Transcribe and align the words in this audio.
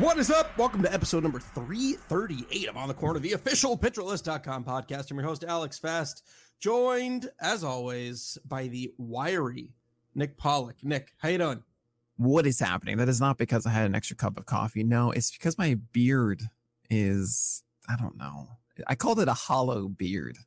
What 0.00 0.16
is 0.16 0.30
up? 0.30 0.56
Welcome 0.56 0.82
to 0.84 0.92
episode 0.94 1.24
number 1.24 1.40
338 1.40 2.70
of 2.70 2.76
On 2.78 2.88
the 2.88 2.94
Corner, 2.94 3.20
the 3.20 3.34
official 3.34 3.76
pitcherlist.com 3.76 4.64
podcast. 4.64 5.10
I'm 5.10 5.18
your 5.18 5.26
host, 5.26 5.44
Alex 5.46 5.78
Fast, 5.78 6.26
joined, 6.58 7.28
as 7.38 7.62
always, 7.62 8.38
by 8.46 8.68
the 8.68 8.94
wiry 8.96 9.74
Nick 10.14 10.38
Pollack. 10.38 10.76
Nick, 10.82 11.12
how 11.18 11.28
you 11.28 11.36
doing? 11.36 11.62
What 12.16 12.46
is 12.46 12.60
happening? 12.60 12.96
That 12.96 13.10
is 13.10 13.20
not 13.20 13.36
because 13.36 13.66
I 13.66 13.72
had 13.72 13.84
an 13.84 13.94
extra 13.94 14.16
cup 14.16 14.38
of 14.38 14.46
coffee. 14.46 14.84
No, 14.84 15.10
it's 15.10 15.30
because 15.30 15.58
my 15.58 15.76
beard 15.92 16.44
is, 16.88 17.62
I 17.86 17.96
don't 17.96 18.16
know. 18.16 18.56
I 18.86 18.94
called 18.94 19.20
it 19.20 19.28
a 19.28 19.34
hollow 19.34 19.86
beard. 19.86 20.38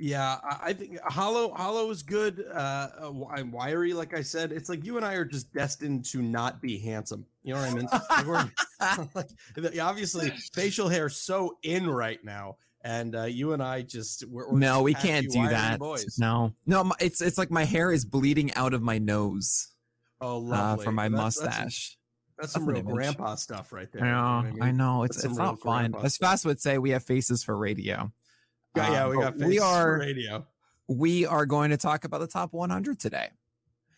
Yeah, 0.00 0.38
I 0.42 0.58
I 0.62 0.72
think 0.72 0.98
hollow 1.02 1.52
hollow 1.52 1.90
is 1.90 2.02
good. 2.02 2.44
Uh, 2.50 2.88
uh, 3.00 3.12
I'm 3.30 3.52
wiry, 3.52 3.92
like 3.92 4.14
I 4.14 4.22
said. 4.22 4.50
It's 4.50 4.70
like 4.70 4.84
you 4.86 4.96
and 4.96 5.04
I 5.04 5.12
are 5.14 5.26
just 5.26 5.52
destined 5.52 6.06
to 6.06 6.22
not 6.22 6.62
be 6.62 6.78
handsome. 6.78 7.26
You 7.42 7.54
know 7.54 7.60
what 7.60 7.70
I 7.70 7.74
mean? 7.74 9.08
Like 9.14 9.78
obviously, 9.80 10.32
facial 10.54 10.88
hair 10.88 11.10
so 11.10 11.58
in 11.62 11.88
right 11.88 12.22
now, 12.24 12.56
and 12.82 13.14
uh, 13.14 13.24
you 13.24 13.52
and 13.52 13.62
I 13.62 13.82
just 13.82 14.26
we're, 14.26 14.50
we're 14.50 14.58
no, 14.58 14.74
just 14.76 14.84
we 14.84 14.94
can't 14.94 15.30
do 15.30 15.46
that. 15.48 15.78
Boys. 15.78 16.18
No, 16.18 16.54
no, 16.66 16.90
it's 16.98 17.20
it's 17.20 17.36
like 17.36 17.50
my 17.50 17.64
hair 17.64 17.92
is 17.92 18.06
bleeding 18.06 18.54
out 18.54 18.72
of 18.72 18.80
my 18.80 18.96
nose 18.96 19.68
Oh, 20.22 20.36
uh, 20.36 20.38
lovely. 20.38 20.84
from 20.86 20.94
my 20.94 21.08
That's- 21.08 21.40
mustache. 21.40 21.98
That's 22.38 22.52
some 22.54 22.64
That's 22.64 22.78
an 22.78 22.86
real 22.86 22.94
grandpa 22.94 23.34
stuff 23.34 23.70
right 23.70 23.92
there. 23.92 24.02
I 24.02 24.06
you 24.06 24.12
know, 24.12 24.64
I 24.64 24.66
mean? 24.68 24.76
know. 24.78 25.02
It's 25.02 25.22
it's 25.22 25.36
not 25.36 25.60
fun. 25.60 25.94
As 26.02 26.16
fast 26.16 26.46
would 26.46 26.58
say, 26.58 26.78
we 26.78 26.88
have 26.90 27.04
faces 27.04 27.44
for 27.44 27.54
radio. 27.54 28.10
Yeah, 28.76 28.90
yeah, 28.92 29.04
Um, 29.04 29.10
we 29.10 29.16
but 29.16 29.38
got 29.38 29.48
we 29.48 29.58
are 29.58 29.98
radio. 29.98 30.46
we 30.88 31.26
are 31.26 31.46
going 31.46 31.70
to 31.70 31.76
talk 31.76 32.04
about 32.04 32.20
the 32.20 32.26
top 32.26 32.52
100 32.52 32.98
today. 33.00 33.28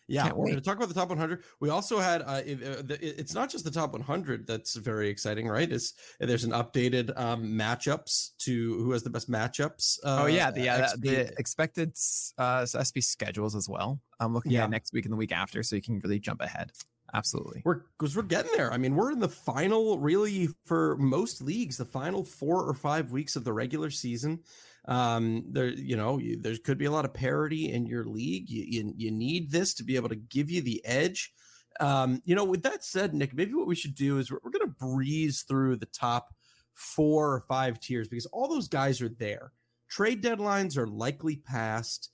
Yeah, 0.09 0.23
Can't 0.23 0.35
we're 0.37 0.45
going 0.47 0.55
to 0.57 0.61
talk 0.61 0.75
about 0.75 0.89
the 0.89 0.93
top 0.95 1.07
100. 1.09 1.43
We 1.61 1.69
also 1.69 1.97
had 1.99 2.21
uh, 2.23 2.41
it- 2.45 2.61
uh, 2.61 2.93
it- 2.95 3.19
it's 3.19 3.33
not 3.33 3.49
just 3.49 3.63
the 3.63 3.71
top 3.71 3.93
100 3.93 4.45
that's 4.45 4.75
very 4.75 5.07
exciting, 5.07 5.47
right? 5.47 5.71
It's 5.71 5.93
there's 6.19 6.43
an 6.43 6.51
updated 6.51 7.17
um, 7.17 7.43
matchups 7.45 8.31
to 8.39 8.77
who 8.79 8.91
has 8.91 9.03
the 9.03 9.09
best 9.09 9.29
matchups. 9.31 9.99
Uh, 10.03 10.23
oh 10.23 10.25
yeah, 10.25 10.51
the 10.51 10.67
uh, 10.67 10.87
XP. 10.89 11.01
the 11.01 11.33
expected 11.39 11.95
uh, 12.37 12.65
SP 12.65 12.99
schedules 12.99 13.55
as 13.55 13.69
well. 13.69 14.01
I'm 14.19 14.33
looking 14.33 14.51
Yeah. 14.51 14.65
at 14.65 14.71
next 14.71 14.91
week 14.91 15.05
and 15.05 15.13
the 15.13 15.17
week 15.17 15.31
after, 15.31 15.63
so 15.63 15.75
you 15.77 15.81
can 15.81 15.99
really 15.99 16.19
jump 16.19 16.41
ahead. 16.41 16.71
Absolutely. 17.13 17.61
We're 17.63 17.81
because 17.97 18.15
we're 18.15 18.23
getting 18.23 18.51
there. 18.55 18.73
I 18.73 18.77
mean, 18.77 18.95
we're 18.95 19.11
in 19.11 19.19
the 19.19 19.29
final, 19.29 19.99
really, 19.99 20.49
for 20.65 20.97
most 20.97 21.41
leagues, 21.41 21.77
the 21.77 21.85
final 21.85 22.23
four 22.23 22.63
or 22.63 22.73
five 22.73 23.11
weeks 23.11 23.35
of 23.35 23.43
the 23.43 23.53
regular 23.53 23.91
season. 23.91 24.39
Um, 24.87 25.45
there, 25.51 25.67
you 25.67 25.95
know, 25.95 26.17
you, 26.17 26.41
there 26.41 26.57
could 26.57 26.77
be 26.77 26.85
a 26.85 26.91
lot 26.91 27.05
of 27.05 27.13
parity 27.13 27.71
in 27.71 27.85
your 27.85 28.03
league. 28.05 28.49
You, 28.49 28.65
you 28.67 28.93
you 28.97 29.11
need 29.11 29.51
this 29.51 29.73
to 29.75 29.83
be 29.83 29.95
able 29.95 30.09
to 30.09 30.15
give 30.15 30.49
you 30.49 30.61
the 30.61 30.83
edge. 30.85 31.31
Um, 31.79 32.21
you 32.25 32.35
know, 32.35 32.43
with 32.43 32.63
that 32.63 32.83
said, 32.83 33.13
Nick, 33.13 33.33
maybe 33.33 33.53
what 33.53 33.67
we 33.67 33.75
should 33.75 33.95
do 33.95 34.17
is 34.17 34.31
we're, 34.31 34.39
we're 34.43 34.51
going 34.51 34.67
to 34.67 34.75
breeze 34.85 35.43
through 35.47 35.77
the 35.77 35.87
top 35.87 36.33
four 36.73 37.33
or 37.33 37.41
five 37.47 37.79
tiers 37.79 38.07
because 38.07 38.25
all 38.27 38.47
those 38.47 38.67
guys 38.67 39.01
are 39.01 39.09
there. 39.09 39.51
Trade 39.87 40.23
deadlines 40.23 40.77
are 40.77 40.87
likely 40.87 41.35
you- 41.35 42.09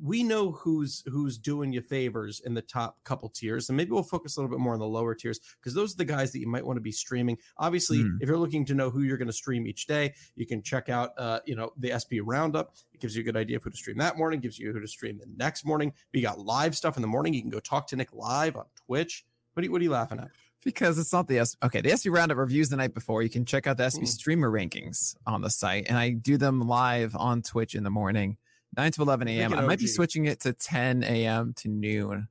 we 0.00 0.22
know 0.22 0.52
who's 0.52 1.02
who's 1.06 1.38
doing 1.38 1.72
you 1.72 1.80
favors 1.80 2.40
in 2.44 2.54
the 2.54 2.62
top 2.62 3.02
couple 3.04 3.28
tiers 3.28 3.68
and 3.68 3.76
maybe 3.76 3.90
we'll 3.90 4.02
focus 4.02 4.36
a 4.36 4.40
little 4.40 4.54
bit 4.54 4.60
more 4.62 4.74
on 4.74 4.78
the 4.78 4.86
lower 4.86 5.14
tiers 5.14 5.40
because 5.60 5.74
those 5.74 5.92
are 5.94 5.96
the 5.96 6.04
guys 6.04 6.30
that 6.32 6.38
you 6.38 6.46
might 6.46 6.64
want 6.64 6.76
to 6.76 6.80
be 6.80 6.92
streaming 6.92 7.36
obviously 7.58 7.98
Mm. 8.04 8.18
if 8.20 8.28
you're 8.28 8.38
looking 8.38 8.64
to 8.66 8.74
know 8.74 8.90
who 8.90 9.02
you're 9.02 9.16
going 9.16 9.26
to 9.26 9.32
stream 9.32 9.66
each 9.66 9.86
day 9.86 10.14
you 10.36 10.46
can 10.46 10.62
check 10.62 10.88
out 10.88 11.10
uh 11.18 11.40
you 11.46 11.56
know 11.56 11.72
the 11.78 11.90
sp 11.98 12.22
roundup 12.22 12.74
it 12.92 13.00
gives 13.00 13.16
you 13.16 13.22
a 13.22 13.24
good 13.24 13.36
idea 13.36 13.56
of 13.56 13.64
who 13.64 13.70
to 13.70 13.76
stream 13.76 13.98
that 13.98 14.16
morning 14.16 14.38
gives 14.38 14.56
you 14.58 14.72
who 14.72 14.78
to 14.80 14.86
stream 14.86 15.18
the 15.18 15.26
next 15.36 15.64
morning 15.64 15.92
we 16.14 16.20
got 16.20 16.38
live 16.38 16.76
stuff 16.76 16.96
in 16.96 17.02
the 17.02 17.08
morning 17.08 17.34
you 17.34 17.40
can 17.40 17.50
go 17.50 17.58
talk 17.60 17.88
to 17.88 17.96
nick 17.96 18.12
live 18.12 18.54
on 18.56 18.64
twitch 18.86 19.24
what 19.54 19.62
are 19.62 19.64
you, 19.66 19.72
what 19.72 19.80
are 19.80 19.84
you 19.84 19.90
laughing 19.90 20.18
at 20.20 20.28
Because 20.64 20.98
it's 20.98 21.12
not 21.12 21.28
the 21.28 21.38
S. 21.38 21.56
Okay, 21.62 21.80
the 21.80 21.90
SP 21.96 22.06
roundup 22.10 22.36
reviews 22.38 22.68
the 22.68 22.76
night 22.76 22.92
before. 22.92 23.22
You 23.22 23.30
can 23.30 23.44
check 23.46 23.66
out 23.66 23.76
the 23.78 23.88
SP 23.88 24.02
Mm. 24.04 24.08
streamer 24.08 24.50
rankings 24.50 25.14
on 25.26 25.40
the 25.40 25.48
site, 25.50 25.86
and 25.88 25.96
I 25.96 26.10
do 26.10 26.36
them 26.36 26.60
live 26.60 27.14
on 27.16 27.40
Twitch 27.40 27.74
in 27.74 27.82
the 27.84 27.90
morning, 27.90 28.36
nine 28.76 28.92
to 28.92 29.02
eleven 29.02 29.28
a.m. 29.28 29.54
I 29.54 29.62
might 29.62 29.78
be 29.78 29.86
switching 29.86 30.26
it 30.26 30.40
to 30.40 30.52
ten 30.52 31.02
a.m. 31.04 31.54
to 31.58 31.68
noon 31.68 32.28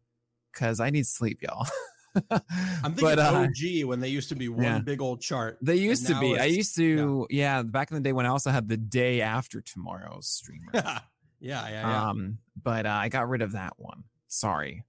because 0.54 0.80
I 0.80 0.90
need 0.90 1.06
sleep, 1.06 1.42
y'all. 1.42 1.68
i'm 2.32 2.42
thinking 2.94 3.02
But, 3.02 3.20
uh, 3.20 3.46
og 3.46 3.88
when 3.88 4.00
they 4.00 4.08
used 4.08 4.30
to 4.30 4.36
be 4.36 4.48
one 4.48 4.64
yeah. 4.64 4.80
big 4.80 5.02
old 5.02 5.22
chart 5.22 5.58
They 5.62 5.76
used 5.76 6.08
to 6.08 6.20
be. 6.20 6.40
I 6.40 6.46
used 6.46 6.76
to, 6.78 7.28
yeah. 7.30 7.62
back 7.62 7.92
in 7.92 7.96
the 7.96 8.02
day 8.02 8.14
when 8.14 8.26
I 8.26 8.30
also 8.30 8.52
had 8.52 8.70
the 8.70 8.78
day 8.78 9.22
after 9.22 9.62
tomorrow's 9.62 10.28
streamer. 10.28 10.72
yeah 10.74 11.00
yeah 11.40 11.68
yeah 11.70 12.10
Um, 12.10 12.40
but 12.62 12.86
uh, 12.86 12.90
I 12.90 13.10
got 13.10 13.28
rid 13.30 13.42
of 13.42 13.52
that 13.54 13.74
one. 13.78 14.04
Sorry. 14.28 14.84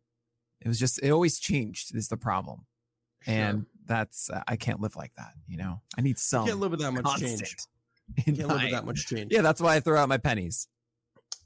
It 0.60 0.68
was 0.68 0.78
just 0.78 1.02
it 1.02 1.10
always 1.10 1.38
changed 1.38 1.94
is 1.94 2.08
the 2.08 2.16
problem. 2.16 2.66
Sure. 3.22 3.34
And 3.34 3.66
that's 3.84 4.30
uh, 4.30 4.42
I 4.46 4.56
can't 4.56 4.80
live 4.80 4.96
like 4.96 5.14
that, 5.14 5.32
you 5.48 5.56
know. 5.56 5.80
I 5.98 6.00
need 6.00 6.10
you 6.10 6.14
some 6.16 6.46
can't 6.46 6.60
live 6.60 6.70
with 6.70 6.80
that 6.80 6.92
much 6.92 7.04
constant 7.04 7.38
change 7.38 7.56
in 8.26 8.36
can't 8.36 8.48
live 8.48 8.62
with 8.62 8.72
that 8.72 8.86
much 8.86 9.06
change 9.06 9.32
Yeah, 9.32 9.42
that's 9.42 9.60
why 9.60 9.76
I 9.76 9.80
throw 9.80 9.98
out 10.00 10.08
my 10.08 10.18
pennies. 10.18 10.68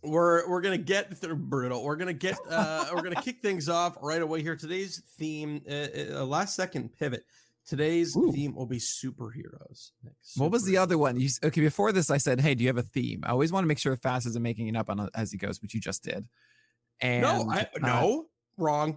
We're 0.03 0.49
we're 0.49 0.61
gonna 0.63 0.79
get 0.79 1.17
through 1.19 1.37
brutal 1.37 1.85
we're 1.85 1.97
gonna 1.97 2.13
get 2.13 2.39
uh 2.49 2.87
we're 2.95 3.03
gonna 3.03 3.21
kick 3.23 3.41
things 3.43 3.69
off 3.69 3.97
right 4.01 4.23
away 4.23 4.43
here 4.43 4.57
today's 4.57 5.03
theme 5.19 5.61
uh, 5.71 5.87
uh, 6.21 6.25
last 6.25 6.55
second 6.57 6.89
pivot 6.99 7.25
today's 7.67 8.17
Ooh. 8.17 8.33
theme 8.33 8.55
will 8.55 8.67
be 8.67 8.79
superheroes 8.79 9.91
Nick, 10.03 10.15
What 10.37 10.51
was 10.51 10.65
the 10.65 10.77
other 10.79 10.97
one? 10.97 11.21
You, 11.21 11.29
okay, 11.45 11.61
before 11.61 11.93
this, 11.93 12.11
I 12.11 12.17
said, 12.17 12.41
"Hey, 12.41 12.55
do 12.55 12.63
you 12.65 12.69
have 12.69 12.79
a 12.79 12.83
theme?" 12.83 13.21
I 13.25 13.31
always 13.31 13.53
want 13.53 13.65
to 13.65 13.69
make 13.69 13.79
sure 13.79 13.95
Fast 13.97 14.27
isn't 14.27 14.43
making 14.43 14.69
it 14.69 14.77
up 14.77 14.89
on 14.89 15.01
a- 15.01 15.11
as 15.15 15.31
he 15.33 15.37
goes, 15.39 15.61
which 15.61 15.75
you 15.75 15.81
just 15.81 16.03
did. 16.03 16.27
And 17.01 17.23
no 17.23 17.51
I, 17.51 17.61
uh, 17.61 17.65
no 17.81 18.27
wrong 18.57 18.97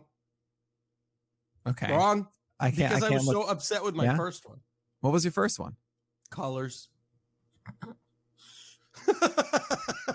okay, 1.68 1.92
wrong 1.92 2.28
I 2.60 2.72
can't. 2.72 2.90
because 2.90 3.04
I 3.04 3.08
I, 3.08 3.10
can't 3.10 3.22
was 3.22 3.28
look. 3.28 3.46
so 3.46 3.52
upset 3.52 3.84
with 3.84 3.96
my 3.96 4.06
Yeah? 4.06 4.16
first 4.18 4.48
one 4.48 4.60
What 5.02 5.12
was 5.14 5.26
your 5.26 5.34
first 5.34 5.60
one? 5.60 5.76
colors 6.32 6.88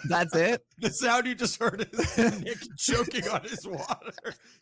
That's 0.05 0.35
it. 0.35 0.65
the 0.79 0.91
sound 0.91 1.27
you 1.27 1.35
just 1.35 1.59
heard 1.61 1.87
is 1.93 2.19
Nick 2.43 2.59
choking 2.77 3.27
on 3.29 3.43
his 3.43 3.67
water. 3.67 4.13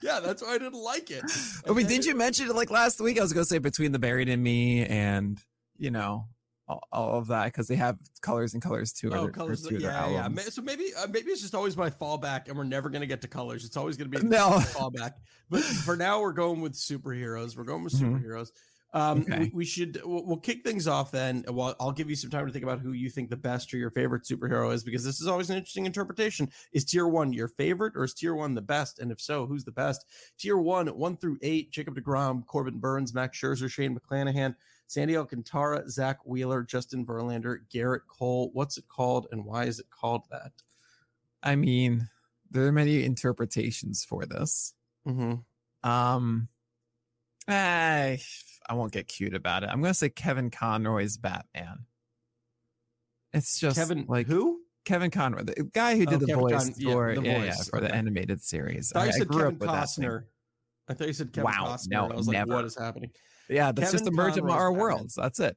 Yeah, 0.03 0.20
that's 0.20 0.42
why 0.42 0.50
I 0.54 0.59
didn't 0.59 0.75
like 0.81 1.10
it. 1.10 1.22
I 1.69 1.72
mean, 1.72 1.87
didn't 1.87 2.06
you 2.06 2.14
mention 2.16 2.48
it 2.48 2.54
like 2.54 2.70
last 2.70 3.00
week? 3.00 3.19
I 3.19 3.22
was 3.22 3.32
gonna 3.32 3.44
say 3.44 3.59
between 3.59 3.92
the 3.92 3.98
buried 3.98 4.28
and 4.28 4.42
me, 4.42 4.84
and 4.86 5.38
you 5.78 5.91
know, 5.91 6.26
all, 6.69 6.82
all 6.91 7.19
of 7.19 7.28
that 7.28 7.47
because 7.47 7.69
they 7.69 7.76
have 7.76 7.97
colors 8.22 8.54
and 8.54 8.62
colors 8.62 8.92
too. 8.92 9.10
Oh, 9.12 9.22
their- 9.25 9.31
colors. 9.31 9.62
their 9.62 9.78
Yeah, 9.78 10.09
yeah. 10.10 10.22
albums. 10.22 10.54
So 10.54 10.62
maybe, 10.62 10.86
uh, 10.98 11.06
maybe 11.09 11.31
it's 11.31 11.42
just 11.42 11.54
always 11.54 11.76
my 11.76 11.91
fallback, 11.91 12.48
and 12.48 12.56
we're 12.56 12.65
never 12.65 12.88
gonna 12.88 13.06
get 13.06 13.20
to 13.22 13.28
colors. 13.28 13.65
It's 13.65 13.76
always 13.76 13.97
gonna 13.97 14.10
be 14.10 14.19
No. 14.22 14.50
fallback. 14.50 15.12
But 15.51 15.62
for 15.62 15.97
now, 15.97 16.21
we're 16.21 16.33
going 16.33 16.60
with 16.60 16.72
superheroes. 16.74 17.56
We're 17.56 17.65
going 17.65 17.84
with 17.84 17.92
Mhm. 17.95 18.21
superheroes. 18.22 18.48
Um, 18.92 19.21
Okay. 19.21 19.38
we, 19.41 19.50
we 19.53 19.65
should. 19.65 20.00
We'll, 20.04 20.24
we'll 20.24 20.36
kick 20.38 20.65
things 20.65 20.86
off 20.86 21.10
then. 21.10 21.44
Well, 21.48 21.74
I'll 21.78 21.92
give 21.92 22.09
you 22.09 22.16
some 22.16 22.30
time 22.30 22.47
to 22.47 22.53
think 22.53 22.62
about 22.62 22.80
who 22.80 22.92
you 22.92 23.10
think 23.10 23.28
the 23.28 23.36
best 23.36 23.74
or 23.74 23.77
your 23.77 23.91
favorite 23.91 24.22
superhero 24.22 24.72
is, 24.72 24.84
because 24.84 25.04
this 25.04 25.21
is 25.21 25.27
always 25.27 25.50
an 25.50 25.56
interesting 25.56 25.86
interpretation. 25.86 26.48
Is 26.72 26.84
tier 26.84 27.06
one 27.06 27.33
your 27.33 27.48
favorite, 27.48 27.94
or 27.97 28.04
is 28.04 28.15
tier 28.15 28.34
one 28.34 28.54
the 28.54 28.62
best? 28.62 28.98
And 28.98 29.12
if 29.12 29.21
so, 29.21 29.44
who's 29.44 29.65
the 29.65 29.72
best? 29.72 30.06
Tier 30.38 30.56
one, 30.56 30.86
one 30.86 31.16
through 31.16 31.38
eight: 31.42 31.72
Jacob 31.72 31.97
Degrom, 31.97 32.47
Corbin 32.47 32.78
Burnes, 32.78 33.12
Max 33.12 33.38
Scherzer, 33.38 33.71
Shane 33.71 33.98
McClanahan, 33.98 34.54
Sandy 34.86 35.16
Alcantara, 35.16 35.91
Zack 35.91 36.18
Wheeler, 36.24 36.62
Justin 36.62 37.04
Verlander, 37.04 37.59
Gerrit 37.71 38.06
Cole. 38.09 38.50
What's 38.54 38.78
it 38.78 38.89
called, 38.89 39.27
and 39.30 39.44
why 39.44 39.65
is 39.65 39.78
it 39.78 39.91
called 39.91 40.22
that? 40.30 40.53
I 41.42 41.54
mean, 41.56 42.09
there 42.50 42.66
are 42.66 42.72
many 42.72 43.04
interpretations 43.04 44.04
for 44.04 44.24
this. 44.24 44.72
Mm-hmm. 45.06 45.89
Um, 45.89 46.48
I 47.48 48.19
I 48.69 48.75
won't 48.75 48.93
get 48.93 49.09
cute 49.09 49.34
about 49.34 49.63
it. 49.63 49.69
I'm 49.71 49.81
gonna 49.81 49.95
say 49.95 50.09
Kevin 50.09 50.51
Conroy's 50.51 51.16
Batman. 51.16 51.87
It's 53.33 53.59
just 53.59 53.77
Kevin, 53.77 54.07
like 54.09 54.27
who? 54.27 54.60
Kevin 54.84 55.10
Conroy, 55.10 55.43
the 55.43 55.69
guy 55.75 55.97
who 55.97 56.07
did 56.07 56.22
Oh, 56.22 56.27
the 56.27 56.34
voice 56.34 56.65
Con- 56.65 56.75
yeah, 56.78 56.93
for 56.93 57.15
the 57.15 57.22
yeah, 57.22 57.33
yeah, 57.45 57.54
voice, 57.57 57.69
for 57.69 57.81
the 57.81 57.93
animated 57.93 58.41
series. 58.43 58.93
I 58.93 59.01
thought 59.01 59.07
you 59.07 59.13
said 59.15 59.28
grew 59.28 59.39
Kevin 59.39 59.54
up 59.54 59.60
with 59.60 59.71
that. 59.71 59.84
Costner. 59.84 60.25
I 60.89 60.95
thought 60.95 61.07
you 61.09 61.13
said 61.13 61.33
Kevin 61.33 61.45
Wow, 61.51 61.75
Costner. 61.75 61.91
no, 61.91 62.10
I 62.10 62.15
was 62.15 62.28
like, 62.28 62.34
never. 62.39 62.54
what 62.54 62.65
is 62.65 62.77
happening? 62.78 63.10
Yeah, 63.49 63.72
that's 63.72 63.91
just 63.92 64.03
a 64.07 64.10
Kevin 64.10 64.16
merge 64.16 64.39
of 64.39 64.45
our 64.49 64.71
Batman. 64.71 64.81
worlds. 64.81 65.15
That's 65.16 65.41
it. 65.41 65.57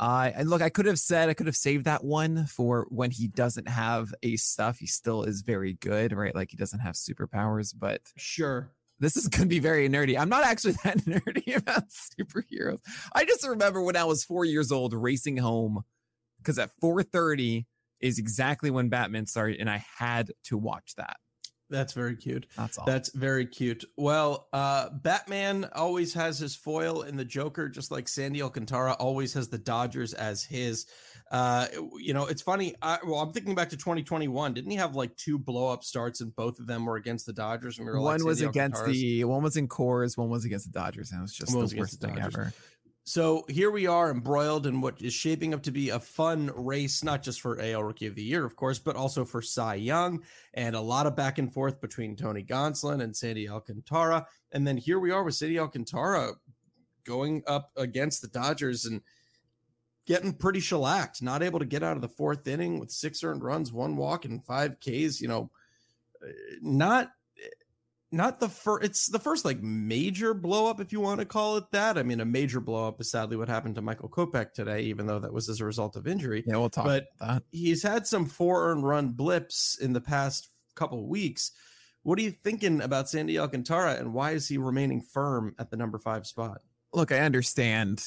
Uh, 0.00 0.30
and 0.34 0.48
look, 0.50 0.60
I 0.62 0.70
could 0.70 0.86
have 0.86 0.98
said 0.98 1.28
I 1.28 1.34
could 1.34 1.46
have 1.46 1.56
saved 1.56 1.84
that 1.84 2.02
one 2.02 2.46
for 2.46 2.86
when 2.88 3.10
he 3.10 3.28
doesn't 3.28 3.68
have 3.68 4.12
ace 4.22 4.42
stuff. 4.42 4.78
He 4.78 4.86
still 4.86 5.22
is 5.22 5.42
very 5.42 5.74
good, 5.74 6.12
right? 6.12 6.34
Like 6.34 6.50
he 6.50 6.56
doesn't 6.56 6.80
have 6.80 6.94
superpowers, 6.94 7.72
but 7.78 8.00
Sure. 8.16 8.70
This 9.00 9.16
is 9.16 9.28
going 9.28 9.42
to 9.42 9.48
be 9.48 9.58
very 9.58 9.88
nerdy. 9.88 10.18
I'm 10.18 10.28
not 10.28 10.44
actually 10.44 10.72
that 10.84 10.98
nerdy 10.98 11.56
about 11.56 11.84
superheroes. 11.88 12.80
I 13.14 13.24
just 13.24 13.46
remember 13.46 13.82
when 13.82 13.96
I 13.96 14.04
was 14.04 14.24
four 14.24 14.44
years 14.44 14.72
old 14.72 14.92
racing 14.92 15.36
home 15.36 15.84
because 16.38 16.58
at 16.58 16.70
4:30 16.82 17.66
is 18.00 18.18
exactly 18.18 18.70
when 18.70 18.88
Batman 18.88 19.26
started, 19.26 19.60
and 19.60 19.70
I 19.70 19.84
had 19.98 20.32
to 20.44 20.58
watch 20.58 20.94
that. 20.96 21.16
That's 21.70 21.94
very 21.94 22.16
cute. 22.16 22.46
That's 22.56 22.78
all. 22.78 22.84
That's 22.84 23.10
very 23.14 23.46
cute. 23.46 23.84
Well, 23.96 24.48
uh, 24.52 24.90
Batman 24.90 25.68
always 25.74 26.12
has 26.14 26.38
his 26.38 26.54
foil 26.54 27.02
in 27.02 27.16
the 27.16 27.24
Joker, 27.24 27.68
just 27.68 27.90
like 27.90 28.06
Sandy 28.06 28.42
Alcantara 28.42 28.92
always 28.92 29.32
has 29.32 29.48
the 29.48 29.58
Dodgers 29.58 30.12
as 30.12 30.44
his. 30.44 30.86
Uh, 31.30 31.66
you 31.98 32.14
know, 32.14 32.26
it's 32.26 32.42
funny. 32.42 32.74
I, 32.82 32.98
well, 33.04 33.20
I'm 33.20 33.32
thinking 33.32 33.54
back 33.54 33.70
to 33.70 33.76
2021. 33.76 34.54
Didn't 34.54 34.70
he 34.70 34.76
have 34.76 34.94
like 34.94 35.16
two 35.16 35.38
blow 35.38 35.72
up 35.72 35.82
starts, 35.82 36.20
and 36.20 36.34
both 36.36 36.58
of 36.58 36.66
them 36.66 36.84
were 36.86 36.96
against 36.96 37.26
the 37.26 37.32
Dodgers? 37.32 37.78
And 37.78 37.86
we 37.86 37.92
were 37.92 38.00
like, 38.00 38.18
one 38.18 38.26
was 38.26 38.38
Sandy 38.38 38.50
against 38.50 38.84
the 38.84 39.24
one 39.24 39.42
was 39.42 39.56
in 39.56 39.68
Coors, 39.68 40.16
one 40.16 40.28
was 40.28 40.44
against 40.44 40.72
the 40.72 40.78
Dodgers, 40.78 41.10
and 41.10 41.20
it 41.20 41.22
was 41.22 41.34
just 41.34 41.52
One 41.52 41.60
the 41.60 41.64
was 41.64 41.74
worst 41.74 42.00
the 42.00 42.08
thing 42.08 42.20
ever. 42.20 42.52
So 43.06 43.44
here 43.50 43.70
we 43.70 43.86
are 43.86 44.10
embroiled 44.10 44.66
in 44.66 44.80
what 44.80 45.02
is 45.02 45.12
shaping 45.12 45.52
up 45.52 45.62
to 45.64 45.70
be 45.70 45.90
a 45.90 46.00
fun 46.00 46.50
race, 46.56 47.04
not 47.04 47.22
just 47.22 47.42
for 47.42 47.60
AL 47.60 47.82
Rookie 47.82 48.06
of 48.06 48.14
the 48.14 48.22
Year, 48.22 48.46
of 48.46 48.56
course, 48.56 48.78
but 48.78 48.96
also 48.96 49.26
for 49.26 49.42
Cy 49.42 49.74
Young, 49.74 50.22
and 50.54 50.74
a 50.74 50.80
lot 50.80 51.06
of 51.06 51.14
back 51.14 51.36
and 51.36 51.52
forth 51.52 51.82
between 51.82 52.16
Tony 52.16 52.42
Gonsolin 52.42 53.02
and 53.02 53.14
Sandy 53.14 53.46
Alcantara. 53.46 54.26
And 54.52 54.66
then 54.66 54.78
here 54.78 54.98
we 54.98 55.10
are 55.10 55.22
with 55.22 55.34
Sandy 55.34 55.58
Alcantara 55.58 56.32
going 57.04 57.42
up 57.46 57.72
against 57.76 58.22
the 58.22 58.28
Dodgers 58.28 58.86
and 58.86 59.02
getting 60.06 60.32
pretty 60.34 60.60
shellacked, 60.60 61.22
not 61.22 61.42
able 61.42 61.58
to 61.58 61.64
get 61.64 61.82
out 61.82 61.96
of 61.96 62.02
the 62.02 62.08
fourth 62.08 62.46
inning 62.46 62.78
with 62.78 62.90
six 62.90 63.24
earned 63.24 63.42
runs, 63.42 63.72
one 63.72 63.96
walk, 63.96 64.24
and 64.24 64.44
five 64.44 64.78
Ks. 64.80 65.20
You 65.20 65.28
know, 65.28 65.50
uh, 66.22 66.30
not 66.62 67.10
not 68.12 68.38
the 68.38 68.48
first 68.48 68.84
it's 68.84 69.06
the 69.08 69.18
first 69.18 69.44
like 69.44 69.60
major 69.60 70.34
blow 70.34 70.70
up 70.70 70.80
if 70.80 70.92
you 70.92 71.00
want 71.00 71.18
to 71.18 71.26
call 71.26 71.56
it 71.56 71.64
that 71.72 71.98
i 71.98 72.02
mean 72.04 72.20
a 72.20 72.24
major 72.24 72.60
blow 72.60 72.86
up 72.86 73.00
is 73.00 73.10
sadly 73.10 73.36
what 73.36 73.48
happened 73.48 73.74
to 73.74 73.82
michael 73.82 74.08
kopech 74.08 74.52
today 74.52 74.82
even 74.82 75.04
though 75.06 75.18
that 75.18 75.32
was 75.32 75.48
as 75.48 75.60
a 75.60 75.64
result 75.64 75.96
of 75.96 76.06
injury 76.06 76.44
Yeah, 76.46 76.58
we'll 76.58 76.70
talk 76.70 76.84
But- 76.84 77.42
he's 77.50 77.82
had 77.82 78.06
some 78.06 78.26
four 78.26 78.70
earned 78.70 78.86
run 78.86 79.08
blips 79.10 79.76
in 79.80 79.94
the 79.94 80.00
past 80.00 80.48
couple 80.76 81.00
of 81.00 81.06
weeks 81.06 81.50
what 82.04 82.16
are 82.20 82.22
you 82.22 82.30
thinking 82.30 82.80
about 82.82 83.08
sandy 83.08 83.36
alcantara 83.36 83.96
and 83.96 84.14
why 84.14 84.30
is 84.30 84.46
he 84.46 84.58
remaining 84.58 85.00
firm 85.00 85.56
at 85.58 85.70
the 85.70 85.76
number 85.76 85.98
five 85.98 86.24
spot 86.24 86.60
Look, 86.92 87.10
I 87.10 87.18
understand. 87.18 88.06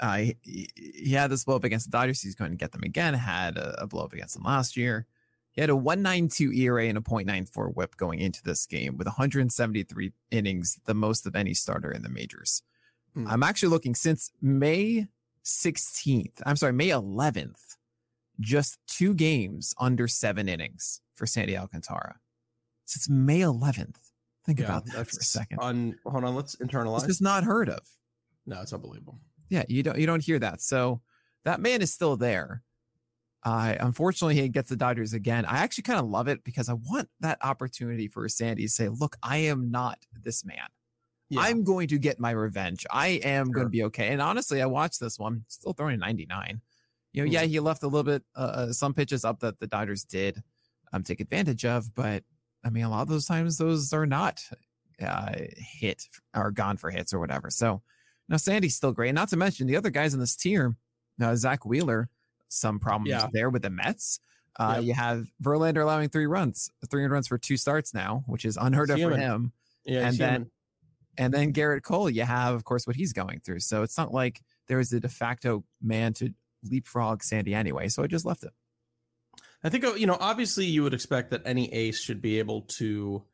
Uh, 0.00 0.16
he, 0.42 0.70
he 0.74 1.12
had 1.12 1.30
this 1.30 1.44
blow 1.44 1.56
up 1.56 1.64
against 1.64 1.90
the 1.90 1.96
Dodgers. 1.96 2.22
He's 2.22 2.34
going 2.34 2.50
to 2.50 2.56
get 2.56 2.72
them 2.72 2.82
again. 2.82 3.14
Had 3.14 3.58
a, 3.58 3.82
a 3.82 3.86
blow 3.86 4.04
up 4.04 4.12
against 4.12 4.34
them 4.34 4.44
last 4.44 4.76
year. 4.76 5.06
He 5.52 5.60
had 5.60 5.70
a 5.70 5.76
192 5.76 6.52
ERA 6.52 6.86
and 6.86 6.96
a 6.96 7.00
0.94 7.00 7.74
whip 7.74 7.96
going 7.96 8.20
into 8.20 8.42
this 8.42 8.66
game 8.66 8.96
with 8.96 9.06
173 9.06 10.12
innings, 10.30 10.78
the 10.86 10.94
most 10.94 11.26
of 11.26 11.34
any 11.34 11.54
starter 11.54 11.90
in 11.90 12.02
the 12.02 12.08
majors. 12.08 12.62
Hmm. 13.14 13.26
I'm 13.28 13.42
actually 13.42 13.70
looking 13.70 13.94
since 13.94 14.30
May 14.40 15.08
16th. 15.44 16.40
I'm 16.46 16.56
sorry, 16.56 16.72
May 16.72 16.88
11th. 16.88 17.76
Just 18.38 18.78
two 18.86 19.12
games 19.14 19.74
under 19.78 20.08
seven 20.08 20.48
innings 20.48 21.00
for 21.14 21.26
Sandy 21.26 21.56
Alcantara. 21.58 22.16
Since 22.86 23.08
May 23.10 23.40
11th. 23.40 23.96
Think 24.46 24.60
about 24.60 24.86
that 24.86 25.06
for 25.08 25.18
a 25.20 25.22
second. 25.22 25.58
on 25.60 25.96
hold 26.06 26.24
on 26.24 26.34
let's 26.34 26.56
internalize 26.56 26.98
It's 26.98 27.06
just 27.08 27.22
not 27.22 27.44
heard 27.44 27.68
of. 27.68 27.80
no 28.46 28.62
it's 28.62 28.72
unbelievable 28.72 29.20
Yeah, 29.50 29.64
you 29.68 29.82
don't 29.82 29.98
you 29.98 30.06
don't 30.06 30.22
hear 30.22 30.38
that. 30.38 30.62
So 30.62 31.02
that 31.44 31.60
man 31.60 31.82
is 31.82 31.92
still 31.92 32.16
there. 32.16 32.62
Uh, 33.42 33.74
unfortunately, 33.80 34.34
he 34.34 34.48
gets 34.48 34.68
the 34.68 34.76
Dodgers 34.76 35.12
again. 35.12 35.44
I 35.44 35.58
actually 35.58 35.82
kind 35.82 35.98
of 35.98 36.06
love 36.06 36.28
it 36.28 36.44
because 36.44 36.68
I 36.68 36.74
want 36.74 37.08
that 37.20 37.38
opportunity 37.42 38.06
for 38.06 38.28
Sandy 38.28 38.64
to 38.64 38.68
say, 38.68 38.88
"Look, 38.88 39.16
I 39.22 39.38
am 39.38 39.70
not 39.70 39.98
this 40.22 40.44
man. 40.44 40.68
Yeah. 41.28 41.40
I'm 41.40 41.64
going 41.64 41.88
to 41.88 41.98
get 41.98 42.20
my 42.20 42.30
revenge. 42.30 42.86
I 42.90 43.08
am 43.24 43.50
going 43.50 43.66
to 43.66 43.70
be 43.70 43.82
okay." 43.84 44.08
And 44.08 44.22
honestly, 44.22 44.62
I 44.62 44.66
watched 44.66 45.00
this 45.00 45.18
one, 45.18 45.44
still 45.48 45.72
throwing 45.72 45.94
a 45.94 45.98
99. 45.98 46.60
You 47.12 47.24
know, 47.24 47.30
yeah, 47.30 47.42
he 47.42 47.58
left 47.60 47.82
a 47.82 47.88
little 47.88 48.04
bit 48.04 48.22
uh, 48.36 48.40
uh, 48.40 48.72
some 48.72 48.94
pitches 48.94 49.24
up 49.24 49.40
that 49.40 49.58
the 49.58 49.66
Dodgers 49.66 50.04
did 50.04 50.42
um 50.92 51.02
take 51.02 51.20
advantage 51.20 51.64
of, 51.64 51.94
but 51.94 52.24
I 52.64 52.70
mean, 52.70 52.84
a 52.84 52.90
lot 52.90 53.02
of 53.02 53.08
those 53.08 53.26
times 53.26 53.58
those 53.58 53.92
are 53.92 54.06
not 54.06 54.42
uh, 55.02 55.32
hit 55.56 56.06
or 56.34 56.50
gone 56.50 56.76
for 56.76 56.90
hits 56.90 57.14
or 57.14 57.20
whatever. 57.20 57.50
So 57.50 57.82
now 58.30 58.36
Sandy's 58.38 58.74
still 58.76 58.92
great. 58.92 59.12
Not 59.14 59.28
to 59.28 59.36
mention 59.36 59.66
the 59.66 59.76
other 59.76 59.90
guys 59.90 60.14
in 60.14 60.20
this 60.20 60.34
tier, 60.36 60.76
uh, 61.20 61.36
Zack 61.36 61.66
Wheeler, 61.66 62.08
some 62.48 62.78
problems 62.78 63.10
Yeah. 63.10 63.28
there 63.32 63.50
with 63.50 63.62
the 63.62 63.70
Mets. 63.70 64.20
Uh, 64.58 64.74
Yep. 64.76 64.84
You 64.84 64.94
have 64.94 65.26
Verlander 65.42 65.82
allowing 65.82 66.08
three 66.08 66.26
runs, 66.26 66.70
three 66.90 67.04
runs 67.04 67.28
for 67.28 67.36
two 67.38 67.56
starts 67.56 67.92
now, 67.92 68.24
which 68.26 68.44
is 68.44 68.56
unheard 68.56 68.90
of 68.90 68.98
for 69.00 69.16
him. 69.16 69.52
yeah 69.84 70.08
and 70.08 70.16
then- 70.16 70.32
human. 70.32 70.50
And 71.18 71.34
then 71.34 71.52
Gerrit 71.52 71.82
Cole, 71.82 72.08
you 72.08 72.22
have, 72.22 72.54
of 72.54 72.64
course, 72.64 72.86
what 72.86 72.96
he's 72.96 73.12
going 73.12 73.40
through. 73.40 73.60
So 73.60 73.82
it's 73.82 73.98
not 73.98 74.12
like 74.14 74.40
there 74.68 74.80
is 74.80 74.92
a 74.92 75.00
de 75.00 75.08
facto 75.08 75.64
man 75.82 76.14
to 76.14 76.32
leapfrog 76.62 77.22
Sandy 77.22 77.52
anyway. 77.52 77.88
So 77.88 78.02
I 78.02 78.06
just 78.06 78.24
left 78.24 78.44
it. 78.44 78.52
I 79.62 79.68
think 79.68 79.84
uh, 79.84 79.94
you 79.94 80.06
know. 80.06 80.16
Obviously, 80.20 80.64
you 80.66 80.82
would 80.82 80.94
expect 80.94 81.32
that 81.32 81.42
any 81.44 81.70
ace 81.74 82.00
should 82.00 82.22
be 82.22 82.38
able 82.38 82.62
to 82.78 83.24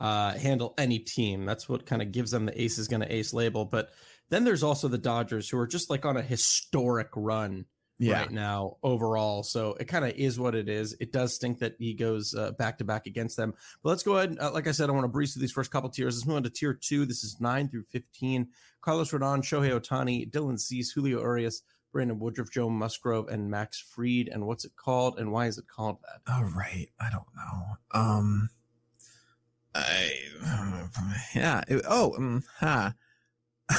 uh, 0.00 0.32
handle 0.34 0.74
any 0.76 0.98
team. 0.98 1.46
That's 1.46 1.68
what 1.68 1.86
kind 1.86 2.02
of 2.02 2.12
gives 2.12 2.30
them 2.32 2.44
the 2.46 2.60
ace 2.60 2.76
is 2.78 2.88
going 2.88 3.00
to 3.00 3.10
ace 3.14 3.32
label. 3.32 3.64
But 3.64 3.90
then 4.30 4.44
there's 4.44 4.62
also 4.62 4.88
the 4.88 4.98
Dodgers, 4.98 5.48
who 5.48 5.58
are 5.58 5.66
just 5.66 5.90
like 5.90 6.04
on 6.06 6.16
a 6.16 6.22
historic 6.22 7.08
run 7.14 7.66
right 8.12 8.30
now 8.30 8.76
overall. 8.82 9.42
So 9.42 9.74
it 9.78 9.84
kind 9.84 10.06
of 10.06 10.12
is 10.12 10.40
what 10.40 10.54
it 10.54 10.70
is. 10.70 10.96
It 11.00 11.12
does 11.12 11.34
stink 11.34 11.58
that 11.58 11.74
he 11.78 11.92
goes 11.92 12.34
back 12.58 12.78
to 12.78 12.84
back 12.84 13.06
against 13.06 13.36
them. 13.36 13.52
But 13.82 13.90
let's 13.90 14.02
go 14.02 14.16
ahead. 14.16 14.38
Uh, 14.40 14.50
like 14.52 14.66
I 14.66 14.72
said, 14.72 14.88
I 14.88 14.92
want 14.92 15.04
to 15.04 15.08
breeze 15.08 15.34
through 15.34 15.42
these 15.42 15.52
first 15.52 15.70
couple 15.70 15.90
tiers. 15.90 16.16
Let's 16.16 16.26
move 16.26 16.36
on 16.36 16.42
to 16.44 16.50
tier 16.50 16.72
two. 16.72 17.04
This 17.04 17.22
is 17.24 17.36
nine 17.40 17.68
through 17.68 17.84
fifteen. 17.90 18.48
Carlos 18.80 19.10
Rodon, 19.10 19.42
Shohei 19.42 19.78
Ohtani, 19.78 20.30
Dylan 20.30 20.58
Cease, 20.58 20.92
Julio 20.92 21.20
Urias, 21.20 21.60
Brandon 21.92 22.18
Woodruff, 22.18 22.50
Joe 22.50 22.70
Musgrove, 22.70 23.28
and 23.28 23.50
Max 23.50 23.78
Fried. 23.78 24.28
And 24.28 24.46
what's 24.46 24.64
it 24.64 24.72
called? 24.76 25.18
And 25.18 25.30
why 25.32 25.46
is 25.48 25.58
it 25.58 25.66
called 25.68 25.98
that? 26.02 26.32
All 26.32 26.44
right. 26.44 26.88
I 26.98 27.10
don't 27.10 27.26
know. 27.36 27.76
Um, 27.92 28.48
I, 29.74 30.12
yeah. 31.34 31.62
it- 31.68 31.84
oh, 31.86 32.14
um, 32.16 32.44
huh. 32.60 32.92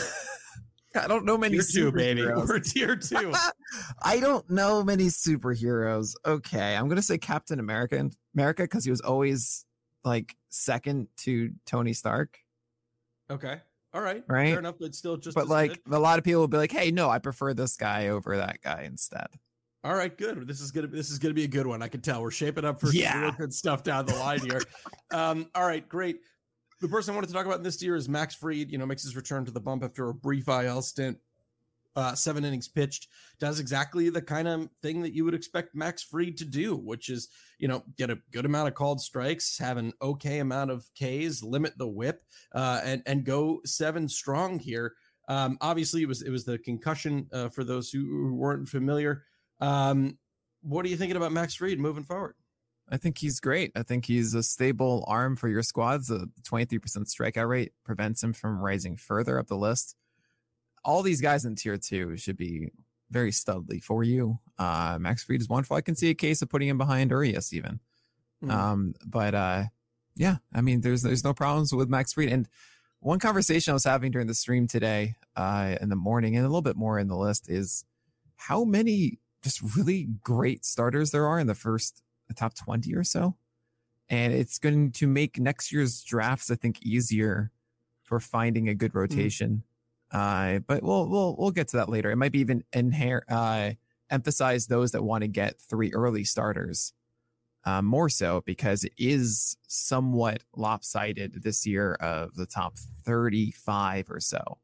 I 0.96 1.08
don't 1.08 1.26
know 1.26 1.38
many 1.38 1.58
two, 1.60 1.92
baby. 1.92 2.22
superheroes. 2.22 2.48
We're 2.50 2.60
tier 2.60 2.96
two. 2.96 3.34
I 4.04 4.20
don't 4.20 4.50
know 4.50 4.84
many 4.84 5.06
superheroes. 5.06 6.14
Okay, 6.26 6.76
I'm 6.76 6.88
gonna 6.90 7.02
say 7.02 7.18
Captain 7.18 7.60
America. 7.60 8.10
America 8.36 8.64
because 8.64 8.84
he 8.86 8.92
was 8.92 9.02
always 9.02 9.66
like 10.04 10.36
second 10.50 11.08
to 11.18 11.52
Tony 11.66 11.94
Stark. 11.94 12.40
okay. 13.30 13.62
All 13.94 14.00
right. 14.02 14.24
Right. 14.26 14.52
Fair 14.52 14.60
enough. 14.60 14.76
But 14.80 14.96
still 14.96 15.18
just 15.18 15.36
But 15.36 15.50
like 15.50 15.84
good. 15.84 15.94
a 15.96 16.00
lot 16.00 16.18
of 16.18 16.24
people 16.24 16.40
will 16.42 16.48
be 16.48 16.56
like, 16.58 16.72
"Hey, 16.72 16.92
no, 16.92 17.10
I 17.10 17.20
prefer 17.20 17.54
this 17.54 17.76
guy 17.76 18.08
over 18.08 18.38
that 18.38 18.62
guy 18.62 18.84
instead." 18.84 19.28
All 19.84 19.94
right, 19.96 20.16
good. 20.18 20.48
This 20.48 20.62
is 20.62 20.72
gonna 20.72 20.88
this 20.88 21.10
is 21.10 21.20
gonna 21.20 21.34
be 21.34 21.44
a 21.44 21.48
good 21.50 21.68
one. 21.68 21.82
I 21.82 21.90
can 21.90 22.00
tell 22.00 22.22
we're 22.22 22.32
shaping 22.32 22.64
up 22.64 22.80
for 22.80 22.88
Yeah. 22.94 23.32
good 23.38 23.54
stuff 23.54 23.84
down 23.84 24.06
the 24.06 24.16
line 24.16 24.40
here. 24.40 24.62
um, 25.12 25.50
all 25.56 25.66
right, 25.66 25.88
great. 25.90 26.22
The 26.82 26.88
person 26.88 27.14
I 27.14 27.16
wanted 27.16 27.28
to 27.28 27.34
talk 27.34 27.46
about 27.46 27.60
in 27.60 27.64
this 27.64 27.82
year 27.84 27.96
is 27.96 28.10
Max 28.10 28.34
Fried. 28.34 28.72
You 28.72 28.80
know, 28.80 28.88
makes 28.88 29.04
his 29.04 29.16
return 29.16 29.46
to 29.46 29.52
the 29.52 29.60
bump 29.60 29.84
after 29.84 30.10
a 30.10 30.14
brief 30.16 30.48
IL 30.48 30.82
stint. 30.82 31.20
Uh, 31.96 32.16
seven 32.16 32.46
innings 32.46 32.70
pitched, 32.70 33.10
does 33.38 33.60
exactly 33.60 34.10
the 34.10 34.22
kind 34.22 34.48
of 34.48 34.70
thing 34.82 35.02
that 35.02 35.14
you 35.14 35.26
would 35.26 35.34
expect 35.34 35.76
Max 35.76 36.02
Fried 36.02 36.38
to 36.38 36.46
do, 36.46 36.76
which 36.76 37.10
is 37.10 37.28
you 37.60 37.68
know 37.68 37.84
get 37.98 38.10
a 38.10 38.18
good 38.32 38.46
amount 38.46 38.68
of 38.70 38.74
called 38.74 39.00
strikes, 39.00 39.60
have 39.60 39.78
an 39.78 39.94
okay 40.02 40.40
amount 40.40 40.72
of 40.72 40.90
Ks, 40.96 41.44
limit 41.44 41.78
the 41.78 41.88
whip, 41.88 42.24
uh, 42.56 42.82
and 42.84 43.04
and 43.06 43.26
go 43.26 43.62
seven 43.66 44.08
strong 44.10 44.58
here. 44.58 44.94
Um, 45.28 45.58
obviously, 45.62 46.02
it 46.02 46.08
was 46.08 46.24
it 46.24 46.32
was 46.32 46.46
the 46.46 46.58
concussion 46.58 47.28
uh, 47.32 47.50
for 47.50 47.64
those 47.64 47.92
who, 47.92 48.00
who 48.00 48.34
weren't 48.34 48.68
familiar. 48.68 49.24
Um, 49.60 50.18
what 50.62 50.86
are 50.86 50.90
you 50.90 50.98
thinking 50.98 51.18
about 51.18 51.32
Max 51.32 51.54
Fried 51.54 51.78
moving 51.78 52.06
forward? 52.06 52.36
I 52.92 52.98
think 52.98 53.20
he's 53.20 53.40
great. 53.40 53.72
I 53.76 53.84
think 53.84 54.06
he's 54.06 54.34
a 54.34 54.44
stable 54.44 55.06
arm 55.08 55.38
for 55.38 55.48
your 55.48 55.64
squads. 55.64 56.08
The 56.08 56.30
23% 56.44 56.80
strikeout 57.06 57.48
rate 57.48 57.72
prevents 57.86 58.22
him 58.22 58.34
from 58.34 58.60
rising 58.60 58.98
further 58.98 59.40
up 59.40 59.48
the 59.48 59.56
list. 59.56 59.96
All 60.84 61.02
these 61.02 61.22
guys 61.22 61.46
in 61.46 61.56
tier 61.56 61.78
two 61.78 62.18
should 62.18 62.38
be 62.38 62.72
very 63.10 63.32
studly 63.32 63.82
for 63.82 64.04
you. 64.04 64.40
Uh, 64.60 64.98
Max 65.00 65.24
Fried 65.24 65.40
is 65.40 65.48
wonderful. 65.48 65.78
I 65.78 65.82
can 65.82 65.96
see 65.96 66.10
a 66.10 66.16
case 66.16 66.42
of 66.42 66.50
putting 66.50 66.68
him 66.68 66.78
behind 66.78 67.12
Urias 67.12 67.54
even. 67.54 67.80
Hmm. 68.42 68.52
Um, 68.52 68.94
but 69.06 69.36
uh, 69.36 69.64
yeah, 70.16 70.38
I 70.54 70.62
mean, 70.62 70.82
there's 70.82 71.02
there's 71.02 71.24
no 71.24 71.34
problems 71.34 71.74
with 71.74 71.90
Max 71.90 72.14
Fried. 72.14 72.30
And 72.30 72.50
one 73.00 73.20
conversation 73.20 73.72
I 73.72 73.74
was 73.74 73.86
having 73.86 74.12
during 74.12 74.28
the 74.28 74.34
stream 74.34 74.68
today, 74.68 75.16
uh, 75.36 75.76
in 75.80 75.90
the 75.90 75.96
morning, 75.96 76.36
and 76.36 76.46
a 76.46 76.50
little 76.50 76.62
bit 76.62 76.76
more 76.76 77.00
in 77.00 77.08
the 77.08 77.18
list 77.18 77.50
is 77.50 77.86
how 78.36 78.64
many 78.64 79.20
just 79.44 79.62
really 79.78 80.08
great 80.24 80.66
starters 80.66 81.12
there 81.12 81.28
are 81.28 81.40
in 81.40 81.48
the 81.48 81.56
first 81.56 82.02
the 82.32 82.40
top 82.40 82.56
20 82.56 82.94
or 82.96 83.04
so. 83.04 83.36
And 84.10 84.34
it's 84.34 84.58
going 84.58 84.92
to 84.94 85.08
make 85.08 85.40
next 85.40 85.72
year's 85.72 86.02
drafts, 86.02 86.52
I 86.52 86.56
think, 86.56 86.82
easier 86.82 87.52
for 88.04 88.20
finding 88.20 88.68
a 88.68 88.76
good 88.76 88.94
rotation. 88.94 89.64
Mm. 90.14 90.58
Uh, 90.58 90.60
but 90.60 90.84
we'll 90.84 91.08
we'll 91.08 91.36
we'll 91.38 91.52
get 91.52 91.70
to 91.70 91.78
that 91.78 91.88
later. 91.88 92.12
It 92.12 92.18
might 92.18 92.34
be 92.34 92.40
even 92.40 92.66
inher- 92.74 93.22
uh, 93.30 93.72
emphasize 94.10 94.68
those 94.68 94.92
that 94.92 95.04
want 95.04 95.22
to 95.22 95.30
get 95.30 95.62
three 95.62 95.94
early 95.94 96.26
starters 96.26 96.92
uh, 97.64 97.82
more 97.82 98.10
so 98.10 98.42
because 98.46 98.84
it 98.84 98.94
is 98.98 99.58
somewhat 99.68 100.44
lopsided 100.56 101.44
this 101.44 101.66
year 101.66 101.94
of 101.96 102.36
the 102.36 102.46
top 102.46 102.78
35 103.06 104.10
or 104.10 104.20
so. 104.20 104.58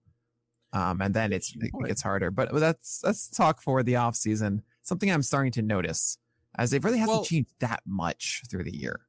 Um, 0.74 1.02
and 1.02 1.14
then 1.14 1.32
it's, 1.32 1.56
it 1.56 1.72
gets 1.86 2.02
harder, 2.02 2.30
but 2.30 2.54
that's, 2.54 3.02
let's 3.04 3.30
talk 3.30 3.62
for 3.62 3.84
the 3.84 3.96
off 3.96 4.16
season. 4.16 4.64
Something 4.82 5.10
I'm 5.10 5.24
starting 5.24 5.52
to 5.54 5.62
notice 5.62 6.18
as 6.58 6.74
it 6.74 6.84
really 6.84 7.00
hasn't 7.00 7.18
well, 7.18 7.26
changed 7.26 7.52
that 7.60 7.82
much 7.86 8.44
through 8.50 8.64
the 8.64 8.76
year. 8.76 9.02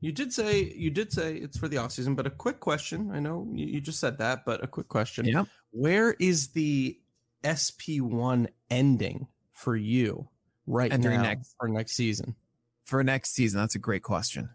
You 0.00 0.12
did 0.12 0.32
say, 0.32 0.72
you 0.74 0.90
did 0.90 1.12
say 1.12 1.36
it's 1.36 1.58
for 1.58 1.68
the 1.68 1.76
off 1.76 1.92
season, 1.92 2.14
but 2.14 2.26
a 2.26 2.30
quick 2.30 2.60
question. 2.60 3.10
I 3.12 3.20
know 3.20 3.46
you, 3.52 3.66
you 3.66 3.80
just 3.80 4.00
said 4.00 4.18
that, 4.18 4.44
but 4.44 4.64
a 4.64 4.66
quick 4.66 4.88
question. 4.88 5.26
Yeah. 5.26 5.44
Where 5.72 6.12
is 6.18 6.48
the 6.48 6.98
SP1 7.44 8.48
ending 8.70 9.26
for 9.52 9.76
you 9.76 10.28
right 10.66 10.92
Entering 10.92 11.18
now 11.18 11.24
next. 11.24 11.54
or 11.60 11.68
next 11.68 11.92
season? 11.92 12.34
for 12.90 13.04
next 13.04 13.32
season? 13.32 13.60
That's 13.60 13.76
a 13.76 13.78
great 13.78 14.02
question. 14.02 14.50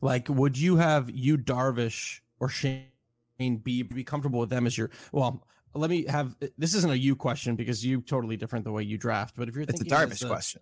Like, 0.00 0.28
would 0.28 0.56
you 0.58 0.76
have 0.76 1.10
you 1.10 1.38
Darvish 1.38 2.20
or 2.38 2.48
Shane 2.48 2.84
be 3.38 3.82
be 3.82 4.04
comfortable 4.04 4.38
with 4.38 4.50
them 4.50 4.66
as 4.66 4.76
your 4.76 4.90
well? 5.12 5.46
Let 5.74 5.90
me 5.90 6.04
have 6.06 6.36
this 6.58 6.74
isn't 6.74 6.90
a 6.90 6.94
you 6.96 7.16
question 7.16 7.56
because 7.56 7.84
you 7.84 8.02
totally 8.02 8.36
different 8.36 8.64
the 8.64 8.70
way 8.70 8.82
you 8.82 8.98
draft. 8.98 9.34
But 9.36 9.48
if 9.48 9.54
you're 9.54 9.64
it's 9.64 9.80
a 9.80 9.84
Darvish 9.84 10.22
a, 10.22 10.28
question. 10.28 10.60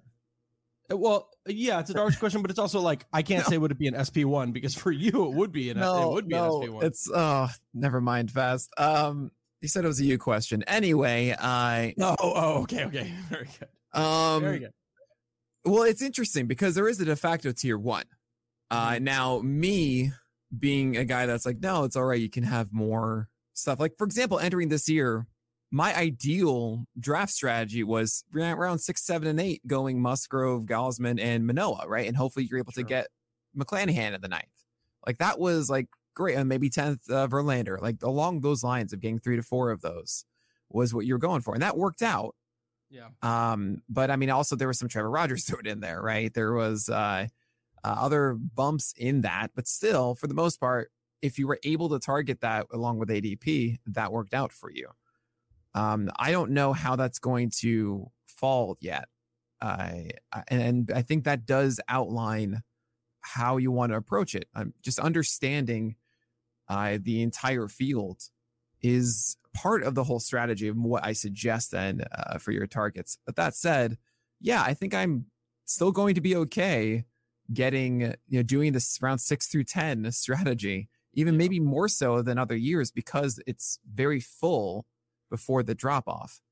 Uh, 0.92 0.96
well, 0.96 1.30
yeah, 1.46 1.80
it's 1.80 1.90
a 1.90 1.94
dark 1.94 2.18
question, 2.18 2.42
but 2.42 2.50
it's 2.50 2.58
also 2.58 2.80
like 2.80 3.06
I 3.12 3.22
can't 3.22 3.44
no. 3.46 3.50
say 3.50 3.58
would 3.58 3.70
it 3.70 3.78
be 3.78 3.88
an 3.88 4.04
SP 4.04 4.24
one 4.24 4.52
because 4.52 4.74
for 4.74 4.92
you 4.92 5.26
it 5.26 5.34
would 5.34 5.52
be 5.52 5.70
an 5.70 5.78
no, 5.78 6.10
it 6.10 6.14
would 6.14 6.28
be 6.28 6.34
no, 6.34 6.62
an 6.62 6.68
SP 6.68 6.72
one. 6.72 6.84
It's 6.86 7.08
oh, 7.12 7.48
never 7.74 8.00
mind, 8.00 8.30
fast. 8.30 8.70
Um, 8.78 9.30
he 9.60 9.68
said 9.68 9.84
it 9.84 9.88
was 9.88 10.00
a 10.00 10.04
you 10.04 10.18
question. 10.18 10.62
Anyway, 10.66 11.34
I 11.38 11.94
oh 12.00 12.16
oh 12.20 12.62
okay 12.62 12.84
okay 12.84 13.12
very 13.28 13.48
good 13.58 14.00
um 14.00 14.42
very 14.42 14.58
good. 14.60 14.72
Well, 15.64 15.84
it's 15.84 16.02
interesting 16.02 16.46
because 16.46 16.74
there 16.74 16.88
is 16.88 17.00
a 17.00 17.04
de 17.04 17.16
facto 17.16 17.52
tier 17.52 17.78
one. 17.78 18.04
Uh, 18.70 18.92
mm-hmm. 18.92 19.04
now, 19.04 19.40
me 19.40 20.12
being 20.56 20.96
a 20.96 21.04
guy 21.04 21.26
that's 21.26 21.46
like, 21.46 21.60
no, 21.60 21.84
it's 21.84 21.94
all 21.94 22.04
right. 22.04 22.20
You 22.20 22.30
can 22.30 22.42
have 22.42 22.72
more 22.72 23.28
stuff. 23.52 23.78
Like, 23.78 23.96
for 23.96 24.04
example, 24.04 24.38
entering 24.38 24.70
this 24.70 24.88
year, 24.88 25.26
my 25.74 25.96
ideal 25.96 26.84
draft 27.00 27.32
strategy 27.32 27.82
was 27.82 28.24
around 28.36 28.80
six, 28.80 29.02
seven, 29.02 29.26
and 29.26 29.40
eight, 29.40 29.66
going 29.66 30.02
Musgrove, 30.02 30.66
Gausman, 30.66 31.18
and 31.18 31.46
Manoah, 31.46 31.88
right? 31.88 32.06
And 32.06 32.14
hopefully 32.14 32.46
you're 32.48 32.58
able 32.58 32.72
sure. 32.72 32.84
to 32.84 32.88
get 32.88 33.08
McClanahan 33.58 34.14
in 34.14 34.20
the 34.20 34.28
ninth. 34.28 34.44
Like 35.06 35.16
that 35.18 35.40
was 35.40 35.70
like 35.70 35.88
great, 36.14 36.36
and 36.36 36.46
maybe 36.46 36.68
tenth 36.68 37.10
uh, 37.10 37.26
Verlander. 37.26 37.80
Like 37.80 37.96
along 38.02 38.42
those 38.42 38.62
lines 38.62 38.92
of 38.92 39.00
getting 39.00 39.18
three 39.18 39.36
to 39.36 39.42
four 39.42 39.70
of 39.70 39.80
those 39.80 40.26
was 40.68 40.92
what 40.92 41.06
you 41.06 41.14
were 41.14 41.18
going 41.18 41.40
for, 41.40 41.54
and 41.54 41.62
that 41.62 41.78
worked 41.78 42.02
out. 42.02 42.34
Yeah. 42.90 43.08
Um, 43.22 43.80
but 43.88 44.10
I 44.10 44.16
mean, 44.16 44.28
also 44.28 44.54
there 44.56 44.68
was 44.68 44.78
some 44.78 44.90
Trevor 44.90 45.10
Rogers 45.10 45.44
thrown 45.48 45.66
in 45.66 45.80
there, 45.80 46.02
right? 46.02 46.32
There 46.34 46.52
was 46.52 46.90
uh, 46.90 47.28
uh, 47.82 47.96
other 47.98 48.34
bumps 48.34 48.92
in 48.98 49.22
that, 49.22 49.52
but 49.54 49.66
still, 49.66 50.14
for 50.14 50.26
the 50.26 50.34
most 50.34 50.60
part, 50.60 50.92
if 51.22 51.38
you 51.38 51.46
were 51.46 51.60
able 51.64 51.88
to 51.88 51.98
target 51.98 52.42
that 52.42 52.66
along 52.74 52.98
with 52.98 53.08
ADP, 53.08 53.78
that 53.86 54.12
worked 54.12 54.34
out 54.34 54.52
for 54.52 54.70
you. 54.70 54.88
Um, 55.74 56.10
I 56.16 56.30
don't 56.30 56.50
know 56.50 56.72
how 56.72 56.96
that's 56.96 57.18
going 57.18 57.50
to 57.60 58.10
fall 58.26 58.76
yet. 58.80 59.06
Uh, 59.60 60.02
and 60.48 60.90
I 60.94 61.02
think 61.02 61.24
that 61.24 61.46
does 61.46 61.80
outline 61.88 62.62
how 63.20 63.56
you 63.56 63.70
want 63.70 63.92
to 63.92 63.96
approach 63.96 64.34
it. 64.34 64.48
Um, 64.54 64.74
just 64.82 64.98
understanding 64.98 65.96
uh, 66.68 66.98
the 67.00 67.22
entire 67.22 67.68
field 67.68 68.22
is 68.82 69.36
part 69.54 69.84
of 69.84 69.94
the 69.94 70.04
whole 70.04 70.18
strategy 70.18 70.68
of 70.68 70.76
what 70.76 71.04
I 71.04 71.12
suggest 71.12 71.70
then 71.70 72.02
uh, 72.12 72.38
for 72.38 72.50
your 72.50 72.66
targets. 72.66 73.18
But 73.24 73.36
that 73.36 73.54
said, 73.54 73.98
yeah, 74.40 74.62
I 74.62 74.74
think 74.74 74.94
I'm 74.94 75.26
still 75.64 75.92
going 75.92 76.16
to 76.16 76.20
be 76.20 76.34
okay 76.36 77.04
getting, 77.52 78.00
you 78.00 78.38
know, 78.38 78.42
doing 78.42 78.72
this 78.72 78.98
round 79.00 79.20
six 79.20 79.46
through 79.46 79.64
10 79.64 80.10
strategy, 80.12 80.88
even 81.14 81.36
maybe 81.36 81.60
more 81.60 81.88
so 81.88 82.22
than 82.22 82.38
other 82.38 82.56
years 82.56 82.90
because 82.90 83.40
it's 83.46 83.78
very 83.92 84.20
full 84.20 84.86
before 85.32 85.62
the 85.62 85.74
drop 85.74 86.06
off. 86.06 86.42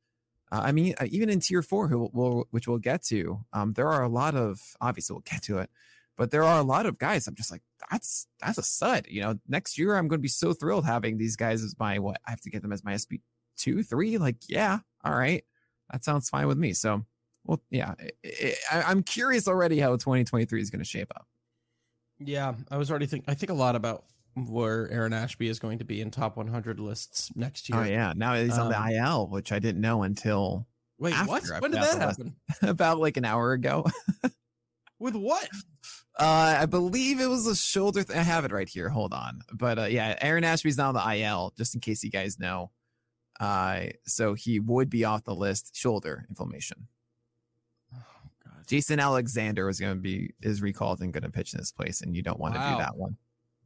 Uh, 0.51 0.63
I 0.65 0.73
mean, 0.73 0.95
uh, 0.99 1.07
even 1.11 1.29
in 1.29 1.39
tier 1.39 1.63
four, 1.63 1.87
who 1.89 2.11
will, 2.15 2.49
which 2.51 2.67
we'll 2.67 2.79
get 2.79 3.05
to, 3.05 3.45
um, 3.53 3.75
there 3.75 3.89
are 3.89 4.03
a 4.03 4.09
lot 4.09 4.35
of, 4.35 4.59
obviously 4.81 5.13
we'll 5.13 5.21
get 5.21 5.43
to 5.45 5.59
it, 5.59 5.69
but 6.17 6.31
there 6.31 6.43
are 6.43 6.59
a 6.59 6.63
lot 6.65 6.87
of 6.87 6.99
guys. 6.99 7.27
I'm 7.27 7.35
just 7.35 7.51
like, 7.53 7.61
that's 7.91 8.27
that's 8.41 8.59
a 8.59 8.63
sud. 8.63 9.07
You 9.09 9.21
know, 9.21 9.39
next 9.47 9.79
year 9.79 9.97
I'm 9.97 10.09
going 10.09 10.19
to 10.19 10.23
be 10.23 10.29
so 10.29 10.55
thrilled 10.55 10.87
having 10.87 11.19
these 11.19 11.37
guys 11.37 11.63
as 11.63 11.77
my 11.79 11.99
what 11.99 12.21
I 12.27 12.31
have 12.31 12.41
to 12.41 12.51
get 12.51 12.63
them 12.63 12.73
as 12.73 12.83
my 12.83 12.97
SP 12.97 13.21
two, 13.57 13.83
three. 13.83 14.19
Like, 14.19 14.37
yeah, 14.49 14.79
all 15.05 15.15
right, 15.15 15.45
that 15.93 16.05
sounds 16.05 16.29
fine 16.29 16.49
with 16.49 16.59
me. 16.59 16.73
So, 16.73 17.05
well, 17.45 17.63
yeah, 17.71 17.95
it, 17.99 18.17
it, 18.23 18.59
I, 18.73 18.83
I'm 18.83 19.03
curious 19.03 19.47
already 19.47 19.79
how 19.79 19.93
2023 19.93 20.61
is 20.61 20.71
going 20.71 20.81
to 20.81 20.85
shape 20.85 21.13
up. 21.15 21.27
Yeah, 22.19 22.55
I 22.71 22.77
was 22.77 22.91
already 22.91 23.07
thinking. 23.07 23.31
I 23.31 23.35
think 23.35 23.51
a 23.51 23.55
lot 23.55 23.77
about 23.77 24.05
where 24.35 24.91
Aaron 24.91 25.13
Ashby 25.13 25.49
is 25.49 25.59
going 25.59 25.79
to 25.79 25.85
be 25.85 26.01
in 26.01 26.11
top 26.11 26.37
100 26.37 26.81
lists 26.81 27.31
next 27.35 27.69
year. 27.69 27.81
Oh 27.81 27.85
yeah, 27.85 28.13
now 28.17 28.35
he's 28.35 28.57
um, 28.59 28.67
on 28.67 28.71
the 28.71 28.79
um, 28.79 29.07
IL, 29.07 29.29
which 29.29 29.53
I 29.53 29.59
didn't 29.59 29.81
know 29.81 30.03
until. 30.03 30.67
Wait, 30.99 31.15
what? 31.25 31.43
When 31.61 31.71
did 31.71 31.81
that 31.81 31.99
happen? 31.99 32.37
About 32.63 32.99
like 32.99 33.17
an 33.17 33.25
hour 33.25 33.53
ago. 33.53 33.87
With 34.99 35.15
what? 35.15 35.49
Uh, 36.19 36.59
I 36.61 36.67
believe 36.67 37.19
it 37.19 37.29
was 37.29 37.47
a 37.47 37.57
shoulder. 37.57 38.03
Th- 38.03 38.19
I 38.19 38.23
have 38.23 38.45
it 38.45 38.53
right 38.53 38.69
here. 38.69 38.91
Hold 38.91 39.15
on. 39.15 39.41
But 39.55 39.79
uh, 39.79 39.85
yeah, 39.85 40.19
Aaron 40.21 40.45
Ashby's 40.45 40.77
now 40.77 40.89
on 40.89 40.95
the 40.95 41.23
IL, 41.23 41.55
just 41.57 41.75
in 41.75 41.81
case 41.81 42.05
you 42.05 42.11
guys 42.11 42.39
know. 42.39 42.71
Uh, 43.39 43.87
so 44.05 44.35
he 44.35 44.61
would 44.61 44.91
be 44.91 45.07
off 45.07 45.25
the 45.25 45.35
list. 45.35 45.75
Shoulder 45.75 46.27
inflammation. 46.29 46.89
Oh, 47.95 48.01
Jason 48.67 49.01
Alexander 49.01 49.65
was 49.65 49.81
going 49.81 49.95
to 49.95 50.01
be 50.01 50.35
is 50.43 50.61
recalled 50.61 51.01
and 51.01 51.11
going 51.11 51.23
to 51.23 51.31
pitch 51.31 51.55
in 51.55 51.59
this 51.59 51.73
place, 51.73 52.03
and 52.03 52.15
you 52.15 52.23
don't 52.23 52.39
want 52.39 52.53
to 52.53 52.61
wow. 52.61 52.73
do 52.73 52.79
that 52.83 52.97
one. 52.97 53.17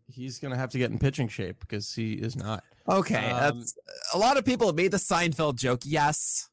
He's 0.06 0.38
going 0.38 0.52
to 0.52 0.58
have 0.58 0.70
to 0.70 0.78
get 0.78 0.90
in 0.90 0.98
pitching 0.98 1.28
shape 1.28 1.60
because 1.60 1.92
he 1.94 2.12
is 2.12 2.36
not. 2.36 2.62
Okay, 2.88 3.30
um, 3.30 3.64
a 4.12 4.18
lot 4.18 4.36
of 4.36 4.44
people 4.44 4.66
have 4.66 4.76
made 4.76 4.90
the 4.90 4.98
Seinfeld 4.98 5.56
joke. 5.56 5.80
Yes, 5.84 6.48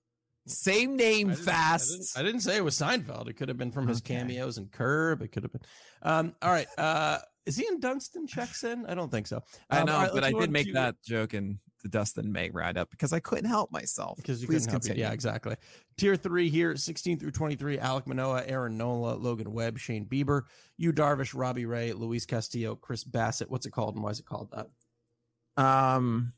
same 0.47 0.95
name, 0.95 1.31
I 1.31 1.35
fast. 1.35 1.91
I 1.91 1.95
didn't, 1.95 2.09
I 2.15 2.23
didn't, 2.23 2.41
say 2.41 2.57
it 2.57 2.63
was 2.63 2.77
Seinfeld. 2.77 3.27
It 3.27 3.33
could 3.33 3.49
have 3.49 3.57
been 3.57 3.71
from 3.71 3.87
his 3.87 3.99
okay. 3.99 4.15
cameos 4.15 4.57
and 4.57 4.71
Curb. 4.71 5.21
It 5.21 5.31
could 5.31 5.43
have 5.43 5.51
been. 5.51 5.61
Um, 6.01 6.35
all 6.41 6.51
right. 6.51 6.67
Uh, 6.77 7.19
is 7.45 7.57
he 7.57 7.67
in 7.67 7.79
Dunston 7.79 8.27
checks 8.27 8.63
in? 8.63 8.85
I 8.85 8.93
don't 8.93 9.11
think 9.11 9.27
so. 9.27 9.37
Um, 9.37 9.43
I 9.69 9.83
know, 9.83 9.97
right, 9.97 10.11
but 10.13 10.23
I 10.23 10.31
did 10.31 10.51
make 10.51 10.67
to... 10.67 10.73
that 10.73 10.95
joke 11.03 11.33
in 11.33 11.59
the 11.81 11.89
Dustin 11.89 12.31
May 12.31 12.49
write 12.49 12.77
up 12.77 12.89
because 12.89 13.13
I 13.13 13.19
couldn't 13.19 13.45
help 13.45 13.71
myself. 13.71 14.17
Because 14.17 14.41
you 14.41 14.47
Please 14.47 14.65
couldn't 14.65 14.81
continue. 14.81 15.03
help 15.03 15.09
it. 15.09 15.11
Yeah, 15.11 15.13
exactly. 15.13 15.55
Tier 15.97 16.15
three 16.15 16.49
here, 16.49 16.75
16 16.75 17.19
through 17.19 17.31
23, 17.31 17.77
Alek 17.77 18.07
Manoah, 18.07 18.43
Aaron 18.45 18.77
Nola, 18.77 19.15
Logan 19.15 19.51
Webb, 19.51 19.77
Shane 19.77 20.05
Bieber, 20.05 20.43
Yu 20.77 20.91
Darvish, 20.91 21.33
Robbie 21.35 21.65
Ray, 21.65 21.93
Luis 21.93 22.25
Castillo, 22.25 22.75
Chris 22.75 23.03
Bassitt. 23.03 23.49
What's 23.49 23.65
it 23.65 23.71
called 23.71 23.95
and 23.95 24.03
why 24.03 24.11
is 24.11 24.19
it 24.19 24.25
called 24.25 24.51
that? 24.51 24.67
Um, 25.61 26.33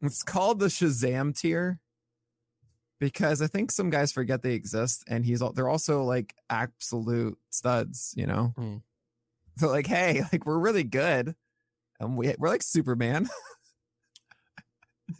it's 0.00 0.22
called 0.22 0.58
the 0.58 0.66
Shazam 0.66 1.36
tier 1.36 1.80
because 3.02 3.42
I 3.42 3.48
think 3.48 3.72
some 3.72 3.90
guys 3.90 4.12
forget 4.12 4.42
they 4.42 4.54
exist, 4.54 5.04
and 5.08 5.24
he's 5.24 5.42
they're 5.54 5.68
also 5.68 6.04
like 6.04 6.34
absolute 6.48 7.36
studs, 7.50 8.14
you 8.16 8.26
know. 8.26 8.54
Mm. 8.56 8.82
So 9.56 9.68
like, 9.68 9.86
hey, 9.86 10.22
like 10.32 10.46
we're 10.46 10.58
really 10.58 10.84
good, 10.84 11.34
and 11.98 12.16
we 12.16 12.34
we're 12.38 12.48
like 12.48 12.62
Superman. 12.62 13.28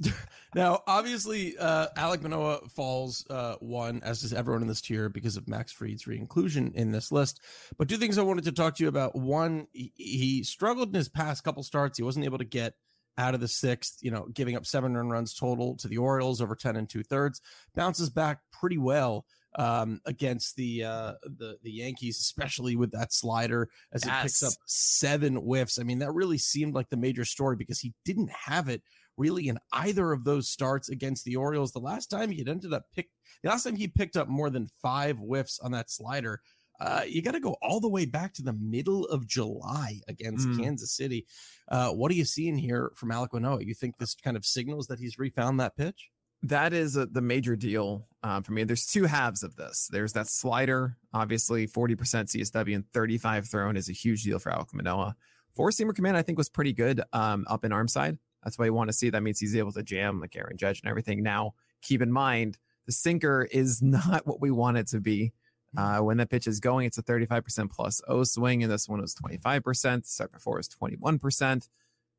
now, 0.54 0.82
obviously, 0.86 1.56
uh, 1.58 1.88
Alek 1.96 2.22
Manoah 2.22 2.68
falls 2.68 3.24
uh, 3.30 3.56
one, 3.60 4.00
as 4.02 4.22
does 4.22 4.32
everyone 4.32 4.62
in 4.62 4.68
this 4.68 4.80
tier, 4.80 5.08
because 5.08 5.36
of 5.36 5.48
Max 5.48 5.72
Fried's 5.72 6.06
re-inclusion 6.06 6.72
in 6.74 6.92
this 6.92 7.12
list. 7.12 7.40
But 7.78 7.88
two 7.88 7.96
things 7.96 8.18
I 8.18 8.22
wanted 8.22 8.44
to 8.44 8.52
talk 8.52 8.76
to 8.76 8.82
you 8.82 8.88
about. 8.88 9.14
One, 9.14 9.66
he, 9.72 9.92
he 9.96 10.42
struggled 10.42 10.88
in 10.88 10.94
his 10.94 11.08
past 11.08 11.44
couple 11.44 11.62
starts. 11.62 11.98
He 11.98 12.04
wasn't 12.04 12.24
able 12.24 12.38
to 12.38 12.44
get 12.44 12.74
out 13.18 13.34
of 13.34 13.40
the 13.40 13.48
sixth, 13.48 13.98
you 14.00 14.10
know, 14.10 14.26
giving 14.32 14.56
up 14.56 14.66
seven 14.66 14.96
run 14.96 15.10
runs 15.10 15.34
total 15.34 15.76
to 15.76 15.88
the 15.88 15.98
Orioles 15.98 16.40
over 16.40 16.54
10 16.54 16.76
and 16.76 16.88
two 16.88 17.02
thirds. 17.02 17.40
Bounces 17.74 18.10
back 18.10 18.40
pretty 18.52 18.78
well 18.78 19.26
um, 19.56 20.00
against 20.06 20.56
the 20.56 20.84
uh, 20.84 21.12
the 21.22 21.58
the 21.62 21.70
Yankees, 21.70 22.18
especially 22.20 22.76
with 22.76 22.92
that 22.92 23.12
slider 23.12 23.68
as 23.92 24.04
yes. 24.04 24.14
it 24.14 24.22
picks 24.22 24.42
up 24.42 24.52
seven 24.66 25.36
whiffs. 25.36 25.78
I 25.78 25.82
mean, 25.82 25.98
that 25.98 26.12
really 26.12 26.38
seemed 26.38 26.74
like 26.74 26.88
the 26.88 26.96
major 26.96 27.24
story 27.24 27.56
because 27.56 27.80
he 27.80 27.92
didn't 28.04 28.30
have 28.30 28.68
it 28.68 28.82
really 29.16 29.48
in 29.48 29.58
either 29.72 30.12
of 30.12 30.24
those 30.24 30.48
starts 30.48 30.88
against 30.88 31.24
the 31.24 31.36
Orioles. 31.36 31.72
The 31.72 31.78
last 31.80 32.08
time 32.08 32.30
he 32.30 32.38
had 32.38 32.48
ended 32.48 32.72
up 32.72 32.84
pick, 32.94 33.08
the 33.42 33.50
last 33.50 33.64
time 33.64 33.76
he 33.76 33.88
picked 33.88 34.16
up 34.16 34.28
more 34.28 34.50
than 34.50 34.68
five 34.80 35.16
whiffs 35.18 35.58
on 35.60 35.72
that 35.72 35.90
slider 35.90 36.40
uh, 36.82 37.02
you 37.06 37.22
got 37.22 37.32
to 37.32 37.40
go 37.40 37.56
all 37.62 37.78
the 37.78 37.88
way 37.88 38.04
back 38.04 38.32
to 38.34 38.42
the 38.42 38.52
middle 38.54 39.04
of 39.06 39.24
July 39.26 40.00
against 40.08 40.48
mm. 40.48 40.60
Kansas 40.60 40.96
City. 40.96 41.26
Uh, 41.68 41.90
what 41.90 42.10
are 42.10 42.14
you 42.14 42.24
seeing 42.24 42.56
here 42.56 42.90
from 42.96 43.10
Alek 43.10 43.32
Manoah? 43.32 43.62
You 43.62 43.72
think 43.72 43.98
this 43.98 44.16
kind 44.16 44.36
of 44.36 44.44
signals 44.44 44.88
that 44.88 44.98
he's 44.98 45.16
refound 45.16 45.60
that 45.60 45.76
pitch? 45.76 46.10
That 46.42 46.72
is 46.72 46.96
a, 46.96 47.06
the 47.06 47.20
major 47.20 47.54
deal 47.54 48.08
um, 48.24 48.42
for 48.42 48.50
me. 48.50 48.64
There's 48.64 48.84
two 48.84 49.04
halves 49.04 49.44
of 49.44 49.54
this. 49.54 49.88
There's 49.92 50.12
that 50.14 50.26
slider, 50.26 50.96
obviously 51.14 51.68
40% 51.68 51.94
CSW 51.96 52.74
and 52.74 52.84
35 52.92 53.48
thrown 53.48 53.76
is 53.76 53.88
a 53.88 53.92
huge 53.92 54.24
deal 54.24 54.40
for 54.40 54.50
Alek 54.50 54.74
Manoah. 54.74 55.14
Four 55.54 55.70
seamer 55.70 55.94
command, 55.94 56.16
I 56.16 56.22
think, 56.22 56.36
was 56.36 56.48
pretty 56.48 56.72
good 56.72 57.00
um, 57.12 57.44
up 57.48 57.64
in 57.64 57.72
arm 57.72 57.86
side. 57.86 58.18
That's 58.42 58.58
why 58.58 58.66
you 58.66 58.74
want 58.74 58.88
to 58.88 58.92
see. 58.92 59.10
That 59.10 59.22
means 59.22 59.38
he's 59.38 59.56
able 59.56 59.72
to 59.72 59.82
jam 59.82 60.20
like 60.20 60.36
Aaron 60.36 60.56
Judge 60.56 60.80
and 60.80 60.90
everything. 60.90 61.22
Now, 61.22 61.54
keep 61.80 62.02
in 62.02 62.12
mind, 62.12 62.58
the 62.86 62.92
sinker 62.92 63.48
is 63.50 63.82
not 63.82 64.26
what 64.26 64.40
we 64.40 64.50
want 64.50 64.78
it 64.78 64.88
to 64.88 65.00
be. 65.00 65.32
Uh, 65.74 66.00
when 66.00 66.18
that 66.18 66.28
pitch 66.28 66.46
is 66.46 66.60
going, 66.60 66.86
it's 66.86 66.98
a 66.98 67.02
35% 67.02 67.70
plus 67.70 68.02
O 68.06 68.24
swing, 68.24 68.62
and 68.62 68.70
this 68.70 68.88
one 68.88 69.00
was 69.00 69.14
25%. 69.14 70.04
Start 70.04 70.32
before 70.32 70.56
was 70.56 70.68
21%. 70.68 71.68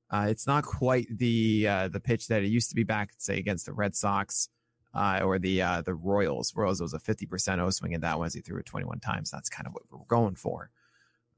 Uh, 0.09 0.25
it's 0.27 0.47
not 0.47 0.63
quite 0.63 1.07
the 1.09 1.67
uh, 1.67 1.87
the 1.87 1.99
pitch 1.99 2.27
that 2.27 2.43
it 2.43 2.47
used 2.47 2.69
to 2.69 2.75
be 2.75 2.83
back, 2.83 3.11
say, 3.17 3.37
against 3.37 3.65
the 3.65 3.73
Red 3.73 3.95
Sox 3.95 4.49
uh, 4.93 5.21
or 5.23 5.39
the 5.39 5.61
uh, 5.61 5.81
the 5.81 5.93
Royals. 5.93 6.53
Royals 6.55 6.81
was 6.81 6.93
a 6.93 6.99
50% 6.99 7.59
O 7.59 7.69
swing 7.69 7.93
and 7.93 8.03
that 8.03 8.17
one 8.17 8.27
as 8.27 8.33
he 8.33 8.41
threw 8.41 8.59
it 8.59 8.65
21 8.65 8.99
times. 8.99 9.31
That's 9.31 9.49
kind 9.49 9.67
of 9.67 9.73
what 9.73 9.83
we're 9.91 10.05
going 10.07 10.35
for. 10.35 10.69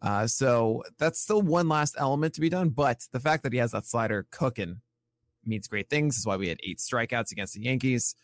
Uh, 0.02 0.28
so 0.28 0.84
that's 0.98 1.20
still 1.20 1.42
one 1.42 1.68
last 1.68 1.96
element 1.98 2.34
to 2.36 2.42
be 2.42 2.50
done. 2.50 2.70
But 2.70 3.08
the 3.12 3.20
fact 3.20 3.44
that 3.44 3.54
he 3.54 3.60
has 3.60 3.72
that 3.72 3.86
slider 3.86 4.28
cooking 4.32 4.82
means 5.46 5.68
great 5.68 5.90
things. 5.90 6.18
That's 6.18 6.26
why 6.26 6.38
we 6.38 6.50
had 6.50 6.60
eight 6.64 6.80
strikeouts 6.80 7.32
against 7.32 7.54
the 7.54 7.62
Yankees. 7.62 8.16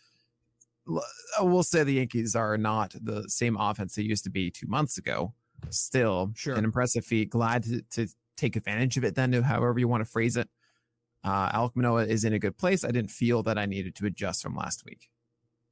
I 1.40 1.44
will 1.44 1.64
say 1.64 1.84
the 1.84 1.94
Yankees 1.94 2.36
are 2.36 2.58
not 2.58 2.96
the 3.00 3.24
same 3.28 3.56
offense 3.58 3.96
they 3.96 4.04
used 4.04 4.24
to 4.24 4.30
be 4.30 4.50
two 4.50 4.68
months 4.68 4.98
ago. 4.98 5.34
Still, 5.70 6.32
sure. 6.36 6.56
an 6.56 6.64
impressive 6.64 7.06
feat. 7.06 7.30
Glad 7.30 7.64
to, 7.64 7.82
to 7.92 8.08
take 8.36 8.56
advantage 8.56 8.98
of 8.98 9.04
it 9.04 9.16
then, 9.16 9.32
however 9.34 9.78
you 9.78 9.88
want 9.88 10.04
to 10.04 10.10
phrase 10.10 10.36
it. 10.38 10.50
Uh, 11.24 11.52
Alek 11.52 11.76
Manoah 11.76 12.06
is 12.06 12.24
in 12.24 12.34
a 12.34 12.40
good 12.40 12.58
place. 12.58 12.84
I 12.84 12.90
didn't 12.90 13.12
feel 13.12 13.44
that 13.44 13.58
I 13.58 13.68
needed 13.68 13.96
to 13.98 14.08
adjust 14.08 14.42
from 14.42 14.56
last 14.56 14.84
week. 14.86 15.10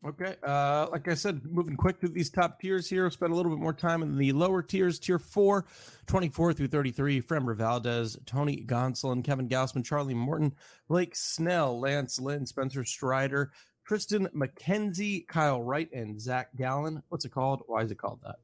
Okay. 0.06 0.36
Uh, 0.41 0.88
like 0.91 1.10
I 1.10 1.13
said, 1.13 1.41
moving 1.46 1.75
quick 1.75 2.00
through 2.00 2.10
these 2.10 2.29
top 2.29 2.62
tiers 2.62 2.89
here. 2.89 3.10
Spend 3.12 3.34
a 3.34 3.36
little 3.36 3.51
bit 3.51 3.62
more 3.62 3.74
time 3.74 4.01
in 4.01 4.18
the 4.18 4.32
lower 4.32 4.62
tiers. 4.62 4.98
Tier 4.98 5.20
4, 5.20 5.65
24 6.08 6.53
through 6.53 6.68
33. 6.68 7.22
Framber 7.22 7.56
Valdez, 7.56 8.18
Tony 8.25 8.63
Gonsolin, 8.65 9.24
Kevin 9.24 9.50
Gausman, 9.50 9.84
Charlie 9.84 10.13
Morton, 10.13 10.53
Blake 10.88 11.15
Snell, 11.15 11.77
Lance 11.79 12.20
Lynn, 12.20 12.46
Spencer 12.46 12.86
Strider, 12.86 13.51
Triston 13.88 14.32
McKenzie, 14.34 15.27
Kyle 15.27 15.62
Wright, 15.62 15.91
and 15.91 16.20
Zac 16.22 16.56
Gallen. 16.56 17.03
What's 17.10 17.25
it 17.25 17.32
called? 17.32 17.63
Why 17.68 17.82
is 17.82 17.91
it 17.91 17.98
called 17.98 18.22
that? 18.24 18.38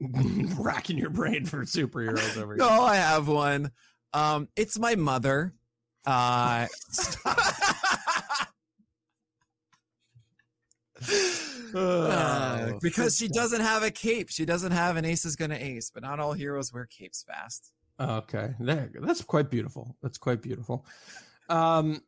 Racking 0.58 0.98
your 0.98 1.10
brain 1.10 1.46
for 1.46 1.64
superheroes 1.64 2.36
over 2.36 2.54
here. 2.54 2.56
No, 2.56 2.68
I 2.68 2.96
have 2.96 3.28
one. 3.28 3.70
Um, 4.12 4.48
it's 4.56 4.80
my 4.80 4.96
mother. 4.96 5.54
Uh, 6.04 6.66
uh, 11.74 12.72
because 12.80 13.16
she 13.16 13.28
doesn't 13.28 13.60
have 13.60 13.82
a 13.82 13.90
cape. 13.90 14.30
She 14.30 14.44
doesn't 14.44 14.72
have 14.72 14.96
an 14.96 15.04
ace 15.04 15.24
is 15.24 15.36
gonna 15.36 15.58
ace, 15.58 15.90
but 15.90 16.02
not 16.02 16.20
all 16.20 16.32
heroes 16.32 16.72
wear 16.72 16.86
capes 16.86 17.22
fast. 17.22 17.72
Okay, 18.00 18.54
there. 18.58 18.90
That's 19.00 19.22
quite 19.22 19.50
beautiful. 19.50 19.96
That's 20.02 20.18
quite 20.18 20.42
beautiful. 20.42 20.86
Um, 21.48 22.02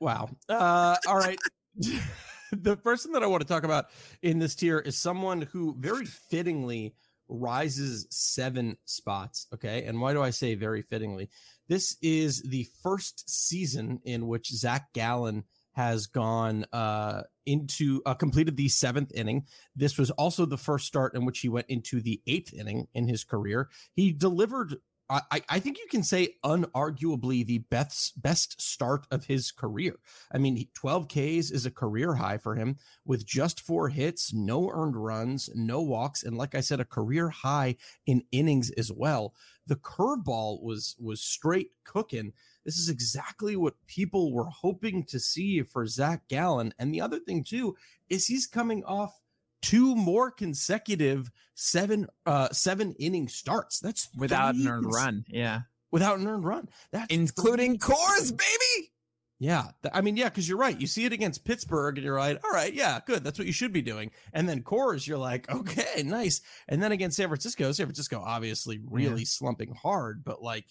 wow. 0.00 0.28
Uh, 0.48 0.96
all 1.06 1.16
right. 1.16 1.38
the 2.52 2.76
person 2.76 3.12
that 3.12 3.22
I 3.22 3.26
want 3.26 3.40
to 3.40 3.48
talk 3.48 3.64
about 3.64 3.86
in 4.22 4.38
this 4.38 4.54
tier 4.54 4.78
is 4.78 4.98
someone 4.98 5.42
who 5.42 5.74
very 5.78 6.04
fittingly 6.04 6.94
rises 7.28 8.06
seven 8.10 8.76
spots. 8.84 9.46
Okay. 9.54 9.84
And 9.84 10.00
why 10.00 10.12
do 10.12 10.22
I 10.22 10.30
say 10.30 10.54
very 10.54 10.82
fittingly? 10.82 11.30
This 11.68 11.96
is 12.02 12.42
the 12.42 12.66
first 12.82 13.28
season 13.30 14.00
in 14.04 14.26
which 14.26 14.48
Zac 14.48 14.92
Gallen 14.92 15.44
has 15.72 16.06
gone 16.06 16.64
uh, 16.72 17.22
into 17.46 18.02
uh, 18.06 18.14
completed 18.14 18.56
the 18.56 18.68
seventh 18.68 19.12
inning. 19.14 19.46
This 19.74 19.98
was 19.98 20.10
also 20.12 20.46
the 20.46 20.58
first 20.58 20.86
start 20.86 21.14
in 21.14 21.24
which 21.24 21.40
he 21.40 21.48
went 21.48 21.66
into 21.68 22.00
the 22.00 22.20
eighth 22.26 22.52
inning 22.54 22.88
in 22.94 23.08
his 23.08 23.24
career. 23.24 23.68
He 23.94 24.12
delivered 24.12 24.76
I, 25.10 25.42
I 25.48 25.58
think 25.58 25.78
you 25.78 25.86
can 25.90 26.02
say 26.02 26.36
unarguably 26.42 27.44
the 27.44 27.58
best 27.58 28.22
best 28.22 28.60
start 28.60 29.06
of 29.10 29.26
his 29.26 29.52
career. 29.52 29.96
I 30.32 30.38
mean, 30.38 30.66
12 30.74 31.08
Ks 31.08 31.50
is 31.50 31.66
a 31.66 31.70
career 31.70 32.14
high 32.14 32.38
for 32.38 32.54
him 32.54 32.78
with 33.04 33.26
just 33.26 33.60
four 33.60 33.90
hits, 33.90 34.32
no 34.32 34.70
earned 34.70 34.96
runs, 34.96 35.50
no 35.54 35.82
walks, 35.82 36.22
and 36.22 36.38
like 36.38 36.54
I 36.54 36.60
said, 36.60 36.80
a 36.80 36.86
career 36.86 37.28
high 37.28 37.76
in 38.06 38.22
innings 38.32 38.70
as 38.70 38.90
well. 38.90 39.34
The 39.66 39.76
curveball 39.76 40.62
was 40.62 40.96
was 40.98 41.20
straight 41.20 41.70
cooking. 41.84 42.32
This 42.64 42.78
is 42.78 42.88
exactly 42.88 43.56
what 43.56 43.74
people 43.86 44.32
were 44.32 44.46
hoping 44.46 45.04
to 45.06 45.18
see 45.18 45.62
for 45.62 45.86
Zac 45.86 46.28
Gallen. 46.28 46.74
And 46.78 46.94
the 46.94 47.00
other 47.00 47.18
thing 47.18 47.44
too 47.44 47.76
is 48.08 48.26
he's 48.26 48.46
coming 48.46 48.84
off 48.84 49.20
two 49.60 49.94
more 49.94 50.30
consecutive 50.30 51.30
seven 51.54 52.08
uh 52.26 52.48
seven 52.50 52.94
inning 52.98 53.28
starts. 53.28 53.80
That's 53.80 54.08
without 54.16 54.54
an 54.54 54.66
earned 54.66 54.92
run. 54.92 55.24
Yeah. 55.28 55.60
Without 55.90 56.18
an 56.18 56.26
earned 56.26 56.44
run. 56.44 56.68
That's 56.90 57.12
including 57.12 57.78
Coors, 57.78 58.30
baby. 58.30 58.90
Yeah. 59.38 59.70
I 59.92 60.02
mean, 60.02 60.16
yeah, 60.16 60.28
because 60.28 60.48
you're 60.48 60.56
right. 60.56 60.80
You 60.80 60.86
see 60.86 61.04
it 61.04 61.12
against 61.12 61.44
Pittsburgh 61.44 61.98
and 61.98 62.04
you're 62.04 62.18
like, 62.18 62.40
all 62.44 62.52
right, 62.52 62.72
yeah, 62.72 63.00
good. 63.04 63.24
That's 63.24 63.40
what 63.40 63.46
you 63.48 63.52
should 63.52 63.72
be 63.72 63.82
doing. 63.82 64.12
And 64.32 64.48
then 64.48 64.62
Coors, 64.62 65.04
you're 65.04 65.18
like, 65.18 65.52
okay, 65.52 66.04
nice. 66.04 66.42
And 66.68 66.80
then 66.80 66.92
against 66.92 67.16
San 67.16 67.26
Francisco, 67.26 67.72
San 67.72 67.86
Francisco 67.86 68.22
obviously 68.24 68.80
really 68.88 69.22
yeah. 69.22 69.26
slumping 69.26 69.74
hard, 69.74 70.22
but 70.24 70.42
like 70.42 70.66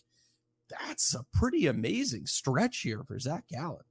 that's 0.80 1.14
a 1.16 1.26
pretty 1.34 1.68
amazing 1.68 2.26
stretch 2.26 2.80
here 2.80 3.04
for 3.04 3.20
Zac 3.20 3.48
Gallen. 3.48 3.84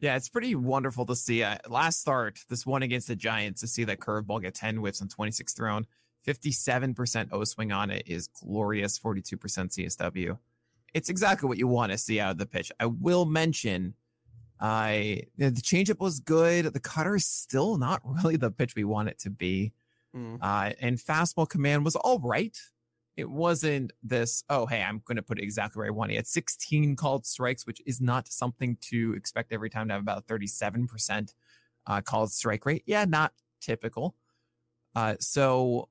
Yeah, 0.00 0.16
it's 0.16 0.28
pretty 0.28 0.54
wonderful 0.54 1.06
to 1.06 1.14
see. 1.14 1.44
Uh, 1.44 1.58
last 1.68 2.00
start, 2.00 2.40
this 2.48 2.66
one 2.66 2.82
against 2.82 3.08
the 3.08 3.14
Giants, 3.14 3.60
to 3.60 3.68
see 3.68 3.84
that 3.84 4.00
curveball 4.00 4.42
get 4.42 4.54
10 4.54 4.76
whiffs 4.76 5.00
on 5.00 5.08
26 5.08 5.52
thrown. 5.54 5.86
57% 6.26 7.28
O 7.32 7.44
swing 7.44 7.72
on 7.72 7.90
it 7.90 8.02
is 8.06 8.26
glorious, 8.28 8.98
42% 8.98 9.36
CSW. 9.38 10.38
It's 10.94 11.08
exactly 11.08 11.48
what 11.48 11.58
you 11.58 11.68
want 11.68 11.92
to 11.92 11.98
see 11.98 12.20
out 12.20 12.32
of 12.32 12.38
the 12.38 12.46
pitch. 12.46 12.70
I 12.80 12.86
will 12.86 13.24
mention 13.24 13.94
I 14.60 15.22
the 15.36 15.50
changeup 15.50 15.98
was 15.98 16.20
good. 16.20 16.66
The 16.66 16.80
cutter 16.80 17.16
is 17.16 17.26
still 17.26 17.78
not 17.78 18.00
really 18.04 18.36
the 18.36 18.50
pitch 18.50 18.74
we 18.76 18.84
want 18.84 19.08
it 19.08 19.18
to 19.20 19.30
be. 19.30 19.72
Mm. 20.16 20.38
Uh, 20.40 20.72
and 20.80 20.98
fastball 20.98 21.48
command 21.48 21.84
was 21.84 21.96
all 21.96 22.18
right 22.18 22.56
it 23.16 23.28
wasn't 23.28 23.92
this, 24.02 24.42
oh, 24.48 24.66
hey, 24.66 24.82
I'm 24.82 25.02
going 25.04 25.16
to 25.16 25.22
put 25.22 25.38
it 25.38 25.42
exactly 25.42 25.80
where 25.80 25.86
I 25.86 25.90
want 25.90 26.10
it. 26.10 26.14
He 26.14 26.16
had 26.16 26.26
16 26.26 26.96
called 26.96 27.26
strikes, 27.26 27.66
which 27.66 27.80
is 27.84 28.00
not 28.00 28.28
something 28.28 28.78
to 28.82 29.14
expect 29.14 29.52
every 29.52 29.68
time 29.68 29.88
to 29.88 29.94
have 29.94 30.02
about 30.02 30.26
37% 30.26 31.34
uh, 31.86 32.00
called 32.00 32.32
strike 32.32 32.64
rate. 32.64 32.84
Yeah, 32.86 33.04
not 33.04 33.32
typical. 33.60 34.14
Uh, 34.94 35.16
so 35.20 35.88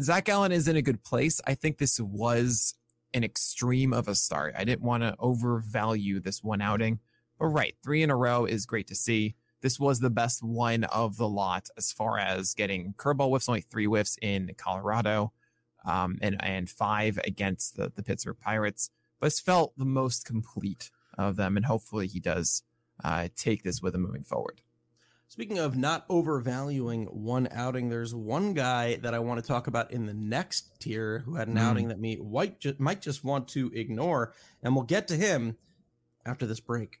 Zac 0.00 0.26
Gallen 0.26 0.52
is 0.52 0.68
in 0.68 0.76
a 0.76 0.82
good 0.82 1.02
place. 1.02 1.40
I 1.46 1.54
think 1.54 1.78
this 1.78 1.98
was 2.00 2.74
an 3.12 3.24
extreme 3.24 3.92
of 3.92 4.08
a 4.08 4.14
start. 4.14 4.54
I 4.56 4.64
didn't 4.64 4.82
want 4.82 5.02
to 5.02 5.16
overvalue 5.18 6.20
this 6.20 6.44
one 6.44 6.60
outing, 6.60 7.00
but 7.38 7.46
right, 7.46 7.74
three 7.82 8.02
in 8.02 8.10
a 8.10 8.16
row 8.16 8.44
is 8.44 8.66
great 8.66 8.86
to 8.88 8.94
see. 8.94 9.34
This 9.62 9.80
was 9.80 10.00
the 10.00 10.10
best 10.10 10.42
one 10.42 10.84
of 10.84 11.16
the 11.16 11.28
lot 11.28 11.68
as 11.76 11.92
far 11.92 12.18
as 12.18 12.54
getting 12.54 12.94
curveball 12.96 13.30
whiffs, 13.30 13.48
only 13.48 13.62
three 13.62 13.86
whiffs 13.86 14.16
in 14.20 14.52
Colorado 14.56 15.32
um, 15.86 16.18
and 16.20 16.36
and 16.42 16.68
five 16.68 17.18
against 17.24 17.76
the, 17.76 17.90
the 17.94 18.02
Pittsburgh 18.02 18.38
Pirates. 18.38 18.90
But 19.20 19.28
it's 19.28 19.40
felt 19.40 19.72
the 19.78 19.86
most 19.86 20.26
complete 20.26 20.90
of 21.16 21.36
them, 21.36 21.56
and 21.56 21.64
hopefully 21.64 22.06
he 22.06 22.20
does 22.20 22.62
uh, 23.02 23.28
take 23.34 23.62
this 23.62 23.80
with 23.80 23.94
him 23.94 24.02
moving 24.02 24.24
forward. 24.24 24.60
Speaking 25.28 25.58
of 25.58 25.76
not 25.76 26.04
overvaluing 26.08 27.06
one 27.06 27.48
outing, 27.50 27.88
there's 27.88 28.14
one 28.14 28.54
guy 28.54 28.96
that 28.96 29.12
I 29.12 29.18
want 29.18 29.40
to 29.40 29.46
talk 29.46 29.66
about 29.66 29.90
in 29.90 30.06
the 30.06 30.14
next 30.14 30.80
tier 30.80 31.20
who 31.24 31.34
had 31.34 31.48
an 31.48 31.54
mm. 31.54 31.60
outing 31.62 31.88
that 31.88 31.98
me 31.98 32.16
White 32.16 32.60
ju- 32.60 32.76
might 32.78 33.00
just 33.00 33.24
want 33.24 33.48
to 33.48 33.72
ignore, 33.74 34.32
and 34.62 34.74
we'll 34.74 34.84
get 34.84 35.08
to 35.08 35.16
him 35.16 35.56
after 36.24 36.46
this 36.46 36.60
break. 36.60 37.00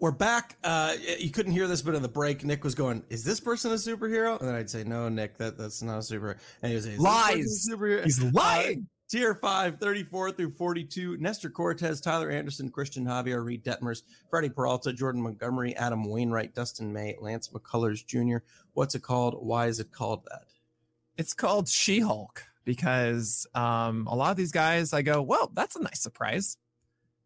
We're 0.00 0.10
back. 0.10 0.56
Uh, 0.64 0.94
you 1.18 1.30
couldn't 1.30 1.52
hear 1.52 1.66
this, 1.66 1.82
but 1.82 1.94
in 1.94 2.02
the 2.02 2.08
break, 2.08 2.44
Nick 2.44 2.64
was 2.64 2.74
going, 2.74 3.04
"Is 3.10 3.24
this 3.24 3.40
person 3.40 3.70
a 3.70 3.74
superhero?" 3.74 4.38
And 4.38 4.48
then 4.48 4.54
I'd 4.54 4.68
say, 4.68 4.84
"No, 4.84 5.08
Nick, 5.08 5.38
that 5.38 5.56
that's 5.56 5.82
not 5.82 5.96
a 5.96 6.00
superhero." 6.00 6.36
And 6.62 6.70
he 6.70 6.76
was 6.76 6.84
saying, 6.84 6.98
"Lies, 6.98 7.68
superhero?" 7.70 8.04
He's 8.04 8.22
lying. 8.22 8.80
Uh, 8.80 8.90
Tier 9.10 9.34
5, 9.34 9.78
34 9.78 10.32
through 10.32 10.50
42. 10.50 11.18
Nestor 11.18 11.50
Cortes, 11.50 12.00
Tyler 12.00 12.30
Anderson, 12.30 12.70
Christian 12.70 13.04
Javier, 13.04 13.44
Reid 13.44 13.62
Detmers, 13.62 14.02
Freddie 14.30 14.48
Peralta, 14.48 14.92
Jordan 14.92 15.22
Montgomery, 15.22 15.76
Adam 15.76 16.04
Wainwright, 16.04 16.54
Dustin 16.54 16.92
May, 16.92 17.14
Lance 17.20 17.48
McCullers 17.48 18.04
Jr. 18.04 18.38
What's 18.72 18.94
it 18.94 19.02
called? 19.02 19.36
Why 19.46 19.66
is 19.66 19.78
it 19.78 19.92
called 19.92 20.24
that? 20.30 20.46
It's 21.16 21.34
called 21.34 21.68
She 21.68 22.00
Hulk 22.00 22.42
because 22.64 23.46
um, 23.54 24.06
a 24.06 24.16
lot 24.16 24.30
of 24.30 24.36
these 24.36 24.52
guys, 24.52 24.92
I 24.92 25.02
go, 25.02 25.22
well, 25.22 25.50
that's 25.54 25.76
a 25.76 25.82
nice 25.82 26.00
surprise. 26.00 26.56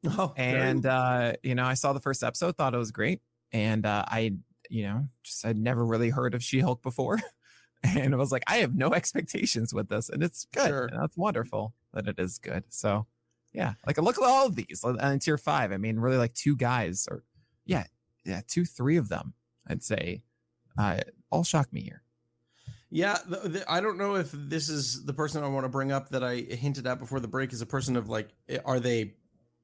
Oh, 0.17 0.33
and 0.37 0.87
uh, 0.87 1.33
you 1.43 1.55
know, 1.55 1.65
I 1.65 1.75
saw 1.75 1.93
the 1.93 2.01
first 2.01 2.23
episode, 2.23 2.57
thought 2.57 2.75
it 2.75 2.79
was 2.79 2.93
great, 2.93 3.21
and 3.53 3.85
uh, 3.85 4.05
I, 4.07 4.35
you 4.71 4.85
know, 4.85 5.09
just 5.25 5.45
I'd 5.45 5.59
never 5.59 5.85
really 5.85 6.11
heard 6.11 6.35
of 6.35 6.43
She 6.43 6.61
Hulk 6.61 6.83
before, 6.83 7.19
and 7.83 8.15
I 8.15 8.17
was 8.17 8.31
like, 8.31 8.45
I 8.47 8.59
have 8.59 8.77
no 8.77 8.93
expectations 8.95 9.75
with 9.75 9.89
this, 9.89 10.09
and 10.09 10.23
it's 10.23 10.47
good. 10.53 10.69
Sure. 10.69 10.87
And 10.87 11.03
that's 11.03 11.17
wonderful 11.17 11.75
that 11.95 12.07
it 12.07 12.19
is 12.19 12.39
good. 12.39 12.65
So, 12.69 13.07
yeah, 13.53 13.75
like 13.87 13.99
look 13.99 14.19
at 14.19 14.25
all 14.25 14.47
of 14.47 14.55
these 14.55 14.85
and 14.85 15.21
tier 15.21 15.37
five. 15.37 15.73
I 15.73 15.79
mean, 15.79 15.99
really, 15.99 16.17
like 16.17 16.35
two 16.35 16.55
guys, 16.55 17.09
or 17.11 17.25
yeah, 17.67 17.85
yeah, 18.25 18.43
two, 18.47 18.65
three 18.65 18.99
of 18.99 19.09
them, 19.09 19.35
I'd 19.67 19.83
say, 19.83 20.23
uh, 20.79 20.99
all 21.31 21.43
shock 21.43 21.73
me 21.73 21.81
here. 21.81 22.03
Yeah, 22.91 23.19
the, 23.27 23.49
the, 23.49 23.71
I 23.71 23.81
don't 23.81 23.99
know 23.99 24.15
if 24.15 24.31
this 24.33 24.69
is 24.69 25.05
the 25.05 25.13
person 25.13 25.43
I 25.43 25.49
want 25.49 25.65
to 25.65 25.69
bring 25.69 25.93
up 25.93 26.09
that 26.11 26.25
I 26.25 26.37
hinted 26.37 26.87
at 26.87 26.99
before 26.99 27.21
the 27.21 27.29
break 27.29 27.53
is 27.53 27.61
a 27.61 27.67
person 27.67 27.97
of 27.97 28.09
like, 28.09 28.29
are 28.65 28.81
they 28.81 29.15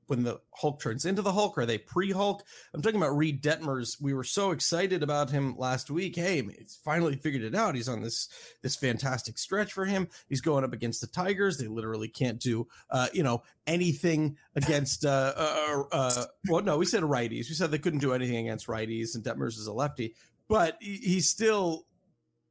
when 0.06 0.22
the 0.22 0.40
Hulk 0.52 0.80
turns 0.80 1.04
into 1.04 1.22
the 1.22 1.32
Hulk? 1.32 1.56
Are 1.58 1.66
they 1.66 1.78
pre-Hulk? 1.78 2.42
I'm 2.72 2.82
talking 2.82 3.00
about 3.00 3.16
Reid 3.16 3.42
Detmers. 3.42 4.00
We 4.00 4.14
were 4.14 4.24
so 4.24 4.50
excited 4.50 5.02
about 5.02 5.30
him 5.30 5.56
last 5.56 5.90
week. 5.90 6.16
Hey, 6.16 6.42
he's 6.42 6.78
finally 6.84 7.16
figured 7.16 7.42
it 7.42 7.54
out. 7.54 7.74
He's 7.74 7.88
on 7.88 8.02
this 8.02 8.28
this 8.62 8.76
fantastic 8.76 9.38
stretch 9.38 9.72
for 9.72 9.84
him. 9.84 10.08
He's 10.28 10.40
going 10.40 10.64
up 10.64 10.72
against 10.72 11.00
the 11.00 11.06
Tigers. 11.06 11.58
They 11.58 11.66
literally 11.66 12.08
can't 12.08 12.38
do 12.38 12.66
uh, 12.90 13.08
you 13.12 13.22
know 13.22 13.42
anything 13.66 14.36
against 14.56 15.04
uh, 15.04 15.32
uh, 15.36 15.82
uh 15.92 16.24
well 16.48 16.62
no, 16.62 16.78
we 16.78 16.86
said 16.86 17.02
righties. 17.02 17.48
We 17.48 17.54
said 17.54 17.70
they 17.70 17.78
couldn't 17.78 18.00
do 18.00 18.12
anything 18.12 18.36
against 18.36 18.66
righties, 18.66 19.14
and 19.14 19.24
Detmers 19.24 19.58
is 19.58 19.66
a 19.66 19.72
lefty, 19.72 20.14
but 20.48 20.76
he, 20.80 20.96
he 20.96 21.20
still 21.20 21.86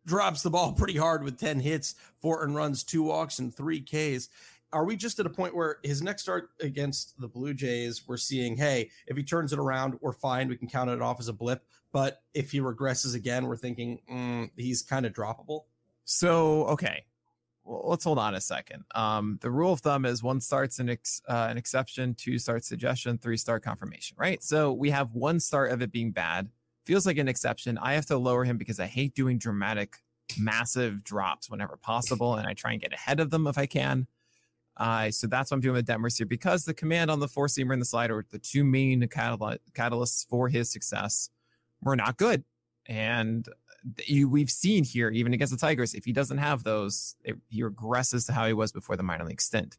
drops 0.06 0.42
the 0.42 0.50
ball 0.50 0.74
pretty 0.78 0.98
hard 0.98 1.24
with 1.24 1.40
10 1.40 1.60
hits, 1.60 1.96
four 2.22 2.44
and 2.44 2.56
runs, 2.56 2.84
two 2.84 3.04
walks, 3.04 3.40
and 3.40 3.56
three 3.56 3.82
Ks 3.82 4.30
are 4.74 4.84
we 4.84 4.96
just 4.96 5.20
at 5.20 5.26
a 5.26 5.30
point 5.30 5.56
where 5.56 5.78
his 5.84 6.02
next 6.02 6.24
start 6.24 6.50
against 6.60 7.20
the 7.22 7.28
Blue 7.28 7.54
Jays, 7.54 8.08
we're 8.08 8.18
seeing, 8.18 8.58
hey, 8.58 8.90
if 9.08 9.16
he 9.16 9.24
turns 9.24 9.54
it 9.54 9.60
around, 9.60 9.98
we're 10.02 10.12
fine. 10.12 10.50
We 10.50 10.58
can 10.58 10.68
count 10.68 10.90
it 10.90 11.02
off 11.02 11.20
as 11.20 11.28
a 11.28 11.34
blip. 11.34 11.64
But 11.92 12.24
if 12.34 12.52
he 12.52 12.60
regresses 12.60 13.16
again, 13.16 13.46
we're 13.46 13.56
thinking 13.56 14.00
mm, 14.12 14.50
he's 14.58 14.82
kind 14.82 15.06
of 15.06 15.14
droppable. 15.14 15.62
So, 16.06 16.66
okay. 16.66 17.06
Well, 17.64 17.84
let's 17.86 18.04
hold 18.04 18.20
on 18.20 18.36
a 18.36 18.42
second. 18.42 18.84
Um, 18.94 19.38
the 19.42 19.52
rule 19.52 19.72
of 19.72 19.80
thumb 19.80 20.06
is 20.06 20.22
one 20.22 20.42
starts 20.42 20.80
an, 20.80 20.90
ex, 20.90 21.22
uh, 21.30 21.48
an 21.50 21.58
exception, 21.58 22.16
two 22.16 22.38
start 22.40 22.66
suggestion, 22.66 23.18
three 23.18 23.38
start 23.38 23.64
confirmation, 23.64 24.18
right? 24.20 24.44
So 24.44 24.74
we 24.74 24.90
have 24.90 25.14
one 25.14 25.40
start 25.40 25.72
of 25.72 25.82
it 25.82 25.92
being 25.92 26.12
bad. 26.12 26.50
Feels 26.86 27.06
like 27.06 27.18
an 27.18 27.30
exception. 27.30 27.78
I 27.78 27.94
have 27.94 28.08
to 28.08 28.18
lower 28.18 28.44
him 28.44 28.58
because 28.58 28.80
I 28.80 28.88
hate 28.88 29.16
doing 29.16 29.38
dramatic, 29.38 29.98
massive 30.38 31.04
drops 31.04 31.50
whenever 31.50 31.78
possible. 31.78 32.36
And 32.36 32.46
I 32.48 32.54
try 32.54 32.74
and 32.74 32.82
get 32.82 32.92
ahead 32.92 33.22
of 33.22 33.30
them 33.30 33.48
if 33.48 33.58
I 33.58 33.68
can. 33.68 34.08
Uh, 34.76 35.12
so 35.12 35.28
that's 35.28 35.52
what 35.52 35.56
I'm 35.56 35.62
doing 35.62 35.76
with 35.76 35.86
Detmers 35.86 36.18
here 36.18 36.26
because 36.26 36.66
the 36.66 36.74
command 36.74 37.12
on 37.12 37.20
the 37.20 37.28
four 37.28 37.48
seamer 37.48 37.74
and 37.74 37.82
the 37.82 37.86
slider, 37.86 38.26
the 38.32 38.40
two 38.40 38.64
main 38.64 39.08
catal- 39.08 39.58
catalysts 39.74 40.28
for 40.28 40.50
his 40.50 40.72
success, 40.72 41.30
were 41.82 41.96
not 41.96 42.18
good. 42.18 42.44
And 42.88 43.48
you, 44.06 44.28
we've 44.28 44.50
seen 44.50 44.84
here, 44.84 45.10
even 45.10 45.34
against 45.34 45.54
the 45.54 45.60
Tigers, 45.60 45.94
if 45.94 46.06
he 46.06 46.12
doesn't 46.12 46.38
have 46.38 46.64
those, 46.64 47.16
it, 47.24 47.36
he 47.50 47.62
regresses 47.62 48.26
to 48.28 48.34
how 48.34 48.48
he 48.48 48.54
was 48.54 48.72
before 48.72 48.96
the 48.96 49.04
minor 49.04 49.26
league 49.26 49.42
stint. 49.42 49.78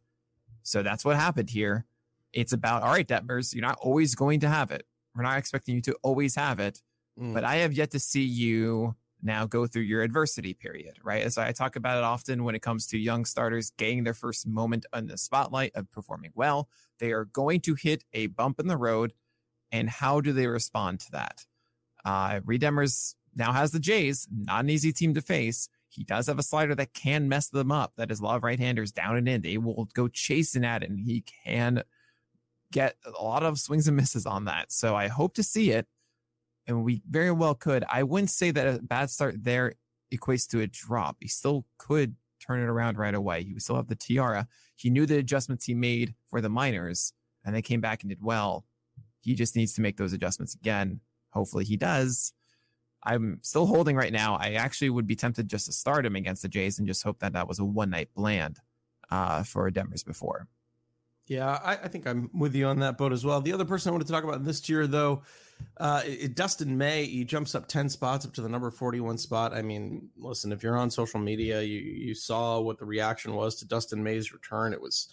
So 0.62 0.82
that's 0.82 1.04
what 1.04 1.16
happened 1.16 1.50
here. 1.50 1.86
It's 2.32 2.52
about, 2.52 2.82
all 2.82 2.90
right, 2.90 3.06
Detmers, 3.06 3.54
you're 3.54 3.62
not 3.62 3.78
always 3.80 4.14
going 4.14 4.40
to 4.40 4.48
have 4.48 4.70
it. 4.70 4.86
We're 5.14 5.22
not 5.22 5.38
expecting 5.38 5.76
you 5.76 5.80
to 5.82 5.96
always 6.02 6.34
have 6.34 6.58
it, 6.58 6.82
mm. 7.20 7.32
but 7.32 7.44
I 7.44 7.56
have 7.56 7.72
yet 7.72 7.90
to 7.92 8.00
see 8.00 8.24
you 8.24 8.96
now 9.24 9.46
go 9.46 9.66
through 9.66 9.82
your 9.82 10.02
adversity 10.02 10.54
period, 10.54 10.98
right? 11.02 11.22
As 11.22 11.38
I 11.38 11.52
talk 11.52 11.76
about 11.76 11.98
it 11.98 12.04
often 12.04 12.44
when 12.44 12.54
it 12.54 12.62
comes 12.62 12.86
to 12.88 12.98
young 12.98 13.24
starters 13.24 13.72
getting 13.78 14.04
their 14.04 14.14
first 14.14 14.46
moment 14.46 14.86
on 14.92 15.06
the 15.06 15.16
spotlight 15.16 15.72
of 15.74 15.90
performing 15.90 16.32
well, 16.34 16.68
they 16.98 17.10
are 17.10 17.24
going 17.24 17.60
to 17.62 17.74
hit 17.74 18.04
a 18.12 18.26
bump 18.26 18.60
in 18.60 18.68
the 18.68 18.76
road. 18.76 19.14
And 19.72 19.88
how 19.88 20.20
do 20.20 20.32
they 20.32 20.46
respond 20.46 21.00
to 21.00 21.10
that? 21.12 21.46
Uh, 22.04 22.40
Reid 22.44 22.60
Detmers 22.60 23.14
now 23.34 23.52
has 23.52 23.72
the 23.72 23.80
Jays, 23.80 24.28
not 24.30 24.64
an 24.64 24.70
easy 24.70 24.92
team 24.92 25.14
to 25.14 25.22
face. 25.22 25.68
He 25.88 26.04
does 26.04 26.26
have 26.26 26.38
a 26.38 26.42
slider 26.42 26.74
that 26.74 26.92
can 26.92 27.28
mess 27.28 27.48
them 27.48 27.72
up. 27.72 27.92
That 27.96 28.10
is 28.10 28.20
a 28.20 28.24
lot 28.24 28.36
of 28.36 28.44
right 28.44 28.58
handers 28.58 28.92
down 28.92 29.16
and 29.16 29.28
in. 29.28 29.42
They 29.42 29.58
will 29.58 29.88
go 29.94 30.08
chasing 30.08 30.64
at 30.64 30.82
it, 30.82 30.90
and 30.90 31.00
he 31.00 31.24
can 31.44 31.82
get 32.72 32.96
a 33.06 33.22
lot 33.22 33.44
of 33.44 33.58
swings 33.58 33.86
and 33.86 33.96
misses 33.96 34.26
on 34.26 34.44
that. 34.46 34.72
So 34.72 34.96
I 34.96 35.08
hope 35.08 35.34
to 35.34 35.42
see 35.42 35.70
it 35.70 35.86
and 36.66 36.84
we 36.84 37.02
very 37.08 37.30
well 37.30 37.54
could. 37.54 37.84
I 37.90 38.02
wouldn't 38.02 38.30
say 38.30 38.50
that 38.50 38.66
a 38.66 38.82
bad 38.82 39.10
start 39.10 39.42
there 39.42 39.74
equates 40.12 40.48
to 40.50 40.60
a 40.60 40.66
drop. 40.66 41.16
He 41.20 41.28
still 41.28 41.64
could 41.78 42.16
turn 42.44 42.60
it 42.60 42.68
around 42.68 42.98
right 42.98 43.14
away. 43.14 43.44
He 43.44 43.52
would 43.52 43.62
still 43.62 43.76
have 43.76 43.88
the 43.88 43.94
tiara. 43.94 44.46
He 44.76 44.90
knew 44.90 45.06
the 45.06 45.18
adjustments 45.18 45.64
he 45.64 45.74
made 45.74 46.14
for 46.28 46.40
the 46.40 46.48
minors, 46.48 47.12
and 47.44 47.54
they 47.54 47.62
came 47.62 47.80
back 47.80 48.02
and 48.02 48.10
did 48.10 48.22
well. 48.22 48.64
He 49.20 49.34
just 49.34 49.56
needs 49.56 49.74
to 49.74 49.80
make 49.80 49.96
those 49.96 50.12
adjustments 50.12 50.54
again. 50.54 51.00
Hopefully, 51.30 51.64
he 51.64 51.76
does. 51.76 52.32
I'm 53.02 53.38
still 53.42 53.66
holding 53.66 53.96
right 53.96 54.12
now. 54.12 54.36
I 54.36 54.52
actually 54.52 54.90
would 54.90 55.06
be 55.06 55.16
tempted 55.16 55.48
just 55.48 55.66
to 55.66 55.72
start 55.72 56.06
him 56.06 56.16
against 56.16 56.42
the 56.42 56.48
Jays 56.48 56.78
and 56.78 56.88
just 56.88 57.02
hope 57.02 57.18
that 57.20 57.34
that 57.34 57.48
was 57.48 57.58
a 57.58 57.64
one 57.64 57.90
night 57.90 58.08
bland 58.14 58.58
uh, 59.10 59.42
for 59.42 59.70
Detmers 59.70 60.04
before. 60.04 60.48
Yeah, 61.26 61.58
I, 61.62 61.72
I, 61.72 61.88
think 61.88 62.06
I'm 62.06 62.28
with 62.34 62.54
you 62.54 62.66
on 62.66 62.80
that 62.80 62.98
boat 62.98 63.12
as 63.12 63.24
well. 63.24 63.40
The 63.40 63.54
other 63.54 63.64
person 63.64 63.88
I 63.88 63.92
wanted 63.92 64.06
to 64.06 64.12
talk 64.12 64.24
about 64.24 64.44
this 64.44 64.68
year, 64.68 64.86
though, 64.86 65.22
uh, 65.76 66.02
it, 66.04 66.34
Dustin 66.34 66.76
May, 66.76 67.04
he 67.04 67.24
jumps 67.24 67.54
up 67.54 67.68
10 67.68 67.88
spots 67.88 68.24
up 68.24 68.32
to 68.34 68.40
the 68.40 68.48
number 68.48 68.70
41 68.70 69.18
spot. 69.18 69.54
I 69.54 69.62
mean, 69.62 70.08
listen, 70.16 70.52
if 70.52 70.62
you're 70.62 70.76
on 70.76 70.90
social 70.90 71.20
media, 71.20 71.62
you, 71.62 71.78
you 71.78 72.14
saw 72.14 72.60
what 72.60 72.78
the 72.78 72.84
reaction 72.84 73.34
was 73.34 73.56
to 73.56 73.66
Dustin 73.66 74.02
May's 74.02 74.32
return. 74.32 74.72
It 74.72 74.80
was 74.80 75.08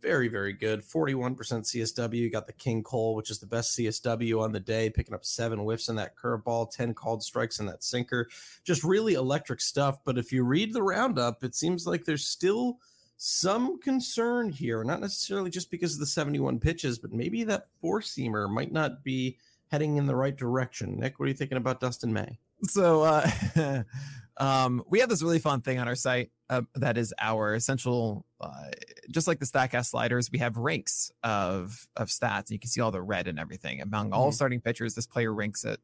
very, 0.00 0.28
very 0.28 0.52
good. 0.52 0.82
41% 0.82 1.36
CSW. 1.36 2.14
You 2.14 2.30
got 2.30 2.46
the 2.46 2.52
King 2.52 2.82
Cole, 2.82 3.14
which 3.14 3.30
is 3.30 3.40
the 3.40 3.46
best 3.46 3.76
CSW 3.76 4.40
on 4.40 4.52
the 4.52 4.60
day, 4.60 4.88
picking 4.88 5.14
up 5.14 5.24
seven 5.24 5.58
whiffs 5.58 5.88
in 5.88 5.96
that 5.96 6.16
curveball, 6.16 6.70
10 6.70 6.94
called 6.94 7.22
strikes 7.22 7.58
in 7.58 7.66
that 7.66 7.82
sinker. 7.82 8.28
Just 8.64 8.84
really 8.84 9.14
electric 9.14 9.60
stuff. 9.60 9.98
But 10.04 10.18
if 10.18 10.32
you 10.32 10.44
read 10.44 10.72
the 10.72 10.82
roundup, 10.82 11.42
it 11.42 11.54
seems 11.54 11.86
like 11.86 12.04
there's 12.04 12.26
still 12.26 12.78
some 13.16 13.78
concern 13.80 14.48
here, 14.50 14.82
not 14.82 15.00
necessarily 15.00 15.50
just 15.50 15.70
because 15.70 15.92
of 15.92 16.00
the 16.00 16.06
71 16.06 16.58
pitches, 16.58 16.98
but 16.98 17.12
maybe 17.12 17.44
that 17.44 17.66
four 17.80 18.00
seamer 18.00 18.48
might 18.48 18.72
not 18.72 19.04
be 19.04 19.36
heading 19.70 19.96
in 19.96 20.06
the 20.06 20.16
right 20.16 20.36
direction. 20.36 20.98
Nick, 20.98 21.18
what 21.18 21.26
are 21.26 21.28
you 21.28 21.34
thinking 21.34 21.56
about 21.56 21.80
Dustin 21.80 22.12
May? 22.12 22.38
So, 22.64 23.02
uh, 23.02 23.82
um, 24.36 24.82
we 24.88 25.00
have 25.00 25.08
this 25.08 25.22
really 25.22 25.38
fun 25.38 25.60
thing 25.60 25.78
on 25.78 25.88
our 25.88 25.94
site 25.94 26.30
uh, 26.48 26.62
that 26.74 26.98
is 26.98 27.14
our 27.20 27.54
essential, 27.54 28.26
uh, 28.40 28.70
just 29.10 29.28
like 29.28 29.38
the 29.38 29.46
Statcast 29.46 29.86
sliders, 29.86 30.30
we 30.30 30.38
have 30.38 30.56
ranks 30.56 31.12
of 31.22 31.88
of 31.96 32.08
stats. 32.08 32.48
And 32.48 32.50
you 32.50 32.58
can 32.58 32.68
see 32.68 32.80
all 32.80 32.90
the 32.90 33.02
red 33.02 33.28
and 33.28 33.38
everything 33.38 33.80
among 33.80 34.12
all 34.12 34.28
mm-hmm. 34.28 34.34
starting 34.34 34.60
pitchers. 34.60 34.94
This 34.94 35.06
player 35.06 35.32
ranks 35.32 35.64
it 35.64 35.80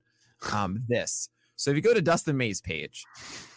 um, 0.53 0.83
this. 0.88 1.29
So 1.55 1.70
if 1.70 1.77
you 1.77 1.83
go 1.83 1.94
to 1.94 2.03
Dustin 2.03 2.37
May's 2.37 2.61
page 2.61 3.05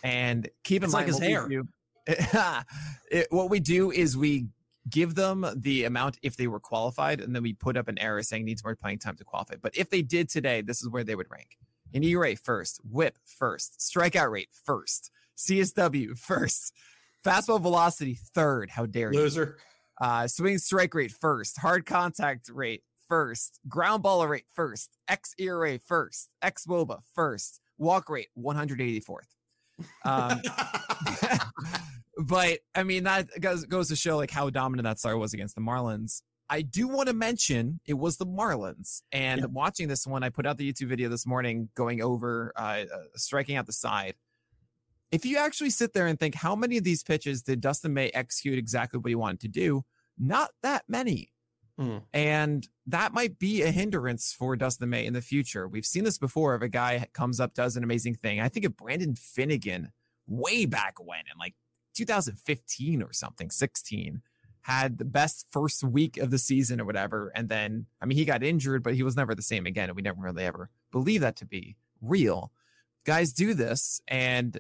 and 0.04 0.50
keep 0.64 0.84
in 0.84 0.86
it's 0.86 0.94
mind 0.94 1.08
like 1.08 1.16
his 1.16 1.28
hair. 1.28 1.48
Do, 1.48 1.68
it, 3.12 3.28
what 3.30 3.50
we 3.50 3.60
do 3.60 3.92
is 3.92 4.16
we 4.16 4.48
give 4.90 5.16
them 5.16 5.46
the 5.56 5.86
amount 5.86 6.18
if 6.22 6.38
they 6.38 6.48
were 6.48 6.60
qualified, 6.60 7.22
and 7.22 7.36
then 7.36 7.44
we 7.44 7.54
put 7.54 7.78
up 7.78 7.88
an 7.88 7.98
error 8.00 8.24
saying 8.24 8.46
needs 8.46 8.64
more 8.64 8.76
playing 8.76 9.00
time 9.00 9.16
to 9.18 9.24
qualify. 9.24 9.56
But 9.62 9.76
if 9.78 9.90
they 9.90 10.02
did 10.02 10.30
today, 10.30 10.62
this 10.62 10.82
is 10.82 10.90
where 10.90 11.04
they 11.04 11.16
would 11.16 11.30
rank. 11.30 11.58
In 11.94 12.04
ERA 12.04 12.36
first, 12.36 12.80
whip 12.90 13.18
first, 13.26 13.80
strikeout 13.80 14.32
rate 14.32 14.50
first, 14.52 15.12
CSW 15.38 16.18
first, 16.18 16.74
fastball 17.26 17.62
velocity 17.62 18.20
third. 18.34 18.70
How 18.70 18.86
dare 18.86 19.12
you? 19.12 19.20
Loser. 19.20 19.58
Uh, 20.00 20.28
swing 20.28 20.58
strike 20.58 20.94
rate 20.94 21.12
first, 21.12 21.60
hard 21.60 21.86
contact 21.86 22.50
rate 22.54 22.84
first, 23.10 23.60
ground 23.68 24.04
ball 24.04 24.26
rate 24.28 24.46
first, 24.54 24.96
X 25.08 25.34
ERA 25.38 25.80
first, 25.80 26.34
X 26.42 26.66
WOBA 26.66 27.00
first, 27.14 27.60
walk 27.78 28.10
rate 28.10 28.30
184th. 28.38 29.36
Um, 30.06 30.42
but 32.20 32.60
I 32.76 32.84
mean 32.84 33.06
that 33.06 33.28
goes 33.40 33.66
goes 33.66 33.88
to 33.90 33.96
show 33.96 34.18
like 34.18 34.32
how 34.32 34.50
dominant 34.50 34.84
that 34.86 35.00
star 35.00 35.18
was 35.18 35.34
against 35.34 35.56
the 35.56 35.62
Marlins. 35.62 36.22
I 36.50 36.62
do 36.64 36.88
want 36.88 37.08
to 37.08 37.14
mention 37.14 37.80
it 37.86 37.94
was 37.94 38.18
the 38.18 38.26
Marlins, 38.26 39.02
and 39.12 39.42
Yep. 39.42 39.50
watching 39.52 39.88
this 39.88 40.08
one, 40.08 40.24
I 40.24 40.30
put 40.30 40.48
out 40.48 40.58
the 40.58 40.72
YouTube 40.72 40.88
video 40.88 41.08
this 41.08 41.26
morning 41.28 41.70
going 41.76 42.02
over 42.02 42.52
uh, 42.56 42.60
uh, 42.62 42.86
striking 43.16 43.56
out 43.56 43.68
the 43.68 43.74
side. 43.74 44.16
If 45.12 45.26
you 45.26 45.38
actually 45.38 45.70
sit 45.70 45.94
there 45.94 46.08
and 46.08 46.20
think 46.20 46.36
how 46.36 46.56
many 46.56 46.78
of 46.78 46.84
these 46.84 47.04
pitches 47.04 47.42
did 47.44 47.62
Dustin 47.62 47.94
May 47.94 48.10
execute 48.10 48.58
exactly 48.58 49.00
what 49.00 49.10
he 49.10 49.16
wanted 49.16 49.40
to 49.42 49.48
do, 49.48 49.86
not 50.18 50.52
that 50.62 50.84
many. 50.88 51.32
Hmm. 51.78 52.00
And 52.14 52.68
that 52.88 53.14
might 53.14 53.40
be 53.40 53.62
a 53.62 53.72
hindrance 53.72 54.34
for 54.38 54.56
Dustin 54.56 54.90
May 54.90 55.06
in 55.06 55.14
the 55.14 55.22
future. 55.22 55.68
We've 55.68 55.86
seen 55.86 56.04
this 56.04 56.18
before. 56.18 56.54
If 56.56 56.62
a 56.62 56.68
guy 56.68 57.08
comes 57.14 57.40
up, 57.40 57.54
does 57.54 57.78
an 57.78 57.84
amazing 57.84 58.16
thing. 58.16 58.42
I 58.42 58.50
think 58.50 58.66
of 58.66 58.76
Brandon 58.76 59.16
Finnegan 59.16 59.92
way 60.28 60.66
back 60.66 60.96
when 61.00 61.20
in 61.20 61.40
like 61.40 61.56
2015 62.06 63.02
or 63.04 63.14
something, 63.14 63.50
16, 63.50 64.22
had 64.62 64.98
the 64.98 65.06
best 65.06 65.46
first 65.52 65.84
week 65.84 66.18
of 66.18 66.32
the 66.32 66.38
season 66.38 66.80
or 66.82 66.86
whatever. 66.86 67.32
And 67.36 67.50
then, 67.50 67.86
I 68.02 68.06
mean, 68.06 68.18
he 68.18 68.26
got 68.26 68.44
injured, 68.44 68.84
but 68.84 68.96
he 68.96 69.04
was 69.04 69.16
never 69.16 69.36
the 69.36 69.42
same 69.42 69.66
again. 69.66 69.90
And 69.90 69.96
we 69.96 70.02
never 70.02 70.22
really 70.22 70.44
ever 70.44 70.70
believe 70.92 71.22
that 71.22 71.36
to 71.38 71.46
be 71.46 71.76
real. 72.02 72.52
Guys 73.06 73.34
do 73.34 73.54
this. 73.54 74.02
And 74.08 74.60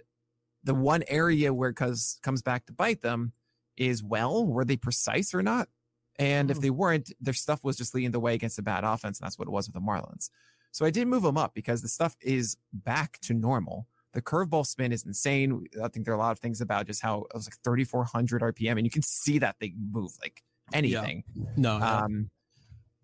the 0.63 0.73
one 0.75 1.03
area 1.07 1.53
where 1.53 1.69
it 1.69 1.75
cause, 1.75 2.19
comes 2.21 2.41
back 2.41 2.65
to 2.65 2.73
bite 2.73 3.01
them 3.01 3.33
is 3.77 4.03
well, 4.03 4.45
were 4.45 4.65
they 4.65 4.77
precise 4.77 5.33
or 5.33 5.41
not? 5.41 5.69
And 6.17 6.51
if 6.51 6.57
Mhm. 6.57 6.61
they 6.61 6.69
weren't, 6.69 7.13
their 7.21 7.33
stuff 7.33 7.63
was 7.63 7.77
just 7.77 7.93
leading 7.95 8.11
the 8.11 8.19
way 8.19 8.33
against 8.33 8.59
a 8.59 8.61
bad 8.61 8.83
offense. 8.83 9.19
And 9.19 9.25
that's 9.25 9.39
what 9.39 9.47
it 9.47 9.51
was 9.51 9.67
with 9.67 9.73
the 9.73 9.79
Marlins. 9.79 10.29
So 10.71 10.85
I 10.85 10.89
did 10.91 11.07
move 11.07 11.23
them 11.23 11.37
up 11.37 11.53
because 11.53 11.81
the 11.81 11.87
stuff 11.87 12.15
is 12.21 12.57
back 12.73 13.19
to 13.21 13.33
normal. 13.33 13.87
The 14.13 14.21
curveball 14.21 14.65
spin 14.65 14.91
is 14.91 15.05
insane. 15.05 15.65
I 15.83 15.87
think 15.87 16.05
there 16.05 16.13
are 16.13 16.17
a 16.17 16.19
lot 16.19 16.31
of 16.31 16.39
things 16.39 16.61
about 16.61 16.87
just 16.87 17.01
how 17.01 17.25
it 17.29 17.35
was 17.35 17.45
like 17.47 17.57
3,400 17.63 18.41
RPM, 18.41 18.71
and 18.71 18.83
you 18.83 18.89
can 18.89 19.03
see 19.03 19.37
that 19.39 19.57
thing 19.59 19.75
move 19.91 20.11
like 20.21 20.41
anything. 20.73 21.23
no, 21.55 21.77
no. 21.77 21.85
Um, 21.85 22.29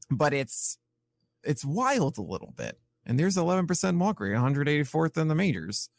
but 0.09 0.33
it's 0.33 0.77
it's 1.43 1.63
wild 1.63 2.17
a 2.17 2.21
little 2.23 2.53
bit. 2.55 2.79
And 3.05 3.19
there's 3.19 3.37
11% 3.37 3.99
walk 3.99 4.19
rate, 4.19 4.33
184th 4.33 5.17
in 5.17 5.27
the 5.27 5.35
majors. 5.35 5.89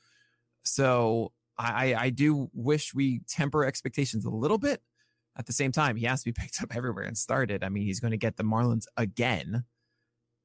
So 0.64 1.32
I, 1.56 1.94
I 1.94 2.10
do 2.10 2.50
wish 2.52 2.94
we 2.94 3.20
temper 3.28 3.64
expectations 3.64 4.24
a 4.24 4.30
little 4.30 4.58
bit. 4.58 4.82
At 5.38 5.46
the 5.46 5.52
same 5.52 5.70
time, 5.70 5.96
he 5.96 6.06
has 6.06 6.22
to 6.22 6.32
be 6.32 6.32
picked 6.40 6.62
up 6.62 6.74
everywhere 6.74 7.04
and 7.04 7.16
started. 7.16 7.62
I 7.62 7.68
mean, 7.68 7.84
he's 7.84 8.00
going 8.00 8.10
to 8.10 8.16
get 8.16 8.36
the 8.36 8.44
Marlins 8.44 8.86
again. 8.96 9.64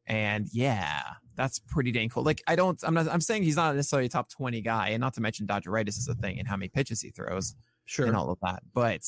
And 0.05 0.47
yeah, 0.51 1.01
that's 1.35 1.59
pretty 1.59 1.91
dang 1.91 2.09
cool. 2.09 2.23
Like, 2.23 2.41
I 2.47 2.55
don't, 2.55 2.79
I'm 2.83 2.93
not, 2.93 3.07
I'm 3.07 3.21
saying 3.21 3.43
he's 3.43 3.55
not 3.55 3.75
necessarily 3.75 4.07
a 4.07 4.09
top 4.09 4.29
20 4.29 4.61
guy, 4.61 4.89
and 4.89 5.01
not 5.01 5.13
to 5.15 5.21
mention 5.21 5.47
Dodgeritis 5.47 5.97
is 5.97 6.07
a 6.07 6.15
thing 6.15 6.39
and 6.39 6.47
how 6.47 6.57
many 6.57 6.69
pitches 6.69 7.01
he 7.01 7.09
throws 7.09 7.55
sure. 7.85 8.05
and 8.05 8.15
all 8.15 8.29
of 8.29 8.39
that. 8.41 8.63
But 8.73 9.01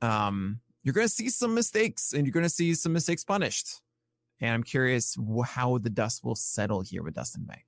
um, 0.00 0.60
you're 0.82 0.94
going 0.94 1.06
to 1.06 1.12
see 1.12 1.28
some 1.30 1.54
mistakes 1.54 2.12
and 2.12 2.26
you're 2.26 2.32
going 2.32 2.44
to 2.44 2.50
see 2.50 2.74
some 2.74 2.92
mistakes 2.92 3.24
punished. 3.24 3.80
And 4.40 4.52
I'm 4.52 4.62
curious 4.62 5.16
how 5.44 5.78
the 5.78 5.90
dust 5.90 6.24
will 6.24 6.36
settle 6.36 6.80
here 6.80 7.02
with 7.02 7.14
Dustin 7.14 7.44
May. 7.46 7.64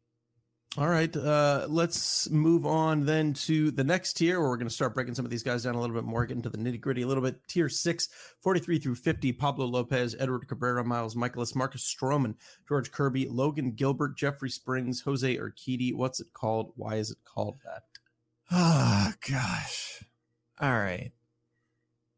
All 0.79 0.89
right, 0.89 1.15
uh, 1.17 1.67
let's 1.69 2.31
move 2.31 2.65
on 2.65 3.05
then 3.05 3.33
to 3.35 3.73
the 3.73 3.83
next 3.83 4.13
tier 4.13 4.39
where 4.39 4.49
we're 4.49 4.57
going 4.57 4.69
to 4.69 4.75
start 4.75 4.95
breaking 4.95 5.17
some 5.17 5.25
of 5.25 5.31
these 5.31 5.43
guys 5.43 5.65
down 5.65 5.75
a 5.75 5.81
little 5.81 5.97
bit 5.97 6.05
more, 6.05 6.25
get 6.25 6.37
into 6.37 6.49
the 6.49 6.59
nitty 6.59 6.81
gritty 6.81 7.03
a 7.03 7.09
little 7.09 7.25
bit. 7.25 7.41
Tier 7.49 7.69
six, 7.69 8.09
43 8.41 8.79
through 8.79 8.95
50, 8.95 9.33
Pablo 9.33 9.67
Lopez, 9.67 10.15
Edward 10.21 10.47
Cabrera, 10.47 10.85
Miles 10.85 11.17
Mikolas, 11.17 11.57
Marcus 11.57 11.83
Stroman, 11.83 12.37
George 12.69 12.93
Kirby, 12.93 13.27
Logan 13.29 13.73
Gilbert, 13.73 14.17
Jeffrey 14.17 14.49
Springs, 14.49 15.01
Jose 15.01 15.37
Urquidy. 15.37 15.93
What's 15.93 16.21
it 16.21 16.33
called? 16.33 16.73
Why 16.77 16.97
is 16.97 17.11
it 17.11 17.19
called 17.25 17.59
that? 17.65 17.83
Oh 18.53 19.13
gosh. 19.29 20.05
All 20.61 20.71
right. 20.71 21.11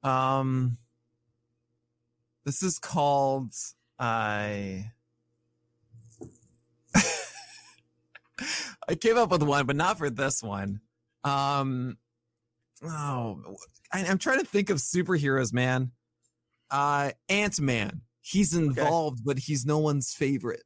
Um 0.03 0.77
this 2.45 2.62
is 2.62 2.79
called 2.79 3.55
I 3.99 4.93
I 8.88 8.94
came 8.94 9.16
up 9.16 9.31
with 9.31 9.42
one, 9.42 9.66
but 9.66 9.76
not 9.76 9.98
for 9.98 10.11
this 10.11 10.42
one. 10.42 10.81
Um 11.24 11.96
oh 12.85 13.57
I, 13.92 14.05
I'm 14.07 14.18
trying 14.18 14.40
to 14.40 14.46
think 14.46 14.70
of 14.70 14.78
superheroes, 14.78 15.52
man. 15.52 15.92
Uh 16.70 17.12
Ant-Man. 17.28 18.02
He's 18.20 18.55
involved, 18.55 19.20
but 19.24 19.38
he's 19.38 19.66
no 19.66 19.78
one's 19.78 20.12
favorite. 20.14 20.62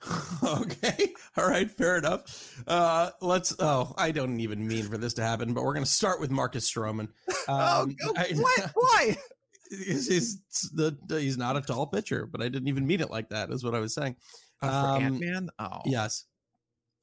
okay. 0.44 1.12
All 1.36 1.48
right. 1.48 1.70
Fair 1.70 1.96
enough. 1.98 2.62
Uh, 2.66 3.10
let's. 3.20 3.54
Oh, 3.58 3.94
I 3.96 4.10
don't 4.12 4.38
even 4.40 4.66
mean 4.66 4.84
for 4.84 4.98
this 4.98 5.14
to 5.14 5.22
happen, 5.22 5.54
but 5.54 5.64
we're 5.64 5.74
going 5.74 5.84
to 5.84 5.90
start 5.90 6.20
with 6.20 6.30
Marcus 6.30 6.70
Stroman. 6.70 7.08
Um, 7.48 7.96
I- 8.16 8.32
what? 8.36 8.70
Why? 8.74 9.16
he's, 9.70 10.06
he's 10.06 10.38
the 10.74 10.96
he's 11.08 11.38
not 11.38 11.56
a 11.56 11.62
tall 11.62 11.86
pitcher, 11.86 12.26
but 12.26 12.42
I 12.42 12.48
didn't 12.50 12.68
even 12.68 12.86
mean 12.86 13.00
it 13.00 13.10
like 13.10 13.30
that. 13.30 13.50
Is 13.50 13.64
what 13.64 13.74
I 13.74 13.80
was 13.80 13.94
saying. 13.94 14.16
Uh, 14.60 14.66
for 14.68 14.88
Um, 14.98 15.02
Ant-Man? 15.02 15.48
Oh. 15.58 15.80
Yes. 15.86 16.24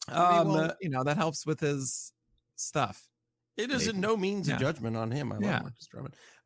Um, 0.10 0.48
well, 0.50 0.74
you 0.82 0.90
know, 0.90 1.04
that 1.04 1.18
helps 1.18 1.46
with 1.46 1.60
his 1.60 2.12
stuff. 2.56 3.08
it 3.58 3.72
is 3.72 3.88
in 3.88 4.00
no 4.02 4.18
means 4.18 4.48
Yeah. 4.50 4.58
a 4.58 4.60
judgment 4.60 4.98
on 4.98 5.12
him. 5.12 5.32
I 5.32 5.38
Yeah. 5.40 5.54
love 5.54 5.62
Marcus. 5.64 5.88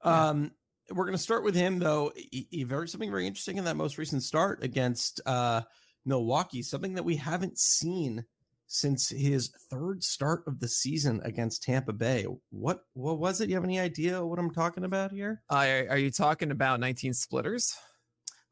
Yeah. 0.05 0.29
Um, 0.29 0.51
we're 0.91 1.05
going 1.05 1.17
to 1.17 1.21
start 1.23 1.43
with 1.43 1.55
him 1.55 1.79
though. 1.79 2.11
He, 2.15 2.47
he 2.51 2.63
very 2.63 2.87
something 2.87 3.09
very 3.11 3.27
interesting 3.27 3.57
in 3.57 3.63
that 3.65 3.75
most 3.75 3.97
recent 3.97 4.23
start 4.23 4.63
against 4.63 5.19
uh, 5.25 5.61
Milwaukee. 6.05 6.61
Something 6.61 6.93
that 6.95 7.03
we 7.03 7.15
haven't 7.15 7.57
seen 7.59 8.25
since 8.67 9.09
his 9.09 9.49
third 9.71 10.03
start 10.03 10.43
of 10.45 10.59
the 10.59 10.67
season 10.67 11.19
against 11.23 11.63
Tampa 11.63 11.91
Bay. 11.93 12.25
What 12.51 12.81
what 12.93 13.17
was 13.19 13.41
it? 13.41 13.49
You 13.49 13.55
have 13.55 13.63
any 13.63 13.79
idea 13.79 14.23
what 14.23 14.37
I'm 14.39 14.53
talking 14.53 14.83
about 14.83 15.11
here? 15.11 15.41
Uh, 15.49 15.55
are, 15.55 15.87
are 15.91 15.97
you 15.97 16.11
talking 16.11 16.51
about 16.51 16.79
19 16.79 17.13
splitters? 17.15 17.75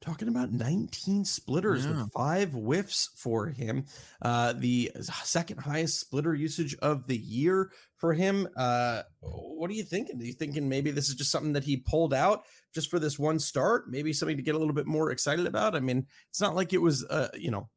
Talking 0.01 0.27
about 0.27 0.51
19 0.51 1.25
splitters 1.25 1.85
Yeah. 1.85 2.03
with 2.03 2.11
five 2.13 2.51
whiffs 2.53 3.09
for 3.15 3.47
him 3.47 3.85
uh 4.21 4.53
the 4.53 4.91
second 5.01 5.57
highest 5.59 5.99
splitter 5.99 6.33
usage 6.35 6.75
of 6.81 7.07
the 7.07 7.17
year 7.17 7.71
for 7.95 8.13
him 8.13 8.47
uh 8.55 9.01
what 9.21 9.69
are 9.69 9.73
you 9.73 9.83
thinking 9.83 10.21
are 10.21 10.23
you 10.25 10.33
thinking 10.33 10.69
maybe 10.69 10.91
this 10.91 11.09
is 11.09 11.15
just 11.15 11.31
something 11.31 11.53
that 11.53 11.63
he 11.63 11.77
pulled 11.77 12.13
out 12.13 12.43
just 12.75 12.89
for 12.91 12.99
this 12.99 13.17
one 13.17 13.39
start 13.39 13.89
maybe 13.89 14.13
something 14.13 14.37
to 14.37 14.43
get 14.43 14.55
a 14.55 14.57
little 14.57 14.73
bit 14.73 14.85
more 14.85 15.09
excited 15.11 15.47
about 15.47 15.75
i 15.75 15.79
mean 15.79 16.05
it's 16.29 16.41
not 16.41 16.55
like 16.55 16.73
it 16.73 16.81
was 16.81 17.03
uh 17.05 17.29
you 17.35 17.49
know 17.49 17.67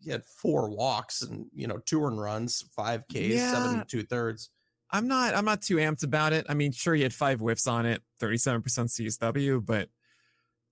he 0.00 0.10
had 0.10 0.24
four 0.24 0.68
walks 0.70 1.22
and 1.22 1.46
you 1.54 1.66
know 1.68 1.78
two 1.78 2.02
earned 2.02 2.20
runs 2.20 2.64
five 2.74 3.02
ks 3.08 3.14
Yeah. 3.16 3.52
seven 3.52 3.78
and 3.78 3.88
two 3.88 4.02
thirds 4.02 4.50
I'm 4.90 5.06
not. 5.06 5.34
I'm 5.34 5.44
not 5.44 5.60
too 5.60 5.76
amped 5.76 6.02
about 6.02 6.32
it. 6.32 6.46
I 6.48 6.54
mean, 6.54 6.72
sure, 6.72 6.94
he 6.94 7.02
had 7.02 7.12
five 7.12 7.40
whiffs 7.40 7.66
on 7.66 7.84
it, 7.84 8.00
37% 8.22 8.62
CSW, 8.64 9.62
but 9.62 9.90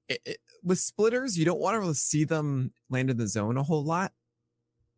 it, 0.08 0.20
it, 0.24 0.38
with 0.62 0.78
splitters, 0.78 1.38
you 1.38 1.44
don't 1.44 1.60
want 1.60 1.74
to 1.74 1.80
really 1.80 1.94
see 1.94 2.24
them 2.24 2.72
land 2.90 3.10
in 3.10 3.16
the 3.16 3.28
zone 3.28 3.56
a 3.56 3.62
whole 3.62 3.84
lot. 3.84 4.12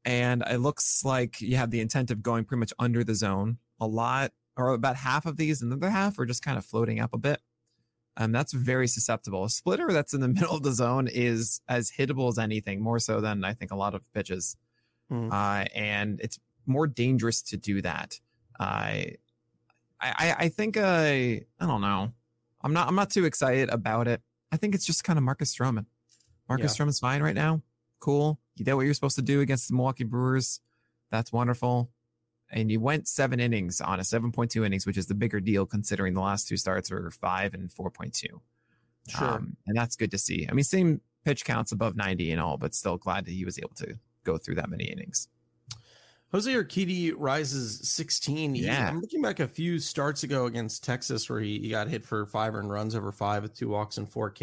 And 0.05 0.43
it 0.49 0.59
looks 0.59 1.05
like 1.05 1.41
you 1.41 1.57
have 1.57 1.71
the 1.71 1.81
intent 1.81 2.11
of 2.11 2.23
going 2.23 2.45
pretty 2.45 2.61
much 2.61 2.73
under 2.79 3.05
the 3.05 3.15
zone 3.15 3.59
a 3.81 3.87
lot, 3.87 4.33
or 4.57 4.71
about 4.71 4.97
half 4.97 5.27
of 5.27 5.37
these, 5.37 5.61
and 5.61 5.71
the 5.71 5.77
other 5.77 5.91
half 5.91 6.19
are 6.19 6.27
just 6.27 6.43
kind 6.43 6.59
of 6.59 6.65
floating 6.65 7.01
up 7.01 7.13
a 7.13 7.19
bit. 7.19 7.41
And 8.17 8.35
that's 8.35 8.53
very 8.53 8.89
susceptible. 8.89 9.45
A 9.45 9.51
splitter 9.51 9.93
that's 9.93 10.15
in 10.15 10.21
the 10.21 10.29
middle 10.29 10.57
of 10.57 10.63
the 10.63 10.73
zone 10.73 11.09
is 11.09 11.61
as 11.69 11.91
hittable 11.91 12.29
as 12.29 12.39
anything, 12.39 12.81
more 12.81 12.99
so 12.99 13.21
than 13.21 13.45
I 13.45 13.53
think 13.53 13.71
a 13.71 13.77
lot 13.77 13.95
of 13.95 14.11
pitches. 14.13 14.57
Hmm. 15.09 15.31
Uh, 15.33 15.65
and 15.75 16.21
it's 16.21 16.39
more 16.67 16.87
dangerous 16.87 17.43
to 17.43 17.57
do 17.57 17.81
that. 17.83 18.19
I, 18.59 19.17
I, 20.01 20.35
I 20.39 20.49
think 20.49 20.77
I, 20.77 21.43
I 21.61 21.67
don't 21.67 21.81
know. 21.81 22.13
I'm 22.63 22.73
not, 22.73 22.89
I'm 22.89 22.95
not 22.95 23.11
too 23.11 23.25
excited 23.25 23.69
about 23.69 24.09
it. 24.09 24.21
I 24.51 24.57
think 24.57 24.75
it's 24.75 24.87
just 24.87 25.05
kind 25.05 25.19
of 25.19 25.23
Marcus 25.23 25.55
Stroman. 25.55 25.87
Marcus 26.49 26.77
Stroman's 26.77 26.99
fine 26.99 27.23
right 27.23 27.35
now. 27.35 27.63
Cool. 28.01 28.39
You 28.57 28.65
did 28.65 28.75
what 28.75 28.85
you're 28.85 28.95
supposed 28.95 29.17
to 29.17 29.23
do 29.23 29.41
against 29.41 29.69
the 29.69 29.75
Milwaukee 29.75 30.05
Brewers. 30.05 30.61
That's 31.11 31.33
wonderful. 31.33 31.91
And 32.51 32.71
you 32.71 32.81
went 32.81 33.07
seven 33.09 33.41
innings 33.41 33.81
on 33.81 34.01
a 34.01 34.03
7.2 34.03 34.65
innings, 34.65 34.87
which 34.87 34.97
is 34.97 35.07
the 35.07 35.15
bigger 35.15 35.41
deal 35.41 35.67
considering 35.67 36.15
the 36.15 36.21
last 36.21 36.49
two 36.49 36.57
starts 36.57 36.91
were 36.91 37.11
five 37.11 37.53
and 37.53 37.71
4.2. 37.71 38.25
sure 39.09 39.29
Um, 39.29 39.57
and 39.67 39.77
that's 39.77 39.97
good 39.97 40.11
to 40.13 40.19
see. 40.19 40.47
I 40.49 40.55
mean, 40.55 40.65
same 40.65 41.03
pitch 41.25 41.45
counts 41.45 41.73
above 41.73 41.97
90 41.97 42.33
and 42.33 42.41
all, 42.41 42.57
but 42.57 42.75
still 42.75 42.97
glad 42.97 43.27
that 43.27 43.33
he 43.33 43.45
was 43.45 43.59
able 43.59 43.75
to 43.77 43.99
go 44.25 44.39
through 44.39 44.55
that 44.55 44.71
many 44.71 44.85
innings. 44.85 45.29
Jose 46.31 46.53
Urquidy 46.53 47.15
rises 47.17 47.81
16. 47.91 48.55
He- 48.55 48.65
Yeah. 48.67 48.89
I'm 48.89 49.01
looking 49.01 49.23
back 49.23 49.41
a 49.41 49.49
few 49.49 49.79
starts 49.79 50.25
ago 50.25 50.45
against 50.45 50.85
Texas 50.85 51.29
where 51.31 51.41
he, 51.41 51.59
he 51.59 51.71
got 51.71 51.89
hit 51.89 52.05
for 52.05 52.27
five 52.27 52.55
earned 52.55 52.71
runs 52.71 52.95
over 52.95 53.11
five 53.13 53.43
with 53.43 53.55
two 53.55 53.69
walks 53.69 53.97
and 53.97 54.07
four 54.11 54.31
Ks. 54.31 54.39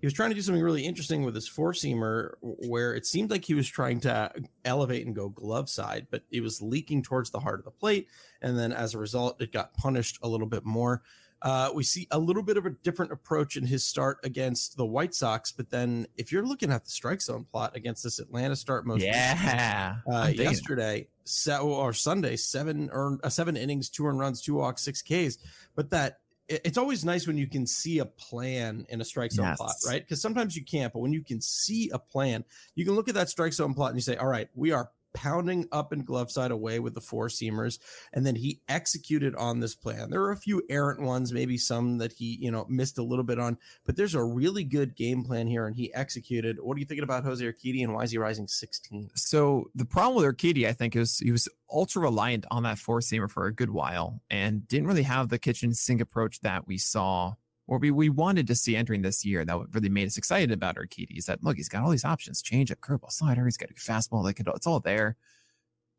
He 0.00 0.06
was 0.06 0.12
trying 0.12 0.28
to 0.30 0.36
do 0.36 0.42
something 0.42 0.62
really 0.62 0.86
interesting 0.86 1.24
with 1.24 1.34
his 1.34 1.48
four 1.48 1.72
seamer 1.72 2.34
where 2.40 2.94
it 2.94 3.04
seemed 3.04 3.30
like 3.30 3.44
he 3.44 3.54
was 3.54 3.66
trying 3.66 3.98
to 4.02 4.30
elevate 4.64 5.06
and 5.06 5.14
go 5.16 5.28
glove 5.28 5.68
side, 5.68 6.06
but 6.10 6.22
it 6.30 6.40
was 6.40 6.62
leaking 6.62 7.02
towards 7.02 7.30
the 7.30 7.40
heart 7.40 7.58
of 7.58 7.64
the 7.64 7.72
plate. 7.72 8.06
And 8.40 8.56
then 8.56 8.72
as 8.72 8.94
a 8.94 8.98
result, 8.98 9.42
it 9.42 9.52
got 9.52 9.74
punished 9.74 10.18
a 10.22 10.28
little 10.28 10.46
bit 10.46 10.64
more. 10.64 11.02
Uh, 11.40 11.70
we 11.72 11.84
see 11.84 12.06
a 12.10 12.18
little 12.18 12.42
bit 12.42 12.56
of 12.56 12.66
a 12.66 12.70
different 12.70 13.12
approach 13.12 13.56
in 13.56 13.64
his 13.64 13.84
start 13.84 14.18
against 14.24 14.76
the 14.76 14.84
White 14.84 15.14
Sox, 15.14 15.52
but 15.52 15.70
then 15.70 16.06
if 16.16 16.32
you're 16.32 16.44
looking 16.44 16.72
at 16.72 16.84
the 16.84 16.90
strike 16.90 17.20
zone 17.20 17.46
plot 17.50 17.76
against 17.76 18.02
this 18.02 18.18
Atlanta 18.18 18.56
start, 18.56 18.86
most 18.86 19.04
yeah, 19.04 19.96
uh, 20.12 20.32
yesterday 20.34 21.06
se- 21.24 21.58
or 21.58 21.92
Sunday, 21.92 22.36
seven 22.36 22.90
earned 22.92 23.20
uh, 23.22 23.28
seven 23.28 23.56
innings, 23.56 23.88
two 23.88 24.06
earned 24.06 24.18
runs, 24.18 24.42
two 24.42 24.54
walks, 24.54 24.82
six 24.82 25.02
Ks. 25.02 25.38
But 25.76 25.90
that 25.90 26.18
it's 26.48 26.78
always 26.78 27.04
nice 27.04 27.26
when 27.26 27.36
you 27.36 27.46
can 27.46 27.66
see 27.66 27.98
a 27.98 28.06
plan 28.06 28.86
in 28.88 29.00
a 29.00 29.04
strike 29.04 29.32
zone 29.32 29.46
yes. 29.46 29.58
plot, 29.58 29.74
right? 29.86 30.02
Because 30.02 30.22
sometimes 30.22 30.56
you 30.56 30.64
can't, 30.64 30.92
but 30.92 31.00
when 31.00 31.12
you 31.12 31.22
can 31.22 31.42
see 31.42 31.90
a 31.90 31.98
plan, 31.98 32.44
you 32.74 32.86
can 32.86 32.94
look 32.94 33.08
at 33.08 33.14
that 33.14 33.28
strike 33.28 33.52
zone 33.52 33.74
plot 33.74 33.90
and 33.90 33.98
you 33.98 34.02
say, 34.02 34.16
all 34.16 34.26
right, 34.26 34.48
we 34.54 34.72
are 34.72 34.90
pounding 35.14 35.66
up 35.72 35.92
and 35.92 36.06
glove 36.06 36.30
side 36.30 36.50
away 36.50 36.78
with 36.78 36.94
the 36.94 37.00
four 37.00 37.28
seamers. 37.28 37.78
And 38.12 38.26
then 38.26 38.34
he 38.36 38.60
executed 38.68 39.34
on 39.36 39.60
this 39.60 39.74
plan. 39.74 40.10
There 40.10 40.22
are 40.22 40.32
a 40.32 40.36
few 40.36 40.62
errant 40.68 41.00
ones, 41.00 41.32
maybe 41.32 41.58
some 41.58 41.98
that 41.98 42.12
he, 42.12 42.38
you 42.40 42.50
know, 42.50 42.66
missed 42.68 42.98
a 42.98 43.02
little 43.02 43.24
bit 43.24 43.38
on, 43.38 43.58
but 43.84 43.96
there's 43.96 44.14
a 44.14 44.22
really 44.22 44.64
good 44.64 44.96
game 44.96 45.24
plan 45.24 45.46
here 45.46 45.66
and 45.66 45.76
he 45.76 45.92
executed. 45.94 46.58
What 46.60 46.76
are 46.76 46.80
you 46.80 46.86
thinking 46.86 47.04
about 47.04 47.24
Jose 47.24 47.44
Urquidy 47.44 47.82
and 47.82 47.94
why 47.94 48.02
is 48.02 48.10
he 48.10 48.18
rising 48.18 48.48
16? 48.48 49.10
So 49.14 49.70
the 49.74 49.84
problem 49.84 50.22
with 50.22 50.24
Urquidy, 50.24 50.66
I 50.66 50.72
think, 50.72 50.96
is 50.96 51.18
he 51.18 51.32
was 51.32 51.48
ultra 51.70 52.02
reliant 52.02 52.46
on 52.50 52.62
that 52.62 52.78
four 52.78 53.00
seamer 53.00 53.30
for 53.30 53.46
a 53.46 53.54
good 53.54 53.70
while 53.70 54.22
and 54.30 54.66
didn't 54.68 54.86
really 54.86 55.02
have 55.02 55.28
the 55.28 55.38
kitchen 55.38 55.74
sink 55.74 56.00
approach 56.00 56.40
that 56.40 56.66
we 56.66 56.78
saw 56.78 57.34
or 57.68 57.78
we, 57.78 57.90
we 57.90 58.08
wanted 58.08 58.46
to 58.46 58.56
see 58.56 58.74
entering 58.74 59.02
this 59.02 59.24
year 59.24 59.44
that 59.44 59.58
really 59.72 59.90
made 59.90 60.06
us 60.06 60.16
excited 60.16 60.50
about 60.50 60.76
Urquidy 60.76 61.18
is 61.18 61.26
that 61.26 61.44
look, 61.44 61.56
he's 61.56 61.68
got 61.68 61.84
all 61.84 61.90
these 61.90 62.04
options, 62.04 62.42
change 62.42 62.72
up, 62.72 62.80
curveball, 62.80 63.12
slider, 63.12 63.44
he's 63.44 63.58
got 63.58 63.70
a 63.70 63.74
fastball, 63.74 64.24
like 64.24 64.40
it's 64.40 64.66
all 64.66 64.80
there. 64.80 65.16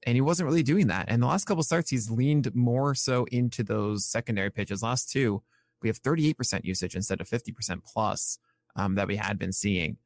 And 0.04 0.16
he 0.16 0.22
wasn't 0.22 0.48
really 0.48 0.64
doing 0.64 0.88
that. 0.88 1.06
And 1.10 1.22
the 1.22 1.28
last 1.28 1.46
couple 1.46 1.62
starts, 1.62 1.92
he's 1.92 2.10
leaned 2.10 2.54
more 2.56 2.96
so 2.96 3.26
into 3.32 3.64
those 3.64 4.06
secondary 4.06 4.50
pitches. 4.50 4.82
Last 4.82 5.12
two, 5.12 5.44
we 5.82 5.90
have 5.90 6.02
38% 6.02 6.64
usage 6.64 6.96
instead 6.96 7.22
of 7.22 7.30
50% 7.30 7.84
plus 7.84 8.40
um, 8.76 8.96
that 8.96 9.08
we 9.08 9.18
had 9.18 9.38
been 9.38 9.52
seeing. 9.52 9.98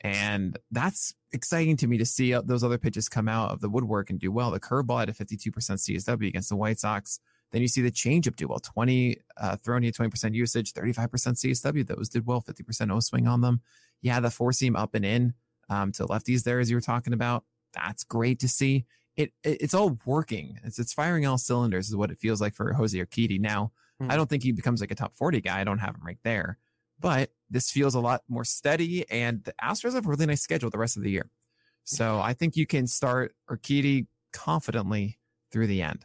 And 0.00 0.58
that's 0.70 1.14
exciting 1.32 1.76
to 1.78 1.86
me 1.86 1.98
to 1.98 2.06
see 2.06 2.32
those 2.44 2.64
other 2.64 2.78
pitches 2.78 3.08
come 3.08 3.28
out 3.28 3.52
of 3.52 3.60
the 3.60 3.68
woodwork 3.68 4.10
and 4.10 4.18
do 4.18 4.32
well. 4.32 4.50
The 4.50 4.60
curveball 4.60 5.02
at 5.02 5.08
a 5.08 5.12
52% 5.12 5.50
CSW 5.50 6.28
against 6.28 6.48
the 6.48 6.56
White 6.56 6.78
Sox 6.78 7.20
then 7.54 7.62
you 7.62 7.68
see 7.68 7.82
the 7.82 7.90
changeup 7.92 8.34
do 8.34 8.48
well 8.48 8.58
20 8.58 9.16
uh, 9.36 9.56
thrown 9.56 9.84
you 9.84 9.92
20% 9.92 10.34
usage, 10.34 10.72
35% 10.72 11.08
CSW. 11.08 11.86
Those 11.86 12.08
did 12.08 12.26
well, 12.26 12.42
50% 12.42 12.92
O 12.92 12.98
swing 12.98 13.28
on 13.28 13.42
them. 13.42 13.60
Yeah, 14.02 14.18
the 14.18 14.30
four 14.30 14.52
seam 14.52 14.74
up 14.74 14.96
and 14.96 15.04
in 15.04 15.34
um, 15.70 15.92
to 15.92 16.04
lefties 16.04 16.42
there, 16.42 16.58
as 16.58 16.68
you 16.68 16.76
were 16.76 16.80
talking 16.80 17.12
about. 17.12 17.44
That's 17.72 18.02
great 18.02 18.40
to 18.40 18.48
see. 18.48 18.86
It, 19.16 19.32
it 19.44 19.62
it's 19.62 19.72
all 19.72 19.96
working. 20.04 20.58
It's 20.64 20.80
it's 20.80 20.92
firing 20.92 21.26
all 21.26 21.38
cylinders 21.38 21.88
is 21.88 21.94
what 21.94 22.10
it 22.10 22.18
feels 22.18 22.40
like 22.40 22.54
for 22.54 22.72
Jose 22.72 22.98
Urquidy. 22.98 23.38
Now, 23.38 23.70
mm-hmm. 24.02 24.10
I 24.10 24.16
don't 24.16 24.28
think 24.28 24.42
he 24.42 24.50
becomes 24.50 24.80
like 24.80 24.90
a 24.90 24.96
top 24.96 25.14
40 25.14 25.40
guy. 25.40 25.60
I 25.60 25.64
don't 25.64 25.78
have 25.78 25.94
him 25.94 26.02
right 26.04 26.18
there, 26.24 26.58
but 26.98 27.30
this 27.50 27.70
feels 27.70 27.94
a 27.94 28.00
lot 28.00 28.22
more 28.28 28.44
steady. 28.44 29.08
And 29.08 29.44
the 29.44 29.54
Astros 29.62 29.94
have 29.94 30.06
a 30.06 30.10
really 30.10 30.26
nice 30.26 30.42
schedule 30.42 30.70
the 30.70 30.78
rest 30.78 30.96
of 30.96 31.04
the 31.04 31.10
year. 31.10 31.30
So 31.84 32.18
I 32.18 32.32
think 32.32 32.56
you 32.56 32.66
can 32.66 32.88
start 32.88 33.32
Urquidy 33.48 34.06
confidently 34.32 35.18
through 35.52 35.68
the 35.68 35.82
end 35.82 36.04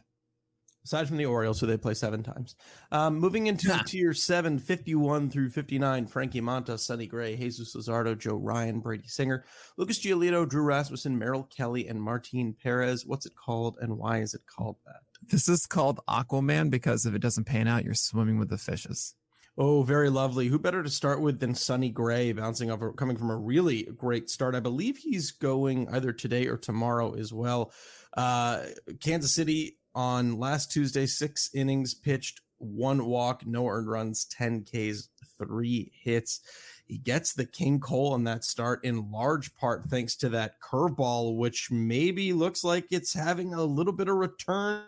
aside 0.84 1.08
from 1.08 1.16
the 1.16 1.26
Orioles, 1.26 1.60
who 1.60 1.66
they 1.66 1.76
play 1.76 1.94
seven 1.94 2.22
times. 2.22 2.56
Um, 2.90 3.18
moving 3.18 3.46
into 3.46 3.68
tier 3.86 4.12
seven, 4.14 4.58
51 4.58 5.30
through 5.30 5.50
59, 5.50 6.06
Frankie 6.06 6.40
Montas, 6.40 6.80
Sonny 6.80 7.06
Gray, 7.06 7.36
Jesus 7.36 7.74
Luzardo, 7.74 8.18
Joe 8.18 8.36
Ryan, 8.36 8.80
Brady 8.80 9.08
Singer, 9.08 9.44
Lucas 9.76 10.00
Giolito, 10.00 10.48
Drew 10.48 10.62
Rasmussen, 10.62 11.18
Merrill 11.18 11.44
Kelly, 11.44 11.86
and 11.88 12.02
Martin 12.02 12.56
Perez. 12.62 13.06
What's 13.06 13.26
it 13.26 13.34
called 13.34 13.76
and 13.80 13.98
why 13.98 14.18
is 14.18 14.34
it 14.34 14.42
called 14.46 14.76
that? 14.86 15.00
This 15.30 15.48
is 15.48 15.66
called 15.66 16.00
Aquaman 16.08 16.70
because 16.70 17.04
if 17.04 17.14
it 17.14 17.22
doesn't 17.22 17.44
pan 17.44 17.68
out, 17.68 17.84
you're 17.84 17.94
swimming 17.94 18.38
with 18.38 18.48
the 18.48 18.58
fishes. 18.58 19.14
Oh, 19.58 19.82
very 19.82 20.08
lovely. 20.08 20.46
Who 20.46 20.58
better 20.58 20.82
to 20.82 20.88
start 20.88 21.20
with 21.20 21.40
than 21.40 21.54
Sonny 21.54 21.90
Gray, 21.90 22.32
bouncing 22.32 22.70
off, 22.70 22.80
coming 22.96 23.16
from 23.16 23.30
a 23.30 23.36
really 23.36 23.82
great 23.82 24.30
start. 24.30 24.54
I 24.54 24.60
believe 24.60 24.96
he's 24.96 25.32
going 25.32 25.88
either 25.88 26.12
today 26.12 26.46
or 26.46 26.56
tomorrow 26.56 27.14
as 27.14 27.32
well. 27.32 27.72
Uh, 28.16 28.62
Kansas 29.00 29.34
City 29.34 29.76
on 29.94 30.38
last 30.38 30.70
Tuesday, 30.70 31.06
six 31.06 31.50
innings 31.54 31.94
pitched, 31.94 32.40
one 32.58 33.06
walk, 33.06 33.46
no 33.46 33.66
earned 33.66 33.90
runs, 33.90 34.26
10 34.26 34.64
Ks, 34.64 35.08
three 35.38 35.90
hits. 36.02 36.40
He 36.86 36.98
gets 36.98 37.32
the 37.32 37.46
King 37.46 37.80
Cole 37.80 38.14
in 38.16 38.24
that 38.24 38.44
start 38.44 38.84
in 38.84 39.10
large 39.10 39.54
part 39.54 39.86
thanks 39.86 40.16
to 40.16 40.28
that 40.30 40.54
curveball, 40.60 41.36
which 41.36 41.70
maybe 41.70 42.32
looks 42.32 42.64
like 42.64 42.86
it's 42.90 43.14
having 43.14 43.54
a 43.54 43.62
little 43.62 43.92
bit 43.92 44.08
of 44.08 44.16
return 44.16 44.82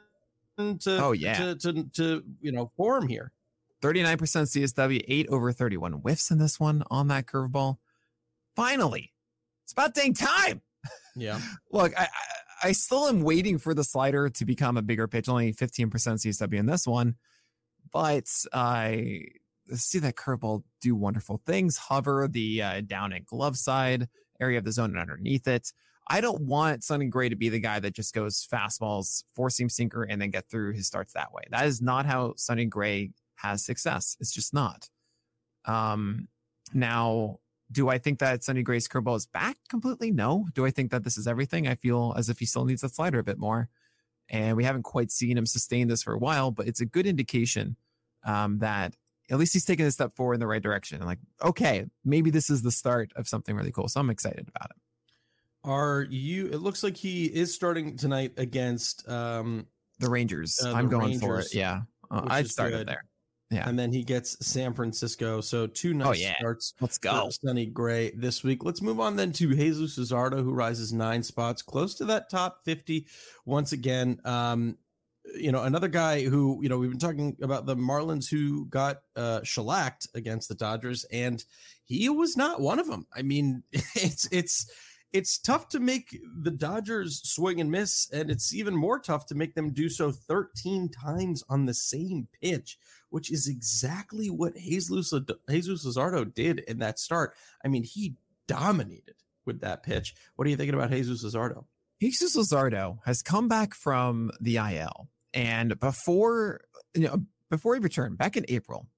to 0.58 0.98
oh 1.02 1.12
yeah 1.12 1.38
to, 1.38 1.54
to, 1.54 1.84
to 1.94 2.22
you 2.40 2.52
know 2.52 2.70
form 2.76 3.08
here. 3.08 3.32
39% 3.82 4.16
CSW, 4.16 5.04
eight 5.08 5.26
over 5.28 5.50
31 5.50 5.92
whiffs 5.94 6.30
in 6.30 6.38
this 6.38 6.60
one 6.60 6.84
on 6.88 7.08
that 7.08 7.26
curveball. 7.26 7.78
Finally, 8.54 9.12
it's 9.64 9.72
about 9.72 9.94
dang 9.94 10.14
time. 10.14 10.60
Yeah. 11.16 11.40
Look, 11.72 11.98
I, 11.98 12.04
I 12.04 12.08
still 12.70 13.08
am 13.08 13.22
waiting 13.22 13.58
for 13.58 13.74
the 13.74 13.82
slider 13.82 14.28
to 14.28 14.44
become 14.44 14.76
a 14.76 14.82
bigger 14.82 15.08
pitch, 15.08 15.28
only 15.28 15.52
15% 15.52 15.90
CSW 15.90 16.54
in 16.54 16.66
this 16.66 16.86
one. 16.86 17.16
But 17.92 18.28
I 18.52 19.24
see 19.72 19.98
that 19.98 20.14
curveball 20.14 20.62
do 20.80 20.94
wonderful 20.94 21.40
things, 21.44 21.76
hover 21.76 22.28
the 22.28 22.62
uh, 22.62 22.80
down 22.82 23.12
and 23.12 23.26
glove 23.26 23.56
side 23.56 24.08
area 24.40 24.58
of 24.58 24.64
the 24.64 24.72
zone 24.72 24.90
and 24.90 24.98
underneath 24.98 25.48
it. 25.48 25.72
I 26.08 26.20
don't 26.20 26.42
want 26.42 26.84
Sonny 26.84 27.06
Gray 27.06 27.28
to 27.28 27.36
be 27.36 27.48
the 27.48 27.60
guy 27.60 27.80
that 27.80 27.94
just 27.94 28.14
goes 28.14 28.46
fastballs, 28.52 29.24
four 29.34 29.50
seam 29.50 29.68
sinker, 29.68 30.02
and 30.02 30.20
then 30.20 30.30
get 30.30 30.48
through 30.48 30.74
his 30.74 30.86
starts 30.86 31.12
that 31.14 31.32
way. 31.32 31.42
That 31.50 31.66
is 31.66 31.80
not 31.80 32.06
how 32.06 32.34
Sonny 32.36 32.66
Gray 32.66 33.10
has 33.36 33.64
success. 33.64 34.16
It's 34.20 34.32
just 34.32 34.52
not. 34.52 34.88
Um, 35.64 36.28
now, 36.74 37.38
do 37.72 37.88
I 37.88 37.98
think 37.98 38.18
that 38.20 38.44
Sonny 38.44 38.62
Gray's 38.62 38.86
curveball 38.86 39.16
is 39.16 39.26
back 39.26 39.56
completely? 39.68 40.10
No. 40.10 40.46
Do 40.54 40.66
I 40.66 40.70
think 40.70 40.90
that 40.90 41.04
this 41.04 41.16
is 41.16 41.26
everything? 41.26 41.66
I 41.66 41.74
feel 41.74 42.14
as 42.16 42.28
if 42.28 42.38
he 42.38 42.46
still 42.46 42.64
needs 42.64 42.82
that 42.82 42.94
slider 42.94 43.18
a 43.18 43.24
bit 43.24 43.38
more. 43.38 43.68
And 44.28 44.56
we 44.56 44.64
haven't 44.64 44.84
quite 44.84 45.10
seen 45.10 45.36
him 45.36 45.46
sustain 45.46 45.88
this 45.88 46.02
for 46.02 46.12
a 46.12 46.18
while, 46.18 46.50
but 46.50 46.68
it's 46.68 46.80
a 46.80 46.86
good 46.86 47.06
indication 47.06 47.76
um, 48.24 48.58
that 48.58 48.94
at 49.30 49.38
least 49.38 49.52
he's 49.52 49.64
taking 49.64 49.86
a 49.86 49.90
step 49.90 50.14
forward 50.14 50.34
in 50.34 50.40
the 50.40 50.46
right 50.46 50.62
direction. 50.62 50.98
And 50.98 51.06
like, 51.06 51.18
okay, 51.42 51.86
maybe 52.04 52.30
this 52.30 52.50
is 52.50 52.62
the 52.62 52.70
start 52.70 53.12
of 53.16 53.28
something 53.28 53.56
really 53.56 53.72
cool. 53.72 53.88
So 53.88 54.00
I'm 54.00 54.10
excited 54.10 54.48
about 54.48 54.70
it. 54.70 54.76
Are 55.64 56.06
you? 56.10 56.46
It 56.46 56.58
looks 56.58 56.82
like 56.82 56.96
he 56.96 57.26
is 57.26 57.54
starting 57.54 57.96
tonight 57.96 58.32
against 58.36 59.08
um, 59.08 59.66
the 60.00 60.10
Rangers. 60.10 60.58
Uh, 60.62 60.70
the 60.70 60.76
I'm 60.76 60.88
going 60.88 61.12
Rangers, 61.12 61.22
for 61.22 61.38
it. 61.40 61.54
Yeah, 61.54 61.82
uh, 62.10 62.22
I'd 62.26 62.50
start 62.50 62.72
it 62.72 62.86
there. 62.86 63.04
Yeah. 63.52 63.68
And 63.68 63.78
then 63.78 63.92
he 63.92 64.02
gets 64.02 64.44
San 64.44 64.72
Francisco. 64.72 65.42
So 65.42 65.66
two 65.66 65.92
nice 65.92 66.08
oh, 66.08 66.12
yeah. 66.12 66.36
starts. 66.38 66.72
Let's 66.80 66.96
go. 66.96 67.28
Sonny 67.30 67.66
Gray 67.66 68.10
this 68.12 68.42
week. 68.42 68.64
Let's 68.64 68.80
move 68.80 68.98
on 68.98 69.14
then 69.14 69.32
to 69.32 69.54
Jesus 69.54 69.98
Luzardo, 69.98 70.42
who 70.42 70.52
rises 70.52 70.92
nine 70.92 71.22
spots, 71.22 71.60
close 71.60 71.94
to 71.96 72.06
that 72.06 72.30
top 72.30 72.64
50 72.64 73.06
once 73.44 73.72
again. 73.72 74.18
Um, 74.24 74.78
you 75.36 75.52
know, 75.52 75.62
another 75.62 75.88
guy 75.88 76.22
who, 76.22 76.60
you 76.62 76.68
know, 76.68 76.78
we've 76.78 76.90
been 76.90 76.98
talking 76.98 77.36
about 77.42 77.66
the 77.66 77.76
Marlins 77.76 78.28
who 78.28 78.66
got 78.66 79.02
uh 79.16 79.42
shellacked 79.42 80.08
against 80.14 80.48
the 80.48 80.54
Dodgers, 80.54 81.04
and 81.12 81.44
he 81.84 82.08
was 82.08 82.36
not 82.36 82.60
one 82.60 82.78
of 82.78 82.86
them. 82.86 83.06
I 83.14 83.22
mean, 83.22 83.62
it's 83.72 84.26
it's 84.32 84.70
it's 85.12 85.38
tough 85.38 85.68
to 85.68 85.80
make 85.80 86.18
the 86.42 86.50
Dodgers 86.50 87.22
swing 87.22 87.60
and 87.60 87.70
miss, 87.70 88.08
and 88.12 88.30
it's 88.30 88.54
even 88.54 88.74
more 88.74 88.98
tough 88.98 89.26
to 89.26 89.34
make 89.34 89.54
them 89.54 89.72
do 89.72 89.88
so 89.88 90.10
13 90.10 90.88
times 90.88 91.44
on 91.48 91.66
the 91.66 91.74
same 91.74 92.26
pitch 92.40 92.78
which 93.12 93.30
is 93.30 93.46
exactly 93.46 94.30
what 94.30 94.56
Jesus, 94.56 95.12
Jesus 95.50 95.86
Luzardo 95.86 96.32
did 96.32 96.60
in 96.60 96.78
that 96.78 96.98
start. 96.98 97.34
I 97.62 97.68
mean, 97.68 97.84
he 97.84 98.14
dominated 98.48 99.16
with 99.44 99.60
that 99.60 99.82
pitch. 99.82 100.14
What 100.34 100.46
are 100.46 100.50
you 100.50 100.56
thinking 100.56 100.74
about 100.74 100.90
Jesus 100.90 101.22
Luzardo? 101.22 101.66
Jesus 102.00 102.34
Luzardo 102.36 102.98
has 103.04 103.20
come 103.22 103.48
back 103.48 103.74
from 103.74 104.30
the 104.40 104.56
IL, 104.56 105.08
and 105.34 105.78
before 105.78 106.62
you 106.94 107.02
know, 107.02 107.22
before 107.50 107.74
he 107.74 107.80
returned 107.80 108.16
back 108.16 108.36
in 108.36 108.46
April, 108.48 108.88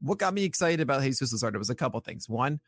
what 0.00 0.18
got 0.18 0.34
me 0.34 0.44
excited 0.44 0.80
about 0.80 1.02
Jesus 1.02 1.32
Luzardo 1.32 1.56
was 1.56 1.70
a 1.70 1.74
couple 1.74 1.98
things. 2.00 2.28
One, 2.28 2.60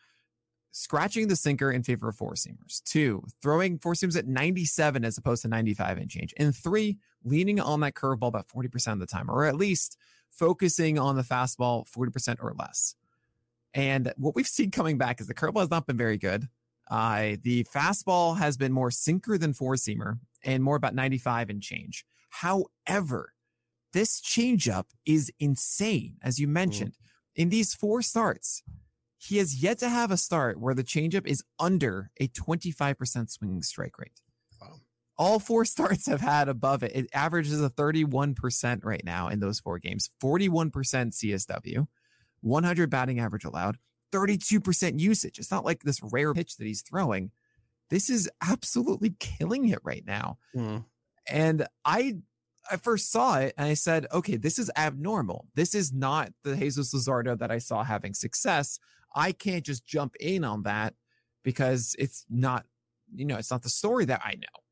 scratching 0.71 1.29
the 1.29 1.37
sinker 1.37 1.71
in 1.71 1.83
favor 1.83 2.09
of 2.09 2.17
four 2.17 2.33
seamers. 2.33 2.83
Two, 2.85 3.25
throwing 3.43 3.79
four 3.79 3.95
seams 3.95 4.17
at 4.17 4.27
97 4.27 5.05
as 5.05 5.19
opposed 5.19 5.43
to 5.43 5.49
95 5.49 5.99
and 5.99 6.11
change. 6.11 6.35
And 6.39 6.55
three, 6.57 6.99
leaning 7.23 7.61
on 7.61 7.81
that 7.81 7.95
curveball 7.95 8.29
about 8.29 8.49
40% 8.49 8.95
of 8.95 8.99
the 8.99 9.07
time, 9.07 9.31
or 9.31 9.45
at 9.45 9.55
least 9.55 9.97
focusing 10.39 10.99
on 10.99 11.17
the 11.17 11.23
fastball 11.23 11.87
40% 11.89 12.37
or 12.43 12.55
less. 12.59 12.95
And 13.73 14.13
what 14.17 14.35
we've 14.35 14.47
seen 14.47 14.71
coming 14.71 14.99
back 14.99 15.21
is 15.21 15.27
the 15.27 15.35
curveball 15.35 15.61
has 15.61 15.71
not 15.71 15.87
been 15.87 15.97
very 15.97 16.19
good. 16.19 16.49
Uh, 16.91 17.37
the 17.43 17.65
fastball 17.75 18.39
has 18.39 18.57
been 18.57 18.73
more 18.73 18.91
sinker 18.91 19.39
than 19.39 19.53
four 19.53 19.75
seamer 19.75 20.19
and 20.45 20.63
more 20.63 20.77
about 20.77 20.95
95 20.95 21.51
and 21.51 21.63
change. 21.63 22.05
However, 22.29 23.33
this 23.93 24.21
changeup 24.21 24.87
is 25.07 25.33
insane. 25.39 26.17
As 26.23 26.39
you 26.39 26.47
mentioned, 26.47 26.93
mm. 26.93 27.43
in 27.43 27.49
these 27.49 27.75
four 27.75 28.03
starts, 28.03 28.63
he 29.17 29.39
has 29.39 29.63
yet 29.63 29.79
to 29.79 29.89
have 29.89 30.11
a 30.11 30.17
start 30.17 30.61
where 30.61 30.75
the 30.75 30.85
changeup 30.85 31.27
is 31.27 31.43
under 31.59 32.11
a 32.21 32.29
25% 32.29 33.31
swinging 33.31 33.63
strike 33.63 33.99
rate. 33.99 34.21
All 35.17 35.39
four 35.39 35.65
starts 35.65 36.07
have 36.07 36.21
had 36.21 36.49
above 36.49 36.83
it. 36.83 36.93
It 36.95 37.07
averages 37.13 37.61
a 37.61 37.71
31% 37.71 38.85
right 38.85 39.05
now 39.05 39.29
in 39.29 39.41
those 39.41 39.61
four 39.61 39.79
games. 39.79 40.11
41% 40.23 40.71
CSW, 40.73 41.87
100 42.41 42.91
batting 42.91 43.21
average 43.21 43.45
allowed, 43.45 43.79
32% 44.13 45.01
usage. 45.01 45.39
It's 45.39 45.51
not 45.51 45.65
like 45.65 45.83
this 45.83 46.01
rare 46.03 46.35
pitch 46.35 46.57
that 46.57 46.67
he's 46.67 46.83
throwing. 46.83 47.31
This 47.91 48.09
is 48.09 48.31
absolutely 48.43 49.15
killing 49.21 49.69
it 49.69 49.81
right 49.83 50.05
now. 50.07 50.39
Mm. 50.55 50.85
And 51.29 51.67
I 51.85 52.17
I 52.71 52.77
first 52.77 53.13
saw 53.13 53.39
it 53.39 53.55
and 53.59 53.67
I 53.67 53.75
said, 53.75 54.07
okay, 54.13 54.37
this 54.37 54.59
is 54.59 54.71
abnormal. 54.77 55.49
This 55.55 55.75
is 55.75 55.93
not 55.93 56.33
the 56.45 56.57
Jesus 56.57 56.95
Luzardo 56.95 57.39
that 57.39 57.51
I 57.51 57.59
saw 57.59 57.85
having 57.85 58.15
success. 58.15 58.79
I 59.15 59.33
can't 59.33 59.65
just 59.65 59.87
jump 59.87 60.17
in 60.19 60.45
on 60.45 60.63
that 60.63 60.95
because 61.43 61.95
it's 61.99 62.25
not, 62.31 62.65
you 63.15 63.27
know, 63.27 63.37
it's 63.37 63.51
not 63.51 63.63
the 63.63 63.69
story 63.69 64.07
that 64.07 64.23
I 64.25 64.35
know. 64.35 64.64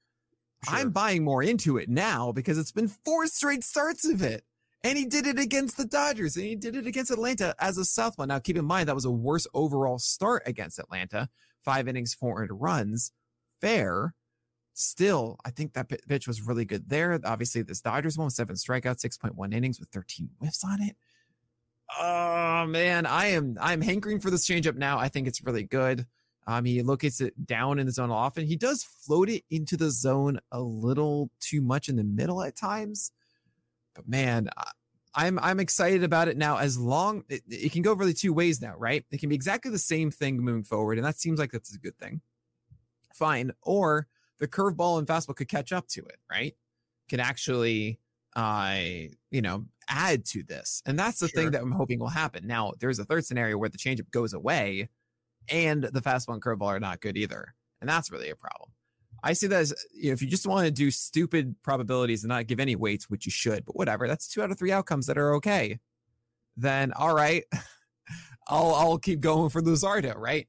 Sure. 0.65 0.79
I'm 0.79 0.91
buying 0.91 1.25
more 1.25 1.43
into 1.43 1.77
it 1.77 1.89
now 1.89 2.33
because 2.33 2.59
it's 2.59 2.73
been 2.73 2.89
four 2.89 3.27
straight 3.27 3.65
starts 3.65 4.09
of 4.09 4.23
it. 4.23 4.45
And 4.85 4.99
he 4.99 5.05
did 5.05 5.27
it 5.27 5.39
against 5.39 5.77
the 5.77 5.85
Dodgers 5.85 6.37
and 6.37 6.45
he 6.45 6.57
did 6.57 6.75
it 6.75 6.87
against 6.87 7.11
Atlanta 7.11 7.55
as 7.59 7.79
a 7.79 7.85
Southpaw. 7.85 8.27
Now, 8.27 8.39
keep 8.39 8.57
in 8.57 8.65
mind, 8.65 8.89
that 8.89 8.95
was 8.95 9.05
a 9.05 9.11
worse 9.11 9.47
overall 9.55 9.99
start 9.99 10.43
against 10.47 10.79
Atlanta. 10.79 11.29
Five 11.61 11.87
innings, 11.87 12.15
four 12.15 12.43
earned 12.43 12.51
runs. 12.53 13.13
Fair. 13.61 14.15
Still, 14.75 15.39
I 15.45 15.51
think 15.51 15.75
that 15.75 15.93
pitch 16.09 16.27
was 16.27 16.43
really 16.43 16.65
good 16.65 16.89
there. 16.89 17.19
Obviously, 17.25 17.63
this 17.63 17.81
Dodgers 17.81 18.17
one, 18.17 18.31
seven 18.31 18.57
strikeouts, 18.57 19.05
6.1 19.05 19.55
innings 19.55 19.79
with 19.79 19.91
13 19.91 20.31
whiffs 20.41 20.65
on 20.65 20.83
it. 20.83 20.97
Oh 22.01 22.67
man, 22.67 23.05
I 23.05 23.29
am 23.29 23.59
I'm 23.61 23.83
hankering 23.83 24.19
for 24.19 24.31
this 24.31 24.49
changeup 24.49 24.77
now. 24.77 24.99
I 24.99 25.09
think 25.09 25.29
it's 25.29 25.45
really 25.45 25.65
good. 25.65 26.07
Um, 26.47 26.65
he 26.65 26.83
locates 26.83 27.21
it 27.21 27.47
down 27.47 27.79
in 27.79 27.87
the 27.87 27.93
zone 27.93 28.11
often. 28.11 28.47
He 28.47 28.57
does 28.57 28.83
float 28.83 29.29
it 29.29 29.45
into 29.51 29.77
the 29.77 29.91
zone 29.91 30.41
a 30.51 30.61
little 30.61 31.31
too 31.41 31.61
much 31.61 31.89
in 31.89 31.97
the 31.97 32.05
middle 32.05 32.43
at 32.43 32.57
times. 32.57 33.13
But 33.95 34.09
man, 34.09 34.49
I'm 35.15 35.39
I'm 35.39 35.61
excited 35.61 36.03
about 36.03 36.29
it 36.29 36.37
now. 36.37 36.57
As 36.57 36.79
long 36.79 37.25
it, 37.29 37.43
it 37.49 37.73
can 37.73 37.83
go 37.83 37.93
really 37.93 38.15
two 38.15 38.33
ways 38.33 38.61
now, 38.61 38.75
right? 38.77 39.05
It 39.11 39.21
can 39.21 39.29
be 39.29 39.35
exactly 39.35 39.71
the 39.71 39.79
same 39.79 40.11
thing 40.11 40.39
moving 40.39 40.65
forward, 40.65 40.99
and 40.99 41.07
that 41.07 41.19
seems 41.19 41.39
like 41.39 41.53
that's 41.53 41.75
a 41.75 41.79
good 41.79 41.99
thing. 41.99 42.23
Fine, 43.15 43.53
or 43.63 44.09
the 44.39 44.49
curveball 44.49 44.99
and 44.99 45.07
fastball 45.07 45.37
could 45.37 45.49
catch 45.49 45.71
up 45.73 45.87
to 45.89 46.01
it, 46.07 46.17
right? 46.31 46.57
Can 47.09 47.21
actually, 47.21 48.01
uh, 48.35 48.79
you 49.31 49.43
know, 49.43 49.67
add 49.89 50.25
to 50.27 50.43
this, 50.43 50.83
and 50.87 50.99
that's 50.99 51.21
the 51.21 51.29
Sure. 51.29 51.43
thing 51.43 51.51
that 51.53 51.61
I'm 51.63 51.73
hoping 51.73 51.99
will 52.01 52.09
happen. 52.09 52.47
Now, 52.47 52.73
there's 52.81 52.99
a 52.99 53.05
third 53.05 53.27
scenario 53.27 53.59
where 53.59 53.69
the 53.69 53.79
changeup 53.79 54.11
goes 54.11 54.33
away, 54.33 54.89
and 55.49 55.85
the 55.85 56.01
fastball 56.01 56.35
and 56.35 56.43
curveball 56.43 56.67
are 56.67 56.81
not 56.81 57.01
good 57.01 57.17
either, 57.17 57.55
and 57.81 57.89
that's 57.89 58.11
really 58.11 58.31
a 58.31 58.37
problem. 58.37 58.71
I 59.23 59.35
see 59.35 59.47
that 59.49 59.61
as 59.61 59.75
you 59.95 60.09
know, 60.09 60.13
if 60.15 60.23
you 60.23 60.29
just 60.29 60.47
want 60.47 60.67
to 60.67 60.73
do 60.73 60.91
stupid 60.91 61.55
probabilities 61.63 62.25
and 62.25 62.29
not 62.29 62.47
give 62.47 62.59
any 62.61 62.75
weights, 62.75 63.09
which 63.09 63.27
you 63.27 63.33
should, 63.33 63.65
but 63.65 63.77
whatever, 63.77 64.09
that's 64.09 64.29
two 64.29 64.43
out 64.43 64.51
of 64.51 64.59
three 64.59 64.73
outcomes 64.73 65.07
that 65.07 65.19
are 65.19 65.35
okay. 65.37 65.79
Then 66.57 66.93
all 66.93 67.15
right, 67.15 67.45
I'll 68.49 68.75
I'll 68.75 68.99
keep 68.99 69.21
going 69.21 69.51
for 69.51 69.63
Luzardo, 69.63 70.17
right? 70.17 70.49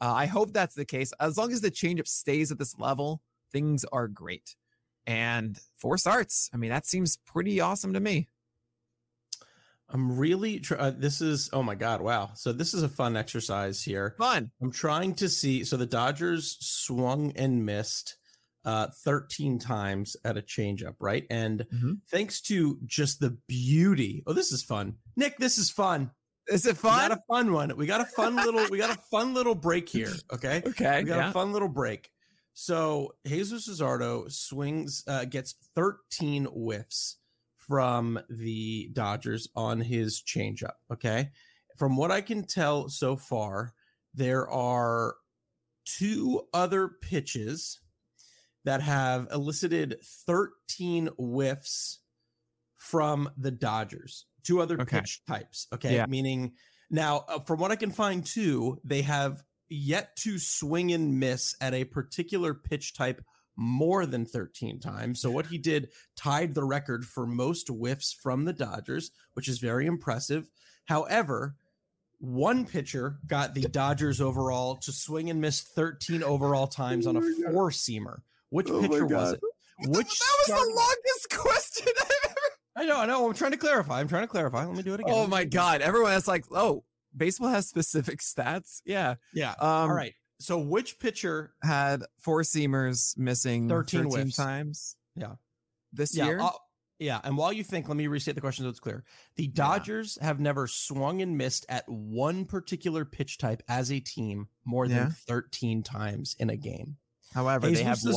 Uh, 0.00 0.12
I 0.12 0.26
hope 0.26 0.52
that's 0.52 0.74
the 0.74 0.84
case. 0.84 1.12
As 1.20 1.36
long 1.36 1.52
as 1.52 1.60
the 1.60 1.70
changeup 1.70 2.08
stays 2.08 2.50
at 2.50 2.58
this 2.58 2.78
level, 2.78 3.22
things 3.52 3.84
are 3.92 4.08
great. 4.08 4.56
And 5.06 5.58
four 5.78 5.98
starts, 5.98 6.50
I 6.52 6.56
mean, 6.56 6.70
that 6.70 6.86
seems 6.86 7.18
pretty 7.26 7.60
awesome 7.60 7.92
to 7.92 8.00
me. 8.00 8.28
I'm 9.92 10.16
really 10.16 10.58
tr- 10.60 10.76
uh, 10.78 10.90
this 10.90 11.20
is 11.20 11.50
oh 11.52 11.62
my 11.62 11.74
god 11.74 12.00
wow 12.00 12.30
so 12.34 12.52
this 12.52 12.72
is 12.74 12.82
a 12.82 12.88
fun 12.88 13.16
exercise 13.16 13.82
here 13.82 14.14
Fun. 14.18 14.50
I'm 14.62 14.70
trying 14.72 15.14
to 15.16 15.28
see 15.28 15.64
so 15.64 15.76
the 15.76 15.86
Dodgers 15.86 16.56
swung 16.60 17.32
and 17.36 17.64
missed 17.66 18.16
uh 18.64 18.86
13 19.04 19.58
times 19.58 20.16
at 20.24 20.36
a 20.36 20.42
changeup 20.42 20.94
right 21.00 21.26
and 21.30 21.66
Mhm. 21.74 21.98
thanks 22.10 22.40
to 22.42 22.78
just 22.86 23.18
the 23.20 23.36
beauty 23.48 24.22
oh 24.26 24.32
this 24.32 24.52
is 24.52 24.62
fun 24.62 24.96
Nick 25.16 25.36
this 25.38 25.58
is 25.58 25.68
fun 25.70 26.10
Is 26.48 26.64
it 26.66 26.82
we 26.82 26.88
got 26.88 27.12
a 27.12 27.20
fun 27.28 27.52
one 27.52 27.76
we 27.76 27.86
got 27.86 28.00
a 28.00 28.04
fun 28.04 28.36
little 28.36 28.66
we 28.70 28.78
got 28.78 28.96
a 28.96 29.00
fun 29.10 29.34
little 29.34 29.54
break 29.56 29.88
here 29.98 30.12
okay 30.32 30.62
Okay. 30.66 31.02
we 31.02 31.08
got 31.08 31.16
Yeah. 31.18 31.30
a 31.30 31.32
fun 31.32 31.52
little 31.52 31.68
break. 31.68 32.10
So 32.54 33.14
Jesus 33.26 33.66
Luzardo 33.68 34.30
swings, 34.30 35.04
uh, 35.08 35.24
gets 35.24 35.54
13 35.74 36.44
whiffs 36.46 37.16
from 37.66 38.18
the 38.28 38.90
Dodgers 38.92 39.48
on 39.54 39.80
his 39.80 40.22
changeup. 40.22 40.74
Okay. 40.92 41.30
From 41.76 41.96
what 41.96 42.10
I 42.10 42.20
can 42.20 42.44
tell 42.46 42.88
so 42.88 43.16
far, 43.16 43.72
there 44.14 44.48
are 44.48 45.14
two 45.84 46.42
other 46.52 46.88
pitches 46.88 47.80
that 48.64 48.82
have 48.82 49.28
elicited 49.32 49.96
13 50.26 51.08
whiffs 51.18 52.00
from 52.76 53.30
the 53.36 53.50
Dodgers. 53.50 54.26
Two 54.42 54.60
other 54.60 54.80
Okay. 54.80 55.00
pitch 55.00 55.22
types. 55.26 55.66
Okay. 55.72 55.94
Yeah. 55.94 56.06
Meaning 56.06 56.52
now, 56.90 57.24
uh, 57.28 57.38
from 57.40 57.58
what 57.60 57.70
I 57.70 57.76
can 57.76 57.90
find, 57.90 58.24
too, 58.24 58.80
they 58.84 59.02
have 59.02 59.42
yet 59.68 60.14
to 60.16 60.38
swing 60.38 60.92
and 60.92 61.18
miss 61.18 61.54
at 61.60 61.74
a 61.74 61.84
particular 61.84 62.52
pitch 62.54 62.94
type 62.94 63.24
more 63.56 64.06
than 64.06 64.24
13 64.24 64.80
times. 64.80 65.20
So 65.20 65.30
what 65.30 65.46
he 65.46 65.58
did 65.58 65.90
tied 66.16 66.54
the 66.54 66.64
record 66.64 67.04
for 67.04 67.26
most 67.26 67.68
whiffs 67.68 68.12
from 68.12 68.44
the 68.44 68.52
Dodgers, 68.52 69.10
which 69.34 69.48
is 69.48 69.58
very 69.58 69.86
impressive. 69.86 70.48
However, 70.86 71.56
one 72.18 72.64
pitcher 72.66 73.18
got 73.26 73.54
the 73.54 73.62
Dodgers 73.62 74.20
overall 74.20 74.76
to 74.76 74.92
swing 74.92 75.28
and 75.28 75.40
miss 75.40 75.60
13 75.60 76.22
overall 76.22 76.66
times 76.66 77.06
on 77.06 77.16
a 77.16 77.20
four 77.20 77.70
seamer. 77.70 78.18
Which 78.50 78.68
Oh 78.70 78.80
pitcher 78.80 79.06
was 79.06 79.32
it? 79.32 79.40
Which 79.80 79.88
that 80.18 80.36
was 80.38 80.46
start- 80.46 80.60
the 80.60 80.74
longest 80.74 81.30
question 81.30 81.92
I've 82.00 82.06
ever. 82.26 82.36
I 82.74 82.84
know, 82.86 83.00
I 83.00 83.06
know. 83.06 83.26
I'm 83.28 83.34
trying 83.34 83.50
to 83.50 83.56
clarify. 83.58 84.00
I'm 84.00 84.08
trying 84.08 84.22
to 84.22 84.28
clarify. 84.28 84.64
Let 84.64 84.76
me 84.76 84.82
do 84.82 84.94
it 84.94 85.00
again. 85.00 85.12
Oh 85.14 85.26
my 85.26 85.44
god! 85.44 85.82
Everyone 85.82 86.12
is 86.12 86.26
like, 86.26 86.44
oh, 86.52 86.84
baseball 87.14 87.48
has 87.48 87.68
specific 87.68 88.20
stats. 88.20 88.80
Yeah. 88.86 89.16
Yeah. 89.34 89.50
Um, 89.50 89.90
All 89.90 89.92
right. 89.92 90.14
So 90.42 90.58
which 90.58 90.98
pitcher 90.98 91.54
Had 91.62 92.02
four 92.18 92.42
seamers 92.42 93.16
missing 93.16 93.68
13 93.68 94.10
13, 94.10 94.30
times. 94.30 94.96
Yeah. 95.16 95.34
This 95.92 96.16
yeah, 96.16 96.26
year. 96.26 96.40
I'll- 96.40 96.60
yeah, 96.98 97.20
and 97.24 97.36
while 97.36 97.52
you 97.52 97.64
think, 97.64 97.88
let 97.88 97.96
me 97.96 98.06
restate 98.06 98.36
the 98.36 98.40
question 98.40 98.64
so 98.64 98.68
it's 98.68 98.78
clear. 98.78 99.02
The 99.34 99.48
Dodgers 99.48 100.18
have 100.22 100.38
never 100.38 100.68
swung 100.68 101.20
and 101.20 101.36
missed 101.36 101.66
at 101.68 101.88
one 101.88 102.44
particular 102.44 103.04
pitch 103.04 103.38
type 103.38 103.60
as 103.66 103.90
a 103.90 103.98
team 103.98 104.46
more 104.64 104.86
than 104.86 104.96
Yeah. 104.96 105.10
13 105.26 105.82
times 105.82 106.36
in 106.38 106.48
a 106.48 106.56
game. 106.56 106.98
However, 107.34 107.68
they 107.68 107.82
have 107.82 107.96
Jesus 107.96 108.14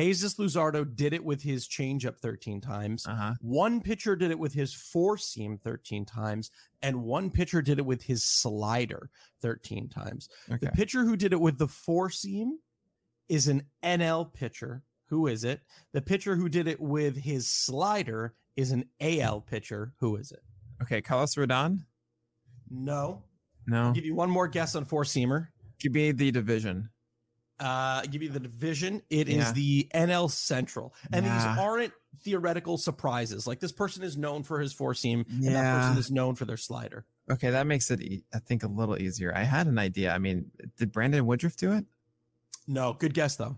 one 0.00 0.12
at 0.12 0.16
Luzardo- 0.16 0.34
13. 0.34 0.34
Jesus 0.34 0.34
Luzardo 0.36 0.96
did 0.96 1.12
it 1.12 1.24
with 1.24 1.42
his 1.42 1.68
changeup 1.68 2.18
13 2.18 2.60
times. 2.60 3.06
Uh-huh. 3.06 3.34
One 3.40 3.80
pitcher 3.80 4.16
did 4.16 4.30
it 4.30 4.38
with 4.38 4.52
his 4.52 4.72
four 4.74 5.16
seam 5.18 5.58
13 5.58 6.04
times, 6.04 6.50
and 6.82 7.02
one 7.02 7.30
pitcher 7.30 7.62
did 7.62 7.78
it 7.78 7.86
with 7.86 8.02
his 8.02 8.24
slider 8.24 9.10
13 9.42 9.88
times. 9.88 10.28
Okay. 10.50 10.58
The 10.62 10.72
pitcher 10.72 11.04
who 11.04 11.16
did 11.16 11.32
it 11.32 11.40
with 11.40 11.58
the 11.58 11.68
four 11.68 12.10
seam 12.10 12.58
is 13.28 13.48
an 13.48 13.62
NL 13.82 14.32
pitcher. 14.32 14.82
Who 15.08 15.26
is 15.26 15.44
it? 15.44 15.60
The 15.92 16.02
pitcher 16.02 16.36
who 16.36 16.48
did 16.48 16.68
it 16.68 16.80
with 16.80 17.16
his 17.16 17.48
slider 17.48 18.34
is 18.56 18.70
an 18.70 18.84
AL 19.00 19.40
pitcher. 19.42 19.92
Who 19.98 20.16
is 20.16 20.30
it? 20.32 20.42
Okay. 20.82 21.00
Carlos 21.00 21.34
Rodon. 21.34 21.80
No. 22.70 23.22
No. 23.66 23.86
I'll 23.86 23.92
give 23.92 24.04
you 24.04 24.14
one 24.14 24.30
more 24.30 24.48
guess 24.48 24.74
on 24.74 24.84
four 24.84 25.04
seamer. 25.04 25.48
Give 25.80 25.92
me 25.92 26.12
the 26.12 26.30
division. 26.30 26.90
Uh, 27.60 28.02
give 28.02 28.22
you 28.22 28.30
the 28.30 28.40
division. 28.40 29.02
It 29.10 29.28
is 29.28 29.36
Yeah. 29.36 29.52
the 29.52 29.88
NL 29.94 30.28
Central, 30.30 30.94
and 31.12 31.24
Yeah. 31.26 31.34
these 31.36 31.58
aren't 31.58 31.92
theoretical 32.24 32.78
surprises. 32.78 33.46
Like 33.46 33.60
this 33.60 33.70
person 33.72 34.02
is 34.02 34.16
known 34.16 34.42
for 34.42 34.60
his 34.60 34.72
four 34.72 34.94
seam, 34.94 35.24
and 35.28 35.54
that 35.54 35.80
person 35.82 35.98
is 35.98 36.10
known 36.10 36.34
for 36.34 36.44
their 36.46 36.56
slider. 36.56 37.04
Okay, 37.30 37.50
that 37.50 37.66
makes 37.66 37.90
it, 37.90 38.00
e- 38.00 38.24
I 38.34 38.38
think, 38.40 38.62
a 38.64 38.66
little 38.66 39.00
easier. 39.00 39.32
I 39.36 39.44
had 39.44 39.66
an 39.68 39.78
idea. 39.78 40.12
I 40.12 40.18
mean, 40.18 40.50
did 40.78 40.90
Brandon 40.90 41.24
Woodruff 41.26 41.54
do 41.56 41.72
it? 41.72 41.84
No, 42.66 42.94
good 42.94 43.14
guess 43.14 43.36
though. 43.36 43.56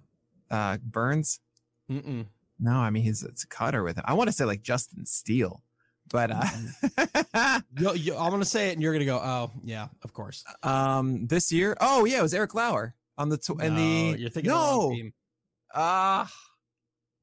Uh, 0.51 0.77
Burnes? 0.79 1.41
Mm-mm. 1.91 2.27
No, 2.61 2.73
I 2.77 2.91
mean 2.91 3.03
he's 3.05 3.23
it's 3.23 3.45
a 3.45 3.47
cutter 3.49 3.83
with 3.83 3.97
him. 3.97 4.05
I 4.07 4.13
want 4.15 4.29
to 4.29 4.33
say 4.33 4.45
like 4.45 4.63
Justin 4.63 5.07
Steele, 5.07 5.63
but 6.11 6.31
uh, 6.31 7.61
Yo, 7.79 7.93
yo, 7.95 8.19
I'm 8.19 8.31
gonna 8.31 8.45
say 8.45 8.69
it, 8.69 8.73
and 8.75 8.83
you're 8.83 8.93
gonna 8.93 9.05
go, 9.05 9.17
"Oh, 9.19 9.51
yeah, 9.65 9.89
of 10.03 10.13
course." 10.13 10.45
um, 10.63 11.27
this 11.27 11.51
year, 11.51 11.77
oh 11.81 12.05
yeah, 12.05 12.19
it 12.19 12.23
was 12.23 12.35
Eric 12.35 12.55
Lauer 12.55 12.95
on 13.19 13.29
the 13.29 13.37
tw- 13.39 13.61
and 13.61 13.77
the 13.77 14.17
you're 14.19 14.31
thinking 14.31 14.51
no, 14.51 14.97
ah, 15.75 16.31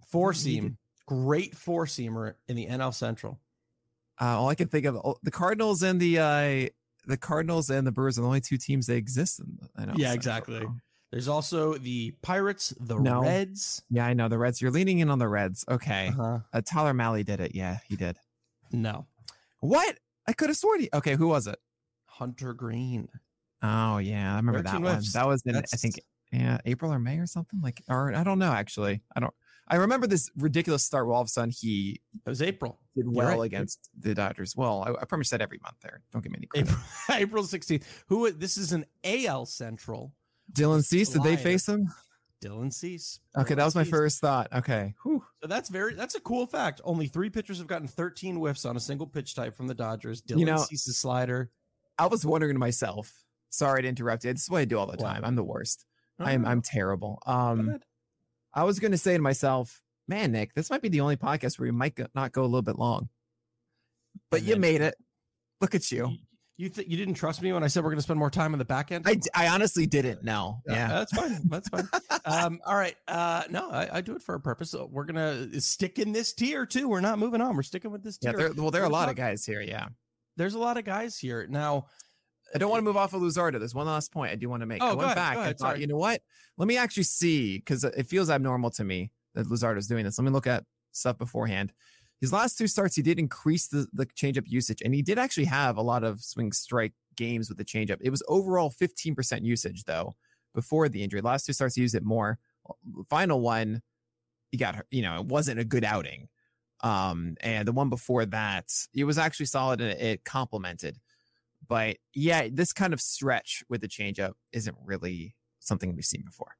four 0.08 0.32
He 0.32 0.38
seam, 0.40 0.78
great 1.06 1.56
four 1.56 1.86
seamer 1.86 2.36
in 2.48 2.56
the 2.56 2.68
NL 2.68 2.94
Central. 2.94 3.40
uh, 4.22 4.26
all 4.40 4.50
I 4.50 4.56
can 4.56 4.68
think 4.68 4.86
of 4.86 4.96
oh, 4.98 5.16
the 5.24 5.32
Cardinals 5.32 5.84
and 5.84 6.00
the 6.00 6.20
uh, 6.20 6.70
the 7.08 7.18
Cardinals 7.18 7.70
and 7.70 7.86
the 7.88 7.92
Brewers 7.92 8.18
are 8.18 8.22
the 8.22 8.28
only 8.28 8.42
two 8.42 8.58
teams 8.58 8.88
that 8.88 8.96
exist 8.96 9.40
in. 9.40 9.58
The, 9.60 9.70
I 9.82 9.86
know, 9.86 9.94
Yeah, 9.96 10.12
Central, 10.12 10.16
exactly. 10.16 10.68
There's 11.12 11.28
also 11.28 11.74
the 11.74 12.12
Pirates, 12.22 12.72
the 12.80 12.96
No. 12.96 13.24
Reds. 13.24 13.82
Yeah, 13.90 14.06
I 14.06 14.14
know 14.14 14.28
the 14.28 14.38
Reds. 14.38 14.62
You're 14.62 14.70
leaning 14.70 15.00
in 15.00 15.10
on 15.10 15.18
the 15.18 15.28
Reds. 15.28 15.66
Okay, 15.68 16.10
Uh-huh. 16.10 16.40
uh, 16.54 16.62
Tyler 16.64 16.94
Mahle 16.94 17.24
did 17.26 17.40
it. 17.40 17.56
Yeah, 17.56 17.80
he 17.88 17.96
did. 17.96 18.18
No, 18.72 19.08
What? 19.60 19.98
I 20.28 20.34
could 20.34 20.50
have 20.50 20.58
sworn 20.58 20.82
he. 20.82 20.90
Okay, 20.94 21.16
who 21.16 21.28
was 21.30 21.48
it? 21.48 21.58
Hunter 22.06 22.54
Greene. 22.54 23.10
Oh 23.62 23.98
yeah, 23.98 24.34
I 24.34 24.38
remember 24.38 24.62
that 24.62 24.70
13 24.72 24.84
one. 24.84 25.02
That 25.14 25.28
was 25.28 25.42
in 25.46 25.56
I 25.56 25.62
think 25.62 26.00
yeah, 26.32 26.60
April 26.66 26.94
or 26.94 27.00
May 27.00 27.18
or 27.18 27.26
something 27.26 27.60
like, 27.62 27.82
or 27.90 28.14
I 28.14 28.24
don't 28.24 28.40
know 28.40 28.52
actually. 28.52 29.02
I 29.16 29.20
don't. 29.20 29.34
I 29.72 29.76
remember 29.76 30.08
this 30.08 30.32
ridiculous 30.36 30.84
start 30.84 31.06
where 31.06 31.14
all 31.14 31.22
of 31.22 31.26
a 31.26 31.30
sudden 31.30 31.52
he 31.52 32.02
It 32.26 32.30
was 32.30 32.42
April. 32.42 32.80
did 32.96 33.06
well 33.08 33.38
right. 33.40 33.46
against 33.46 33.90
the 34.00 34.16
Dodgers. 34.16 34.56
Well, 34.56 34.84
I, 34.88 34.92
I 35.02 35.06
pretty 35.06 35.20
much 35.20 35.28
said 35.28 35.42
every 35.44 35.60
month 35.62 35.76
there. 35.84 36.02
Don't 36.12 36.22
give 36.24 36.32
me 36.32 36.38
any 36.40 36.48
credit. 36.48 36.74
April, 37.12 37.44
16th. 37.46 37.84
Who 38.08 38.32
this 38.32 38.58
is 38.58 38.72
an 38.72 38.86
AL 39.04 39.46
Central. 39.46 40.14
Dylan 40.52 40.84
Cease, 40.84 41.10
did 41.10 41.22
they 41.24 41.36
face 41.36 41.68
him? 41.68 41.88
Dylan 42.44 42.74
Cease. 42.74 43.20
Okay, 43.38 43.54
that 43.54 43.66
was 43.66 43.76
my 43.76 43.84
Cease. 43.84 43.92
first 43.92 44.20
thought. 44.22 44.48
Okay. 44.54 44.96
Whew. 45.04 45.24
So 45.42 45.48
that's 45.48 45.70
very 45.70 45.94
that's 45.94 46.16
a 46.16 46.20
cool 46.22 46.48
fact. 46.48 46.82
Only 46.84 47.06
three 47.08 47.30
pitchers 47.30 47.58
have 47.60 47.68
gotten 47.68 47.88
13 47.88 48.38
whiffs 48.38 48.66
on 48.66 48.76
a 48.76 48.80
single 48.80 49.06
pitch 49.06 49.36
type 49.36 49.54
from 49.56 49.68
the 49.68 49.76
Dodgers. 49.76 50.22
Dylan 50.22 50.40
You 50.40 50.46
know- 50.46 50.58
Cease's 50.58 50.98
slider. 50.98 51.52
I 52.00 52.08
was 52.08 52.26
wondering 52.26 52.54
to 52.56 52.60
myself. 52.60 53.14
Sorry 53.50 53.82
to 53.82 53.88
interrupt 53.88 54.24
you. 54.24 54.34
This 54.34 54.44
is 54.44 54.50
what 54.50 54.60
I 54.62 54.66
do 54.66 54.78
all 54.78 54.88
the 54.88 54.98
time. 54.98 55.24
I'm 55.26 55.36
the 55.36 55.44
worst. 55.44 55.86
I 56.20 56.34
am. 56.34 56.46
I'm 56.46 56.62
terrible. 56.62 57.22
Um, 57.26 57.80
I 58.54 58.64
was 58.64 58.80
going 58.80 58.92
to 58.92 58.98
say 58.98 59.16
to 59.16 59.22
myself, 59.24 59.82
man, 60.08 60.32
Nick, 60.32 60.54
this 60.54 60.70
might 60.70 60.82
be 60.82 60.90
the 60.90 61.02
only 61.02 61.16
podcast 61.18 61.58
where 61.60 61.68
we 61.68 61.72
might 61.72 61.96
go, 61.96 62.08
not 62.14 62.32
go 62.32 62.42
a 62.42 62.46
little 62.46 62.62
bit 62.62 62.78
long. 62.78 63.10
But 64.32 64.44
you 64.44 64.56
made 64.58 64.82
it. 64.82 64.96
Look 65.62 65.76
at 65.76 65.92
you. 65.92 66.08
You 66.08 66.18
you, 66.58 66.68
th- 66.68 66.90
you 66.90 66.98
didn't 66.98 67.14
trust 67.14 67.42
me 67.42 67.54
when 67.54 67.64
I 67.64 67.68
said 67.68 67.84
we're 67.86 67.92
going 67.92 68.00
to 68.00 68.04
spend 68.04 68.20
more 68.20 68.30
time 68.30 68.52
on 68.52 68.60
the 68.60 68.66
back 68.66 68.92
end. 68.92 69.06
I, 69.08 69.14
d- 69.14 69.30
I 69.34 69.48
honestly 69.48 69.86
didn't 69.86 70.26
No, 70.26 70.62
Yeah, 70.68 70.74
Yeah. 70.74 70.88
that's 70.90 71.14
fine. 71.14 71.40
That's 71.48 71.70
fine. 71.70 71.88
um, 72.26 72.60
all 72.66 72.76
right. 72.76 72.96
Uh, 73.08 73.44
no, 73.50 73.72
I, 73.72 73.98
I 73.98 74.02
do 74.02 74.14
it 74.18 74.22
for 74.22 74.36
a 74.36 74.42
purpose. 74.42 74.72
So 74.72 74.90
we're 74.92 75.06
gonna 75.06 75.62
stick 75.62 76.00
in 76.00 76.12
this 76.12 76.34
tier 76.34 76.66
too. 76.66 76.90
We're 76.90 77.00
not 77.00 77.18
moving 77.18 77.40
on. 77.40 77.56
We're 77.56 77.64
sticking 77.64 77.92
with 77.92 78.04
this 78.04 78.20
Yeah. 78.22 78.32
tier. 78.34 78.40
There, 78.50 78.54
well, 78.62 78.72
there 78.72 78.82
are 78.82 78.86
a 78.88 78.90
lot 78.90 79.08
of 79.08 79.16
guys 79.16 79.46
here. 79.46 79.62
Yeah. 79.62 79.88
There's 80.36 80.54
a 80.54 80.60
lot 80.60 80.76
of 80.78 80.84
guys 80.84 81.18
here 81.18 81.48
now. 81.50 81.86
I 82.54 82.58
don't 82.58 82.70
want 82.70 82.80
to 82.80 82.86
move 82.86 82.98
off 82.98 83.14
of 83.14 83.22
Luzardo. 83.22 83.60
There's 83.60 83.76
one 83.76 83.88
last 83.88 84.12
point 84.12 84.32
I 84.32 84.36
do 84.36 84.50
want 84.50 84.62
to 84.62 84.66
make. 84.66 84.82
Oh, 84.82 84.88
I 84.88 84.94
went 84.94 85.06
ahead, 85.06 85.16
back 85.16 85.38
and 85.38 85.58
thought, 85.58 85.60
sorry. 85.60 85.82
you 85.82 85.88
know 85.88 85.98
what? 85.98 86.22
Let 86.58 86.68
me 86.68 86.78
actually 86.78 87.04
see 87.04 87.58
because 87.58 87.84
it 87.84 88.08
feels 88.08 88.30
abnormal 88.30 88.72
to 88.72 88.84
me 88.84 89.12
that 89.36 89.48
Luzardo's 89.48 89.88
doing 89.88 90.06
this. 90.06 90.18
Let 90.18 90.26
me 90.26 90.32
look 90.32 90.48
at 90.48 90.64
stuff 90.92 91.18
beforehand. 91.18 91.74
His 92.22 92.34
last 92.34 92.58
two 92.58 92.68
starts, 92.68 92.96
he 92.96 93.02
did 93.02 93.18
increase 93.18 93.68
the, 93.68 93.88
the 93.94 94.06
changeup 94.06 94.46
usage, 94.46 94.82
and 94.84 94.94
he 94.94 95.02
did 95.02 95.18
actually 95.18 95.46
have 95.46 95.78
a 95.78 95.82
lot 95.82 96.04
of 96.04 96.22
swing 96.22 96.52
strike 96.52 96.94
games 97.16 97.50
with 97.50 97.58
the 97.58 97.66
changeup. 97.66 97.98
It 98.02 98.10
was 98.10 98.24
overall 98.28 98.72
15% 98.72 99.44
usage 99.44 99.84
though 99.86 100.16
before 100.54 100.90
the 100.90 101.04
injury. 101.04 101.22
Last 101.22 101.46
two 101.46 101.54
starts, 101.54 101.76
he 101.76 101.82
used 101.82 101.96
it 101.96 102.04
more. 102.04 102.40
Final 103.10 103.40
one, 103.40 103.82
he 104.52 104.58
got. 104.58 104.86
You 104.92 105.02
know, 105.02 105.20
it 105.20 105.26
wasn't 105.26 105.60
a 105.60 105.66
good 105.66 105.84
outing. 105.84 106.28
Um, 106.82 107.36
and 107.42 107.68
the 107.68 107.74
one 107.74 107.90
before 107.90 108.26
that, 108.26 108.72
it 108.94 109.04
was 109.04 109.18
actually 109.18 109.48
solid 109.48 109.82
and 109.82 110.00
it 110.00 110.24
complemented. 110.24 110.98
But 111.70 111.98
yeah, 112.14 112.50
this 112.52 112.74
kind 112.74 112.92
of 112.94 113.00
stretch 113.00 113.64
with 113.70 113.80
the 113.82 113.88
changeup 113.88 114.34
isn't 114.52 114.76
really 114.84 115.36
something 115.60 115.96
we've 115.96 116.04
seen 116.04 116.24
before. 116.26 116.58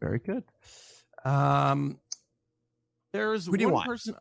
Very 0.00 0.18
good. 0.20 0.44
Um, 1.24 1.98
there's 3.12 3.46
Who 3.46 3.68
one 3.70 3.86
person. 3.86 4.14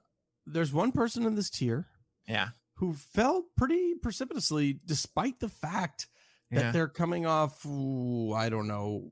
There's 0.47 0.73
one 0.73 0.91
person 0.91 1.25
in 1.25 1.35
this 1.35 1.49
tier 1.49 1.85
Yeah. 2.27 2.49
who 2.75 2.93
fell 2.93 3.43
pretty 3.57 3.93
precipitously, 4.01 4.79
despite 4.85 5.39
the 5.39 5.49
fact 5.49 6.07
that 6.49 6.59
Yeah. 6.61 6.71
they're 6.71 6.87
coming 6.87 7.25
off. 7.25 7.63
ooh, 7.65 8.33
I 8.33 8.49
don't 8.49 8.67
know, 8.67 9.11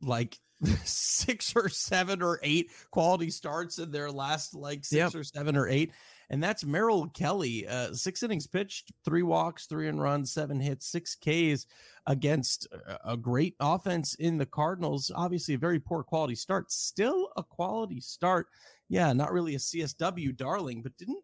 like 0.00 0.38
six 0.84 1.54
or 1.54 1.68
seven 1.68 2.22
or 2.22 2.40
eight 2.42 2.70
quality 2.90 3.30
starts 3.30 3.78
in 3.78 3.90
their 3.90 4.10
last 4.10 4.54
like 4.54 4.84
six 4.84 4.96
Yep. 4.96 5.14
or 5.14 5.24
seven 5.24 5.56
or 5.56 5.68
eight. 5.68 5.92
And 6.30 6.42
that's 6.42 6.64
Merrill 6.64 7.08
Kelly. 7.08 7.66
Uh, 7.66 7.92
six 7.92 8.22
innings 8.22 8.46
pitched, 8.46 8.92
three 9.04 9.22
walks, 9.22 9.66
three 9.66 9.88
and 9.88 10.00
runs, 10.00 10.32
seven 10.32 10.60
hits, 10.60 10.86
six 10.86 11.16
Ks 11.16 11.66
against 12.06 12.68
a- 13.04 13.16
great 13.16 13.56
offense 13.58 14.14
in 14.14 14.38
the 14.38 14.46
Cardinals. 14.46 15.10
Obviously, 15.14 15.54
a 15.54 15.58
very 15.58 15.80
poor 15.80 16.04
quality 16.04 16.36
start. 16.36 16.70
Still 16.70 17.30
a 17.36 17.42
quality 17.42 18.00
start. 18.00 18.46
Yeah, 18.88 19.12
not 19.12 19.32
really 19.32 19.56
a 19.56 19.58
CSW 19.58 20.36
darling, 20.36 20.82
but 20.82 20.96
didn't 20.96 21.22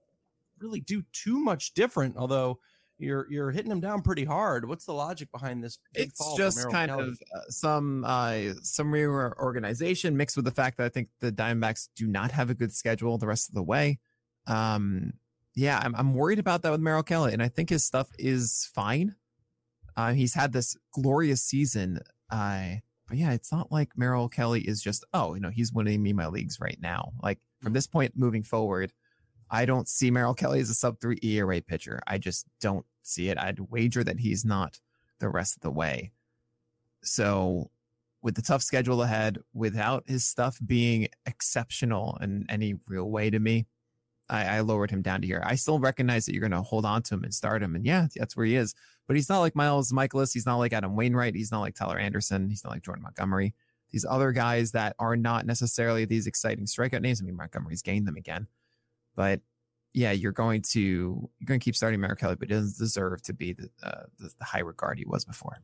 really 0.59 0.81
do 0.81 1.03
too 1.13 1.39
much 1.39 1.73
different. 1.75 2.17
Although 2.17 2.59
you're 2.99 3.31
you're 3.31 3.51
hitting 3.53 3.71
him 3.71 3.81
down 3.81 4.03
pretty 4.03 4.25
hard. 4.25 4.69
What's 4.69 4.87
the 4.87 4.93
logic 4.93 5.31
behind 5.31 5.63
this? 5.63 5.79
big 5.93 6.09
It's 6.09 6.37
just 6.37 6.69
kind 6.71 6.91
Kelly? 6.91 7.09
of 7.09 7.19
uh, 7.35 7.41
some 7.49 8.05
uh, 8.05 8.55
some 8.63 8.91
reorganization 8.93 10.17
mixed 10.17 10.35
with 10.37 10.47
the 10.47 10.51
fact 10.51 10.79
that 10.79 10.87
I 10.87 10.89
think 10.89 11.11
the 11.21 11.31
Diamondbacks 11.31 11.89
do 11.95 12.07
not 12.07 12.33
have 12.33 12.51
a 12.51 12.55
good 12.55 12.73
schedule 12.73 13.19
the 13.19 13.27
rest 13.27 13.49
of 13.49 13.55
the 13.55 13.63
way. 13.63 13.99
Um, 14.47 15.15
yeah, 15.55 15.81
I'm, 15.83 15.95
I'm 15.97 16.15
worried 16.15 16.39
about 16.39 16.63
that 16.63 16.73
with 16.73 16.81
Merrill 16.81 17.03
Kelly, 17.03 17.33
and 17.33 17.43
I 17.43 17.49
think 17.49 17.71
his 17.71 17.85
stuff 17.85 18.09
is 18.19 18.71
fine. 18.75 19.15
Uh, 19.97 20.13
he's 20.13 20.35
had 20.35 20.53
this 20.53 20.77
glorious 20.93 21.43
season. 21.43 22.01
Uh, 22.31 22.77
but 23.09 23.17
yeah, 23.17 23.33
it's 23.33 23.53
not 23.53 23.73
like 23.73 23.97
Merrill 23.97 24.29
Kelly 24.29 24.61
is 24.63 24.83
just, 24.83 25.05
oh, 25.15 25.35
you 25.35 25.41
know, 25.41 25.51
he's 25.51 25.73
winning 25.73 26.03
me 26.03 26.13
my 26.13 26.27
leagues 26.27 26.61
right 26.61 26.79
now. 26.81 27.13
Like 27.23 27.39
from 27.63 27.73
this 27.73 27.87
point 27.87 28.13
moving 28.17 28.43
forward, 28.43 28.93
I 29.51 29.65
don't 29.65 29.89
see 29.89 30.11
Merrill 30.11 30.35
Kelly 30.35 30.61
as 30.61 30.71
a 30.71 30.75
sub 30.75 31.01
three 31.01 31.19
ERA 31.23 31.61
pitcher. 31.63 32.01
I 32.07 32.19
just 32.19 32.47
don't 32.61 32.85
see 33.03 33.29
it. 33.29 33.39
I'd 33.39 33.71
wager 33.71 34.03
that 34.05 34.21
he's 34.21 34.45
not 34.45 34.81
the 35.21 35.29
rest 35.29 35.57
of 35.57 35.63
the 35.63 35.71
way. 35.71 36.13
So, 37.03 37.71
with 38.23 38.35
the 38.35 38.43
tough 38.43 38.63
schedule 38.63 39.03
ahead, 39.03 39.39
without 39.55 40.03
his 40.09 40.27
stuff 40.27 40.59
being 40.65 41.07
exceptional 41.27 42.19
in 42.21 42.45
any 42.49 42.75
real 42.89 43.09
way 43.09 43.31
to 43.31 43.39
me, 43.39 43.67
I, 44.29 44.57
I 44.57 44.61
lowered 44.61 44.91
him 44.91 45.03
down 45.03 45.21
to 45.21 45.27
here. 45.27 45.43
I 45.45 45.55
still 45.55 45.79
recognize 45.79 46.27
that 46.27 46.33
you're 46.33 46.41
going 46.41 46.51
to 46.53 46.63
hold 46.63 46.85
on 46.85 47.03
to 47.05 47.15
him 47.15 47.25
and 47.25 47.33
start 47.33 47.63
him. 47.63 47.75
And 47.75 47.85
yeah, 47.85 48.07
that's 48.15 48.37
where 48.37 48.47
he 48.47 48.57
is. 48.57 48.75
But 49.07 49.17
he's 49.17 49.29
not 49.29 49.41
like 49.41 49.55
Miles 49.55 49.93
Mikolas. 49.93 50.33
He's 50.33 50.47
not 50.47 50.57
like 50.57 50.73
Adam 50.73 50.97
Wainwright. 50.97 51.37
He's 51.37 51.53
not 51.53 51.61
like 51.61 51.75
Tyler 51.75 51.99
Anderson. 51.99 52.51
He's 52.51 52.65
not 52.65 52.73
like 52.73 52.83
Jordan 52.83 53.03
Montgomery. 53.03 53.55
These 53.93 54.05
other 54.09 54.33
guys 54.33 54.73
that 54.73 54.97
are 54.99 55.17
not 55.17 55.47
necessarily 55.47 56.05
these 56.05 56.27
exciting 56.27 56.67
strikeout 56.67 57.03
names. 57.03 57.21
I 57.21 57.25
mean, 57.25 57.37
Montgomery's 57.37 57.83
gained 57.83 58.07
them 58.07 58.17
again. 58.17 58.49
But 59.15 59.41
yeah, 59.93 60.13
you're 60.13 60.33
going 60.33 60.63
to 60.73 60.81
you're 61.39 61.47
going 61.47 61.61
to 61.61 61.65
keep 61.65 61.77
starting 61.77 62.01
Merrill 62.01 62.17
Kelly, 62.17 62.35
but 62.35 62.49
he 62.49 62.55
doesn't 62.55 62.77
deserve 62.77 63.23
to 63.23 63.33
be 63.33 63.53
the, 63.53 63.71
uh, 63.83 64.03
the 64.19 64.31
the 64.39 64.45
high 64.45 64.61
regard 64.61 64.99
he 64.99 65.07
was 65.07 65.25
before. 65.25 65.63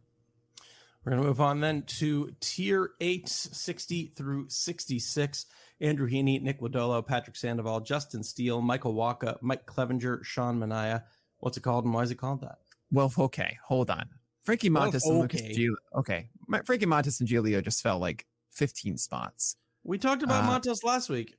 We're 1.05 1.13
going 1.13 1.23
to 1.23 1.29
move 1.29 1.41
on 1.41 1.61
then 1.61 1.83
to 1.99 2.33
tier 2.41 2.93
8, 3.01 3.29
60 3.29 4.13
through 4.15 4.49
66. 4.49 5.47
Andrew 5.83 6.09
Heaney, 6.09 6.41
Nick 6.41 6.61
Lodolo, 6.61 7.05
Patrick 7.05 7.37
Sandoval, 7.37 7.81
Justin 7.81 8.23
Steele, 8.23 8.63
Michael 8.63 8.95
Wacha, 8.95 9.37
Mike 9.43 9.67
Clevinger, 9.67 10.25
Sean 10.25 10.59
Manaea. 10.59 11.03
What's 11.41 11.57
it 11.57 11.63
called 11.63 11.85
and 11.85 11.93
why 11.93 12.03
is 12.03 12.11
it 12.13 12.19
called 12.19 12.41
that? 12.43 12.59
Well, 12.93 13.13
okay, 13.19 13.59
hold 13.65 13.91
on. 13.91 14.09
Frankie 14.45 14.71
Well, 14.71 14.91
Montas 14.91 15.03
and 15.05 15.19
Lucas 15.21 15.41
okay. 15.43 15.69
Okay, 15.95 16.29
My, 16.47 16.63
Frankie 16.63 16.87
Montas 16.87 17.21
and 17.21 17.29
Giolito 17.29 17.63
just 17.63 17.83
fell 17.83 17.99
like 17.99 18.27
15 18.53 18.97
spots. 18.97 19.57
We 19.83 19.99
talked 19.99 20.23
about 20.23 20.45
Uh, 20.45 20.49
Montas 20.49 20.85
last 20.85 21.09
week. 21.09 21.35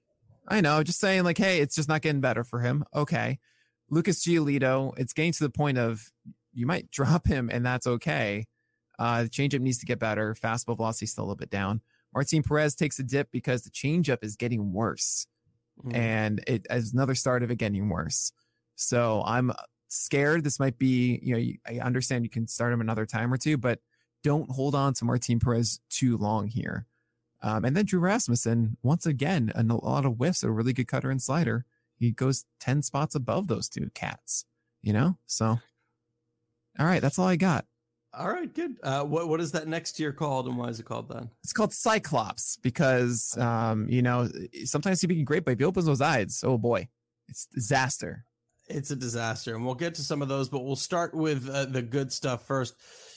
I 0.47 0.59
know, 0.59 0.83
just 0.83 0.99
saying 0.99 1.23
like, 1.23 1.37
hey, 1.37 1.61
it's 1.61 1.75
just 1.75 1.87
not 1.87 2.01
getting 2.01 2.21
better 2.21 2.43
for 2.43 2.59
him. 2.59 2.83
Okay, 2.93 3.39
Lucas 3.89 4.25
Giolito, 4.25 4.93
it's 4.97 5.13
getting 5.13 5.31
to 5.31 5.43
the 5.43 5.49
point 5.49 5.77
of 5.77 6.11
you 6.53 6.65
might 6.65 6.91
drop 6.91 7.27
him, 7.27 7.49
and 7.51 7.65
that's 7.65 7.87
okay. 7.87 8.45
Uh, 8.99 9.23
the 9.23 9.29
changeup 9.29 9.61
needs 9.61 9.77
to 9.79 9.85
get 9.85 9.99
better. 9.99 10.35
Fastball 10.35 10.75
velocity 10.75 11.05
still 11.05 11.23
a 11.23 11.25
little 11.25 11.35
bit 11.37 11.49
down. 11.49 11.81
Martin 12.13 12.43
Perez 12.43 12.75
takes 12.75 12.99
a 12.99 13.03
dip 13.03 13.31
because 13.31 13.63
the 13.63 13.69
changeup 13.69 14.23
is 14.23 14.35
getting 14.35 14.71
worse. 14.73 15.27
Mhm. 15.83 15.95
and 15.95 16.43
it 16.45 16.67
as 16.69 16.93
another 16.93 17.15
start 17.15 17.41
of 17.41 17.49
it 17.49 17.55
getting 17.55 17.89
worse. 17.89 18.31
So 18.75 19.23
I'm 19.25 19.51
scared. 19.87 20.43
This 20.43 20.59
might 20.59 20.77
be, 20.77 21.19
you 21.23 21.35
know, 21.35 21.53
I 21.67 21.79
understand 21.83 22.23
you 22.25 22.29
can 22.29 22.45
start 22.45 22.71
him 22.71 22.79
another 22.79 23.07
time 23.07 23.33
or 23.33 23.37
two, 23.37 23.57
but 23.57 23.79
don't 24.21 24.51
hold 24.51 24.75
on 24.75 24.93
to 24.93 25.05
Martin 25.05 25.39
Perez 25.39 25.79
too 25.89 26.15
long 26.15 26.47
here. 26.47 26.85
Um, 27.41 27.65
and 27.65 27.75
then 27.75 27.85
Drew 27.85 27.99
Rasmussen, 27.99 28.77
once 28.83 29.07
again, 29.07 29.51
a 29.55 29.63
lot 29.63 30.05
of 30.05 30.17
whiffs, 30.17 30.43
a 30.43 30.51
really 30.51 30.73
good 30.73 30.87
cutter 30.87 31.09
and 31.09 31.19
slider. 31.21 31.65
He 31.95 32.11
goes 32.11 32.45
10 32.59 32.83
spots 32.83 33.15
above 33.15 33.47
those 33.47 33.67
two 33.67 33.89
cats, 33.95 34.45
you 34.83 34.93
know? 34.93 35.17
So, 35.25 35.59
all 36.79 36.85
right, 36.85 37.01
that's 37.01 37.17
all 37.17 37.27
I 37.27 37.35
got. 37.35 37.65
All 38.15 38.29
right, 38.29 38.53
good. 38.53 38.77
Uh, 38.83 39.03
what 39.03 39.27
what 39.27 39.41
is 39.41 39.51
that 39.53 39.67
next 39.67 39.99
year 39.99 40.13
called 40.13 40.47
and 40.47 40.55
why 40.55 40.67
is 40.67 40.79
it 40.79 40.85
called 40.85 41.09
then? 41.09 41.29
It's 41.43 41.53
called 41.53 41.73
Cyclops 41.73 42.57
because, 42.57 43.35
um, 43.39 43.87
you 43.89 44.03
know, 44.03 44.29
sometimes 44.65 45.01
he 45.01 45.07
can 45.07 45.23
great, 45.23 45.45
but 45.45 45.51
if 45.51 45.59
he 45.59 45.65
opens 45.65 45.87
those 45.87 46.01
eyes, 46.01 46.43
oh 46.45 46.57
boy, 46.59 46.87
it's 47.27 47.47
disaster. 47.47 48.25
It's 48.69 48.91
a 48.91 48.95
disaster, 48.95 49.55
and 49.55 49.65
we'll 49.65 49.75
get 49.75 49.95
to 49.95 50.03
some 50.03 50.21
of 50.21 50.29
those, 50.29 50.47
but 50.47 50.63
we'll 50.63 50.75
start 50.75 51.13
with 51.13 51.49
uh, 51.49 51.65
the 51.65 51.81
good 51.81 52.13
stuff 52.13 52.45
first. 52.45 52.75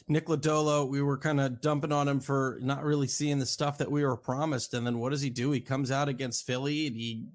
Nick 0.09 0.27
Lodolo, 0.27 0.89
we 0.89 1.03
were 1.03 1.19
kind 1.19 1.41
of 1.41 1.61
dumping 1.61 1.93
on 1.93 2.09
him 2.09 2.21
for 2.21 2.59
not 2.63 2.83
really 2.83 3.07
seeing 3.07 3.39
the 3.39 3.47
stuff 3.47 3.79
that 3.79 3.91
we 3.91 4.05
were 4.05 4.17
promised, 4.17 4.75
and 4.75 4.87
then 4.87 4.99
what 4.99 5.11
does 5.11 5.23
he 5.23 5.31
do? 5.31 5.53
He 5.53 5.61
comes 5.61 5.91
out 5.91 6.09
against 6.09 6.47
Philly 6.47 6.87
and 6.87 6.97
he 6.97 7.27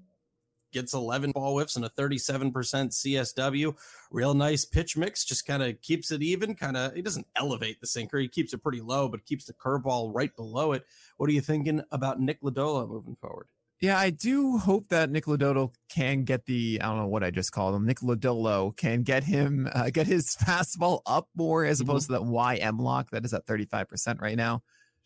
gets 0.72 0.94
11 0.94 1.32
ball 1.32 1.54
whiffs 1.54 1.76
and 1.76 1.84
a 1.84 1.90
37% 1.90 2.52
CSW. 2.52 3.76
Real 4.10 4.34
nice 4.34 4.64
pitch 4.64 4.96
mix, 4.96 5.24
just 5.24 5.46
kind 5.46 5.62
of 5.62 5.80
keeps 5.80 6.10
it 6.10 6.22
even. 6.22 6.54
Kind 6.54 6.76
of, 6.76 6.94
he 6.94 7.02
doesn't 7.02 7.26
elevate 7.36 7.80
the 7.80 7.86
sinker, 7.86 8.18
he 8.18 8.28
keeps 8.28 8.52
it 8.52 8.62
pretty 8.62 8.80
low, 8.80 9.08
but 9.08 9.24
keeps 9.24 9.44
the 9.44 9.52
curveball 9.52 10.10
right 10.14 10.34
below 10.34 10.72
it. 10.72 10.84
What 11.16 11.30
are 11.30 11.32
you 11.32 11.40
thinking 11.40 11.82
about 11.90 12.20
Nick 12.20 12.40
Lodolo 12.42 12.88
moving 12.88 13.16
forward? 13.16 13.46
Yeah, 13.80 13.98
I 13.98 14.10
do 14.10 14.58
hope 14.58 14.86
that 14.88 15.10
Nick 15.10 15.24
Lodolo 15.24 15.74
can 15.88 16.22
get 16.22 16.46
the 16.46 16.80
I 16.80 16.86
don't 16.86 16.98
know 16.98 17.08
what 17.08 17.24
I 17.24 17.30
just 17.30 17.50
called 17.50 17.74
him. 17.74 17.84
Nick 17.84 17.98
Lodolo 17.98 18.76
can 18.76 19.02
get 19.02 19.24
him 19.24 19.68
uh, 19.74 19.90
get 19.90 20.06
his 20.06 20.36
fastball 20.36 21.00
up 21.04 21.28
more 21.34 21.64
as 21.64 21.80
opposed 21.80 22.06
to 22.06 22.12
that 22.12 22.22
YM 22.22 22.78
lock 22.78 23.10
that 23.10 23.24
is 23.24 23.34
at 23.34 23.44
35% 23.44 24.20
right 24.20 24.36
now. 24.36 24.62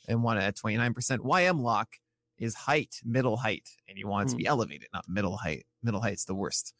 and 0.08 0.22
want 0.22 0.38
it 0.40 0.42
at 0.42 0.56
29%. 0.56 0.92
YM 1.20 1.60
lock 1.60 1.88
is 2.38 2.54
height, 2.54 3.00
middle 3.04 3.36
height, 3.36 3.68
and 3.88 3.98
you 3.98 4.06
want 4.06 4.28
it 4.28 4.30
to 4.32 4.36
be 4.36 4.46
elevated, 4.46 4.88
not 4.92 5.04
middle 5.08 5.36
height. 5.36 5.64
Middle 5.82 6.00
height's 6.00 6.24
the 6.24 6.34
worst. 6.34 6.74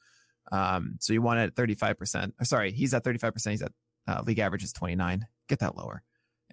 Um, 0.53 0.97
so 1.01 1.13
you 1.13 1.23
want 1.23 1.41
it 1.41 1.45
at 1.45 1.55
35%. 1.55 2.33
Or 2.41 2.45
sorry, 2.45 2.73
he's 2.73 2.95
at 2.95 3.05
35%. 3.05 3.51
He's 3.51 3.63
at 3.63 3.73
uh, 4.07 4.23
league 4.25 4.39
average 4.39 4.63
is 4.63 4.73
29. 4.73 5.27
Get 5.49 5.59
that 5.61 5.77
lower 5.77 6.03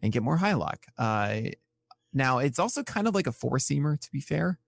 and 0.02 0.12
get 0.12 0.24
more 0.24 0.38
high 0.38 0.54
lock. 0.54 0.86
Uh, 0.98 1.42
now 2.14 2.40
it's 2.40 2.60
also 2.60 2.84
kind 2.84 3.08
of 3.08 3.16
like 3.16 3.28
a 3.28 3.32
four 3.32 3.58
seamer, 3.58 4.00
to 4.00 4.12
be 4.12 4.20
fair. 4.20 4.60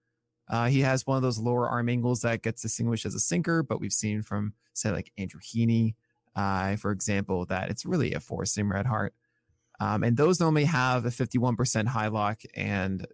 Uh, 0.48 0.68
he 0.68 0.82
has 0.82 1.08
one 1.08 1.18
of 1.18 1.24
those 1.24 1.40
lower 1.40 1.68
arm 1.68 1.90
angles 1.90 2.22
that 2.22 2.44
gets 2.44 2.62
distinguished 2.62 3.06
as 3.06 3.16
a 3.16 3.20
sinker, 3.20 3.64
but 3.64 3.80
we've 3.80 3.94
seen 3.94 4.22
from 4.22 4.54
say 4.74 4.92
like 4.92 5.12
Andrew 5.18 5.40
Heaney, 5.42 5.96
uh, 6.36 6.76
for 6.76 6.92
example, 6.92 7.46
that 7.46 7.70
it's 7.70 7.86
really 7.86 8.14
a 8.14 8.20
four 8.20 8.44
seamer 8.44 8.78
at 8.78 8.86
heart. 8.86 9.14
Um, 9.80 10.04
and 10.04 10.16
those 10.16 10.40
normally 10.40 10.66
have 10.66 11.06
a 11.06 11.10
51% 11.10 11.88
high 11.88 12.08
lock, 12.08 12.42
and 12.56 13.06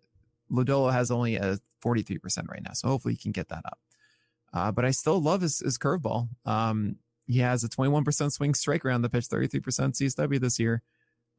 Lodolo 0.52 0.92
has 0.92 1.12
only 1.12 1.36
a 1.36 1.60
43% 1.84 2.48
right 2.50 2.64
now. 2.64 2.74
So 2.74 2.88
hopefully 2.88 3.14
he 3.14 3.20
can 3.22 3.32
get 3.32 3.50
that 3.50 3.66
up. 3.66 3.80
Uh, 4.54 4.72
but 4.72 4.86
I 4.86 4.92
still 4.92 5.22
love 5.22 5.42
his, 5.42 5.60
his 5.60 5.78
curveball. 5.78 6.30
Um, 6.46 6.98
he 7.26 7.40
has 7.40 7.64
a 7.64 7.70
21% 7.70 8.32
swing 8.32 8.54
strike 8.54 8.86
around 8.86 9.04
the 9.04 9.10
pitch, 9.10 9.28
33% 9.28 9.62
CSW 9.62 10.40
this 10.40 10.60
year. 10.60 10.84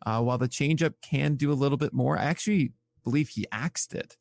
Uh, 0.05 0.21
while 0.21 0.39
the 0.39 0.49
changeup 0.49 0.95
can 1.03 1.35
do 1.35 1.53
a 1.53 1.55
little 1.55 1.79
bit 1.79 1.93
more, 1.93 2.19
I 2.19 2.25
actually 2.25 2.73
believe 3.05 3.29
he 3.29 3.47
axed 3.53 3.95
it. 3.95 4.17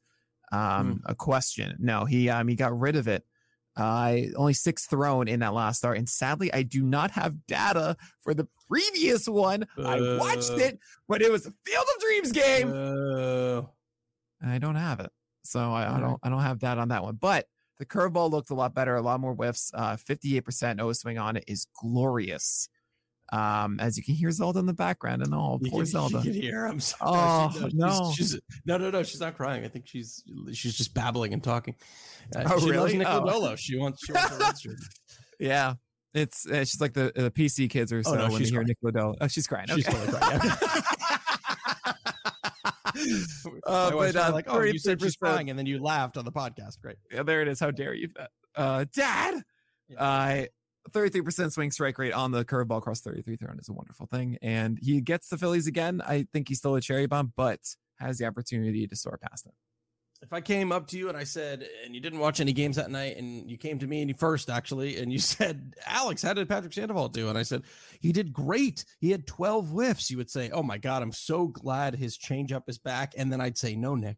Um, 0.52 0.60
mm. 0.60 1.00
A 1.06 1.16
question. 1.16 1.78
No, 1.80 2.06
he 2.06 2.30
um, 2.30 2.48
he 2.48 2.56
got 2.56 2.78
rid 2.78 2.96
of 2.96 3.08
it. 3.08 3.24
Uh, 3.78 4.18
only 4.36 4.54
six 4.54 4.86
thrown 4.86 5.30
in 5.30 5.40
that 5.40 5.54
last 5.54 5.78
start, 5.78 5.98
and 5.98 6.10
sadly, 6.10 6.54
I 6.54 6.64
do 6.64 6.84
not 6.84 7.12
have 7.12 7.48
data 7.48 7.96
for 8.20 8.34
the 8.34 8.48
previous 8.70 9.28
one. 9.28 9.66
Uh, 9.78 9.88
I 9.88 10.18
watched 10.18 10.52
it, 10.52 10.78
but 11.08 11.22
it 11.22 11.32
was 11.32 11.46
a 11.46 11.54
Field 11.66 11.86
of 11.96 12.02
Dreams 12.02 12.32
game. 12.34 13.68
I 14.44 14.58
don't 14.58 14.76
have 14.76 15.00
it, 15.00 15.12
so 15.44 15.60
I, 15.72 15.98
I, 15.98 16.00
don't 16.00 16.20
I 16.24 16.30
don't 16.30 16.42
have 16.42 16.60
that 16.62 16.78
on 16.78 16.90
that 16.90 17.04
one. 17.04 17.16
But 17.16 17.46
the 17.80 17.86
curveball 17.86 18.30
looked 18.32 18.50
a 18.52 18.56
lot 18.56 18.74
better, 18.74 18.96
a 18.96 19.02
lot 19.02 19.20
more 19.20 19.34
whiffs. 19.34 19.72
Uh, 19.74 19.96
58% 19.96 20.80
O 20.80 20.94
swing 20.94 21.18
on 21.18 21.38
it 21.38 21.44
is 21.48 21.66
glorious. 21.80 22.70
Um, 23.34 23.80
as 23.80 23.98
you 23.98 24.04
can 24.04 24.14
hear 24.14 24.30
Zelda 24.30 24.60
in 24.60 24.66
the 24.66 24.74
background, 24.74 25.22
and 25.24 25.34
all 25.34 25.58
poor 25.58 25.80
can, 25.80 25.86
Zelda. 25.92 26.18
You 26.18 26.32
can 26.32 26.34
hear. 26.34 26.66
I'm 26.66 26.80
sorry. 26.82 27.12
Oh 27.12 27.70
no, 27.74 28.12
she's, 28.16 28.32
she's, 28.32 28.42
no, 28.66 28.78
no, 28.78 28.90
no. 28.90 29.04
She's 29.04 29.22
not 29.22 29.38
crying. 29.38 29.64
I 29.64 29.68
think 29.68 29.88
she's 29.88 30.24
she's 30.54 30.76
just 30.76 30.94
babbling 30.94 31.34
and 31.34 31.44
talking. 31.44 31.76
Uh, 32.36 32.44
oh, 32.46 32.60
she 32.60 32.70
really? 32.70 32.98
Loves 33.00 33.32
oh. 33.34 33.56
She 33.56 33.78
wants 33.78 34.06
she 34.06 34.12
wants 34.12 34.64
her 34.66 34.76
Yeah, 35.40 35.76
it's 36.14 36.46
uh, 36.46 36.60
she's 36.60 36.82
like 36.82 36.94
the, 36.94 37.12
the 37.16 37.32
PC 37.32 37.70
kids 37.70 37.94
or 37.94 38.04
so 38.04 38.12
oh, 38.12 38.16
no, 38.16 38.30
when 38.30 38.44
they 38.44 38.50
hear 38.50 38.64
Nick 38.64 38.82
Lodolo. 38.84 39.16
Oh, 39.22 39.28
she's 39.28 39.48
crying. 39.48 39.68
She's 39.74 39.86
totally 39.86 40.12
crying. 40.12 40.40
Uh, 43.66 43.92
but 43.92 44.16
uh, 44.16 44.32
like, 44.32 44.46
oh, 44.48 44.62
you 44.62 44.80
said 44.80 45.02
she's 45.02 45.16
crying, 45.16 45.50
and 45.50 45.58
then 45.58 45.66
you 45.66 45.82
laughed 45.82 46.18
on 46.18 46.26
the 46.26 46.32
podcast. 46.32 46.80
Great. 46.82 46.98
Yeah, 47.12 47.24
there 47.24 47.42
it 47.42 47.48
is. 47.48 47.60
How 47.60 47.72
dare 47.72 47.94
you, 47.94 48.10
uh, 48.56 48.86
Dad? 48.94 49.44
Yeah. 49.90 50.04
Uh, 50.04 50.46
33% 50.90 51.52
swing 51.52 51.72
strike 51.72 51.98
rate 51.98 52.14
on 52.14 52.32
the 52.32 52.44
curveball 52.44 52.80
across 52.80 53.02
33 53.02 53.36
thrown 53.36 53.60
is 53.60 53.70
a 53.70 53.74
wonderful 53.74 54.08
thing. 54.08 54.38
And 54.42 54.80
he 54.82 55.00
gets 55.02 55.30
the 55.30 55.38
Phillies 55.38 55.68
again. 55.68 56.02
I 56.02 56.26
think 56.34 56.48
he's 56.48 56.58
still 56.58 56.76
a 56.76 56.82
cherry 56.82 57.06
bomb, 57.06 57.34
but 57.36 57.60
has 58.00 58.18
the 58.18 58.26
opportunity 58.26 58.88
to 58.88 58.96
soar 58.96 59.20
past 59.22 59.46
it. 59.46 59.54
If 60.22 60.34
I 60.34 60.42
came 60.42 60.72
up 60.72 60.88
to 60.88 60.98
you 60.98 61.10
and 61.10 61.18
I 61.18 61.24
said, 61.24 61.68
and 61.84 61.96
you 61.96 62.00
didn't 62.00 62.20
watch 62.20 62.40
any 62.40 62.54
games 62.54 62.76
that 62.76 62.92
night, 62.92 63.18
and 63.18 63.50
you 63.50 63.58
came 63.58 63.80
to 63.80 63.88
me 63.88 64.02
and 64.02 64.10
you 64.10 64.16
first 64.16 64.50
actually, 64.50 64.98
and 64.98 65.12
you 65.12 65.20
said, 65.20 65.74
Alex, 65.86 66.22
how 66.22 66.34
did 66.34 66.48
Patrick 66.48 66.74
Sandoval 66.74 67.10
do? 67.10 67.28
And 67.28 67.38
I 67.38 67.44
said, 67.44 67.64
he 68.00 68.12
did 68.12 68.32
great. 68.32 68.86
He 69.00 69.12
had 69.12 69.28
12 69.28 69.70
whiffs. 69.70 70.12
You 70.12 70.18
would 70.18 70.30
say, 70.30 70.50
oh 70.52 70.64
my 70.64 70.78
God, 70.78 71.02
I'm 71.02 71.12
so 71.12 71.48
glad 71.48 71.96
his 71.96 72.18
changeup 72.18 72.64
is 72.68 72.78
back. 72.78 73.14
And 73.18 73.32
then 73.32 73.42
I'd 73.42 73.58
say, 73.58 73.76
no, 73.76 73.96
Nick, 73.96 74.18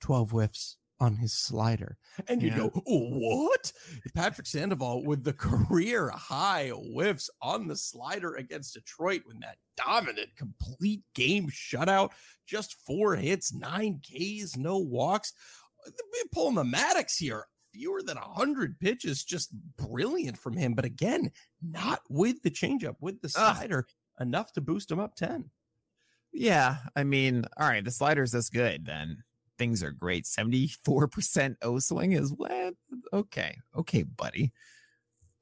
12 0.00 0.30
whiffs 0.30 0.77
on 1.00 1.16
his 1.16 1.32
slider. 1.32 1.96
And 2.26 2.42
you 2.42 2.48
yeah. 2.48 2.56
go, 2.56 2.68
what? 2.84 3.72
Patrick 4.14 4.46
Sandoval 4.46 5.04
with 5.04 5.24
the 5.24 5.32
career 5.34 6.10
high 6.10 6.70
whiffs 6.70 7.30
on 7.40 7.68
the 7.68 7.76
slider 7.76 8.34
against 8.34 8.74
Detroit 8.74 9.22
when 9.24 9.40
that 9.40 9.58
dominant, 9.76 10.28
complete 10.36 11.02
game 11.14 11.48
shutout, 11.48 12.10
just 12.46 12.76
four 12.86 13.16
hits, 13.16 13.52
nine 13.52 14.00
Ks, 14.00 14.56
no 14.56 14.78
walks. 14.78 15.32
We're 15.86 16.28
pulling 16.32 16.56
the 16.56 16.64
Maddux 16.64 17.16
here. 17.18 17.44
Fewer 17.74 18.02
than 18.02 18.16
100 18.16 18.80
pitches, 18.80 19.22
just 19.22 19.52
brilliant 19.76 20.38
from 20.38 20.56
him. 20.56 20.72
But 20.72 20.86
again, 20.86 21.30
not 21.62 22.00
with 22.08 22.42
the 22.42 22.50
changeup, 22.50 22.96
with 22.98 23.20
the 23.20 23.28
slider, 23.28 23.86
Ugh. 23.86 24.26
enough 24.26 24.52
to 24.54 24.62
boost 24.62 24.90
him 24.90 24.98
up 24.98 25.14
10. 25.14 25.50
Yeah. 26.32 26.78
I 26.96 27.04
mean, 27.04 27.44
all 27.58 27.68
right, 27.68 27.84
the 27.84 27.90
slider's 27.90 28.32
this 28.32 28.48
good 28.48 28.86
then 28.86 29.22
things 29.58 29.82
are 29.82 29.90
great. 29.90 30.24
74% 30.24 31.56
O 31.62 31.78
swing 31.78 32.12
is 32.12 32.32
what? 32.32 32.74
Okay. 33.12 33.58
Okay, 33.76 34.02
buddy. 34.04 34.52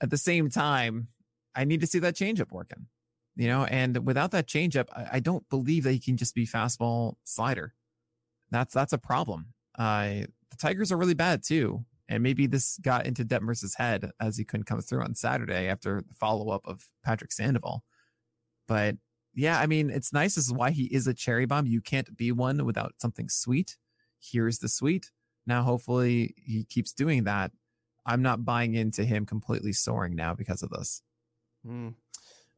At 0.01 0.11
the 0.11 0.19
same 0.19 0.51
time, 0.51 1.09
I 1.55 1.65
need 1.65 1.81
to 1.81 1.87
see 1.87 1.99
that 2.01 2.17
changeup 2.17 2.51
working, 2.51 2.87
you 3.35 3.49
know, 3.49 3.65
and 3.65 4.07
without 4.07 4.31
that 4.33 4.47
changeup, 4.47 4.89
I, 4.95 5.07
I 5.13 5.21
don't 5.21 5.49
believe 5.49 5.85
that 5.85 5.93
he 5.93 6.01
can 6.01 6.17
just 6.17 6.35
be 6.35 6.47
fastball 6.47 7.15
slider. 7.25 7.75
That's, 8.51 8.75
that's 8.75 8.93
a 8.93 8.99
problem. 8.99 9.47
Uh, 9.79 10.27
the 10.51 10.57
Tigers 10.59 10.93
are 10.93 10.97
really 10.97 11.15
bad 11.15 11.43
too. 11.43 11.85
And 12.09 12.23
maybe 12.23 12.47
this 12.47 12.79
got 12.79 13.05
into 13.05 13.25
Detmers' 13.25 13.77
head 13.77 14.13
as 14.21 14.37
he 14.37 14.45
couldn't 14.45 14.67
come 14.67 14.81
through 14.81 15.03
on 15.03 15.15
Saturday 15.15 15.67
after 15.67 16.03
the 16.07 16.15
follow 16.15 16.51
up 16.51 16.63
of 16.65 16.87
Patrick 17.05 17.33
Sandoval. 17.33 17.83
But 18.69 18.97
yeah, 19.35 19.59
I 19.59 19.67
mean, 19.67 19.91
it's 19.91 20.13
nice. 20.13 20.37
This 20.37 20.47
is 20.47 20.53
why 20.53 20.71
he 20.71 20.85
is 20.85 21.07
a 21.07 21.15
cherry 21.15 21.47
bomb. 21.47 21.67
You 21.67 21.81
can't 21.81 22.17
be 22.17 22.31
one 22.33 22.65
without 22.65 22.95
something 23.01 23.29
sweet 23.29 23.77
here's 24.31 24.59
the 24.59 24.69
suite. 24.69 25.11
Now, 25.47 25.63
hopefully, 25.63 26.35
he 26.45 26.65
keeps 26.65 26.93
doing 26.93 27.25
that. 27.25 27.53
I'm 28.05 28.23
not 28.23 28.45
buying 28.45 28.75
into 28.75 29.05
him 29.05 29.27
completely 29.27 29.73
soaring 29.73 30.15
now 30.15 30.35
because 30.35 30.63
of 30.63 30.71
this. 30.71 31.03
Mm. 31.67 31.95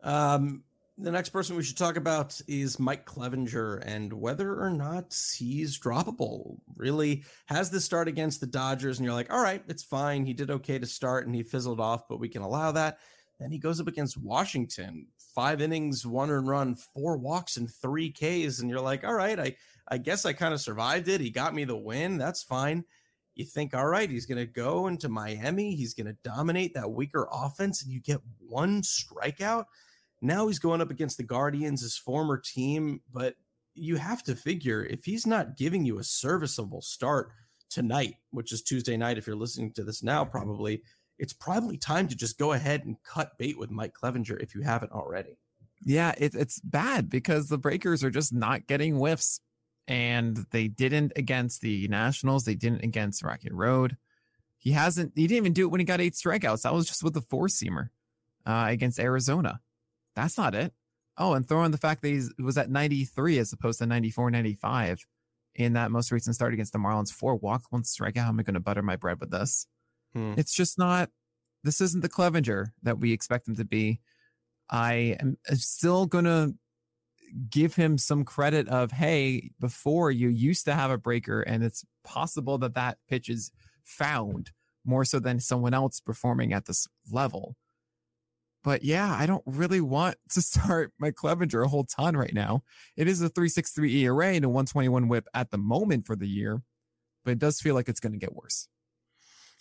Um, 0.03 0.63
the 1.01 1.11
next 1.13 1.29
person 1.31 1.57
we 1.57 1.63
should 1.63 1.79
talk 1.79 1.97
about 1.97 2.41
is 2.49 2.79
Mike 2.79 3.07
Clevinger 3.07 3.83
and 3.87 4.13
whether 4.13 4.61
or 4.61 4.71
not 4.71 5.17
he's 5.37 5.79
droppable. 5.79 6.57
Really 6.77 7.25
has 7.47 7.71
the 7.71 7.81
start 7.81 8.09
against 8.09 8.41
the 8.41 8.47
Dodgers, 8.47 8.99
and 8.99 9.07
you're 9.07 9.15
like, 9.15 9.33
all 9.33 9.43
right, 9.43 9.63
it's 9.69 9.85
fine. 9.85 10.27
He 10.27 10.33
did 10.33 10.51
okay 10.51 10.79
to 10.79 10.87
start 10.87 11.27
and 11.27 11.35
he 11.35 11.43
fizzled 11.43 11.81
off, 11.81 12.09
but 12.09 12.21
we 12.21 12.29
can 12.29 12.43
allow 12.43 12.73
that. 12.73 12.99
Then 13.39 13.53
he 13.53 13.59
goes 13.59 13.81
up 13.81 13.87
against 13.87 14.19
Washington, 14.19 15.07
five 15.35 15.61
innings, 15.61 16.05
one 16.05 16.31
run, 16.31 16.75
four 16.75 17.17
walks, 17.17 17.57
and 17.57 17.73
three 17.73 18.11
Ks. 18.11 18.59
And 18.59 18.69
you're 18.69 18.81
like, 18.81 19.05
all 19.05 19.15
right, 19.15 19.39
I, 19.39 19.57
I 19.91 19.99
guess 19.99 20.27
I 20.27 20.33
kind 20.33 20.55
of 20.55 20.61
survived 20.61 21.09
it. 21.09 21.21
He 21.21 21.31
got 21.31 21.55
me 21.55 21.65
the 21.65 21.77
win. 21.77 22.19
That's 22.19 22.43
fine. 22.43 22.85
You 23.35 23.45
think, 23.45 23.75
all 23.75 23.87
right, 23.87 24.11
he's 24.11 24.27
going 24.27 24.45
to 24.45 24.53
go 24.53 24.89
into 24.89 25.09
Miami. 25.09 25.75
He's 25.75 25.95
going 25.95 26.09
to 26.09 26.17
dominate 26.25 26.75
that 26.75 26.91
weaker 26.91 27.29
offense, 27.33 27.83
and 27.83 27.93
you 27.93 28.01
get 28.01 28.21
one 28.39 28.83
strikeout. 28.83 29.67
Now 30.21 30.49
he's 30.49 30.59
going 30.59 30.81
up 30.81 30.91
against 30.91 31.17
the 31.17 31.23
Guardians, 31.23 31.83
his 31.83 31.97
former 31.97 32.37
team. 32.37 33.01
But 33.13 33.37
you 33.75 33.97
have 33.97 34.25
to 34.25 34.35
figure 34.35 34.85
if 34.85 35.05
he's 35.05 35.27
not 35.27 35.57
giving 35.57 35.85
you 35.85 35.99
a 35.99 36.05
serviceable 36.05 36.83
start 36.83 37.31
tonight, 37.71 38.17
which 38.31 38.53
is 38.53 38.63
Tuesday 38.63 38.97
night, 38.97 39.19
if 39.19 39.27
you're 39.27 39.37
listening 39.37 39.73
to 39.75 39.85
this 39.85 40.03
now, 40.03 40.23
mm-hmm. 40.23 40.33
probably 40.33 40.83
it's 41.19 41.33
probably 41.33 41.77
time 41.77 42.09
to 42.09 42.17
just 42.17 42.39
go 42.39 42.53
ahead 42.53 42.85
and 42.85 42.97
cut 43.03 43.37
bait 43.39 43.59
with 43.59 43.71
Mike 43.71 43.95
Clevinger 43.95 44.41
if 44.41 44.55
you 44.55 44.63
haven't 44.63 44.93
already. 44.93 45.37
Yeah, 45.85 46.15
it, 46.19 46.35
it's 46.35 46.61
bad 46.61 47.09
because 47.09 47.49
the 47.49 47.59
Breakers 47.59 48.03
are 48.05 48.11
just 48.11 48.33
not 48.33 48.67
getting 48.67 48.97
whiffs. 48.97 49.41
And 49.89 50.47
they 50.51 50.69
didn't 50.69 51.13
against 51.17 51.63
the 51.63 51.89
Nationals. 51.89 52.45
They 52.45 52.55
didn't 52.55 52.85
against 52.85 53.25
Rocket 53.25 53.53
Road. 53.53 53.97
He 54.59 54.73
hasn't, 54.73 55.13
he 55.17 55.27
didn't 55.27 55.39
even 55.39 55.53
do 55.55 55.67
it 55.67 55.71
when 55.71 55.81
he 55.81 55.85
got 55.85 56.01
eight 56.01 56.13
strikeouts. 56.13 56.63
That 56.63 56.75
was 56.75 56.87
just 56.87 57.03
with 57.03 57.15
the 57.15 57.23
four 57.23 57.47
seamer 57.47 57.89
uh, 58.45 58.67
against 58.69 59.01
Arizona. 59.01 59.61
That's 60.15 60.37
not 60.37 60.55
it. 60.55 60.75
Oh, 61.17 61.33
and 61.33 61.49
throw 61.49 61.65
in 61.65 61.73
the 61.73 61.79
fact 61.79 62.03
that 62.03 62.09
he 62.09 62.43
was 62.43 62.59
at 62.59 62.71
93 62.71 63.39
as 63.39 63.53
opposed 63.53 63.79
to 63.79 63.87
94, 63.87 64.31
95 64.31 65.07
in 65.55 65.73
that 65.73 65.91
most 65.91 66.13
recent 66.13 66.37
start 66.37 66.53
against 66.53 66.73
the 66.73 66.79
Marlins. 66.79 67.13
Four 67.13 67.37
walks, 67.37 67.67
one 67.71 67.83
strikeout. 67.83 68.19
How 68.19 68.29
am 68.29 68.39
I 68.39 68.43
going 68.43 68.55
to 68.55 68.61
butter 68.61 68.83
my 68.83 68.97
bread 68.97 69.21
with 69.21 69.31
this? 69.31 69.67
Hmm. 70.13 70.35
It's 70.37 70.55
just 70.55 70.79
not. 70.79 71.11
This 71.65 71.81
isn't 71.81 72.03
the 72.03 72.09
Clevinger 72.09 72.69
that 72.83 73.01
we 73.01 73.13
expect 73.13 73.49
him 73.49 73.57
to 73.57 73.65
be. 73.65 74.01
I 74.71 75.17
am 75.21 75.39
still 75.55 76.07
gonna 76.07 76.51
give 77.51 77.75
him 77.75 77.99
some 77.99 78.25
credit 78.25 78.69
of 78.69 78.93
hey, 78.93 79.51
before 79.61 80.11
you 80.11 80.29
used 80.29 80.65
to 80.67 80.75
have 80.75 80.91
a 80.91 80.99
breaker, 80.99 81.43
and 81.43 81.63
it's 81.63 81.85
possible 82.05 82.59
that 82.59 82.75
that 82.75 82.99
pitch 83.09 83.29
is 83.29 83.51
found 83.85 84.51
more 84.85 85.05
so 85.05 85.19
than 85.19 85.41
someone 85.41 85.75
else 85.75 86.01
performing 86.01 86.53
at 86.53 86.67
this 86.67 86.87
level. 87.11 87.57
But 88.65 88.83
yeah, 88.83 89.15
I 89.15 89.27
don't 89.27 89.45
really 89.47 89.81
want 89.81 90.17
to 90.31 90.43
start 90.43 90.93
my 90.99 91.11
Clevinger 91.11 91.65
a 91.65 91.69
whole 91.69 91.85
ton 91.85 92.17
right 92.17 92.35
now. 92.35 92.63
It 92.97 93.09
is 93.09 93.23
a 93.23 93.31
3.63 93.31 94.03
ERA 94.03 94.29
and 94.29 94.45
a 94.45 94.49
121 94.49 95.09
WHIP 95.09 95.27
at 95.35 95.51
the 95.51 95.59
moment 95.59 96.07
for 96.07 96.17
the 96.17 96.29
year, 96.29 96.63
but 97.25 97.33
it 97.33 97.39
does 97.39 97.61
feel 97.61 97.75
like 97.75 97.89
it's 97.89 98.01
going 98.01 98.13
to 98.13 98.19
get 98.19 98.35
worse. 98.35 98.69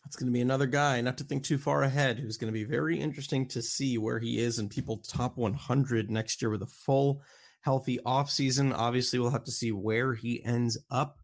That's 0.03 0.15
going 0.15 0.27
to 0.27 0.33
be 0.33 0.41
another 0.41 0.67
guy, 0.67 1.01
not 1.01 1.17
to 1.17 1.25
think 1.25 1.43
too 1.43 1.57
far 1.57 1.83
ahead, 1.83 2.17
who's 2.17 2.37
going 2.37 2.47
to 2.47 2.57
be 2.57 2.63
very 2.63 2.97
interesting 2.97 3.45
to 3.49 3.61
see 3.61 3.97
where 3.97 4.19
he 4.19 4.39
is 4.39 4.57
in 4.57 4.69
people 4.69 4.97
top 4.97 5.35
100 5.35 6.09
next 6.09 6.41
year 6.41 6.49
with 6.49 6.61
a 6.61 6.67
full 6.67 7.21
healthy 7.61 7.99
offseason. 8.05 8.73
Obviously, 8.75 9.19
we'll 9.19 9.29
have 9.31 9.43
to 9.45 9.51
see 9.51 9.71
where 9.71 10.13
he 10.13 10.43
ends 10.43 10.77
up 10.89 11.19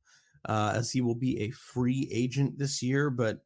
uh, 0.45 0.73
as 0.75 0.91
he 0.91 1.01
will 1.01 1.15
be 1.15 1.39
a 1.41 1.51
free 1.51 2.09
agent 2.11 2.57
this 2.57 2.81
year. 2.83 3.09
But 3.09 3.39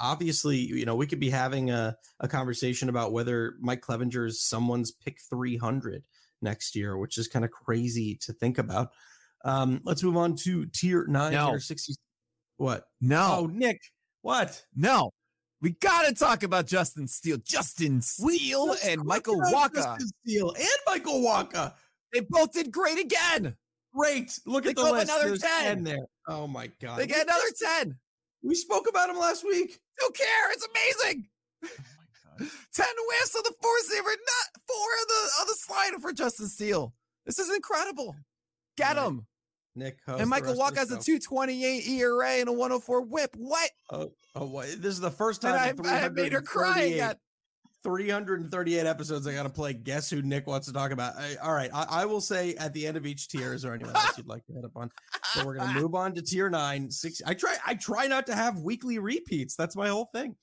obviously, 0.00 0.56
you 0.56 0.84
know, 0.86 0.94
we 0.96 1.06
could 1.06 1.20
be 1.20 1.30
having 1.30 1.70
a, 1.70 1.96
a 2.20 2.28
conversation 2.28 2.88
about 2.88 3.12
whether 3.12 3.54
Mike 3.60 3.82
Clevinger 3.82 4.26
is 4.26 4.42
someone's 4.42 4.90
pick 4.92 5.18
300 5.28 6.02
next 6.42 6.74
year, 6.74 6.96
which 6.96 7.18
is 7.18 7.28
kind 7.28 7.44
of 7.44 7.50
crazy 7.50 8.16
to 8.22 8.32
think 8.32 8.58
about. 8.58 8.90
Um, 9.44 9.80
let's 9.84 10.02
move 10.02 10.16
on 10.16 10.36
to 10.36 10.66
tier 10.66 11.06
nine, 11.08 11.32
No. 11.32 11.50
tier 11.50 11.60
60. 11.60 11.94
What? 12.56 12.84
No, 13.00 13.36
Oh, 13.40 13.46
Nick, 13.46 13.78
what? 14.22 14.64
no. 14.74 15.10
We 15.62 15.70
got 15.70 16.06
to 16.06 16.14
talk 16.14 16.42
about 16.42 16.66
Justin 16.66 17.08
Steele. 17.08 17.38
Justin 17.42 18.02
Steele 18.02 18.76
and 18.84 19.02
Michael 19.04 19.40
Wacha. 19.40 19.74
Justin 19.74 20.08
Steele 20.24 20.52
and 20.54 20.68
Michael 20.86 21.22
Wacha. 21.22 21.72
They 22.16 22.26
both 22.30 22.52
did 22.52 22.72
great 22.72 22.98
again. 22.98 23.56
Great. 23.94 24.38
Look 24.46 24.64
They 24.64 24.70
at 24.70 24.76
the 24.76 24.82
go 24.82 24.88
up 24.88 24.94
list. 24.94 25.10
another 25.10 25.28
There's 25.28 25.40
10. 25.42 25.84
there. 25.84 26.06
Oh 26.26 26.46
my 26.46 26.70
god. 26.80 26.98
They 26.98 27.06
get 27.06 27.24
another 27.24 27.44
10. 27.82 27.98
We 28.42 28.54
spoke 28.54 28.88
about 28.88 29.10
him 29.10 29.18
last 29.18 29.44
week. 29.44 29.78
Don't 30.00 30.16
care. 30.16 30.52
It's 30.52 30.66
amazing. 30.66 31.28
Oh 31.64 31.68
10 32.38 32.46
whiffs 33.08 33.34
on 33.36 33.42
the 33.44 33.52
four 33.62 33.72
seamer, 33.90 34.04
not 34.04 34.62
four 34.66 34.76
on 34.76 35.06
the 35.08 35.30
on 35.40 35.46
the 35.46 35.54
slider 35.58 35.98
for 35.98 36.12
Justin 36.12 36.48
Steele. 36.48 36.94
This 37.26 37.38
is 37.38 37.54
incredible. 37.54 38.14
Get 38.78 38.96
Right. 38.96 39.06
him. 39.06 39.26
Nick, 39.74 39.98
host 40.06 40.20
And 40.22 40.30
Michael 40.30 40.48
rest 40.48 40.58
Walk 40.58 40.76
has 40.76 40.90
a 40.90 40.98
228 40.98 41.86
ERA 41.86 42.30
and 42.40 42.48
a 42.48 42.52
104 42.52 43.02
whip. 43.02 43.36
What? 43.36 43.70
Oh, 43.90 44.10
oh, 44.34 44.46
what? 44.46 44.68
This 44.80 44.94
is 44.94 45.00
the 45.00 45.10
first 45.10 45.42
time 45.42 45.52
I, 45.54 45.74
I 45.86 46.08
made 46.08 46.32
her 46.32 46.40
cry 46.40 46.72
338 46.80 46.94
again. 46.94 47.16
338 47.86 48.84
episodes. 48.84 49.28
I 49.28 49.32
got 49.32 49.44
to 49.44 49.48
play. 49.48 49.72
Guess 49.72 50.10
who 50.10 50.20
Nick 50.20 50.48
wants 50.48 50.66
to 50.66 50.72
talk 50.72 50.90
about? 50.90 51.14
I, 51.16 51.36
all 51.36 51.52
right, 51.52 51.70
I, 51.72 51.86
I 51.88 52.04
will 52.04 52.20
say 52.20 52.56
at 52.56 52.72
the 52.72 52.84
end 52.84 52.96
of 52.96 53.06
each 53.06 53.28
tier. 53.28 53.54
Is 53.54 53.62
there 53.62 53.72
anyone 53.72 53.94
else 53.94 54.18
you'd 54.18 54.26
like 54.26 54.44
to 54.46 54.52
hit 54.52 54.64
up 54.64 54.72
on? 54.74 54.90
So 55.32 55.46
we're 55.46 55.54
gonna 55.54 55.80
move 55.80 55.94
on 55.94 56.12
to 56.14 56.22
tier 56.22 56.50
nine. 56.50 56.90
Six. 56.90 57.22
I 57.24 57.34
try. 57.34 57.54
I 57.64 57.74
try 57.74 58.08
not 58.08 58.26
to 58.26 58.34
have 58.34 58.58
weekly 58.58 58.98
repeats. 58.98 59.54
That's 59.54 59.76
my 59.76 59.88
whole 59.88 60.08
thing. 60.12 60.34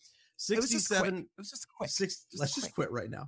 It 0.49 0.55
was 0.55 0.69
just 0.69 0.87
quick. 0.87 1.13
Was 1.37 1.49
just 1.49 1.67
quick. 1.77 1.89
Six. 1.89 2.25
Just 2.31 2.39
let's 2.39 2.55
just 2.55 2.73
quit 2.73 2.91
right 2.91 3.09
now. 3.09 3.27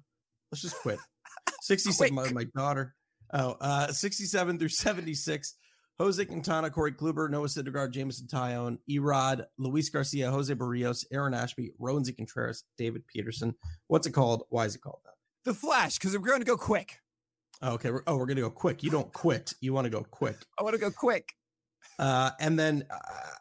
Let's 0.49 0.61
just 0.61 0.77
quit. 0.77 0.99
67. 1.61 2.15
My, 2.15 2.31
my 2.31 2.45
daughter. 2.55 2.95
Oh, 3.33 3.57
uh, 3.59 3.91
67 3.91 4.59
through 4.59 4.69
76. 4.69 5.55
Jose 5.99 6.23
Quintana, 6.25 6.69
Corey 6.69 6.91
Kluber, 6.91 7.29
Noah 7.29 7.47
Syndergaard, 7.47 7.91
Jameson 7.91 8.27
Taillon, 8.27 8.77
Erod, 8.89 9.45
Luis 9.57 9.89
Garcia, 9.89 10.29
Jose 10.29 10.53
Berrios, 10.53 11.05
Aaron 11.11 11.33
Ashby, 11.33 11.71
Roansy 11.79 12.15
Contreras, 12.15 12.63
David 12.77 13.07
Peterson. 13.07 13.55
What's 13.87 14.05
it 14.05 14.11
called? 14.11 14.43
Why 14.49 14.65
is 14.65 14.75
it 14.75 14.81
called 14.81 14.99
that? 15.05 15.13
The 15.45 15.53
Flash, 15.53 15.97
because 15.97 16.17
we're 16.17 16.27
going 16.27 16.39
to 16.39 16.45
go 16.45 16.57
quick. 16.57 16.99
Oh, 17.61 17.73
okay. 17.73 17.91
We're, 17.91 18.03
oh, 18.07 18.17
we're 18.17 18.25
going 18.25 18.35
to 18.35 18.41
go 18.41 18.49
quick. 18.49 18.83
You 18.83 18.89
don't 18.89 19.11
quit. 19.13 19.53
You 19.61 19.73
want 19.73 19.85
to 19.85 19.89
go 19.89 20.03
quick. 20.03 20.35
I 20.59 20.63
want 20.63 20.73
to 20.73 20.79
go 20.79 20.91
quick. 20.91 21.33
Uh, 21.97 22.31
and 22.41 22.59
then, 22.59 22.83
uh, 22.91 22.97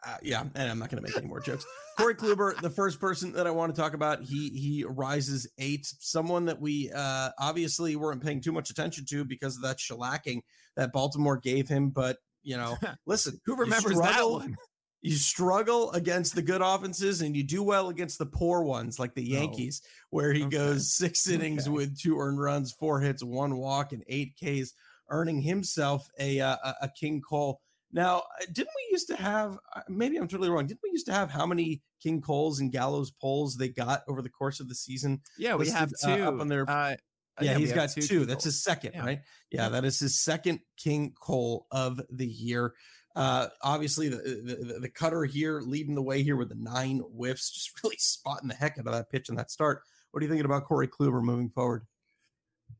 uh, 0.07 0.17
yeah, 0.21 0.41
and 0.55 0.69
I'm 0.69 0.79
not 0.79 0.89
going 0.89 1.03
to 1.03 1.09
make 1.09 1.17
any 1.17 1.27
more 1.27 1.41
jokes. 1.41 1.65
Corey 1.97 2.15
Kluber, 2.15 2.55
the 2.61 2.69
first 2.69 3.01
person 3.01 3.33
that 3.33 3.47
I 3.47 3.51
want 3.51 3.75
to 3.75 3.81
talk 3.81 3.93
about, 3.93 4.21
he 4.21 4.49
he 4.49 4.85
rises 4.87 5.47
eight. 5.57 5.85
Someone 5.99 6.45
that 6.45 6.61
we 6.61 6.91
uh, 6.95 7.31
obviously 7.39 7.95
weren't 7.95 8.23
paying 8.23 8.39
too 8.39 8.51
much 8.51 8.69
attention 8.69 9.05
to 9.09 9.25
because 9.25 9.57
of 9.57 9.63
that 9.63 9.77
shellacking 9.77 10.41
that 10.77 10.93
Baltimore 10.93 11.37
gave 11.37 11.67
him. 11.67 11.89
But 11.89 12.17
you 12.45 12.55
know, 12.57 12.77
listen, 13.05 13.41
Who 13.45 13.57
remembers 13.57 13.99
that 13.99 14.23
one? 14.29 14.55
You 15.01 15.15
struggle 15.17 15.91
against 15.91 16.33
the 16.33 16.41
good 16.41 16.61
offenses, 16.63 17.21
and 17.21 17.37
you 17.37 17.43
do 17.43 17.61
well 17.61 17.89
against 17.89 18.17
the 18.17 18.25
poor 18.25 18.63
ones, 18.63 18.97
like 18.97 19.13
the. 19.13 19.21
Yankees, 19.23 19.83
where 20.09 20.33
he 20.33 20.41
Okay. 20.45 20.57
goes 20.57 20.95
six 20.95 21.29
innings 21.29 21.67
Okay. 21.67 21.75
with 21.75 21.99
two 21.99 22.17
earned 22.17 22.39
runs, 22.39 22.71
four 22.71 22.99
hits, 23.01 23.23
one 23.23 23.55
walk, 23.57 23.91
and 23.93 24.03
eight 24.07 24.33
Ks, 24.43 24.73
earning 25.11 25.39
himself 25.41 26.07
a 26.19 26.39
uh, 26.39 26.57
a, 26.81 26.89
King 26.99 27.21
Cole. 27.21 27.61
Now, 27.91 28.17
uh, 28.41 28.45
didn't 28.51 28.71
we 28.75 28.87
used 28.93 29.07
to 29.09 29.15
have? 29.17 29.59
uh, 29.75 29.81
Maybe 29.89 30.17
I'm 30.17 30.27
totally 30.27 30.49
wrong. 30.49 30.65
Didn't 30.65 30.79
we 30.83 30.89
used 30.91 31.05
to 31.05 31.13
have 31.13 31.29
how 31.29 31.45
many 31.45 31.83
King 32.01 32.19
Coles 32.19 32.59
and 32.59 32.71
Gallows 32.71 33.11
poles 33.11 33.55
they 33.57 33.69
got 33.69 34.01
over 34.07 34.23
the 34.23 34.29
course 34.29 34.59
of 34.59 34.67
the 34.69 34.75
season? 34.75 35.21
Yeah, 35.37 35.53
we 35.53 35.65
listed, 35.65 35.77
have 35.77 35.91
uh, 36.03 36.17
two. 36.17 36.23
up 36.23 36.39
on 36.41 36.47
their- 36.47 36.67
Uh, 36.67 36.95
Yeah, 37.41 37.55
we 37.55 37.61
he's 37.63 37.73
got 37.73 37.89
two. 37.91 38.01
King 38.01 38.25
That's 38.27 38.43
his 38.45 38.63
second, 38.63 38.91
Yeah. 38.93 39.05
right? 39.05 39.19
Yeah, 39.51 39.63
Yeah. 39.63 39.69
that 39.69 39.85
is 39.85 39.99
his 39.99 40.19
second 40.21 40.59
King 40.77 41.13
Cole 41.19 41.67
of 41.71 41.99
the 42.09 42.25
year. 42.27 42.73
Uh, 43.15 43.47
obviously, 43.61 44.09
the, 44.09 44.17
the 44.17 44.79
the- 44.81 44.89
cutter 44.89 45.23
here 45.25 45.61
leading 45.61 45.95
the 45.95 46.01
way 46.01 46.21
here 46.23 46.35
with 46.35 46.49
the 46.49 46.55
nine 46.55 46.99
whiffs, 46.99 47.49
just 47.51 47.71
really 47.83 47.97
spotting 47.97 48.47
the 48.49 48.55
heck 48.55 48.77
out 48.77 48.87
of 48.87 48.93
that 48.93 49.09
pitch 49.09 49.29
and 49.29 49.37
that 49.37 49.51
start. 49.51 49.81
What 50.11 50.21
are 50.21 50.23
you 50.25 50.29
thinking 50.29 50.45
about 50.45 50.65
Corey 50.65 50.87
Kluber 50.87 51.21
moving 51.21 51.49
forward? 51.49 51.83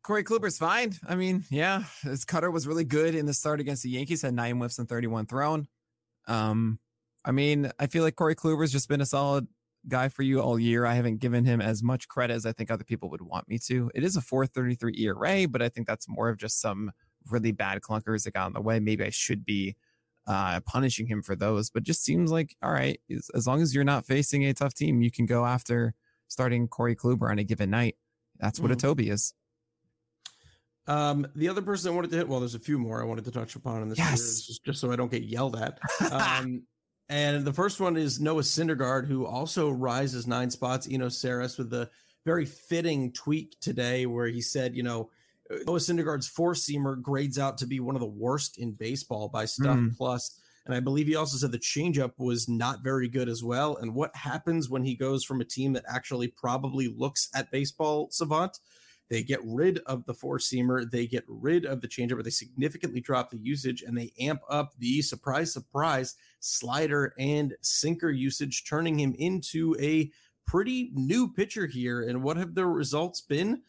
Corey 0.03 0.23
Kluber's 0.23 0.57
fine. 0.57 0.93
I 1.07 1.15
mean, 1.15 1.43
yeah, 1.49 1.83
his 2.01 2.25
cutter 2.25 2.49
was 2.51 2.67
really 2.67 2.83
good 2.85 3.15
in 3.15 3.25
the 3.25 3.33
start 3.33 3.59
against 3.59 3.83
the 3.83 3.89
Yankees, 3.89 4.21
had 4.21 4.33
nine 4.33 4.57
whiffs 4.57 4.79
and 4.79 4.87
31 4.89 5.25
thrown. 5.25 5.67
Um, 6.27 6.79
I 7.23 7.31
mean, 7.31 7.71
I 7.79 7.87
feel 7.87 8.03
like 8.03 8.15
Corey 8.15 8.35
Kluber's 8.35 8.71
just 8.71 8.87
been 8.89 9.01
a 9.01 9.05
solid 9.05 9.47
guy 9.87 10.09
for 10.09 10.23
you 10.23 10.39
all 10.41 10.57
year. 10.59 10.85
I 10.85 10.95
haven't 10.95 11.17
given 11.19 11.45
him 11.45 11.61
as 11.61 11.83
much 11.83 12.07
credit 12.07 12.33
as 12.33 12.45
I 12.45 12.51
think 12.51 12.71
other 12.71 12.83
people 12.83 13.09
would 13.09 13.21
want 13.21 13.47
me 13.47 13.59
to. 13.67 13.91
It 13.93 14.03
is 14.03 14.15
a 14.15 14.21
433 14.21 14.93
ERA, 15.05 15.47
but 15.47 15.61
I 15.61 15.69
think 15.69 15.87
that's 15.87 16.07
more 16.09 16.29
of 16.29 16.37
just 16.37 16.59
some 16.59 16.91
really 17.29 17.51
bad 17.51 17.81
clunkers 17.81 18.23
that 18.23 18.33
got 18.33 18.47
in 18.47 18.53
the 18.53 18.61
way. 18.61 18.79
Maybe 18.79 19.03
I 19.03 19.09
should 19.09 19.45
be 19.45 19.75
uh, 20.27 20.59
punishing 20.61 21.05
him 21.07 21.21
for 21.21 21.35
those, 21.35 21.69
but 21.69 21.83
just 21.83 22.03
seems 22.03 22.31
like, 22.31 22.55
all 22.63 22.71
right, 22.71 22.99
as, 23.35 23.45
long 23.45 23.61
as 23.61 23.75
you're 23.75 23.83
not 23.83 24.05
facing 24.05 24.43
a 24.45 24.53
tough 24.53 24.73
team, 24.73 25.01
you 25.01 25.11
can 25.11 25.25
go 25.27 25.45
after 25.45 25.93
starting 26.27 26.67
Corey 26.67 26.95
Kluber 26.95 27.29
on 27.29 27.37
a 27.39 27.43
given 27.43 27.69
night. 27.69 27.95
That's 28.39 28.59
what 28.59 28.71
a 28.71 28.75
Mhm. 28.75 28.79
Toby 28.79 29.09
is. 29.09 29.33
Um, 30.87 31.25
the 31.35 31.47
other 31.49 31.61
person 31.61 31.91
I 31.91 31.95
wanted 31.95 32.11
to 32.11 32.17
hit, 32.17 32.27
well, 32.27 32.39
there's 32.39 32.53
a 32.55 32.59
few 32.59 32.77
more 32.77 33.01
I 33.01 33.05
wanted 33.05 33.25
to 33.25 33.31
touch 33.31 33.55
upon 33.55 33.81
in 33.81 33.89
this 33.89 33.97
Yes. 33.97 34.59
just 34.63 34.79
so 34.79 34.91
I 34.91 34.95
don't 34.95 35.09
get 35.11 35.23
yelled 35.23 35.55
at. 35.55 35.79
Um, 36.11 36.63
and 37.09 37.45
the 37.45 37.53
first 37.53 37.79
one 37.79 37.97
is 37.97 38.19
Noah 38.19 38.41
Syndergaard, 38.41 39.07
who 39.07 39.25
also 39.25 39.69
rises 39.69 40.27
nine 40.27 40.49
spots. 40.49 40.87
Eno 40.89 41.07
Sarris 41.07 41.57
with 41.57 41.69
the 41.69 41.89
very 42.25 42.45
fitting 42.45 43.11
tweak 43.11 43.59
today, 43.59 44.05
where 44.05 44.27
he 44.27 44.41
said, 44.41 44.75
you 44.75 44.83
know, 44.83 45.09
Noah 45.67 45.79
Syndergaard's 45.79 46.27
four 46.27 46.53
seamer 46.53 46.99
grades 46.99 47.37
out 47.37 47.57
to 47.59 47.67
be 47.67 47.79
one 47.79 47.95
of 47.95 48.01
the 48.01 48.07
worst 48.07 48.57
in 48.57 48.71
baseball 48.71 49.29
by 49.29 49.45
Stuff 49.45 49.77
Mm. 49.77 49.95
Plus. 49.95 50.39
And 50.65 50.73
I 50.73 50.79
believe 50.79 51.05
he 51.05 51.15
also 51.15 51.37
said 51.37 51.51
the 51.51 51.59
changeup 51.59 52.13
was 52.17 52.49
not 52.49 52.83
very 52.83 53.07
good 53.07 53.29
as 53.29 53.43
well. 53.43 53.77
And 53.77 53.93
what 53.93 54.15
happens 54.15 54.67
when 54.67 54.83
he 54.83 54.95
goes 54.95 55.23
from 55.23 55.39
a 55.39 55.45
team 55.45 55.73
that 55.73 55.85
actually 55.87 56.29
probably 56.29 56.87
looks 56.97 57.29
at 57.35 57.51
baseball 57.51 58.07
savant? 58.09 58.57
They 59.09 59.23
get 59.23 59.39
rid 59.43 59.79
of 59.85 60.05
the 60.05 60.13
four 60.13 60.39
seamer, 60.39 60.89
they 60.89 61.05
get 61.05 61.23
rid 61.27 61.65
of 61.65 61.81
the 61.81 61.87
changeup, 61.87 62.23
they 62.23 62.29
significantly 62.29 63.01
drop 63.01 63.29
the 63.29 63.37
usage, 63.37 63.83
and 63.83 63.97
they 63.97 64.11
amp 64.19 64.41
up 64.49 64.73
the 64.79 65.01
surprise, 65.01 65.53
surprise 65.53 66.15
slider 66.39 67.13
and 67.17 67.55
sinker 67.61 68.09
usage, 68.09 68.65
turning 68.65 68.99
him 68.99 69.15
into 69.17 69.75
a 69.79 70.11
pretty 70.45 70.91
new 70.93 71.31
pitcher 71.31 71.65
here. 71.67 72.07
And 72.07 72.23
what 72.23 72.37
have 72.37 72.55
the 72.55 72.65
results 72.65 73.21
been? 73.21 73.61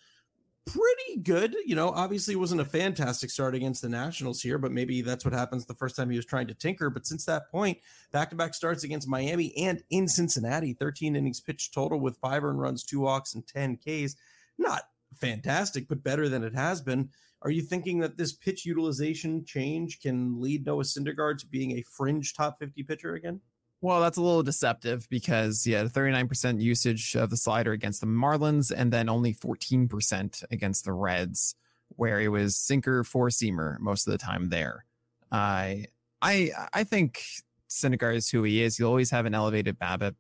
Pretty 0.67 1.21
good. 1.23 1.55
You 1.65 1.77
know, 1.77 1.91
obviously 1.91 2.35
wasn't 2.35 2.61
a 2.61 2.65
fantastic 2.65 3.31
start 3.31 3.55
against 3.55 3.83
the 3.83 3.89
Nationals 3.89 4.43
here, 4.43 4.59
but 4.59 4.73
maybe 4.73 5.01
that's 5.01 5.25
what 5.25 5.33
happens 5.33 5.65
the 5.65 5.75
first 5.75 5.95
time 5.95 6.11
he 6.11 6.17
was 6.17 6.27
trying 6.27 6.49
to 6.49 6.55
tinker. 6.55 6.91
But 6.91 7.07
since 7.07 7.25
that 7.27 7.51
point, 7.51 7.79
back 8.11 8.31
to 8.31 8.37
back 8.37 8.53
starts 8.53 8.83
against 8.83 9.09
Miami 9.09 9.57
and 9.57 9.83
in 9.91 10.09
Cincinnati, 10.09 10.73
13 10.73 11.15
innings 11.15 11.41
pitched 11.41 11.73
total 11.73 12.01
with 12.01 12.19
five 12.19 12.43
earned 12.43 12.61
runs, 12.61 12.83
two 12.83 13.01
walks, 13.01 13.35
and 13.35 13.47
10 13.47 13.77
Ks. 13.77 14.17
Not 14.59 14.83
fantastic, 15.21 15.89
but 15.89 16.03
better 16.03 16.29
than 16.29 16.45
it 16.45 16.55
has 16.55 16.81
been. 16.81 17.11
Are 17.43 17.51
you 17.51 17.63
thinking 17.63 18.01
that 18.01 18.17
this 18.17 18.33
pitch 18.33 18.65
utilization 18.65 19.45
change 19.45 20.01
can 20.01 20.41
lead 20.41 20.67
Noah 20.67 20.83
Syndergaard 20.83 21.39
to 21.39 21.47
being 21.47 21.73
a 21.73 21.83
fringe 21.83 22.35
top 22.35 22.59
50 22.59 22.83
pitcher 22.83 23.15
again? 23.15 23.41
Well, 23.83 24.01
that's 24.01 24.17
a 24.17 24.23
little 24.23 24.43
deceptive 24.43 25.07
because 25.11 25.67
yeah, 25.67 25.85
39% 25.85 26.61
usage 26.61 27.15
of 27.15 27.31
the 27.31 27.37
slider 27.37 27.73
against 27.73 28.01
the 28.01 28.07
Marlins 28.07 28.73
and 28.75 28.93
then 28.93 29.09
only 29.09 29.35
14% 29.35 30.45
against 30.51 30.85
the 30.85 30.93
Reds, 30.93 31.55
where 31.91 32.21
it 32.21 32.29
was 32.29 32.57
sinker 32.57 33.05
four 33.05 33.29
seamer 33.29 33.79
most 33.79 34.07
of 34.07 34.13
the 34.13 34.19
time 34.19 34.49
there. 34.49 34.87
I 35.31 35.87
I 36.23 36.51
I 36.73 36.85
think 36.85 37.23
Syndergaard 37.69 38.17
is 38.17 38.31
who 38.31 38.43
he 38.45 38.63
is. 38.63 38.77
He'll 38.77 38.89
always 38.89 39.11
have 39.11 39.27
an 39.27 39.35
elevated 39.35 39.79
BABIP. 39.79 40.15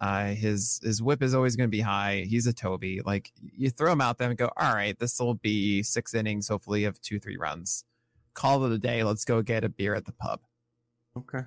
Uh, 0.00 0.28
his 0.28 0.80
his 0.82 1.02
whip 1.02 1.22
is 1.22 1.34
always 1.34 1.56
going 1.56 1.68
to 1.68 1.70
be 1.70 1.82
high. 1.82 2.24
He's 2.26 2.46
a 2.46 2.52
Toby. 2.52 3.00
Like 3.04 3.32
you 3.40 3.68
throw 3.68 3.92
him 3.92 4.00
out 4.00 4.16
there 4.18 4.30
and 4.30 4.38
go, 4.38 4.50
all 4.56 4.74
right, 4.74 4.98
this 4.98 5.18
will 5.20 5.34
be 5.34 5.82
six 5.82 6.14
innings, 6.14 6.48
hopefully 6.48 6.84
of 6.84 7.00
two 7.02 7.18
three 7.18 7.36
runs. 7.36 7.84
Call 8.32 8.64
it 8.64 8.72
a 8.72 8.78
day. 8.78 9.04
Let's 9.04 9.24
go 9.24 9.42
get 9.42 9.64
a 9.64 9.68
beer 9.68 9.94
at 9.94 10.06
the 10.06 10.12
pub. 10.12 10.40
Okay. 11.16 11.46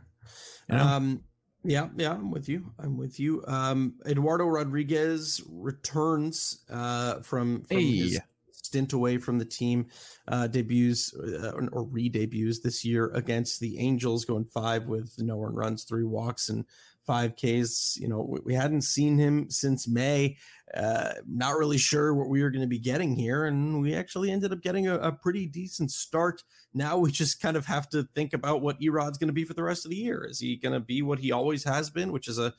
You 0.70 0.76
know? 0.78 0.84
Um, 0.84 1.24
yeah, 1.64 1.88
yeah, 1.96 2.12
I'm 2.12 2.30
with 2.30 2.50
you. 2.50 2.74
I'm 2.78 2.98
with 2.98 3.20
you. 3.20 3.44
Um, 3.48 3.96
Eduardo 4.06 4.46
Rodriguez 4.46 5.42
returns 5.50 6.64
uh, 6.70 7.22
from, 7.22 7.64
from 7.64 7.78
his 7.78 8.20
stint 8.52 8.92
away 8.92 9.18
from 9.18 9.40
the 9.40 9.46
team. 9.46 9.88
Uh, 10.28 10.48
debuts 10.48 11.14
uh, 11.16 11.54
or 11.72 11.84
re-debuts 11.84 12.60
this 12.60 12.84
year 12.84 13.12
against 13.14 13.62
the 13.62 13.80
Angels, 13.80 14.26
going 14.26 14.46
five 14.46 14.88
with 14.88 15.16
no 15.20 15.38
one 15.38 15.56
runs, 15.56 15.86
three 15.86 16.04
walks, 16.04 16.50
and 16.50 16.66
five 17.06 17.36
Ks. 17.36 17.98
You 17.98 18.08
know, 18.08 18.26
we, 18.28 18.40
we 18.46 18.54
hadn't 18.54 18.82
seen 18.82 19.18
him 19.18 19.50
since 19.50 19.88
May. 19.88 20.38
Uh, 20.74 21.14
not 21.28 21.58
really 21.58 21.78
sure 21.78 22.14
what 22.14 22.30
we 22.30 22.42
were 22.42 22.50
going 22.50 22.62
to 22.62 22.68
be 22.68 22.80
getting 22.80 23.16
here, 23.16 23.46
and 23.46 23.82
we 23.82 23.94
actually 23.94 24.32
ended 24.32 24.52
up 24.52 24.62
getting 24.62 24.88
a, 24.88 24.96
a, 24.96 25.12
pretty 25.12 25.46
decent 25.46 25.92
start. 25.92 26.44
Now 26.74 26.98
we 26.98 27.12
just 27.12 27.40
kind 27.40 27.56
of 27.56 27.68
have 27.68 27.88
to 27.90 28.04
think 28.16 28.34
about 28.34 28.62
what 28.62 28.82
Erod's 28.82 29.20
going 29.20 29.28
to 29.28 29.34
be 29.34 29.44
for 29.44 29.54
the 29.54 29.62
rest 29.62 29.86
of 29.86 29.92
the 29.92 29.98
year. 29.98 30.26
Is 30.28 30.40
he 30.40 30.56
going 30.56 30.74
to 30.74 30.80
be 30.80 31.04
what 31.04 31.20
he 31.20 31.32
always 31.32 31.64
has 31.66 31.92
been, 31.92 32.12
which 32.12 32.28
is 32.28 32.40
a 32.40 32.54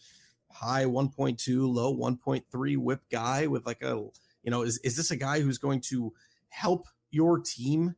high 0.53 0.85
1.2, 0.85 1.75
low 1.75 1.97
1.3 1.97 2.79
whip 2.79 3.01
guy 3.11 3.49
with 3.49 3.67
like 3.67 3.83
a, 3.83 3.97
you 4.45 4.51
know, 4.51 4.63
is, 4.63 4.79
is 4.85 4.97
this 4.97 5.11
a 5.11 5.17
guy 5.17 5.41
who's 5.41 5.59
going 5.59 5.81
to 5.81 6.13
help 6.51 6.87
your 7.11 7.41
team 7.41 7.97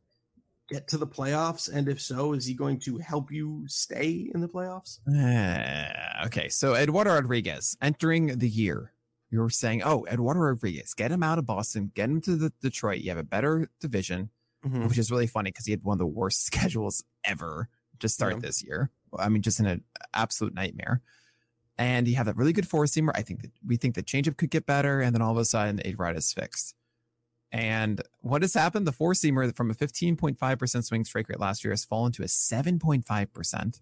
get 0.69 0.87
to 0.89 0.97
the 0.97 1.07
playoffs? 1.07 1.71
And 1.71 1.87
if 1.87 2.01
so, 2.01 2.33
is 2.33 2.45
he 2.45 2.53
going 2.53 2.79
to 2.81 2.97
help 2.97 3.31
you 3.31 3.63
stay 3.67 4.29
in 4.33 4.41
the 4.41 4.47
playoffs? 4.47 4.99
Uh, 5.07 6.25
okay. 6.25 6.49
So 6.49 6.75
Eduardo 6.75 7.13
Rodriguez 7.13 7.77
entering 7.81 8.37
the 8.37 8.49
year, 8.49 8.93
you're 9.29 9.49
saying, 9.49 9.83
oh, 9.83 10.05
Eduardo 10.09 10.39
Rodriguez, 10.39 10.93
get 10.93 11.11
him 11.11 11.23
out 11.23 11.39
of 11.39 11.45
Boston, 11.45 11.91
get 11.93 12.09
him 12.09 12.21
to 12.21 12.35
the 12.35 12.51
Detroit. 12.61 12.99
You 12.99 13.09
have 13.09 13.17
a 13.17 13.23
better 13.23 13.69
division, 13.79 14.29
mm-hmm. 14.65 14.87
which 14.87 14.97
is 14.97 15.11
really 15.11 15.27
funny 15.27 15.51
because 15.51 15.65
he 15.65 15.71
had 15.71 15.83
one 15.83 15.95
of 15.95 15.99
the 15.99 16.05
worst 16.05 16.45
schedules 16.45 17.03
ever 17.23 17.69
to 17.99 18.09
start 18.09 18.35
yeah. 18.35 18.39
this 18.39 18.63
year. 18.63 18.91
I 19.17 19.29
mean, 19.29 19.41
just 19.41 19.59
in 19.59 19.65
an 19.65 19.83
absolute 20.13 20.53
nightmare 20.53 21.01
and 21.77 22.07
you 22.07 22.15
have 22.15 22.25
that 22.25 22.35
really 22.35 22.53
good 22.53 22.67
four 22.67 22.85
seamer. 22.85 23.11
I 23.13 23.21
think 23.21 23.41
that 23.41 23.51
we 23.65 23.77
think 23.77 23.95
the 23.95 24.03
changeup 24.03 24.37
could 24.37 24.49
get 24.49 24.65
better, 24.65 25.01
and 25.01 25.13
then 25.13 25.21
all 25.21 25.31
of 25.31 25.37
a 25.37 25.45
sudden, 25.45 25.81
a 25.85 25.93
ride 25.95 26.17
is 26.17 26.33
fixed. 26.33 26.75
And 27.51 28.01
what 28.19 28.41
has 28.41 28.53
happened? 28.53 28.85
The 28.85 28.91
four 28.91 29.13
seamer 29.13 29.55
from 29.55 29.71
a 29.71 29.73
15.5% 29.73 30.83
swing 30.83 31.05
strike 31.05 31.29
rate 31.29 31.39
last 31.39 31.63
year 31.63 31.71
has 31.71 31.85
fallen 31.85 32.11
to 32.13 32.23
a 32.23 32.25
7.5%. 32.25 33.81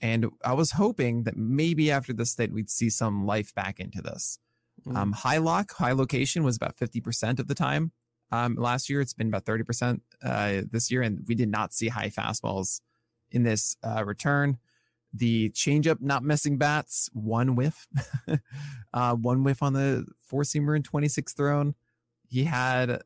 And 0.00 0.26
I 0.44 0.52
was 0.54 0.72
hoping 0.72 1.22
that 1.24 1.36
maybe 1.36 1.90
after 1.90 2.12
this 2.12 2.32
state, 2.32 2.52
we'd 2.52 2.70
see 2.70 2.90
some 2.90 3.24
life 3.24 3.54
back 3.54 3.78
into 3.78 4.02
this. 4.02 4.38
Mm. 4.84 4.96
Um, 4.96 5.12
high 5.12 5.38
lock, 5.38 5.72
high 5.74 5.92
location 5.92 6.42
was 6.42 6.56
about 6.56 6.76
50% 6.76 7.38
of 7.38 7.46
the 7.46 7.54
time. 7.54 7.92
Um, 8.32 8.56
last 8.56 8.90
year, 8.90 9.00
it's 9.00 9.12
been 9.12 9.28
about 9.28 9.44
30% 9.44 10.00
uh, 10.24 10.62
this 10.70 10.90
year, 10.90 11.02
and 11.02 11.24
we 11.28 11.36
did 11.36 11.50
not 11.50 11.72
see 11.72 11.88
high 11.88 12.08
fastballs 12.08 12.80
in 13.30 13.44
this 13.44 13.76
uh, 13.84 14.04
return 14.04 14.58
the 15.12 15.50
changeup 15.50 16.00
not 16.00 16.24
missing 16.24 16.58
bats, 16.58 17.10
one 17.12 17.54
whiff, 17.54 17.86
uh, 18.94 19.14
one 19.14 19.44
whiff 19.44 19.62
on 19.62 19.74
the 19.74 20.06
four 20.24 20.42
seamer 20.42 20.74
in 20.74 20.82
26th 20.82 21.36
thrown. 21.36 21.74
He 22.32 22.44
had 22.44 23.02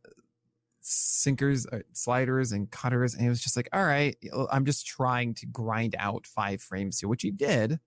sinkers, 0.81 1.67
uh, 1.67 1.81
sliders, 1.93 2.53
and 2.53 2.71
cutters, 2.71 3.15
and 3.15 3.27
it 3.27 3.29
was 3.29 3.43
just 3.43 3.57
like, 3.57 3.69
all 3.73 3.85
right, 3.85 4.17
I'm 4.53 4.65
just 4.65 4.87
trying 4.87 5.35
to 5.35 5.47
grind 5.47 5.97
out 5.99 6.29
five 6.29 6.63
frames 6.63 7.01
here, 7.01 7.09
which 7.09 7.23
he 7.23 7.33
did. 7.33 7.81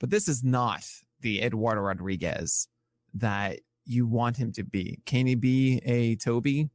But 0.00 0.10
this 0.10 0.26
is 0.26 0.42
not 0.42 0.84
the 1.20 1.40
Eduardo 1.40 1.82
Rodriguez 1.82 2.66
that 3.14 3.60
you 3.84 4.08
want 4.08 4.38
him 4.38 4.50
to 4.52 4.64
be. 4.64 4.98
Can 5.06 5.26
he 5.26 5.36
be 5.36 5.80
a 5.84 6.16
Toby? 6.16 6.70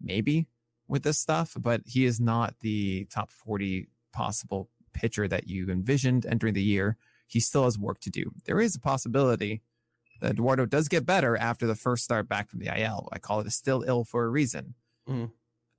Maybe 0.00 0.48
with 0.88 1.04
this 1.04 1.20
stuff, 1.20 1.56
but 1.56 1.82
he 1.86 2.04
is 2.06 2.18
not 2.18 2.54
the 2.60 3.04
top 3.04 3.30
40 3.30 3.88
possible 4.12 4.68
pitcher 4.92 5.28
that 5.28 5.46
you 5.46 5.70
envisioned 5.70 6.26
entering 6.26 6.54
the 6.54 6.62
year, 6.62 6.96
he 7.28 7.38
still 7.38 7.64
has 7.64 7.78
work 7.78 8.00
to 8.00 8.10
do. 8.10 8.32
There 8.46 8.60
is 8.60 8.74
a 8.74 8.80
possibility 8.80 9.62
Eduardo 10.22 10.66
does 10.66 10.88
get 10.88 11.06
better 11.06 11.36
after 11.36 11.66
the 11.66 11.74
first 11.74 12.04
start 12.04 12.28
back 12.28 12.50
from 12.50 12.60
the 12.60 12.66
IL. 12.66 13.08
I 13.12 13.18
call 13.18 13.40
it 13.40 13.46
a 13.46 13.50
still 13.50 13.84
ill 13.86 14.04
for 14.04 14.24
a 14.24 14.28
reason. 14.28 14.74
Mm. 15.08 15.30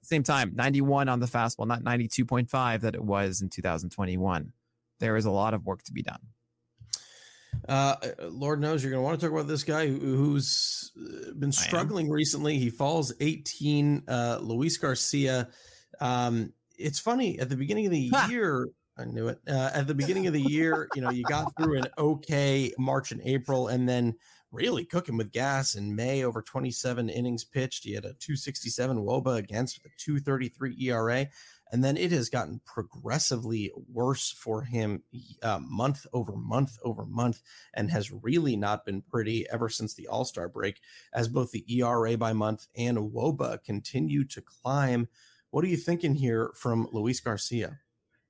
Same 0.01 0.23
time, 0.23 0.53
91 0.55 1.09
on 1.09 1.19
the 1.19 1.25
fastball, 1.25 1.67
not 1.67 1.83
92.5 1.83 2.81
that 2.81 2.95
it 2.95 3.03
was 3.03 3.41
in 3.41 3.49
2021. 3.49 4.53
There 4.99 5.17
is 5.17 5.25
a 5.25 5.31
lot 5.31 5.53
of 5.53 5.65
work 5.65 5.83
to 5.83 5.93
be 5.93 6.01
done. 6.01 6.19
Uh, 7.67 7.95
Lord 8.29 8.61
knows 8.61 8.83
you're 8.83 8.91
going 8.91 9.01
to 9.01 9.05
want 9.05 9.19
to 9.19 9.25
talk 9.25 9.33
about 9.33 9.47
this 9.47 9.63
guy 9.63 9.87
who, 9.87 10.33
has 10.35 10.91
uh, 10.97 11.33
been 11.37 11.51
struggling 11.51 12.09
recently. 12.09 12.57
He 12.57 12.69
falls 12.69 13.13
18. 13.19 14.03
Uh, 14.07 14.39
Luis 14.41 14.77
Garcia. 14.77 15.49
Um, 15.99 16.53
it's 16.77 16.99
funny 16.99 17.39
at 17.39 17.49
the 17.49 17.57
beginning 17.57 17.85
of 17.85 17.91
the 17.91 18.11
year. 18.29 18.69
I 18.99 19.05
knew 19.05 19.29
it. 19.29 19.39
Uh, 19.47 19.71
at 19.73 19.87
the 19.87 19.95
beginning 19.95 20.27
of 20.27 20.33
the 20.33 20.41
year, 20.41 20.89
you 20.93 21.01
know, 21.01 21.09
you 21.09 21.23
got 21.23 21.55
through 21.57 21.77
an 21.77 21.87
okay 21.97 22.73
March 22.77 23.11
and 23.11 23.21
April, 23.23 23.69
and 23.69 23.87
then 23.87 24.15
really 24.51 24.83
cooking 24.83 25.17
with 25.17 25.31
gas 25.31 25.75
in 25.75 25.95
May 25.95 26.23
over 26.23 26.41
27 26.41 27.09
innings 27.09 27.43
pitched. 27.43 27.83
He 27.83 27.93
had 27.93 28.05
a 28.05 28.13
267 28.13 28.97
Woba 28.97 29.37
against 29.37 29.81
with 29.81 29.91
a 29.91 29.95
233 29.97 30.75
ERA. 30.89 31.27
And 31.71 31.83
then 31.83 31.97
it 31.97 32.11
has 32.11 32.29
gotten 32.29 32.61
progressively 32.65 33.71
worse 33.93 34.31
for 34.31 34.63
him 34.63 35.03
uh, 35.43 35.59
month 35.61 36.07
over 36.13 36.35
month 36.35 36.79
over 36.83 37.05
month 37.05 37.43
and 37.75 37.91
has 37.91 38.11
really 38.11 38.55
not 38.55 38.85
been 38.85 39.03
pretty 39.03 39.45
ever 39.51 39.69
since 39.69 39.93
the 39.93 40.07
All 40.07 40.25
Star 40.25 40.49
break, 40.49 40.81
as 41.13 41.27
both 41.27 41.51
the 41.51 41.65
ERA 41.71 42.17
by 42.17 42.33
month 42.33 42.67
and 42.75 42.97
Woba 42.97 43.63
continue 43.63 44.23
to 44.25 44.41
climb. 44.41 45.07
What 45.51 45.63
are 45.63 45.67
you 45.67 45.77
thinking 45.77 46.15
here 46.15 46.51
from 46.55 46.87
Luis 46.91 47.19
Garcia? 47.19 47.79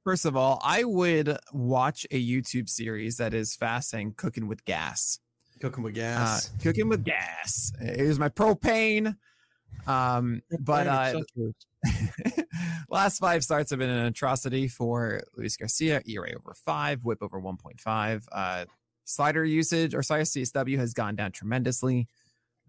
First 0.04 0.26
of 0.26 0.36
all, 0.36 0.62
I 0.64 0.84
would 0.84 1.38
watch 1.52 2.06
a 2.10 2.24
YouTube 2.24 2.70
series 2.70 3.18
that 3.18 3.34
is 3.34 3.56
fast 3.56 3.90
saying 3.90 4.14
cooking 4.18 4.48
with 4.48 4.64
gas. 4.66 5.20
Cooking 5.60 5.84
with 5.84 5.94
uh, 5.94 6.02
gas. 6.02 6.48
Uh, 6.48 6.64
cooking 6.64 6.88
with 6.88 7.04
gas. 7.04 7.74
Here's 7.80 8.18
my 8.18 8.30
propane. 8.30 9.16
Um, 9.88 10.42
but 10.60 10.88
uh, 10.88 11.22
last 12.90 13.20
five 13.20 13.44
starts 13.44 13.72
have 13.72 13.80
been 13.80 13.90
an 13.90 14.06
atrocity 14.06 14.68
for 14.68 15.22
Luis 15.36 15.58
Garcia. 15.58 16.02
ERA 16.08 16.34
over 16.36 16.54
five, 16.54 17.04
WHIP 17.04 17.22
over 17.22 17.42
1.5. 17.42 18.24
Uh, 18.32 18.66
slider 19.06 19.44
usage 19.44 19.94
or 19.94 20.04
slider 20.04 20.24
CSW 20.24 20.78
has 20.78 20.94
gone 20.94 21.16
down 21.16 21.32
tremendously. 21.32 22.08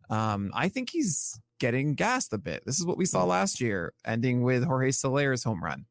Um, 0.08 0.50
I 0.54 0.68
think 0.68 0.90
he's 0.90 1.40
getting 1.60 1.94
gassed 1.94 2.32
a 2.32 2.38
bit. 2.38 2.64
This 2.66 2.80
is 2.80 2.86
what 2.86 2.96
we 2.96 3.04
saw 3.04 3.24
last 3.24 3.60
year, 3.60 3.92
ending 4.04 4.42
with 4.42 4.64
Jorge 4.64 4.90
Soler's 4.90 5.44
home 5.44 5.62
run. 5.62 5.86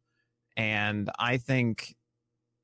And 0.59 1.09
I 1.17 1.37
think 1.37 1.95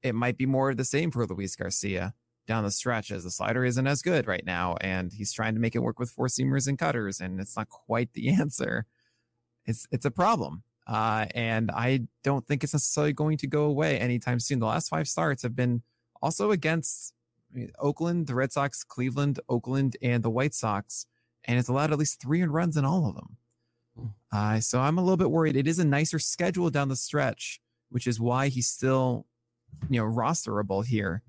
it 0.03 0.13
might 0.13 0.37
be 0.37 0.45
more 0.45 0.69
of 0.69 0.75
the 0.75 0.83
same 0.83 1.11
for 1.11 1.25
Luis 1.25 1.55
Garcia 1.55 2.13
down 2.45 2.65
the 2.65 2.69
stretch 2.69 3.09
as 3.09 3.23
the 3.23 3.31
slider 3.31 3.63
isn't 3.63 3.87
as 3.87 4.01
good 4.01 4.27
right 4.27 4.45
now. 4.45 4.75
And 4.81 5.13
he's 5.13 5.31
trying 5.31 5.53
to 5.53 5.61
make 5.61 5.75
it 5.75 5.79
work 5.79 5.97
with 5.97 6.09
four 6.11 6.27
seamers 6.27 6.67
and 6.67 6.77
cutters, 6.77 7.21
and 7.21 7.39
it's 7.39 7.55
not 7.55 7.69
quite 7.69 8.11
the 8.11 8.29
answer. 8.41 8.85
It's 9.65 9.87
it's 9.91 10.03
a 10.03 10.11
problem. 10.11 10.63
Uh, 10.85 11.27
and 11.33 11.71
I 11.71 12.01
don't 12.21 12.45
think 12.45 12.65
it's 12.65 12.73
necessarily 12.73 13.13
going 13.13 13.37
to 13.37 13.47
go 13.47 13.63
away 13.63 13.97
anytime 13.97 14.41
soon. 14.41 14.59
The 14.59 14.65
last 14.65 14.89
five 14.89 15.07
starts 15.07 15.41
have 15.43 15.55
been 15.55 15.81
also 16.21 16.51
against 16.51 17.13
Oakland, 17.79 18.27
the 18.27 18.35
Red 18.35 18.51
Sox, 18.51 18.83
Cleveland, 18.83 19.39
Oakland, 19.47 19.95
and 20.01 20.21
the 20.21 20.29
White 20.29 20.53
Sox, 20.53 21.05
and 21.45 21.57
it's 21.57 21.69
allowed 21.69 21.93
at 21.93 21.97
least 21.97 22.21
three 22.21 22.43
runs 22.43 22.75
in 22.75 22.83
all 22.83 23.07
of 23.07 23.15
them. 23.15 23.37
Hmm. 23.97 24.07
Uh, 24.33 24.59
so 24.59 24.81
I'm 24.81 24.97
a 24.97 25.01
little 25.01 25.17
bit 25.17 25.31
worried. 25.31 25.55
It 25.55 25.65
is 25.65 25.79
a 25.79 25.85
nicer 25.85 26.19
schedule 26.19 26.69
down 26.69 26.89
the 26.89 26.97
stretch, 26.97 27.61
which 27.89 28.07
is 28.07 28.19
why 28.19 28.47
he's 28.47 28.67
still, 28.67 29.25
you 29.89 29.99
know, 29.99 30.05
rosterable 30.05 30.85
here. 30.85 31.23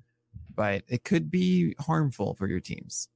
But 0.54 0.84
it 0.88 1.04
could 1.04 1.30
be 1.30 1.74
harmful 1.80 2.34
for 2.34 2.48
your 2.48 2.60
teams. 2.60 3.08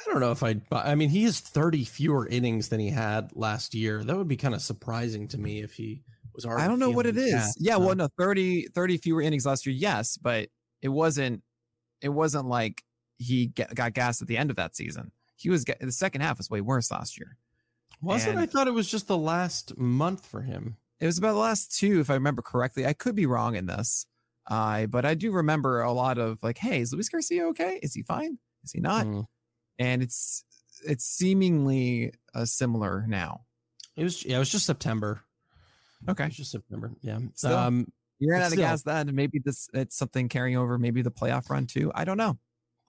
I 0.00 0.10
don't 0.10 0.20
know 0.20 0.30
if 0.30 0.42
I. 0.42 0.60
I 0.72 0.94
mean, 0.94 1.10
he 1.10 1.24
has 1.24 1.40
30 1.40 1.84
fewer 1.84 2.26
innings 2.26 2.68
than 2.68 2.80
he 2.80 2.88
had 2.88 3.30
last 3.34 3.74
year. 3.74 4.02
That 4.02 4.16
would 4.16 4.28
be 4.28 4.36
kind 4.36 4.54
of 4.54 4.62
surprising 4.62 5.28
to 5.28 5.38
me 5.38 5.60
if 5.60 5.74
he 5.74 6.02
was 6.34 6.46
already. 6.46 6.62
I 6.62 6.68
don't 6.68 6.78
know 6.78 6.90
what 6.90 7.06
it 7.06 7.16
is. 7.16 7.32
That. 7.32 7.54
Yeah, 7.58 7.76
well, 7.76 7.94
no, 7.94 8.08
30 8.18 8.68
30 8.68 8.96
fewer 8.98 9.20
innings 9.20 9.44
last 9.44 9.66
year. 9.66 9.74
Yes, 9.74 10.16
but 10.16 10.48
it 10.80 10.88
wasn't. 10.88 11.42
It 12.00 12.08
wasn't 12.08 12.46
like 12.46 12.82
he 13.18 13.48
get, 13.48 13.74
got 13.74 13.92
gassed 13.92 14.22
at 14.22 14.28
the 14.28 14.38
end 14.38 14.48
of 14.50 14.56
that 14.56 14.74
season. 14.74 15.12
He 15.36 15.50
was 15.50 15.64
the 21.00 21.06
second 21.06 21.06
half 21.06 21.06
was 21.06 21.06
way 21.06 21.06
worse 21.06 21.06
last 21.06 21.06
year. 21.06 21.06
Wasn't 21.06 21.06
and, 21.06 21.06
I 21.06 21.06
thought 21.06 21.06
it 21.06 21.06
was 21.06 21.06
just 21.06 21.06
the 21.06 21.06
last 21.06 21.06
month 21.06 21.06
for 21.06 21.06
him? 21.06 21.06
It 21.06 21.06
was 21.06 21.18
about 21.18 21.32
the 21.32 21.38
last 21.38 21.78
two, 21.78 22.00
if 22.00 22.10
I 22.10 22.14
remember 22.14 22.42
correctly. 22.42 22.86
I 22.86 22.92
could 22.92 23.14
be 23.14 23.26
wrong 23.26 23.56
in 23.56 23.66
this. 23.66 24.06
Uh, 24.46 24.86
but 24.86 25.04
I 25.04 25.14
do 25.14 25.32
remember 25.32 25.82
a 25.82 25.92
lot 25.92 26.18
of 26.18 26.42
like, 26.42 26.58
hey, 26.58 26.80
is 26.80 26.92
Luis 26.92 27.08
Garcia 27.08 27.46
okay? 27.48 27.78
Is 27.82 27.94
he 27.94 28.02
fine? 28.02 28.38
Is 28.64 28.72
he 28.72 28.80
not? 28.80 29.06
Mm. 29.06 29.24
And 29.78 30.02
it's 30.02 30.44
it's 30.86 31.04
seemingly 31.04 32.12
uh, 32.34 32.44
similar 32.44 33.04
now. 33.06 33.42
It 33.96 34.04
was 34.04 34.24
yeah, 34.24 34.36
it 34.36 34.38
was 34.40 34.50
just 34.50 34.66
September. 34.66 35.22
Okay, 36.08 36.24
it 36.24 36.28
was 36.28 36.36
just 36.36 36.50
September. 36.50 36.92
Yeah. 37.02 37.18
Still, 37.34 37.56
um, 37.56 37.86
you 38.18 38.30
ran 38.30 38.42
out 38.42 38.52
of 38.52 38.58
gas 38.58 38.82
then. 38.82 39.14
Maybe 39.14 39.40
this 39.44 39.68
it's 39.72 39.96
something 39.96 40.28
carrying 40.28 40.56
over. 40.56 40.78
Maybe 40.78 41.02
the 41.02 41.10
playoff 41.10 41.48
run 41.50 41.66
too. 41.66 41.92
I 41.94 42.04
don't 42.04 42.18
know 42.18 42.38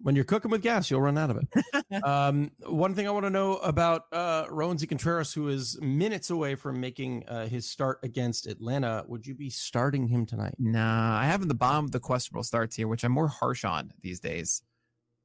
when 0.04 0.16
you're 0.16 0.26
cooking 0.26 0.52
with 0.52 0.62
gas, 0.62 0.90
you'll 0.90 1.02
run 1.02 1.18
out 1.18 1.30
of 1.30 1.38
it. 1.38 2.04
um, 2.04 2.52
one 2.66 2.96
thing 2.96 3.08
I 3.08 3.12
want 3.12 3.26
to 3.26 3.30
know 3.30 3.58
about 3.58 4.06
uh, 4.12 4.46
Roansy 4.46 4.88
Contreras, 4.88 5.34
who 5.34 5.50
is 5.50 5.80
minutes 5.82 6.30
away 6.30 6.56
from 6.56 6.80
making 6.80 7.28
uh, 7.28 7.48
his 7.48 7.70
start 7.70 8.00
against 8.04 8.48
Atlanta, 8.48 9.04
would 9.08 9.26
you 9.26 9.36
be 9.36 9.50
starting 9.50 10.08
him 10.08 10.26
tonight? 10.26 10.56
Nah, 10.58 11.18
I 11.18 11.26
have 11.26 11.42
in 11.42 11.48
the 11.48 11.54
bottom 11.54 11.86
of 11.86 11.92
the 11.92 12.00
questionable 12.00 12.44
starts 12.44 12.76
here, 12.76 12.88
which 12.88 13.04
I'm 13.04 13.12
more 13.12 13.28
harsh 13.28 13.64
on 13.64 13.92
these 14.02 14.20
days. 14.20 14.62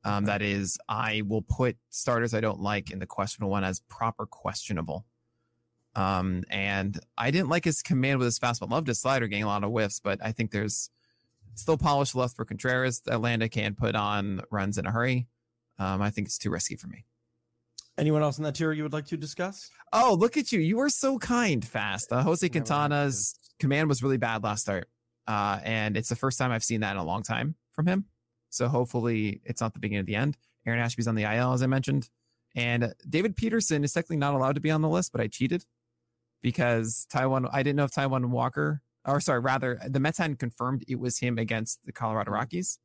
Um, 0.04 0.26
that 0.26 0.40
is, 0.40 0.78
I 0.88 1.22
will 1.26 1.42
put 1.42 1.76
starters 1.90 2.32
I 2.32 2.40
don't 2.40 2.60
like 2.60 2.92
in 2.92 3.00
the 3.00 3.06
questionable 3.06 3.50
one 3.50 3.64
as 3.64 3.80
proper 3.88 4.24
questionable. 4.24 5.04
Um, 5.96 6.44
and 6.50 6.98
I 7.18 7.30
didn't 7.30 7.48
like 7.48 7.64
his 7.64 7.82
command 7.82 8.18
with 8.18 8.26
his 8.26 8.38
fastball. 8.38 8.70
Loved 8.70 8.86
his 8.86 9.00
slider, 9.00 9.26
getting 9.26 9.44
a 9.44 9.48
lot 9.48 9.64
of 9.64 9.70
whiffs, 9.70 9.98
but 9.98 10.20
I 10.22 10.30
think 10.30 10.52
there's 10.52 10.90
still 11.57 11.76
polish 11.76 12.14
left 12.14 12.36
for 12.36 12.44
Contreras. 12.44 13.02
Atlanta 13.09 13.48
can 13.48 13.74
put 13.74 13.94
on 13.94 14.42
runs 14.50 14.78
in 14.78 14.86
a 14.86 14.90
hurry. 14.90 15.26
Um, 15.78 16.00
I 16.00 16.11
think 16.11 16.28
it's 16.28 16.38
too 16.38 16.50
risky 16.50 16.76
for 16.76 16.86
me. 16.86 17.04
Anyone 17.98 18.22
else 18.22 18.38
in 18.38 18.44
that 18.44 18.54
tier 18.54 18.72
you 18.72 18.82
would 18.82 18.92
like 18.92 19.07
to 19.07 19.16
discuss? 19.16 19.70
Oh, 19.92 20.16
look 20.18 20.36
at 20.36 20.52
you. 20.52 20.61
You 20.61 20.76
were 20.76 20.90
so 20.90 21.18
kind, 21.18 21.64
fast. 21.64 22.12
Uh, 22.12 22.22
Jose 22.22 22.46
Quintana's 22.48 23.34
command 23.59 23.88
was 23.88 24.02
really 24.02 24.18
bad 24.18 24.44
last 24.44 24.62
start. 24.62 24.88
Uh, 25.26 25.59
and 25.64 25.96
it's 25.96 26.09
the 26.09 26.16
first 26.16 26.38
time 26.38 26.52
I've 26.52 26.62
seen 26.62 26.80
that 26.80 26.92
in 26.92 26.98
a 26.98 27.04
long 27.04 27.22
time 27.22 27.57
from 27.72 27.86
him. 27.86 28.04
So 28.50 28.68
hopefully 28.68 29.40
it's 29.44 29.61
not 29.61 29.74
the 29.74 29.80
beginning 29.80 30.00
of 30.00 30.07
the 30.07 30.14
end. 30.14 30.36
Aaron 30.66 30.80
Ashby's 30.80 31.09
on 31.09 31.14
the 31.14 31.24
IL, 31.24 31.52
as 31.52 31.62
I 31.62 31.66
mentioned. 31.66 32.11
And 32.54 32.94
David 33.09 33.36
Peterson 33.36 33.84
is 33.84 33.92
technically 33.92 34.16
not 34.16 34.34
allowed 34.34 34.54
to 34.54 34.61
be 34.61 34.70
on 34.70 34.82
the 34.82 34.88
list, 34.88 35.12
but 35.12 35.20
I 35.20 35.26
cheated 35.26 35.64
because 36.42 37.07
Taijuan, 37.12 37.48
I 37.52 37.62
didn't 37.62 37.76
know 37.76 37.84
if 37.84 37.92
Taijuan 37.92 38.26
Walker, 38.26 38.82
or 39.07 39.20
sorry, 39.20 39.40
rather, 39.40 39.80
the 39.86 40.00
Mets 40.00 40.18
hadn't 40.18 40.38
confirmed 40.38 40.84
it 40.88 40.98
was 40.98 41.18
him 41.18 41.38
against 41.38 41.84
the 41.84 41.92
Colorado 41.92 42.30
mm-hmm. 42.30 42.40
Rockies. 42.40 42.78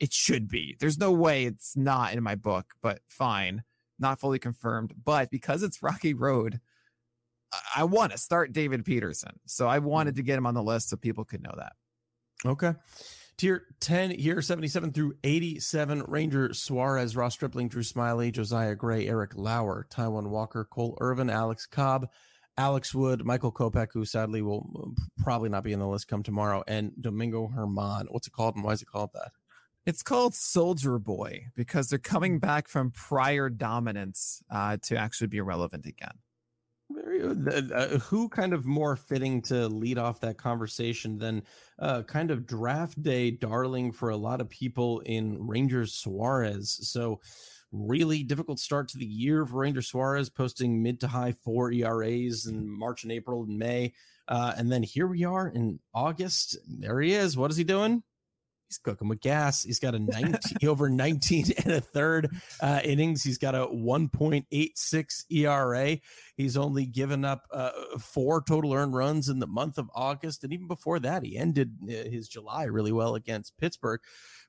It 0.00 0.12
should 0.12 0.48
be. 0.48 0.76
There's 0.78 0.98
no 0.98 1.12
way 1.12 1.44
it's 1.44 1.76
not 1.76 2.12
in 2.12 2.22
my 2.22 2.36
book, 2.36 2.74
but 2.80 3.00
fine. 3.08 3.64
Not 3.98 4.20
fully 4.20 4.38
confirmed. 4.38 4.94
But 5.04 5.30
because 5.30 5.62
it's 5.62 5.82
Rocky 5.82 6.14
Road, 6.14 6.60
I 7.74 7.84
want 7.84 8.12
to 8.12 8.18
start 8.18 8.52
David 8.52 8.84
Peterson. 8.84 9.40
So 9.46 9.66
I 9.66 9.78
wanted 9.78 10.10
mm-hmm. 10.10 10.16
to 10.18 10.22
get 10.22 10.38
him 10.38 10.46
on 10.46 10.54
the 10.54 10.62
list 10.62 10.90
so 10.90 10.96
people 10.96 11.24
could 11.24 11.42
know 11.42 11.54
that. 11.56 11.72
Okay. 12.46 12.74
Tier 13.36 13.66
10 13.80 14.10
here, 14.10 14.42
77 14.42 14.92
through 14.92 15.14
87. 15.22 16.04
Ranger 16.08 16.52
Suarez, 16.52 17.16
Ross 17.16 17.34
Stripling, 17.34 17.68
Drew 17.68 17.82
Smyly, 17.82 18.32
Josiah 18.32 18.74
Gray, 18.74 19.06
Eric 19.06 19.36
Lauer, 19.36 19.86
Taijuan 19.90 20.28
Walker, 20.28 20.64
Cole 20.64 20.96
Irvin, 21.00 21.30
Alex 21.30 21.66
Cobb, 21.66 22.08
Alex 22.58 22.92
Wood, 22.92 23.24
Michael 23.24 23.52
Kopech, 23.52 23.88
who 23.94 24.04
sadly 24.04 24.42
will 24.42 24.94
probably 25.16 25.48
not 25.48 25.62
be 25.62 25.72
in 25.72 25.78
the 25.78 25.86
list 25.86 26.08
come 26.08 26.24
tomorrow, 26.24 26.64
and 26.66 26.92
Domingo 27.00 27.48
German. 27.54 28.08
What's 28.10 28.26
it 28.26 28.32
called 28.32 28.56
and 28.56 28.64
why 28.64 28.72
is 28.72 28.82
it 28.82 28.88
called 28.88 29.10
that? 29.14 29.30
It's 29.86 30.02
called 30.02 30.34
Soldier 30.34 30.98
Boy 30.98 31.46
because 31.54 31.88
they're 31.88 31.98
coming 31.98 32.40
back 32.40 32.68
from 32.68 32.90
prior 32.90 33.48
dominance 33.48 34.42
uh, 34.50 34.76
to 34.82 34.96
actually 34.96 35.28
be 35.28 35.40
relevant 35.40 35.86
again. 35.86 36.18
Very 36.90 37.22
uh, 37.22 37.74
uh, 37.74 37.98
who 37.98 38.28
kind 38.28 38.52
of 38.52 38.66
more 38.66 38.96
fitting 38.96 39.40
to 39.42 39.68
lead 39.68 39.96
off 39.96 40.20
that 40.20 40.36
conversation 40.36 41.18
than 41.18 41.42
uh, 41.78 42.02
kind 42.02 42.30
of 42.30 42.46
draft 42.46 43.00
day 43.02 43.30
darling 43.30 43.92
for 43.92 44.08
a 44.08 44.16
lot 44.16 44.40
of 44.40 44.48
people 44.48 45.00
in 45.00 45.46
Rangers 45.46 45.94
Suarez. 45.94 46.78
So 46.82 47.20
really 47.72 48.22
difficult 48.22 48.58
start 48.58 48.88
to 48.88 48.98
the 48.98 49.06
year 49.06 49.44
for 49.44 49.58
Ranger 49.58 49.82
Suarez, 49.82 50.30
posting 50.30 50.82
mid 50.82 51.00
to 51.00 51.08
high 51.08 51.32
four 51.44 51.72
ERAs 51.72 52.46
in 52.46 52.68
March 52.68 53.02
and 53.02 53.12
April 53.12 53.42
and 53.42 53.58
May. 53.58 53.92
Uh, 54.26 54.52
and 54.56 54.70
then 54.70 54.82
here 54.82 55.06
we 55.06 55.24
are 55.24 55.48
in 55.48 55.80
August. 55.94 56.58
There 56.66 57.00
he 57.00 57.14
is. 57.14 57.36
What 57.36 57.50
is 57.50 57.56
he 57.56 57.64
doing? 57.64 58.02
He's 58.68 58.78
cooking 58.78 59.08
with 59.08 59.20
gas. 59.20 59.62
He's 59.62 59.78
got 59.78 59.94
a 59.94 59.98
19 59.98 60.68
over 60.68 60.88
19 60.88 61.52
and 61.64 61.72
a 61.72 61.80
third 61.80 62.30
uh, 62.60 62.80
innings. 62.84 63.22
He's 63.22 63.38
got 63.38 63.54
a 63.54 63.66
1.86 63.66 65.24
ERA. 65.30 65.98
He's 66.36 66.56
only 66.56 66.86
given 66.86 67.24
up 67.24 67.44
uh, 67.52 67.70
four 67.98 68.42
total 68.42 68.72
earned 68.72 68.94
runs 68.94 69.28
in 69.28 69.38
the 69.38 69.46
month 69.46 69.78
of 69.78 69.90
August, 69.94 70.44
and 70.44 70.52
even 70.52 70.68
before 70.68 71.00
that, 71.00 71.24
he 71.24 71.36
ended 71.36 71.76
uh, 71.84 72.08
his 72.08 72.28
July 72.28 72.64
really 72.64 72.92
well 72.92 73.14
against 73.14 73.56
Pittsburgh. 73.58 74.00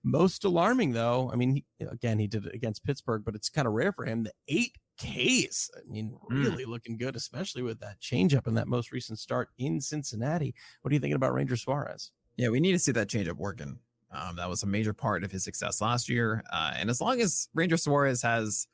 Most 0.03 0.45
alarming, 0.45 0.93
though, 0.93 1.29
I 1.31 1.35
mean, 1.35 1.55
he, 1.55 1.85
again, 1.85 2.19
he 2.19 2.27
did 2.27 2.45
it 2.45 2.55
against 2.55 2.85
Pittsburgh, 2.85 3.23
but 3.25 3.35
it's 3.35 3.49
kind 3.49 3.67
of 3.67 3.73
rare 3.73 3.91
for 3.91 4.05
him. 4.05 4.23
The 4.23 4.33
eight 4.47 4.77
Ks. 4.99 5.69
I 5.75 5.89
mean, 5.89 6.17
hmm. 6.27 6.43
really 6.43 6.65
mm. 6.65 6.69
looking 6.69 6.97
good, 6.97 7.15
especially 7.15 7.61
with 7.61 7.79
that 7.79 8.01
changeup 8.01 8.47
in 8.47 8.55
that 8.55 8.67
most 8.67 8.91
recent 8.91 9.17
start 9.17 9.49
in 9.57 9.79
Cincinnati. 9.79 10.53
What 10.81 10.91
are 10.91 10.93
you 10.93 10.99
thinking 10.99 11.15
about 11.15 11.33
Ranger 11.33 11.55
Suarez? 11.55 12.11
Yeah, 12.35 12.49
we 12.49 12.59
need 12.59 12.73
to 12.73 12.79
see 12.79 12.91
that 12.93 13.09
changeup 13.09 13.37
working. 13.37 13.79
Um, 14.11 14.35
that 14.37 14.49
was 14.49 14.63
a 14.63 14.67
major 14.67 14.93
part 14.93 15.23
of 15.23 15.31
his 15.31 15.43
success 15.43 15.81
last 15.81 16.09
year. 16.09 16.43
Uh, 16.51 16.73
and 16.75 16.89
as 16.89 16.99
long 16.99 17.21
as 17.21 17.47
Ranger 17.53 17.77
Suarez 17.77 18.23
has 18.23 18.67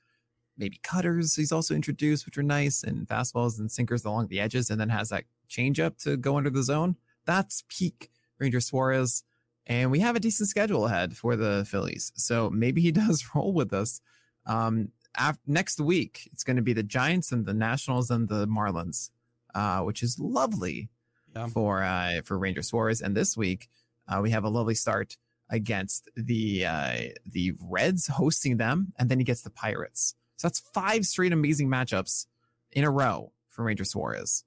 maybe 0.58 0.80
cutters, 0.82 1.36
he's 1.36 1.52
also 1.52 1.76
introduced, 1.76 2.26
which 2.26 2.38
are 2.38 2.44
nice, 2.44 2.84
and 2.84 3.08
fastballs 3.08 3.60
and 3.60 3.70
sinkers 3.70 4.06
along 4.06 4.28
the 4.28 4.40
edges, 4.40 4.70
and 4.70 4.80
then 4.80 4.90
has 4.90 5.10
that 5.10 5.26
changeup 5.50 5.98
to 6.04 6.16
go 6.16 6.38
under 6.38 6.50
the 6.50 6.64
zone. 6.64 6.96
That's 7.26 7.64
peak 7.68 8.10
Ranger 8.40 8.62
Suarez. 8.62 9.24
And 9.68 9.92
we 9.92 10.00
have 10.00 10.16
a 10.16 10.20
decent 10.20 10.50
schedule 10.50 10.86
ahead 10.86 11.18
for 11.18 11.36
the 11.36 11.66
Phillies. 11.68 12.12
So 12.16 12.50
maybe 12.50 12.82
he 12.82 12.92
does 12.94 13.28
roll 13.34 13.54
with 13.54 13.74
us. 13.74 14.00
Um, 14.46 14.90
after, 15.18 15.42
next 15.48 15.80
week, 15.80 16.30
it's 16.32 16.44
going 16.44 16.58
to 16.58 16.62
be 16.62 16.74
the 16.74 16.84
Giants 16.84 17.32
and 17.32 17.46
the 17.46 17.54
Nationals 17.54 18.12
and 18.12 18.28
the 18.28 18.48
Marlins, 18.48 19.10
uh, 19.54 19.80
which 19.80 20.04
is 20.04 20.20
lovely 20.20 20.90
yeah. 21.36 21.48
for 21.48 21.82
uh, 21.84 22.22
for 22.24 22.38
Ranger 22.38 22.62
Suarez. 22.62 23.02
And 23.02 23.16
this 23.16 23.36
week, 23.36 23.70
uh, 24.08 24.20
we 24.22 24.32
have 24.32 24.44
a 24.44 24.50
lovely 24.50 24.76
start 24.76 25.18
against 25.50 26.10
the 26.16 26.66
uh, 26.66 26.98
the 27.26 27.54
Reds, 27.62 28.08
hosting 28.08 28.58
them, 28.58 28.94
and 28.98 29.10
then 29.10 29.20
he 29.20 29.26
gets 29.26 29.42
the 29.42 29.50
Pirates. 29.50 30.16
So 30.38 30.48
that's 30.48 30.60
five 30.60 31.06
straight 31.06 31.34
amazing 31.34 31.70
matchups 31.70 32.26
in 32.72 32.84
a 32.84 32.92
row 32.92 33.32
for 33.48 33.64
Ranger 33.64 33.86
Suarez, 33.86 34.44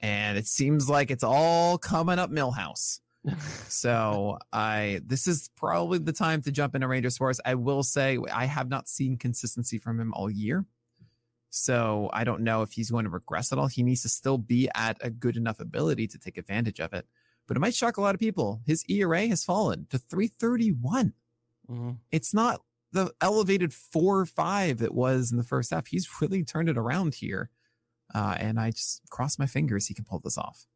and 0.00 0.38
it 0.38 0.46
seems 0.46 0.88
like 0.88 1.10
it's 1.10 1.24
all 1.24 1.78
coming 1.78 2.18
up 2.18 2.30
Milhouse. 2.30 3.00
so 3.68 4.38
I 4.52 5.00
this 5.04 5.26
is 5.26 5.50
probably 5.56 5.98
the 5.98 6.12
time 6.12 6.42
to 6.42 6.52
jump 6.52 6.74
into 6.74 6.88
Ranger 6.88 7.10
Suarez. 7.10 7.40
I 7.44 7.54
will 7.54 7.82
say 7.82 8.18
I 8.32 8.46
have 8.46 8.68
not 8.68 8.88
seen 8.88 9.16
consistency 9.16 9.78
from 9.78 10.00
him 10.00 10.12
all 10.14 10.30
year. 10.30 10.64
So 11.50 12.10
I 12.12 12.24
don't 12.24 12.42
know 12.42 12.60
if 12.60 12.72
he's 12.72 12.90
going 12.90 13.04
to 13.04 13.10
regress 13.10 13.52
at 13.52 13.58
all. 13.58 13.68
He 13.68 13.82
needs 13.82 14.02
to 14.02 14.08
still 14.10 14.36
be 14.36 14.68
at 14.74 14.98
a 15.00 15.08
good 15.08 15.36
enough 15.36 15.60
ability 15.60 16.06
to 16.08 16.18
take 16.18 16.36
advantage 16.36 16.78
of 16.78 16.92
it 16.92 17.06
but 17.48 17.56
it 17.56 17.60
might 17.60 17.74
shock 17.74 17.96
a 17.96 18.00
lot 18.00 18.14
of 18.14 18.20
people. 18.20 18.60
His 18.64 18.84
ERA 18.88 19.26
has 19.26 19.42
fallen 19.42 19.86
to 19.90 19.98
331. 19.98 21.14
Mm-hmm. 21.68 21.90
It's 22.12 22.32
not 22.32 22.60
the 22.92 23.12
elevated 23.20 23.72
four 23.74 24.20
or 24.20 24.26
five 24.26 24.80
it 24.82 24.94
was 24.94 25.32
in 25.32 25.38
the 25.38 25.42
first 25.44 25.70
half. 25.70 25.88
He's 25.88 26.08
really 26.20 26.44
turned 26.44 26.68
it 26.68 26.78
around 26.78 27.16
here. 27.16 27.50
Uh, 28.14 28.36
and 28.38 28.60
I 28.60 28.70
just 28.70 29.02
cross 29.10 29.38
my 29.38 29.46
fingers 29.46 29.86
he 29.86 29.94
can 29.94 30.04
pull 30.04 30.20
this 30.20 30.38
off. 30.38 30.66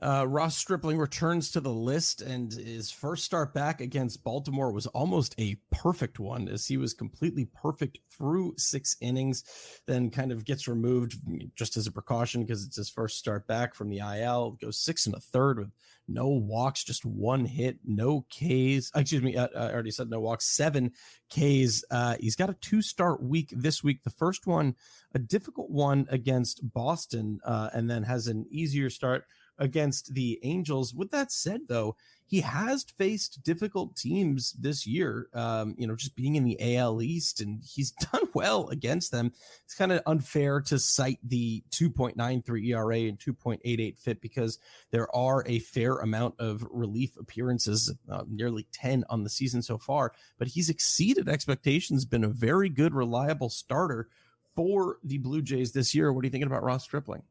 Uh, 0.00 0.26
Ross 0.28 0.56
Stripling 0.56 0.98
returns 0.98 1.50
to 1.50 1.60
the 1.60 1.72
list, 1.72 2.22
and 2.22 2.52
his 2.52 2.90
first 2.90 3.24
start 3.24 3.52
back 3.52 3.80
against 3.80 4.22
Baltimore 4.22 4.72
was 4.72 4.86
almost 4.88 5.34
a 5.38 5.56
perfect 5.72 6.18
one, 6.20 6.48
as 6.48 6.66
he 6.66 6.76
was 6.76 6.94
completely 6.94 7.46
perfect 7.46 7.98
through 8.16 8.54
six 8.56 8.96
innings, 9.00 9.44
then 9.86 10.10
kind 10.10 10.30
of 10.30 10.44
gets 10.44 10.68
removed 10.68 11.18
just 11.56 11.76
as 11.76 11.86
a 11.86 11.92
precaution 11.92 12.44
because 12.44 12.64
it's 12.64 12.76
his 12.76 12.90
first 12.90 13.18
start 13.18 13.46
back 13.46 13.74
from 13.74 13.88
the 13.88 13.98
IL. 13.98 14.58
Goes 14.60 14.80
six 14.80 15.06
and 15.06 15.14
a 15.14 15.20
third 15.20 15.58
with 15.58 15.70
no 16.06 16.28
walks, 16.28 16.84
just 16.84 17.04
one 17.04 17.44
hit, 17.44 17.78
no 17.84 18.24
Ks. 18.30 18.90
Excuse 18.94 19.22
me, 19.22 19.36
uh, 19.36 19.48
I 19.54 19.72
already 19.72 19.90
said 19.90 20.08
no 20.08 20.20
walks, 20.20 20.54
seven 20.54 20.92
Ks. 21.30 21.84
Uh, 21.90 22.16
he's 22.18 22.36
got 22.36 22.50
a 22.50 22.54
two 22.54 22.82
start 22.82 23.22
week 23.22 23.52
this 23.54 23.84
week. 23.84 24.02
The 24.02 24.10
first 24.10 24.46
one, 24.46 24.74
a 25.14 25.18
difficult 25.18 25.70
one 25.70 26.06
against 26.08 26.60
Boston, 26.72 27.40
uh, 27.44 27.70
and 27.72 27.90
then 27.90 28.04
has 28.04 28.26
an 28.26 28.46
easier 28.50 28.90
start 28.90 29.24
against 29.58 30.14
the 30.14 30.38
Angels. 30.42 30.94
With 30.94 31.10
that 31.10 31.32
said, 31.32 31.62
though, 31.68 31.96
he 32.28 32.42
has 32.42 32.84
faced 32.84 33.42
difficult 33.42 33.96
teams 33.96 34.52
this 34.52 34.86
year. 34.86 35.28
Um, 35.32 35.74
you 35.78 35.86
know, 35.86 35.96
just 35.96 36.14
being 36.14 36.36
in 36.36 36.44
the 36.44 36.76
AL 36.76 37.00
East, 37.00 37.40
and 37.40 37.62
he's 37.64 37.90
done 38.12 38.28
well 38.34 38.68
against 38.68 39.10
them. 39.10 39.32
It's 39.64 39.74
kind 39.74 39.92
of 39.92 40.02
unfair 40.06 40.60
to 40.62 40.78
cite 40.78 41.18
the 41.22 41.64
2.93 41.70 42.66
ERA 42.68 42.98
and 42.98 43.18
2.88 43.18 43.98
FIP 43.98 44.20
because 44.20 44.58
there 44.90 45.14
are 45.16 45.42
a 45.46 45.58
fair 45.60 45.96
amount 45.96 46.34
of 46.38 46.66
relief 46.70 47.16
appearances, 47.16 47.94
uh, 48.10 48.24
nearly 48.28 48.66
10 48.72 49.04
on 49.08 49.24
the 49.24 49.30
season 49.30 49.62
so 49.62 49.78
far. 49.78 50.12
But 50.38 50.48
he's 50.48 50.68
exceeded 50.68 51.28
expectations, 51.28 52.04
been 52.04 52.24
a 52.24 52.28
very 52.28 52.68
good, 52.68 52.94
reliable 52.94 53.48
starter 53.48 54.08
for 54.54 54.98
the 55.02 55.18
Blue 55.18 55.40
Jays 55.40 55.72
this 55.72 55.94
year. 55.94 56.12
What 56.12 56.24
are 56.24 56.26
you 56.26 56.30
thinking 56.30 56.48
about 56.48 56.62
Ross 56.62 56.84
Stripling? 56.84 57.22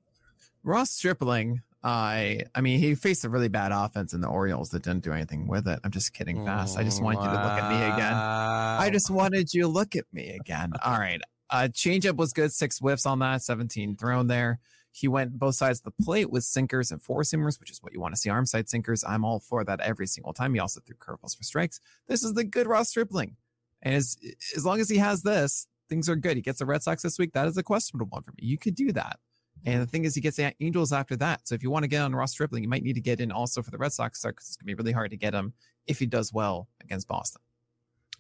Ross 0.63 0.89
Stripling 0.89 1.61
I 1.87 2.41
I 2.53 2.59
mean, 2.59 2.79
he 2.79 2.95
faced 2.95 3.23
a 3.23 3.29
really 3.29 3.47
bad 3.47 3.71
offense 3.71 4.11
in 4.11 4.19
the 4.19 4.27
Orioles 4.27 4.71
that 4.71 4.83
didn't 4.83 5.05
do 5.05 5.13
anything 5.13 5.47
with 5.47 5.69
it. 5.69 5.79
I'm 5.85 5.91
just 5.91 6.13
kidding 6.13 6.43
fast. 6.45 6.77
I 6.77 6.83
just 6.83 7.01
wanted 7.01 7.21
you 7.21 7.29
to 7.29 7.31
look 7.31 7.53
at 7.53 7.69
me 7.69 7.77
again. 7.77 8.13
I 8.13 8.89
just 8.91 9.09
wanted 9.09 9.53
you 9.53 9.61
to 9.61 9.67
look 9.69 9.95
at 9.95 10.03
me 10.11 10.31
again. 10.31 10.73
All 10.85 10.99
right. 10.99 11.21
Uh 11.49 11.69
changeup 11.71 12.17
was 12.17 12.33
good, 12.33 12.51
six 12.51 12.79
whiffs 12.79 13.05
on 13.05 13.19
that, 13.19 13.41
17 13.41 13.95
thrown 13.95 14.27
there. 14.27 14.59
He 14.91 15.07
went 15.07 15.39
both 15.39 15.55
sides 15.55 15.79
of 15.79 15.85
the 15.85 16.03
plate 16.03 16.29
with 16.29 16.43
sinkers 16.43 16.91
and 16.91 17.01
four 17.01 17.21
seamers, 17.21 17.57
which 17.57 17.71
is 17.71 17.81
what 17.81 17.93
you 17.93 18.01
want 18.01 18.15
to 18.15 18.19
see. 18.19 18.29
Arm 18.29 18.45
side 18.45 18.67
sinkers. 18.67 19.05
I'm 19.07 19.23
all 19.23 19.39
for 19.39 19.63
that 19.63 19.79
every 19.79 20.07
single 20.07 20.33
time. 20.33 20.53
He 20.55 20.59
also 20.59 20.81
threw 20.81 20.95
curveballs 20.95 21.37
for 21.37 21.43
strikes. 21.43 21.79
This 22.07 22.21
is 22.21 22.33
the 22.33 22.43
good 22.43 22.67
Ross 22.67 22.89
Stripling. 22.89 23.37
And 23.81 23.95
as 23.95 24.17
as 24.57 24.65
long 24.65 24.81
as 24.81 24.89
he 24.89 24.97
has 24.97 25.21
this, 25.21 25.67
things 25.87 26.09
are 26.09 26.17
good. 26.17 26.35
He 26.35 26.41
gets 26.41 26.59
the 26.59 26.65
Red 26.65 26.83
Sox 26.83 27.03
this 27.03 27.17
week. 27.17 27.31
That 27.31 27.47
is 27.47 27.55
a 27.55 27.63
questionable 27.63 28.07
one 28.09 28.23
for 28.23 28.31
me. 28.31 28.39
You 28.45 28.57
could 28.57 28.75
do 28.75 28.91
that. 28.91 29.19
And 29.65 29.81
the 29.81 29.87
thing 29.87 30.05
is, 30.05 30.15
he 30.15 30.21
gets 30.21 30.37
the 30.37 30.53
Angels 30.59 30.93
after 30.93 31.15
that. 31.17 31.47
So 31.47 31.55
if 31.55 31.63
you 31.63 31.69
want 31.69 31.83
to 31.83 31.87
get 31.87 32.01
on 32.01 32.15
Ross 32.15 32.31
Stripling, 32.31 32.63
you 32.63 32.69
might 32.69 32.83
need 32.83 32.93
to 32.93 33.01
get 33.01 33.19
in 33.19 33.31
also 33.31 33.61
for 33.61 33.71
the 33.71 33.77
Red 33.77 33.93
Sox 33.93 34.19
start 34.19 34.35
because 34.35 34.49
it's 34.49 34.55
going 34.57 34.65
to 34.65 34.75
be 34.75 34.81
really 34.81 34.93
hard 34.93 35.11
to 35.11 35.17
get 35.17 35.33
him 35.33 35.53
if 35.85 35.99
he 35.99 36.05
does 36.05 36.31
well 36.31 36.67
against 36.81 37.07
Boston. 37.07 37.41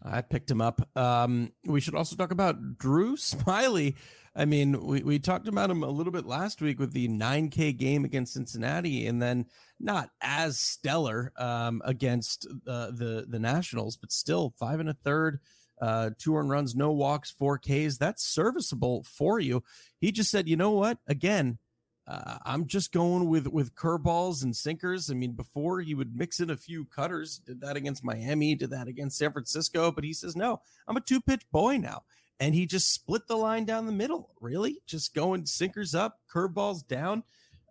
I 0.03 0.21
picked 0.21 0.51
him 0.51 0.61
up. 0.61 0.87
Um, 0.95 1.51
we 1.65 1.81
should 1.81 1.95
also 1.95 2.15
talk 2.15 2.31
about 2.31 2.77
Drew 2.77 3.15
Smyly. 3.17 3.95
I 4.35 4.45
mean, 4.45 4.85
we, 4.85 5.01
we 5.01 5.17
talked 5.17 5.47
about 5.47 5.71
him 5.71 5.81
a 5.81 5.89
little 5.89 6.13
bit 6.13 6.25
last 6.25 6.61
week 6.61 6.79
with 6.79 6.93
the 6.93 7.07
9K 7.07 7.75
game 7.75 8.05
against 8.05 8.33
Cincinnati, 8.33 9.07
and 9.07 9.19
then 9.19 9.47
not 9.79 10.11
as 10.21 10.59
stellar 10.59 11.33
um, 11.37 11.81
against 11.83 12.47
uh, 12.67 12.91
the 12.91 13.25
the 13.27 13.39
Nationals, 13.39 13.97
but 13.97 14.11
still 14.11 14.53
five 14.59 14.79
and 14.79 14.89
a 14.89 14.93
third, 14.93 15.39
uh, 15.81 16.11
two 16.17 16.35
earned 16.35 16.49
runs, 16.49 16.75
no 16.75 16.91
walks, 16.91 17.31
four 17.31 17.57
Ks. 17.57 17.97
That's 17.97 18.23
serviceable 18.23 19.03
for 19.03 19.39
you. 19.39 19.63
He 19.99 20.11
just 20.11 20.31
said, 20.31 20.47
you 20.47 20.55
know 20.55 20.71
what? 20.71 20.99
Again, 21.07 21.59
uh, 22.07 22.37
I'm 22.45 22.67
just 22.67 22.91
going 22.91 23.27
with 23.27 23.47
with 23.47 23.75
curveballs 23.75 24.43
and 24.43 24.55
sinkers. 24.55 25.09
I 25.09 25.13
mean, 25.13 25.33
before 25.33 25.81
he 25.81 25.93
would 25.93 26.15
mix 26.15 26.39
in 26.39 26.49
a 26.49 26.57
few 26.57 26.85
cutters. 26.85 27.39
Did 27.39 27.61
that 27.61 27.75
against 27.75 28.03
Miami. 28.03 28.55
Did 28.55 28.69
that 28.69 28.87
against 28.87 29.17
San 29.17 29.33
Francisco. 29.33 29.91
But 29.91 30.05
he 30.05 30.13
says, 30.13 30.35
no, 30.35 30.61
I'm 30.87 30.97
a 30.97 31.01
two 31.01 31.19
pitch 31.21 31.43
boy 31.51 31.77
now 31.77 32.03
and 32.39 32.53
he 32.53 32.65
just 32.65 32.93
split 32.93 33.27
the 33.27 33.35
line 33.35 33.65
down 33.65 33.85
the 33.85 33.91
middle. 33.91 34.31
Really, 34.39 34.81
just 34.85 35.13
going 35.13 35.45
sinkers 35.45 35.95
up, 35.95 36.19
curveballs 36.31 36.87
down. 36.87 37.23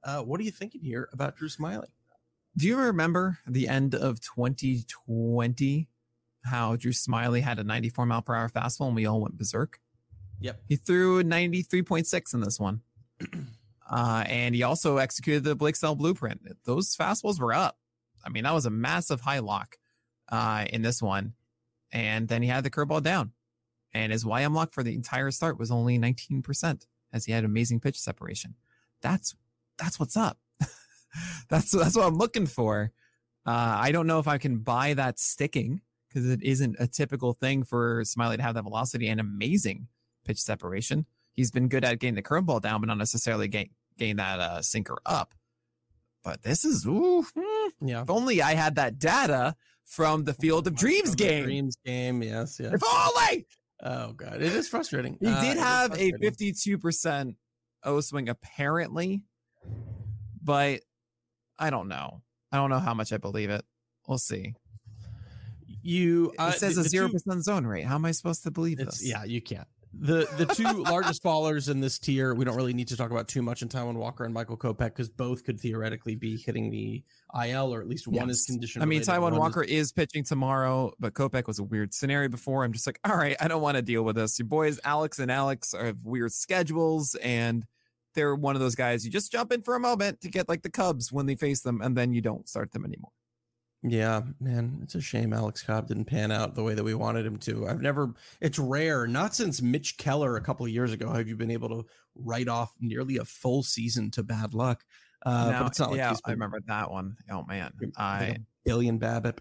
Uh, 0.03 0.23
what 0.23 0.41
are 0.41 0.45
you 0.45 0.51
thinking 0.51 0.83
here 0.83 1.09
about 1.13 1.37
Drew 1.37 1.49
Smyly? 1.49 1.87
Do 2.57 2.67
you 2.67 2.77
remember 2.77 3.39
the 3.47 3.69
end 3.69 3.95
of 3.95 4.21
2020? 4.21 5.89
How 6.47 6.77
Drew 6.77 6.93
Smyly 6.93 7.43
had 7.43 7.59
a 7.59 7.65
94 7.65 8.07
mile 8.07 8.23
per 8.23 8.35
hour 8.35 8.49
fastball 8.49 8.87
and 8.87 8.97
we 8.97 9.07
all 9.07 9.21
went 9.21 9.39
berserk. 9.39 9.81
Yep. 10.41 10.61
He 10.69 10.77
threw 10.77 11.23
93.6 11.23 12.35
in 12.35 12.41
this 12.41 12.61
one. 12.61 12.83
Uh, 13.89 14.25
and 14.27 14.53
he 14.53 14.65
also 14.65 14.97
executed 14.97 15.45
the 15.45 15.55
Blake 15.55 15.77
Snell 15.77 15.95
blueprint. 15.95 16.41
Those 16.65 16.97
fastballs 16.97 17.39
were 17.39 17.55
up. 17.55 17.79
I 18.25 18.31
mean, 18.31 18.43
that 18.43 18.53
was 18.53 18.67
a 18.67 18.71
massive 18.71 19.21
high 19.21 19.39
lock 19.39 19.77
uh, 20.29 20.65
in 20.73 20.83
this 20.83 21.01
one. 21.01 21.35
And 21.93 22.27
then 22.27 22.43
he 22.43 22.49
had 22.49 22.65
the 22.65 22.71
curveball 22.71 23.05
down 23.05 23.31
and 23.97 24.13
his 24.13 24.25
YM 24.25 24.55
lock 24.55 24.73
for 24.73 24.83
the 24.83 24.95
entire 24.95 25.31
start 25.31 25.59
was 25.59 25.71
only 25.71 25.99
19% 25.99 26.87
as 27.13 27.25
he 27.25 27.33
had 27.33 27.45
amazing 27.45 27.81
pitch 27.81 27.99
separation. 27.99 28.55
That's 29.01 29.35
that's 29.79 29.99
what's 29.99 30.17
up. 30.17 30.39
that's 31.49 31.71
that's 31.71 31.97
what 31.97 32.07
I'm 32.07 32.19
looking 32.19 32.47
for. 32.47 32.93
Uh, 33.47 33.77
I 33.79 33.93
don't 33.93 34.07
know 34.07 34.19
if 34.19 34.29
I 34.29 34.37
can 34.37 34.59
buy 34.59 34.95
that 34.95 35.19
sticking 35.19 35.81
because 36.17 36.31
it 36.31 36.43
isn't 36.43 36.77
a 36.79 36.87
typical 36.87 37.35
thing 37.35 37.63
for 37.63 38.03
Smyly 38.03 38.37
to 38.37 38.43
have 38.43 38.55
that 38.55 38.63
velocity 38.63 39.07
and 39.09 39.21
amazing 39.21 39.89
pitch 40.25 40.39
separation. 40.39 41.05
He's 41.35 41.51
been 41.51 41.69
good 41.69 41.85
at 41.85 41.99
getting 41.99 42.15
the 42.15 42.23
curveball 42.23 42.63
down, 42.63 42.81
but 42.81 42.87
not 42.87 42.97
necessarily 42.97 43.49
getting 43.49 43.71
getting 43.99 44.17
that 44.17 44.41
uh, 44.41 44.63
sinker 44.63 44.97
up. 45.05 45.35
But 46.25 46.43
this 46.43 46.65
is 46.65 46.87
ooh, 46.87 47.23
hmm. 47.37 47.87
yeah. 47.87 48.01
If 48.01 48.09
only 48.09 48.41
I 48.41 48.55
had 48.55 48.77
that 48.77 48.99
data 48.99 49.57
from 49.85 50.25
the 50.25 50.33
Field 50.33 50.67
of 50.67 50.75
Dreams 50.75 51.15
game. 51.15 51.45
Dreams 51.45 51.77
game, 51.85 52.23
yes, 52.23 52.59
yes. 52.59 52.73
If 52.73 52.83
only 52.83 53.47
Oh 53.83 54.13
god, 54.13 54.37
it 54.37 54.55
is 54.55 54.71
frustrating. 54.71 55.19
He 55.21 55.27
uh, 55.27 55.43
did 55.43 55.59
have 55.59 55.93
a 55.93 56.13
52% 56.13 57.35
O 57.85 58.01
swing 58.01 58.31
apparently, 58.31 59.23
but 60.43 60.81
I 61.59 61.69
don't 61.69 61.89
know. 61.89 62.23
I 62.51 62.57
don't 62.57 62.71
know 62.71 62.79
how 62.79 62.95
much 62.95 63.13
I 63.13 63.19
believe 63.19 63.51
it. 63.51 63.67
We'll 64.09 64.17
see. 64.17 64.55
You 65.87 66.33
uh, 66.39 66.53
it 66.55 66.59
says 66.59 66.77
a 66.79 66.85
zero 66.85 67.09
percent 67.09 67.45
zone 67.45 67.67
rate. 67.67 67.85
How 67.85 67.95
am 67.95 68.05
I 68.05 68.13
supposed 68.13 68.43
to 68.45 68.51
believe 68.51 68.79
this? 68.79 69.05
Yeah, 69.05 69.25
you 69.25 69.41
can't 69.41 69.69
the 69.99 70.29
the 70.37 70.47
two 70.47 70.65
largest 70.83 71.23
fallers 71.23 71.71
in 71.71 71.81
this 71.81 71.99
tier, 71.99 72.35
we 72.35 72.45
don't 72.45 72.57
really 72.57 72.73
need 72.73 72.89
to 72.89 72.97
talk 72.97 73.11
about 73.11 73.29
too 73.29 73.43
much 73.43 73.63
in 73.63 73.69
Taijuan 73.69 73.95
Walker 73.95 74.25
and 74.25 74.35
Michael 74.35 74.57
Kopech 74.57 74.79
because 74.79 75.09
both 75.09 75.45
could 75.45 75.59
theoretically 75.59 76.15
be 76.15 76.37
hitting 76.37 76.71
the 76.71 77.03
IL 77.45 77.75
or 77.75 77.81
at 77.81 77.89
least 77.89 78.07
one 78.07 78.29
yes. 78.29 78.39
is 78.39 78.47
conditioned. 78.47 78.83
I 78.83 78.87
mean, 78.87 79.03
Taijuan 79.03 79.39
Walker 79.39 79.63
is... 79.63 79.71
is... 79.71 79.93
pitching 79.93 80.25
tomorrow, 80.25 80.93
but 80.99 81.15
Kopech 81.15 81.47
was 81.47 81.59
a 81.59 81.65
weird 81.65 81.95
scenario 81.95 82.29
before. 82.29 82.65
I'm 82.65 82.73
just 82.73 82.87
like, 82.87 83.01
all 83.05 83.17
right, 83.17 83.37
I 83.41 83.49
don't 83.49 83.63
want 83.63 83.77
to 83.77 83.83
deal 83.83 84.03
with 84.03 84.17
this. 84.17 84.39
Your 84.39 84.47
boys, 84.47 84.79
Alex 84.85 85.19
and 85.19 85.31
Alex, 85.31 85.73
have 85.73 86.05
weird 86.05 86.33
schedules, 86.33 87.15
and 87.17 87.65
they're 88.15 88.35
one 88.35 88.57
of 88.57 88.61
those 88.61 88.75
guys 88.75 89.05
you 89.05 89.11
just 89.11 89.31
jump 89.31 89.53
in 89.53 89.63
for 89.63 89.75
a 89.75 89.81
moment 89.81 90.23
to 90.23 90.29
get 90.29 90.49
like 90.49 90.63
the 90.63 90.71
Cubs 90.71 91.13
when 91.13 91.27
they 91.27 91.37
face 91.37 91.63
them, 91.63 91.81
and 91.81 91.97
then 91.97 92.13
you 92.13 92.21
don't 92.21 92.49
start 92.49 92.73
them 92.73 92.85
anymore. 92.85 93.13
Yeah, 93.89 94.23
man, 94.41 94.81
it's 94.83 94.95
a 94.95 95.01
shame 95.01 95.33
Alex 95.33 95.63
Cobb 95.63 95.89
didn't 95.89 96.07
pan 96.07 96.33
out 96.33 96.55
the 96.55 96.63
way 96.63 96.75
that 96.75 96.83
we 96.83 96.95
wanted 96.95 97.25
him 97.25 97.37
to. 97.39 97.69
I've 97.69 97.81
never, 97.81 98.15
it's 98.41 98.59
rare, 98.59 99.07
not 99.07 99.35
since 99.35 99.63
Mitch 99.63 99.97
Keller 99.97 100.37
a 100.37 100.41
couple 100.41 100.67
of 100.67 100.73
years 100.73 100.93
ago 100.93 101.13
have 101.13 101.29
you 101.29 101.37
been 101.37 101.51
able 101.51 101.69
to 101.69 101.87
write 102.15 102.49
off 102.49 102.73
nearly 102.81 103.19
a 103.19 103.25
full 103.25 103.63
season 103.63 104.11
to 104.13 104.23
bad 104.23 104.55
luck. 104.55 104.85
Uh, 105.25 105.51
now, 105.51 105.63
but 105.63 105.69
it's 105.69 105.79
not 105.81 105.91
like 105.91 105.99
yeah, 105.99 106.11
been, 106.11 106.19
I 106.25 106.31
remember 106.33 106.61
that 106.67 106.91
one. 106.91 107.17
Oh 107.31 107.45
man, 107.45 107.73
I 107.97 108.37
billion. 108.65 108.99
Yeah, 109.01 109.33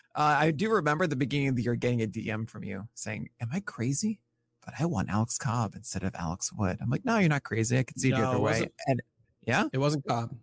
uh, 0.14 0.36
I 0.38 0.50
do 0.50 0.70
remember 0.70 1.06
the 1.06 1.16
beginning 1.16 1.48
of 1.48 1.56
the 1.56 1.62
year 1.62 1.74
getting 1.74 2.02
a 2.02 2.06
DM 2.06 2.48
from 2.48 2.64
you 2.64 2.88
saying, 2.94 3.28
"Am 3.40 3.48
I 3.52 3.60
crazy?" 3.60 4.20
But 4.64 4.74
I 4.78 4.84
want 4.84 5.08
Alex 5.08 5.38
Cobb 5.38 5.74
instead 5.74 6.02
of 6.02 6.14
Alex 6.14 6.52
Wood. 6.52 6.76
I'm 6.82 6.90
like, 6.90 7.02
no, 7.02 7.16
you're 7.16 7.30
not 7.30 7.42
crazy. 7.42 7.78
I 7.78 7.84
can 7.84 7.98
see 7.98 8.10
no, 8.10 8.18
the 8.18 8.26
other 8.28 8.38
way. 8.38 8.68
And 8.86 9.00
yeah, 9.46 9.64
it 9.72 9.78
wasn't 9.78 10.06
Cobb. 10.06 10.36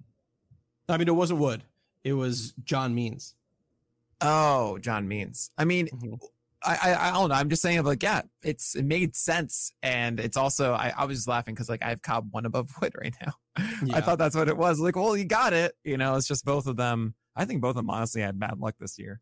I 0.90 0.98
mean, 0.98 1.08
it 1.08 1.16
wasn't 1.16 1.40
Wood. 1.40 1.62
It 2.06 2.14
was 2.14 2.54
John 2.64 2.94
Means. 2.94 3.34
Oh, 4.22 4.78
John 4.78 5.08
Means. 5.08 5.50
I 5.58 5.66
mean, 5.66 5.88
mm-hmm. 5.88 6.14
I, 6.64 6.78
I, 6.84 7.10
I 7.10 7.12
don't 7.14 7.30
know. 7.30 7.36
I'm 7.36 7.50
just 7.50 7.64
saying, 7.64 7.80
I'm 7.80 7.86
like, 7.86 8.04
yeah, 8.04 8.22
it's 8.44 8.76
it 8.76 8.86
made 8.86 9.16
sense, 9.16 9.72
and 9.82 10.20
it's 10.20 10.38
also 10.38 10.74
I, 10.74 10.94
I 10.96 11.06
was 11.06 11.18
just 11.18 11.28
laughing 11.28 11.56
because 11.56 11.68
like 11.68 11.84
I 11.84 11.90
have 11.90 12.04
Cobb 12.04 12.28
one 12.30 12.46
above 12.46 12.70
Wood 12.82 12.94
right 12.96 13.14
now. 13.26 13.34
Yeah. 13.84 13.98
I 13.98 14.02
thought 14.02 14.20
that's 14.20 14.36
what 14.36 14.48
it 14.48 14.56
was. 14.56 14.80
Like, 14.80 14.96
well, 14.96 15.18
you 15.18 15.26
got 15.26 15.54
it. 15.54 15.74
You 15.84 15.98
know, 15.98 16.16
it's 16.16 16.28
just 16.28 16.46
both 16.46 16.68
of 16.68 16.78
them. 16.78 17.16
I 17.36 17.46
think 17.46 17.62
both 17.62 17.72
of 17.72 17.78
them 17.78 17.90
honestly 17.90 18.22
had 18.22 18.40
bad 18.40 18.60
luck 18.60 18.76
this 18.80 19.00
year. 19.00 19.20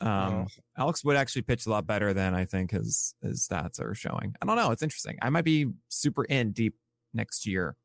Um, 0.00 0.08
oh. 0.08 0.46
Alex 0.76 1.04
Wood 1.04 1.16
actually 1.16 1.42
pitched 1.42 1.66
a 1.66 1.70
lot 1.70 1.86
better 1.86 2.12
than 2.12 2.34
I 2.34 2.44
think 2.44 2.72
his 2.72 3.14
his 3.22 3.46
stats 3.48 3.80
are 3.80 3.94
showing. 3.94 4.34
I 4.42 4.46
don't 4.46 4.56
know. 4.56 4.72
It's 4.72 4.82
interesting. 4.82 5.18
I 5.22 5.30
might 5.30 5.44
be 5.44 5.68
super 5.88 6.24
in 6.24 6.50
deep 6.50 6.74
next 7.14 7.46
year. 7.46 7.76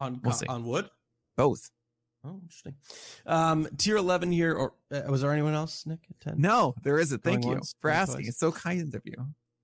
On 0.00 0.20
we'll 0.22 0.34
on 0.48 0.64
Wood, 0.64 0.90
both. 1.36 1.70
Oh, 2.24 2.40
interesting. 2.42 2.74
Um, 3.26 3.68
tier 3.78 3.96
11 3.96 4.32
here, 4.32 4.54
or 4.54 4.74
uh, 4.92 5.02
was 5.08 5.22
there 5.22 5.32
anyone 5.32 5.54
else, 5.54 5.86
Nick? 5.86 6.00
10? 6.20 6.40
No, 6.40 6.74
there 6.82 6.98
isn't. 6.98 7.22
Thank 7.22 7.44
you 7.44 7.52
once, 7.52 7.74
for 7.80 7.90
asking. 7.90 8.16
Twice. 8.16 8.28
It's 8.28 8.40
so 8.40 8.50
kind 8.50 8.94
of 8.94 9.02
you. 9.04 9.14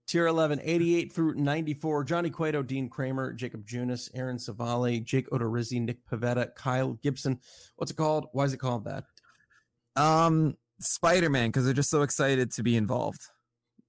Tier 0.06 0.26
11, 0.26 0.60
88 0.62 1.12
through 1.12 1.34
94. 1.34 2.04
Johnny 2.04 2.30
Cueto, 2.30 2.62
Dean 2.62 2.88
Kremer, 2.88 3.32
Jakob 3.32 3.66
Junis, 3.66 4.10
Aaron 4.14 4.36
Civale, 4.36 5.02
Jake 5.02 5.28
Odorizzi, 5.30 5.80
Nick 5.80 6.06
Pivetta, 6.06 6.54
Kyle 6.54 6.92
Gibson. 7.02 7.40
What's 7.76 7.90
it 7.90 7.96
called? 7.96 8.26
Why 8.32 8.44
is 8.44 8.52
it 8.52 8.58
called 8.58 8.84
that? 8.84 9.04
Um, 9.96 10.56
Spider 10.80 11.30
Man, 11.30 11.48
because 11.48 11.64
they're 11.64 11.74
just 11.74 11.90
so 11.90 12.02
excited 12.02 12.52
to 12.52 12.62
be 12.62 12.76
involved. 12.76 13.22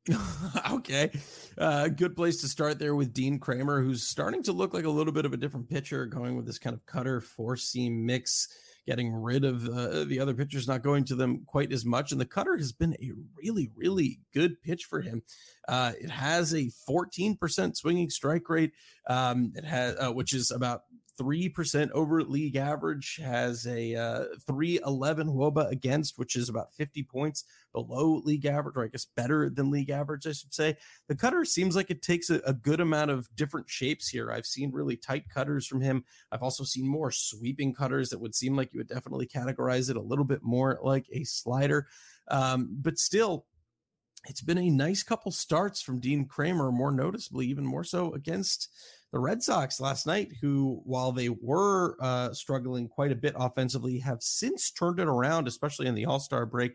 okay. 0.71 1.11
Uh, 1.57 1.87
good 1.87 2.15
place 2.15 2.41
to 2.41 2.47
start 2.47 2.79
there 2.79 2.95
with 2.95 3.13
Dean 3.13 3.39
Kremer, 3.39 3.81
who's 3.81 4.03
starting 4.03 4.43
to 4.43 4.51
look 4.51 4.73
like 4.73 4.85
a 4.85 4.89
little 4.89 5.13
bit 5.13 5.25
of 5.25 5.33
a 5.33 5.37
different 5.37 5.69
pitcher, 5.69 6.05
going 6.05 6.35
with 6.35 6.45
this 6.45 6.59
kind 6.59 6.75
of 6.75 6.85
cutter 6.85 7.21
four 7.21 7.57
seam 7.57 8.05
mix, 8.05 8.47
getting 8.85 9.11
rid 9.11 9.43
of 9.43 9.67
uh, 9.67 10.03
the 10.03 10.19
other 10.19 10.33
pitchers, 10.33 10.67
not 10.67 10.83
going 10.83 11.03
to 11.05 11.15
them 11.15 11.43
quite 11.47 11.71
as 11.71 11.85
much. 11.85 12.11
And 12.11 12.21
the 12.21 12.25
cutter 12.25 12.55
has 12.55 12.71
been 12.71 12.93
a 13.01 13.11
really, 13.35 13.71
really 13.75 14.19
good 14.33 14.61
pitch 14.61 14.85
for 14.85 15.01
him. 15.01 15.23
Uh, 15.67 15.93
it 15.99 16.11
has 16.11 16.53
a 16.53 16.69
14% 16.87 17.75
swinging 17.75 18.09
strike 18.09 18.47
rate. 18.47 18.73
Um, 19.07 19.53
it 19.55 19.63
has, 19.63 19.95
uh, 19.99 20.11
which 20.11 20.33
is 20.33 20.51
about 20.51 20.81
3% 21.19 21.91
over 21.91 22.23
league 22.23 22.55
average, 22.55 23.19
has 23.23 23.65
a 23.67 23.95
uh, 23.95 24.25
311 24.45 25.27
Woba 25.27 25.69
against, 25.69 26.17
which 26.17 26.35
is 26.35 26.49
about 26.49 26.73
50 26.73 27.03
points 27.03 27.45
below 27.73 28.21
league 28.23 28.45
average, 28.45 28.75
or 28.75 28.83
I 28.83 28.87
guess 28.87 29.05
better 29.15 29.49
than 29.49 29.71
league 29.71 29.89
average, 29.89 30.27
I 30.27 30.31
should 30.31 30.53
say. 30.53 30.77
The 31.07 31.15
cutter 31.15 31.45
seems 31.45 31.75
like 31.75 31.89
it 31.89 32.01
takes 32.01 32.29
a, 32.29 32.41
a 32.45 32.53
good 32.53 32.79
amount 32.79 33.11
of 33.11 33.27
different 33.35 33.69
shapes 33.69 34.07
here. 34.07 34.31
I've 34.31 34.45
seen 34.45 34.71
really 34.71 34.97
tight 34.97 35.29
cutters 35.29 35.67
from 35.67 35.81
him. 35.81 36.03
I've 36.31 36.43
also 36.43 36.63
seen 36.63 36.87
more 36.87 37.11
sweeping 37.11 37.73
cutters 37.73 38.09
that 38.09 38.19
would 38.19 38.35
seem 38.35 38.55
like 38.55 38.73
you 38.73 38.79
would 38.79 38.87
definitely 38.87 39.27
categorize 39.27 39.89
it 39.89 39.97
a 39.97 40.01
little 40.01 40.25
bit 40.25 40.43
more 40.43 40.79
like 40.83 41.05
a 41.11 41.23
slider. 41.23 41.87
Um, 42.29 42.69
but 42.81 42.97
still, 42.97 43.45
it's 44.27 44.41
been 44.41 44.57
a 44.57 44.69
nice 44.69 45.03
couple 45.03 45.31
starts 45.31 45.81
from 45.81 45.99
Dean 45.99 46.25
Kremer, 46.25 46.71
more 46.71 46.91
noticeably, 46.91 47.47
even 47.47 47.65
more 47.65 47.83
so 47.83 48.13
against 48.13 48.69
the 49.15 49.21
Red 49.21 49.41
Sox 49.41 49.79
last 49.79 50.05
night, 50.05 50.33
who, 50.41 50.81
while 50.83 51.13
they 51.13 51.29
were 51.29 51.95
uh, 52.01 52.33
struggling 52.33 52.89
quite 52.89 53.13
a 53.13 53.15
bit 53.15 53.33
offensively, 53.37 53.97
have 53.99 54.21
since 54.21 54.71
turned 54.71 54.99
it 54.99 55.07
around, 55.07 55.47
especially 55.47 55.87
in 55.87 55.95
the 55.95 56.03
All 56.03 56.19
Star 56.19 56.45
break. 56.45 56.73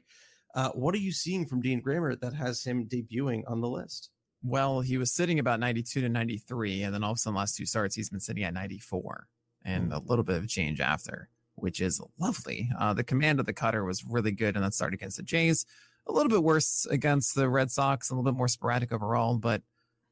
Uh, 0.54 0.70
what 0.70 0.94
are 0.94 0.98
you 0.98 1.12
seeing 1.12 1.44
from 1.44 1.60
Dean 1.60 1.82
Kremer 1.82 2.16
that 2.16 2.32
has 2.32 2.64
him 2.64 2.88
debuting 2.88 3.42
on 3.46 3.60
the 3.60 3.68
list? 3.68 4.08
Well, 4.42 4.80
he 4.80 4.96
was 4.96 5.12
sitting 5.12 5.38
about 5.38 5.60
92 5.60 6.00
to 6.00 6.08
93, 6.08 6.82
and 6.82 6.94
then 6.94 7.04
all 7.04 7.10
of 7.10 7.16
a 7.16 7.18
sudden, 7.18 7.36
last 7.36 7.58
two 7.58 7.66
starts, 7.66 7.94
he's 7.94 8.08
been 8.08 8.20
sitting 8.20 8.42
at 8.42 8.54
94 8.54 9.26
and 9.66 9.90
mm. 9.90 9.96
a 9.96 10.08
little 10.08 10.24
bit 10.24 10.38
of 10.38 10.48
change 10.48 10.80
after, 10.80 11.28
which 11.56 11.78
is 11.78 12.00
lovely. 12.18 12.70
Uh, 12.78 12.94
the 12.94 13.04
command 13.04 13.38
of 13.38 13.44
the 13.44 13.52
cutter 13.52 13.84
was 13.84 14.02
really 14.02 14.32
good 14.32 14.56
in 14.56 14.62
that 14.62 14.72
start 14.72 14.94
against 14.94 15.18
the 15.18 15.22
Jays. 15.22 15.66
A 16.06 16.12
little 16.12 16.30
bit 16.30 16.42
worse 16.42 16.86
against 16.90 17.34
the 17.34 17.50
Red 17.50 17.70
Sox, 17.70 18.08
a 18.08 18.14
little 18.14 18.24
bit 18.24 18.38
more 18.38 18.48
sporadic 18.48 18.94
overall, 18.94 19.36
but 19.36 19.60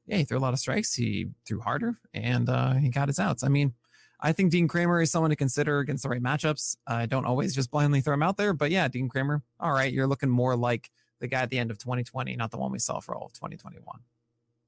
yeah, 0.08 0.16
he 0.16 0.24
threw 0.24 0.38
a 0.38 0.40
lot 0.40 0.54
of 0.54 0.58
strikes. 0.58 0.94
He 0.94 1.28
threw 1.46 1.60
harder 1.60 1.94
and 2.14 2.48
uh, 2.48 2.74
he 2.74 2.88
got 2.88 3.08
his 3.08 3.20
outs. 3.20 3.44
I 3.44 3.48
mean, 3.48 3.74
I 4.20 4.32
think 4.32 4.50
Dean 4.50 4.66
Kremer 4.66 5.00
is 5.02 5.12
someone 5.12 5.30
to 5.30 5.36
consider 5.36 5.78
against 5.78 6.02
the 6.02 6.08
right 6.08 6.22
matchups. 6.22 6.76
I 6.86 7.06
don't 7.06 7.26
always 7.26 7.54
just 7.54 7.70
blindly 7.70 8.00
throw 8.00 8.14
him 8.14 8.22
out 8.22 8.36
there, 8.36 8.52
but 8.52 8.70
yeah, 8.70 8.88
Dean 8.88 9.08
Kremer. 9.08 9.42
all 9.60 9.72
right, 9.72 9.92
you're 9.92 10.06
looking 10.06 10.30
more 10.30 10.56
like 10.56 10.90
the 11.20 11.28
guy 11.28 11.42
at 11.42 11.50
the 11.50 11.58
end 11.58 11.70
of 11.70 11.78
2020, 11.78 12.34
not 12.36 12.50
the 12.50 12.56
one 12.56 12.72
we 12.72 12.78
saw 12.78 13.00
for 13.00 13.14
all 13.14 13.26
of 13.26 13.32
2021. 13.34 13.84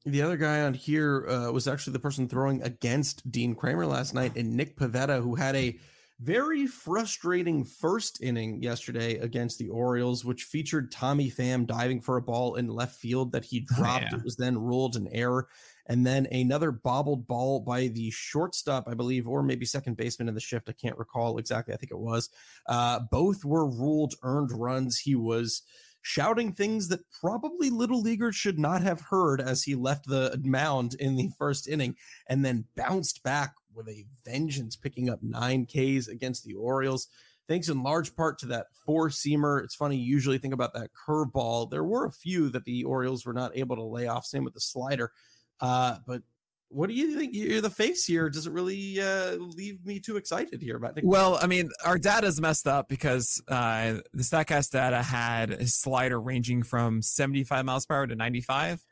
The 0.04 0.22
other 0.22 0.36
guy 0.36 0.62
on 0.62 0.74
here 0.74 1.26
uh, 1.28 1.50
was 1.52 1.66
actually 1.66 1.94
the 1.94 1.98
person 2.00 2.28
throwing 2.28 2.62
against 2.62 3.30
Dean 3.30 3.54
Kremer 3.54 3.86
last 3.86 4.14
night, 4.14 4.36
and 4.36 4.56
Nick 4.56 4.76
Pivetta, 4.76 5.22
who 5.22 5.34
had 5.34 5.56
a 5.56 5.78
very 6.22 6.66
frustrating 6.66 7.64
first 7.64 8.22
inning 8.22 8.62
yesterday 8.62 9.16
against 9.18 9.58
the 9.58 9.68
Orioles, 9.68 10.24
which 10.24 10.44
featured 10.44 10.92
Tommy 10.92 11.30
Pham 11.30 11.66
diving 11.66 12.00
for 12.00 12.16
a 12.18 12.22
ball 12.22 12.56
in 12.56 12.68
left 12.68 12.96
field 12.96 13.32
that 13.32 13.44
he 13.44 13.60
dropped. 13.76 14.04
Oh, 14.04 14.08
yeah. 14.12 14.18
It 14.18 14.24
was 14.24 14.36
then 14.36 14.58
ruled 14.58 14.96
an 14.96 15.08
error. 15.12 15.48
And 15.86 16.06
then 16.06 16.26
another 16.30 16.70
bobbled 16.70 17.26
ball 17.26 17.60
by 17.60 17.88
the 17.88 18.10
shortstop, 18.10 18.86
I 18.86 18.94
believe, 18.94 19.26
or 19.26 19.42
maybe 19.42 19.64
second 19.64 19.96
baseman 19.96 20.28
in 20.28 20.34
the 20.34 20.40
shift. 20.40 20.68
I 20.68 20.72
can't 20.72 20.98
recall 20.98 21.38
exactly. 21.38 21.74
I 21.74 21.78
think 21.78 21.90
it 21.90 21.98
was. 21.98 22.28
Uh, 22.68 23.00
both 23.10 23.44
were 23.44 23.66
ruled 23.66 24.14
earned 24.22 24.52
runs. 24.52 24.98
He 24.98 25.16
was 25.16 25.62
shouting 26.02 26.52
things 26.52 26.88
that 26.88 27.00
probably 27.20 27.70
little 27.70 28.00
leaguers 28.00 28.36
should 28.36 28.58
not 28.58 28.82
have 28.82 29.00
heard 29.00 29.40
as 29.40 29.62
he 29.62 29.74
left 29.74 30.06
the 30.06 30.40
mound 30.44 30.94
in 30.98 31.16
the 31.16 31.30
first 31.38 31.68
inning 31.68 31.96
and 32.28 32.44
then 32.44 32.64
bounced 32.76 33.22
back 33.22 33.54
with 33.74 33.88
a 33.88 34.04
vengeance, 34.24 34.76
picking 34.76 35.08
up 35.08 35.22
nine 35.22 35.66
Ks 35.66 36.08
against 36.08 36.44
the 36.44 36.54
Orioles. 36.54 37.08
Thanks 37.48 37.68
in 37.68 37.82
large 37.82 38.14
part 38.14 38.38
to 38.40 38.46
that 38.46 38.66
four 38.86 39.08
seamer. 39.08 39.64
It's 39.64 39.74
funny, 39.74 39.96
you 39.96 40.04
usually 40.04 40.38
think 40.38 40.54
about 40.54 40.74
that 40.74 40.90
curveball. 40.94 41.70
There 41.70 41.84
were 41.84 42.06
a 42.06 42.12
few 42.12 42.48
that 42.50 42.64
the 42.64 42.84
Orioles 42.84 43.26
were 43.26 43.32
not 43.32 43.56
able 43.56 43.76
to 43.76 43.82
lay 43.82 44.06
off, 44.06 44.24
same 44.24 44.44
with 44.44 44.54
the 44.54 44.60
slider. 44.60 45.12
Uh, 45.60 45.96
but 46.06 46.22
what 46.70 46.88
do 46.88 46.94
you 46.94 47.18
think? 47.18 47.34
You're 47.34 47.60
the 47.60 47.68
face 47.68 48.04
here. 48.06 48.30
Does 48.30 48.46
it 48.46 48.52
really 48.52 49.00
uh, 49.00 49.32
leave 49.32 49.84
me 49.84 49.98
too 49.98 50.16
excited 50.16 50.62
here 50.62 50.76
about? 50.76 50.98
Well, 51.02 51.38
I 51.42 51.48
mean, 51.48 51.70
our 51.84 51.98
data's 51.98 52.40
messed 52.40 52.68
up 52.68 52.88
because 52.88 53.42
uh, 53.48 53.94
the 54.12 54.22
Statcast 54.22 54.70
data 54.70 55.02
had 55.02 55.50
a 55.50 55.66
slider 55.66 56.20
ranging 56.20 56.62
from 56.62 57.02
75 57.02 57.64
miles 57.64 57.86
per 57.86 57.96
hour 57.96 58.06
to 58.06 58.14
95. 58.14 58.84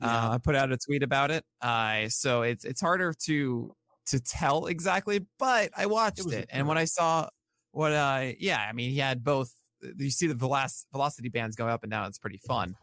Yeah. 0.00 0.06
Uh, 0.06 0.34
I 0.34 0.38
put 0.38 0.54
out 0.54 0.70
a 0.70 0.78
tweet 0.78 1.02
about 1.02 1.32
it. 1.32 1.44
Uh, 1.60 2.08
so 2.08 2.42
it's 2.42 2.64
it's 2.64 2.80
harder 2.80 3.12
to 3.26 3.74
to 4.06 4.20
tell 4.20 4.66
exactly, 4.66 5.26
but 5.38 5.70
I 5.76 5.86
watched 5.86 6.20
it, 6.20 6.32
it 6.32 6.48
and 6.50 6.68
when 6.68 6.78
I 6.78 6.84
saw 6.84 7.28
what, 7.72 7.92
uh, 7.92 8.32
yeah, 8.38 8.58
I 8.58 8.72
mean, 8.72 8.90
he 8.90 8.98
had 8.98 9.24
both. 9.24 9.52
You 9.98 10.10
see 10.10 10.26
the 10.26 10.34
velocity 10.34 10.86
velocity 10.92 11.28
bands 11.28 11.56
going 11.56 11.70
up 11.70 11.82
and 11.82 11.90
down. 11.90 12.06
It's 12.06 12.18
pretty 12.18 12.38
fun. 12.38 12.74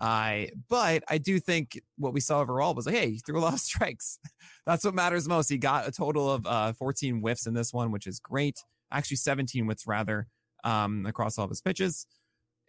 I 0.00 0.48
uh, 0.50 0.56
but 0.68 1.04
I 1.08 1.18
do 1.18 1.38
think 1.38 1.80
what 1.96 2.14
we 2.14 2.20
saw 2.20 2.40
overall 2.40 2.74
was 2.74 2.86
like, 2.86 2.94
hey, 2.94 3.10
he 3.10 3.18
threw 3.18 3.38
a 3.38 3.42
lot 3.42 3.52
of 3.52 3.60
strikes. 3.60 4.18
That's 4.66 4.84
what 4.84 4.94
matters 4.94 5.28
most. 5.28 5.48
He 5.48 5.58
got 5.58 5.86
a 5.86 5.92
total 5.92 6.30
of 6.30 6.46
uh, 6.46 6.72
14 6.72 7.20
whiffs 7.20 7.46
in 7.46 7.54
this 7.54 7.72
one, 7.72 7.92
which 7.92 8.06
is 8.06 8.18
great. 8.18 8.58
Actually, 8.90 9.18
17 9.18 9.66
whiffs 9.66 9.86
rather 9.86 10.26
um, 10.64 11.06
across 11.06 11.38
all 11.38 11.44
of 11.44 11.50
his 11.50 11.60
pitches. 11.60 12.06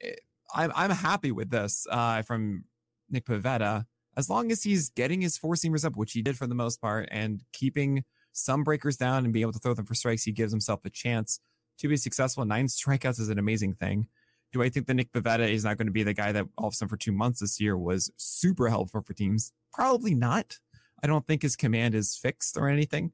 Eh, 0.02 0.14
I'm 0.54 0.72
I'm 0.76 0.92
happy 0.92 1.32
with 1.32 1.50
this 1.50 1.88
uh, 1.90 2.22
from 2.24 2.66
Nick 3.10 3.26
Pivetta 3.26 3.86
as 4.18 4.30
long 4.30 4.52
as 4.52 4.64
he's 4.64 4.90
getting 4.90 5.22
his 5.22 5.38
four 5.38 5.56
seamers 5.56 5.86
up, 5.86 5.96
which 5.96 6.14
he 6.14 6.22
did 6.22 6.38
for 6.38 6.48
the 6.48 6.56
most 6.56 6.82
part, 6.82 7.08
and 7.12 7.42
keeping 7.54 8.04
some 8.34 8.64
breakers 8.64 8.98
down 8.98 9.24
and 9.24 9.34
being 9.34 9.42
able 9.42 9.54
to 9.54 9.60
throw 9.60 9.74
them 9.74 9.86
for 9.86 9.96
strikes, 9.96 10.24
he 10.24 10.32
gives 10.32 10.52
himself 10.52 10.86
a 10.86 10.90
chance 10.90 11.40
to 11.80 11.88
be 11.88 11.98
successful. 11.98 12.46
Nine 12.46 12.68
strikeouts 12.68 13.20
is 13.20 13.30
an 13.30 13.40
amazing 13.40 13.74
thing. 13.74 14.08
Do 14.54 14.62
I 14.62 14.70
think 14.70 14.88
that 14.88 14.96
Nick 14.96 15.14
Pivetta 15.14 15.50
is 15.50 15.64
not 15.64 15.78
going 15.78 15.88
to 15.88 15.94
be 15.94 16.04
the 16.04 16.14
guy 16.14 16.32
that 16.34 16.46
all 16.58 16.68
of 16.68 16.74
a 16.74 16.76
sudden 16.76 16.90
for 16.90 16.98
two 16.98 17.14
months 17.14 17.40
this 17.40 17.60
year 17.60 17.78
was 17.78 18.12
super 18.18 18.70
helpful 18.70 19.02
for 19.02 19.14
teams? 19.14 19.54
Probably 19.74 20.14
not. 20.14 20.60
I 21.04 21.08
don't 21.08 21.26
think 21.26 21.42
his 21.42 21.56
command 21.56 21.96
is 21.96 22.18
fixed 22.18 22.58
or 22.58 22.68
anything, 22.68 23.14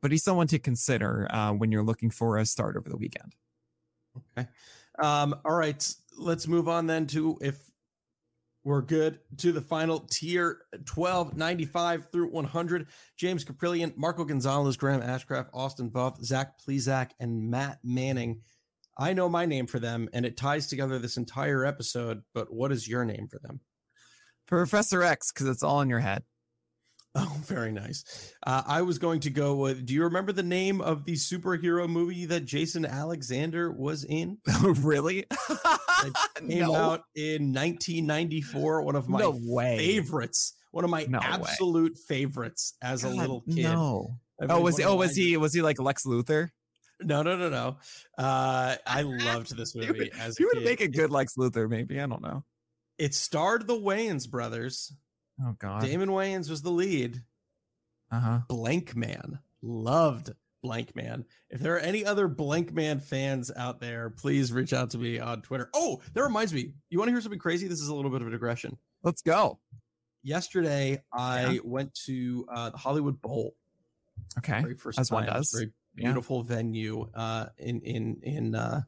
but 0.00 0.10
he's 0.10 0.24
someone 0.24 0.46
to 0.48 0.58
consider 0.58 1.28
uh, 1.30 1.52
when 1.52 1.70
you're 1.70 1.84
looking 1.84 2.10
for 2.10 2.38
a 2.38 2.46
start 2.46 2.76
over 2.76 2.88
the 2.88 2.96
weekend. 2.96 3.34
Okay. 4.36 4.48
Um, 4.98 5.34
all 5.44 5.54
right. 5.54 5.94
Let's 6.16 6.48
move 6.48 6.68
on 6.68 6.86
then 6.86 7.06
to 7.08 7.38
if 7.40 7.67
we're 8.68 8.82
good 8.82 9.18
to 9.38 9.50
the 9.50 9.62
final 9.62 10.00
tier 10.10 10.58
1295 10.72 12.08
through 12.12 12.30
100. 12.30 12.86
James 13.16 13.42
Kaprielian, 13.42 13.96
Marco 13.96 14.26
Gonzales, 14.26 14.76
Graham 14.76 15.00
Ashcraft, 15.00 15.48
Austin 15.54 15.88
Buff, 15.88 16.22
Zach 16.22 16.60
Plesac, 16.60 17.12
and 17.18 17.50
Matt 17.50 17.78
Manning. 17.82 18.42
I 18.98 19.14
know 19.14 19.26
my 19.26 19.46
name 19.46 19.68
for 19.68 19.78
them, 19.78 20.10
and 20.12 20.26
it 20.26 20.36
ties 20.36 20.66
together 20.66 20.98
this 20.98 21.16
entire 21.16 21.64
episode. 21.64 22.20
But 22.34 22.52
what 22.52 22.70
is 22.70 22.86
your 22.86 23.06
name 23.06 23.28
for 23.30 23.38
them? 23.38 23.60
Professor 24.46 25.02
X, 25.02 25.32
because 25.32 25.48
it's 25.48 25.62
all 25.62 25.80
in 25.80 25.88
your 25.88 26.00
head. 26.00 26.24
Oh, 27.14 27.40
very 27.46 27.72
nice. 27.72 28.34
Uh, 28.46 28.62
I 28.64 28.82
was 28.82 28.98
going 28.98 29.20
to 29.20 29.30
go 29.30 29.56
with. 29.56 29.86
Do 29.86 29.94
you 29.94 30.04
remember 30.04 30.30
the 30.30 30.42
name 30.42 30.80
of 30.80 31.04
the 31.04 31.14
superhero 31.14 31.88
movie 31.88 32.26
that 32.26 32.44
Jason 32.44 32.84
Alexander 32.84 33.72
was 33.72 34.04
in? 34.04 34.38
really? 34.62 35.24
it 36.04 36.12
came 36.48 36.60
no. 36.60 36.74
out 36.74 37.02
in 37.14 37.52
1994. 37.52 38.82
One 38.82 38.96
of 38.96 39.08
my 39.08 39.18
no 39.20 39.32
favorites. 39.32 40.54
One 40.70 40.84
of 40.84 40.90
my 40.90 41.06
no 41.08 41.18
absolute 41.22 41.94
way. 41.94 42.16
favorites 42.16 42.74
as 42.82 43.02
God, 43.02 43.12
a 43.12 43.16
little 43.16 43.40
kid. 43.42 43.62
No. 43.64 44.18
oh, 44.48 44.60
was 44.60 44.76
he, 44.76 44.84
oh 44.84 44.96
was 44.96 45.16
he 45.16 45.36
was 45.36 45.54
he 45.54 45.62
like 45.62 45.80
Lex 45.80 46.04
Luthor? 46.04 46.50
No, 47.00 47.22
no, 47.22 47.36
no, 47.36 47.48
no. 47.48 47.76
Uh, 48.16 48.76
I 48.86 49.02
loved 49.02 49.56
this 49.56 49.74
movie. 49.76 50.10
as 50.18 50.36
he 50.36 50.44
would 50.44 50.64
make 50.64 50.80
a 50.80 50.88
good 50.88 51.10
Lex 51.10 51.34
Luthor, 51.38 51.68
maybe. 51.68 52.00
I 52.00 52.06
don't 52.06 52.22
know. 52.22 52.44
It 52.98 53.14
starred 53.14 53.66
the 53.66 53.78
Wayans 53.78 54.28
brothers. 54.28 54.92
Oh 55.40 55.54
God. 55.58 55.82
Damon 55.82 56.08
Wayans 56.08 56.50
was 56.50 56.62
the 56.62 56.70
lead. 56.70 57.22
Uh-huh. 58.10 58.40
Blankman. 58.48 59.38
Loved 59.62 60.30
Blankman. 60.68 61.24
If 61.50 61.60
there 61.60 61.74
are 61.74 61.80
any 61.80 62.04
other 62.04 62.28
Blankman 62.28 63.02
fans 63.02 63.50
out 63.56 63.80
there, 63.80 64.10
please 64.10 64.52
reach 64.52 64.72
out 64.72 64.90
to 64.90 64.98
me 64.98 65.18
on 65.18 65.42
Twitter. 65.42 65.70
Oh, 65.74 66.00
that 66.12 66.22
reminds 66.22 66.52
me. 66.52 66.72
You 66.90 66.98
want 66.98 67.08
to 67.08 67.12
hear 67.12 67.20
something 67.20 67.38
crazy? 67.38 67.68
This 67.68 67.80
is 67.80 67.88
a 67.88 67.94
little 67.94 68.10
bit 68.10 68.20
of 68.20 68.28
a 68.28 68.30
digression. 68.30 68.76
Let's 69.02 69.22
go. 69.22 69.58
Yesterday, 70.22 71.02
I 71.12 71.50
yeah. 71.50 71.60
went 71.64 71.94
to 72.06 72.46
uh, 72.52 72.70
the 72.70 72.76
Hollywood 72.76 73.20
Bowl. 73.22 73.54
Okay. 74.38 74.60
Very 74.60 74.74
first 74.74 74.98
As 74.98 75.08
time. 75.08 75.24
one 75.24 75.26
does. 75.26 75.50
Very 75.52 75.72
beautiful 75.94 76.38
yeah. 76.38 76.56
venue 76.56 77.08
uh, 77.14 77.46
in 77.56 77.80
in 77.80 78.18
in 78.22 78.54
uh, 78.54 78.82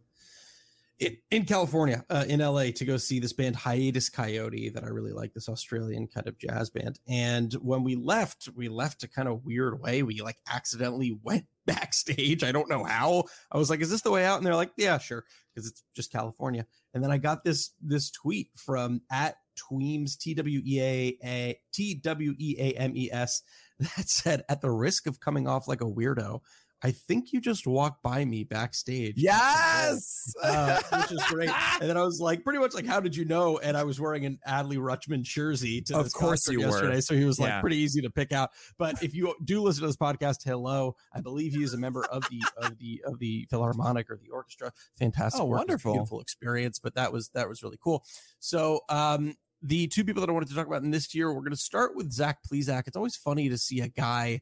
in, 1.31 1.47
California, 1.47 2.05
uh, 2.11 2.25
in 2.29 2.41
LA, 2.41 2.65
to 2.75 2.85
go 2.85 2.97
see 2.97 3.21
this 3.21 3.33
band 3.33 3.57
Hiatus 3.57 4.11
Kaiyote 4.11 4.75
that 4.75 4.85
I 4.85 4.89
really 4.89 5.13
like, 5.13 5.33
this 5.33 5.49
Australian 5.49 6.07
kind 6.07 6.27
of 6.27 6.39
jazz 6.39 6.69
band. 6.69 6.99
And 7.09 7.53
when 7.55 7.83
we 7.83 7.97
left, 7.97 8.51
we 8.55 8.69
left 8.69 9.03
a 9.03 9.09
kind 9.09 9.29
of 9.29 9.45
weird 9.45 9.81
way. 9.81 10.03
We 10.03 10.21
like 10.21 10.37
accidentally 10.53 11.19
went 11.23 11.47
backstage. 11.67 12.45
I 12.45 12.53
don't 12.53 12.69
know 12.69 12.85
how. 12.85 13.25
I 13.51 13.59
was 13.59 13.71
like, 13.71 13.81
"Is 13.81 13.91
this 13.91 14.03
the 14.03 14.11
way 14.11 14.25
out?" 14.25 14.39
And 14.39 14.47
they're 14.47 14.55
like, 14.55 14.73
"Yeah, 14.77 14.99
sure," 14.99 15.25
because 15.55 15.69
it's 15.69 15.83
just 15.95 16.13
California. 16.13 16.67
And 16.95 17.03
then 17.03 17.11
I 17.11 17.19
got 17.19 17.45
this 17.45 17.71
this 17.81 18.11
tweet 18.11 18.51
from 18.57 19.03
at 19.11 19.37
Tweems 19.57 20.19
T 20.19 20.35
W 20.35 20.61
E 20.65 20.81
A 20.81 21.19
A 21.25 21.61
T 21.73 21.95
W 21.95 22.35
E 22.39 22.57
A 22.59 22.73
M 22.73 22.93
E 22.97 23.11
S 23.13 23.43
that 23.79 24.09
said, 24.09 24.45
"At 24.49 24.61
the 24.61 24.71
risk 24.71 25.07
of 25.07 25.21
coming 25.21 25.47
off 25.47 25.69
like 25.69 25.81
a 25.81 25.85
weirdo." 25.85 26.41
I 26.83 26.93
think 26.93 27.33
you 27.33 27.41
just 27.41 27.67
walked 27.67 28.03
by 28.03 28.25
me 28.25 28.45
backstage. 28.45 29.15
Yes, 29.17 30.33
uh, 30.43 30.81
which 30.93 31.13
is 31.13 31.23
great. 31.25 31.51
and 31.81 31.89
then 31.91 31.97
I 31.97 32.03
was 32.03 32.21
like, 32.21 32.43
pretty 32.43 32.59
much 32.59 32.75
like, 32.75 32.87
how 32.87 33.01
did 33.01 33.15
you 33.15 33.25
know? 33.25 33.59
And 33.59 33.77
I 33.77 33.85
was 33.85 34.01
wearing 34.01 34.25
an 34.25 34.39
Adley 34.49 34.77
Rutschman 34.77 35.23
jersey 35.23 35.83
to 35.83 35.99
of 35.99 36.13
course 36.13 36.49
you 36.49 36.61
yesterday, 36.61 36.97
were. 36.97 37.01
so 37.03 37.15
he 37.15 37.25
was 37.25 37.39
like 37.39 37.51
yeah. 37.51 37.61
pretty 37.61 37.77
easy 37.77 38.01
to 38.03 38.11
pick 38.11 38.33
out. 38.33 38.51
But 38.79 39.03
if 39.03 39.15
you 39.15 39.35
do 39.45 39.61
listen 39.61 39.83
to 39.83 39.89
this 39.89 39.97
podcast, 39.97 40.39
hello, 40.45 40.97
I 41.15 41.21
believe 41.21 41.53
he 41.53 41.63
is 41.63 41.75
a 41.75 41.79
member 41.79 42.05
of 42.07 42.23
the 42.31 42.43
of 42.57 42.79
the 42.79 43.03
of 43.05 43.19
the 43.19 43.47
Philharmonic 43.51 44.11
or 44.11 44.17
the 44.17 44.31
orchestra. 44.31 44.73
Fantastic, 44.99 45.43
oh, 45.43 45.45
wonderful, 45.45 45.93
beautiful 45.93 46.21
experience. 46.21 46.79
But 46.79 46.95
that 46.95 47.13
was 47.13 47.29
that 47.31 47.49
was 47.49 47.63
really 47.63 47.79
cool. 47.83 48.05
So, 48.39 48.81
um, 48.89 49.37
the 49.63 49.87
two 49.89 50.05
people 50.05 50.23
that 50.23 50.31
I 50.31 50.33
wanted 50.33 50.49
to 50.49 50.55
talk 50.55 50.67
about 50.67 50.83
in 50.83 50.91
this 50.91 51.15
year, 51.15 51.29
we're 51.33 51.41
going 51.41 51.51
to 51.51 51.57
start 51.57 51.95
with 51.95 52.11
Zach 52.11 52.39
Plesac. 52.51 52.85
It's 52.87 52.97
always 52.97 53.17
funny 53.17 53.51
to 53.51 53.59
see 53.59 53.81
a 53.81 53.89
guy 53.89 54.41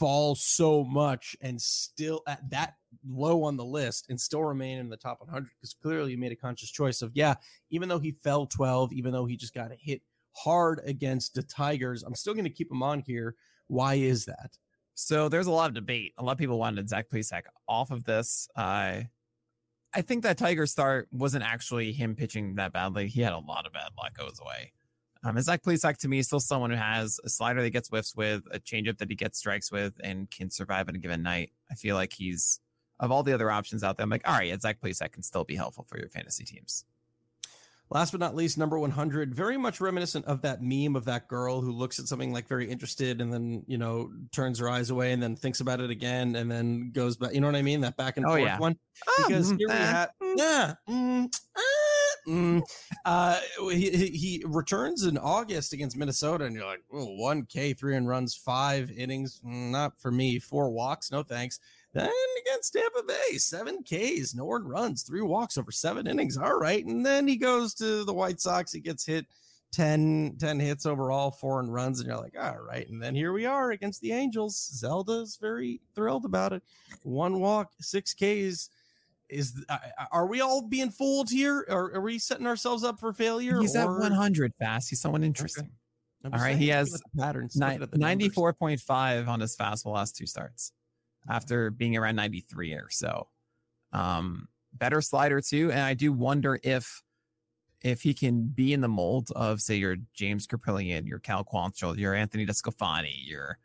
fall 0.00 0.34
so 0.34 0.82
much 0.82 1.36
and 1.42 1.60
still 1.60 2.22
at 2.26 2.40
that 2.48 2.74
low 3.06 3.44
on 3.44 3.58
the 3.58 3.64
list 3.64 4.06
and 4.08 4.18
still 4.18 4.42
remain 4.42 4.78
in 4.78 4.88
the 4.88 4.96
top 4.96 5.20
100 5.20 5.50
because 5.60 5.74
clearly 5.74 6.12
he 6.12 6.16
made 6.16 6.32
a 6.32 6.36
conscious 6.36 6.70
choice 6.70 7.02
of 7.02 7.12
yeah 7.14 7.34
even 7.70 7.86
though 7.86 7.98
he 7.98 8.12
fell 8.24 8.46
12 8.46 8.94
even 8.94 9.12
though 9.12 9.26
he 9.26 9.36
just 9.36 9.52
got 9.52 9.70
hit 9.78 10.00
hard 10.32 10.80
against 10.86 11.34
the 11.34 11.42
tigers 11.42 12.02
i'm 12.02 12.14
still 12.14 12.32
going 12.32 12.44
to 12.44 12.50
keep 12.50 12.70
him 12.72 12.82
on 12.82 13.00
here. 13.00 13.36
Why 13.66 13.94
is 13.94 14.24
that? 14.24 14.56
So 14.94 15.28
there's 15.28 15.46
a 15.46 15.52
lot 15.52 15.68
of 15.68 15.74
debate. 15.74 16.12
A 16.18 16.24
lot 16.24 16.32
of 16.32 16.38
people 16.38 16.58
wanted 16.58 16.88
zach 16.88 17.08
Plesac 17.08 17.42
off 17.68 17.90
of 17.90 18.04
this. 18.04 18.48
Uh, 18.56 19.02
i 19.92 20.02
think 20.02 20.22
that 20.22 20.38
tiger 20.38 20.66
start 20.66 21.08
wasn't 21.10 21.44
actually 21.44 21.92
him 21.92 22.14
pitching 22.14 22.54
that 22.54 22.72
badly. 22.72 23.08
He 23.08 23.20
had 23.20 23.32
a 23.32 23.38
lot 23.38 23.66
of 23.66 23.72
bad 23.72 23.90
luck. 23.98 24.16
Goes 24.16 24.40
away 24.40 24.72
um, 25.22 25.36
and 25.36 25.44
Zach 25.44 25.62
Plesac 25.62 25.98
to 25.98 26.08
me 26.08 26.18
is 26.18 26.26
still 26.26 26.40
someone 26.40 26.70
who 26.70 26.76
has 26.76 27.20
a 27.24 27.28
slider 27.28 27.62
that 27.62 27.70
gets 27.70 27.88
whiffs 27.88 28.14
with, 28.14 28.42
a 28.52 28.58
changeup 28.58 28.98
that 28.98 29.10
he 29.10 29.14
gets 29.14 29.38
strikes 29.38 29.70
with, 29.70 29.94
and 30.02 30.30
can 30.30 30.50
survive 30.50 30.88
in 30.88 30.96
a 30.96 30.98
given 30.98 31.22
night. 31.22 31.52
I 31.70 31.74
feel 31.74 31.94
like 31.94 32.12
he's 32.12 32.60
of 33.00 33.10
all 33.10 33.22
the 33.22 33.32
other 33.32 33.50
options 33.50 33.82
out 33.82 33.96
there. 33.96 34.04
I'm 34.04 34.10
like, 34.10 34.26
all 34.28 34.36
right, 34.36 34.48
yeah, 34.48 34.58
Zach 34.58 34.80
Plesac 34.80 35.12
can 35.12 35.22
still 35.22 35.44
be 35.44 35.56
helpful 35.56 35.84
for 35.88 35.98
your 35.98 36.08
fantasy 36.08 36.44
teams. 36.44 36.84
Last 37.92 38.12
but 38.12 38.20
not 38.20 38.36
least, 38.36 38.56
number 38.56 38.78
100, 38.78 39.34
very 39.34 39.56
much 39.56 39.80
reminiscent 39.80 40.24
of 40.26 40.42
that 40.42 40.62
meme 40.62 40.94
of 40.94 41.06
that 41.06 41.26
girl 41.26 41.60
who 41.60 41.72
looks 41.72 41.98
at 41.98 42.06
something 42.06 42.32
like 42.32 42.46
very 42.46 42.70
interested 42.70 43.20
and 43.20 43.32
then, 43.32 43.64
you 43.66 43.78
know, 43.78 44.12
turns 44.30 44.60
her 44.60 44.68
eyes 44.68 44.90
away 44.90 45.10
and 45.12 45.20
then 45.20 45.34
thinks 45.34 45.58
about 45.58 45.80
it 45.80 45.90
again 45.90 46.36
and 46.36 46.48
then 46.48 46.92
goes 46.92 47.16
back. 47.16 47.34
You 47.34 47.40
know 47.40 47.48
what 47.48 47.56
I 47.56 47.62
mean? 47.62 47.80
That 47.80 47.96
back 47.96 48.16
and 48.16 48.26
oh, 48.26 48.28
forth 48.28 48.42
yeah. 48.42 48.58
one. 48.60 48.78
Because 49.16 49.50
um, 49.50 49.58
here 49.58 49.68
we 49.68 49.74
have, 49.74 50.10
yeah, 50.36 50.74
mm, 50.88 51.24
uh, 51.24 51.60
Mm, 52.26 52.62
uh, 53.04 53.38
he, 53.70 53.90
he 53.90 54.44
returns 54.46 55.04
in 55.04 55.18
August 55.18 55.72
against 55.72 55.96
Minnesota, 55.96 56.44
and 56.44 56.54
you're 56.54 56.66
like, 56.66 56.82
oh, 56.92 57.16
1K, 57.20 57.76
three 57.76 57.96
and 57.96 58.08
runs, 58.08 58.34
five 58.34 58.90
innings. 58.90 59.40
Mm, 59.44 59.70
not 59.70 60.00
for 60.00 60.10
me. 60.10 60.38
Four 60.38 60.70
walks, 60.70 61.10
no 61.10 61.22
thanks. 61.22 61.60
Then 61.92 62.10
against 62.46 62.72
Tampa 62.72 63.02
Bay, 63.02 63.36
seven 63.36 63.82
Ks, 63.82 64.34
no 64.34 64.44
one 64.44 64.66
runs, 64.66 65.02
three 65.02 65.22
walks 65.22 65.58
over 65.58 65.72
seven 65.72 66.06
innings. 66.06 66.36
All 66.36 66.56
right. 66.56 66.84
And 66.84 67.04
then 67.04 67.26
he 67.26 67.36
goes 67.36 67.74
to 67.74 68.04
the 68.04 68.14
White 68.14 68.40
Sox. 68.40 68.72
He 68.72 68.80
gets 68.80 69.04
hit 69.04 69.26
10, 69.72 70.36
10 70.38 70.60
hits 70.60 70.86
overall, 70.86 71.30
four 71.30 71.60
and 71.60 71.72
runs. 71.72 71.98
And 71.98 72.08
you're 72.08 72.18
like, 72.18 72.36
all 72.40 72.58
right. 72.58 72.88
And 72.88 73.02
then 73.02 73.14
here 73.14 73.32
we 73.32 73.44
are 73.44 73.72
against 73.72 74.00
the 74.00 74.12
Angels. 74.12 74.56
Zelda's 74.56 75.36
very 75.40 75.80
thrilled 75.94 76.24
about 76.24 76.52
it. 76.52 76.62
One 77.02 77.40
walk, 77.40 77.72
six 77.80 78.14
Ks 78.14 78.70
is 79.30 79.64
are 80.12 80.26
we 80.26 80.40
all 80.40 80.62
being 80.62 80.90
fooled 80.90 81.30
here? 81.30 81.64
Or 81.68 81.94
are 81.94 82.00
we 82.00 82.18
setting 82.18 82.46
ourselves 82.46 82.84
up 82.84 83.00
for 83.00 83.12
failure 83.12 83.60
he's 83.60 83.76
or? 83.76 83.80
at 83.80 83.88
100 83.88 84.52
fast 84.58 84.90
he's 84.90 85.00
someone 85.00 85.24
interesting. 85.24 85.70
I'm 86.24 86.34
all 86.34 86.40
right 86.40 86.56
he 86.56 86.68
has 86.68 87.00
patterns 87.16 87.56
ni- 87.56 87.66
looking 87.66 87.82
at 87.82 87.90
the 87.92 87.98
numbers. 87.98 88.28
94.5 88.34 89.28
on 89.28 89.40
his 89.40 89.56
fastball 89.56 89.94
last 89.94 90.16
two 90.16 90.26
starts 90.26 90.72
after 91.28 91.70
being 91.70 91.96
around 91.96 92.16
93 92.16 92.72
or 92.74 92.88
so. 92.90 93.28
Um 93.92 94.48
better 94.72 95.00
slider 95.00 95.40
too 95.40 95.70
and 95.72 95.80
i 95.80 95.94
do 95.94 96.12
wonder 96.12 96.60
if 96.62 97.02
if 97.82 98.02
he 98.02 98.14
can 98.14 98.46
be 98.46 98.72
in 98.72 98.80
the 98.80 98.88
mold 98.88 99.28
of 99.34 99.60
say 99.60 99.74
your 99.74 99.96
james 100.14 100.46
Kaprielian, 100.46 101.06
your 101.08 101.18
cal 101.18 101.44
quantrill 101.44 101.98
your 101.98 102.14
anthony 102.14 102.46
desclafani 102.46 103.14
your 103.24 103.58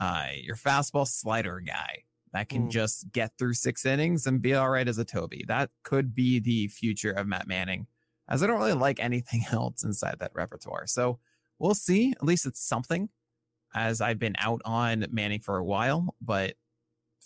uh 0.00 0.28
your 0.40 0.56
fastball 0.56 1.06
slider 1.06 1.60
guy 1.60 2.04
that 2.36 2.48
can 2.48 2.68
Mm. 2.68 2.70
just 2.70 3.10
get 3.12 3.32
through 3.38 3.54
six 3.54 3.84
innings 3.84 4.26
and 4.26 4.40
be 4.42 4.54
all 4.54 4.68
right 4.70 4.86
as 4.88 4.98
a 4.98 5.04
toby 5.04 5.44
that 5.48 5.70
could 5.82 6.14
be 6.14 6.38
the 6.38 6.68
future 6.68 7.10
of 7.10 7.26
matt 7.26 7.46
manning 7.48 7.86
as 8.28 8.42
i 8.42 8.46
don't 8.46 8.58
really 8.58 8.72
like 8.72 9.00
anything 9.00 9.42
else 9.50 9.82
inside 9.82 10.16
that 10.20 10.30
repertoire 10.34 10.86
so 10.86 11.18
we'll 11.58 11.74
see 11.74 12.12
at 12.12 12.22
least 12.24 12.46
it's 12.46 12.60
something 12.60 13.08
as 13.74 14.00
I've 14.00 14.18
been 14.18 14.36
out 14.38 14.62
on 14.64 15.04
Manning 15.10 15.40
for 15.40 15.58
a 15.58 15.64
while, 15.64 16.14
but 16.20 16.54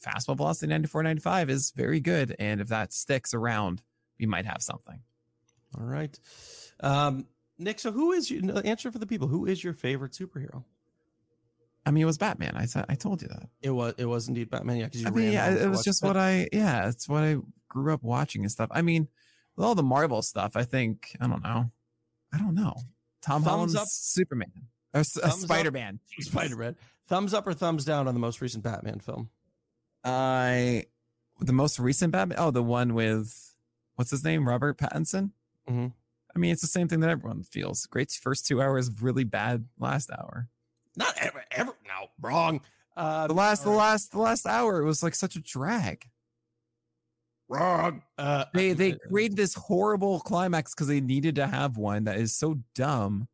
fastball 0.04 0.36
velocity 0.36 0.66
94 0.68 1.02
95 1.04 1.50
is 1.50 1.70
very 1.76 2.00
good. 2.00 2.34
And 2.40 2.60
if 2.60 2.66
that 2.68 2.92
sticks 2.92 3.32
around, 3.34 3.82
we 4.18 4.26
might 4.26 4.46
have 4.46 4.60
something. 4.60 5.00
all 5.78 5.84
right 5.84 6.18
um 6.80 7.26
nick 7.58 7.78
so 7.78 7.92
who 7.92 8.10
is 8.10 8.30
your 8.30 8.42
answer 8.66 8.90
for 8.90 8.98
the 8.98 9.06
people 9.06 9.28
who 9.28 9.46
is 9.46 9.62
your 9.62 9.74
favorite 9.74 10.12
superhero 10.12 10.64
I 11.86 11.90
mean, 11.90 12.02
it 12.02 12.06
was 12.06 12.18
Batman. 12.18 12.52
I 12.56 12.66
said, 12.66 12.84
I 12.88 12.94
told 12.94 13.22
you 13.22 13.28
that. 13.28 13.48
it 13.62 13.70
was 13.70 13.94
it 13.96 14.04
was 14.04 14.28
indeed 14.28 14.50
batman 14.50 14.76
yeah 14.76 14.84
because 14.86 15.00
you 15.02 15.06
I 15.08 15.10
mean, 15.10 15.32
yeah, 15.32 15.50
it 15.54 15.68
was 15.68 15.82
just 15.82 16.02
that. 16.02 16.06
what 16.08 16.16
I, 16.16 16.48
yeah, 16.52 16.88
it's 16.88 17.08
what 17.08 17.22
I 17.22 17.36
grew 17.68 17.92
up 17.94 18.02
watching 18.02 18.42
and 18.42 18.50
stuff. 18.50 18.68
I 18.72 18.82
mean, 18.82 19.08
with 19.56 19.64
all 19.66 19.74
the 19.74 19.82
Marvel 19.82 20.22
stuff, 20.22 20.56
I 20.56 20.64
think, 20.64 21.16
I 21.20 21.26
don't 21.26 21.42
know. 21.42 21.70
I 22.32 22.38
don't 22.38 22.54
know. 22.54 22.74
Tom 23.22 23.42
Thumbs 23.42 23.46
Holland's 23.46 23.76
up. 23.76 23.86
Superman 23.88 24.52
or 24.94 25.00
uh, 25.00 25.02
Spider-Man. 25.02 26.00
spider-man 26.18 26.76
thumbs 27.06 27.32
up 27.34 27.46
or 27.46 27.54
thumbs 27.54 27.84
down 27.84 28.08
on 28.08 28.14
the 28.14 28.20
most 28.20 28.40
recent 28.40 28.64
batman 28.64 28.98
film 28.98 29.30
I, 30.04 30.84
the 31.40 31.52
most 31.52 31.78
recent 31.78 32.12
Batman. 32.12 32.38
Oh, 32.38 32.50
the 32.50 32.62
one 32.62 32.94
with, 32.94 33.54
what's 33.96 34.10
his 34.10 34.24
name? 34.24 34.48
Robert 34.48 34.78
Pattinson. 34.78 35.32
Mhm. 35.68 35.92
I 36.34 36.38
mean, 36.38 36.52
it's 36.52 36.62
the 36.62 36.68
same 36.68 36.88
thing 36.88 37.00
that 37.00 37.10
everyone 37.10 37.42
feels. 37.42 37.86
Great 37.86 38.10
first 38.12 38.46
two 38.46 38.62
hours, 38.62 38.90
really 39.02 39.24
bad 39.24 39.66
last 39.78 40.10
hour. 40.10 40.48
not 40.96 41.14
ever 42.02 42.10
wrong 42.20 42.60
uh 42.96 43.26
The 43.26 43.34
last, 43.34 43.64
the 43.64 43.70
last, 43.70 44.12
the 44.12 44.18
last 44.18 44.46
hour, 44.46 44.80
it 44.80 44.84
was 44.84 45.02
like 45.02 45.14
such 45.14 45.36
a 45.36 45.40
drag. 45.40 46.06
wrong 47.48 48.02
uh 48.18 48.44
They 48.54 48.72
they 48.72 48.92
uh, 48.92 48.98
created 49.08 49.36
this 49.36 49.54
horrible 49.54 50.20
climax 50.20 50.74
because 50.74 50.86
they 50.86 51.00
needed 51.00 51.34
to 51.36 51.46
have 51.46 51.76
one 51.76 52.04
that 52.04 52.18
is 52.18 52.34
so 52.36 52.60
dumb. 52.74 53.28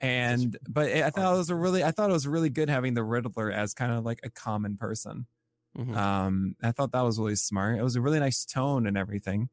And 0.00 0.56
but 0.68 0.90
I 0.90 1.10
thought 1.10 1.34
it 1.34 1.38
was 1.38 1.50
a 1.50 1.54
really, 1.54 1.84
I 1.84 1.92
thought 1.92 2.10
it 2.10 2.12
was 2.12 2.26
really 2.26 2.50
good 2.50 2.68
having 2.68 2.94
the 2.94 3.04
Riddler 3.04 3.52
as 3.52 3.72
kind 3.72 3.92
of 3.92 4.04
like 4.04 4.18
a 4.24 4.30
common 4.30 4.76
person. 4.76 5.26
mhm. 5.78 5.96
Um, 5.96 6.56
I 6.62 6.72
thought 6.72 6.90
that 6.92 7.02
was 7.02 7.18
really 7.18 7.36
smart. 7.36 7.78
It 7.78 7.82
was 7.84 7.94
a 7.96 8.00
really 8.00 8.18
nice 8.18 8.44
tone 8.44 8.86
and 8.86 8.98
everything. 8.98 9.48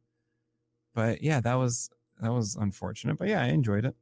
But 0.95 1.21
yeah, 1.21 1.39
that 1.41 1.53
was 1.55 1.89
that 2.19 2.33
was 2.33 2.55
unfortunate. 2.55 3.17
But 3.17 3.27
yeah, 3.27 3.43
I 3.43 3.47
enjoyed 3.47 3.85
it. 3.85 3.95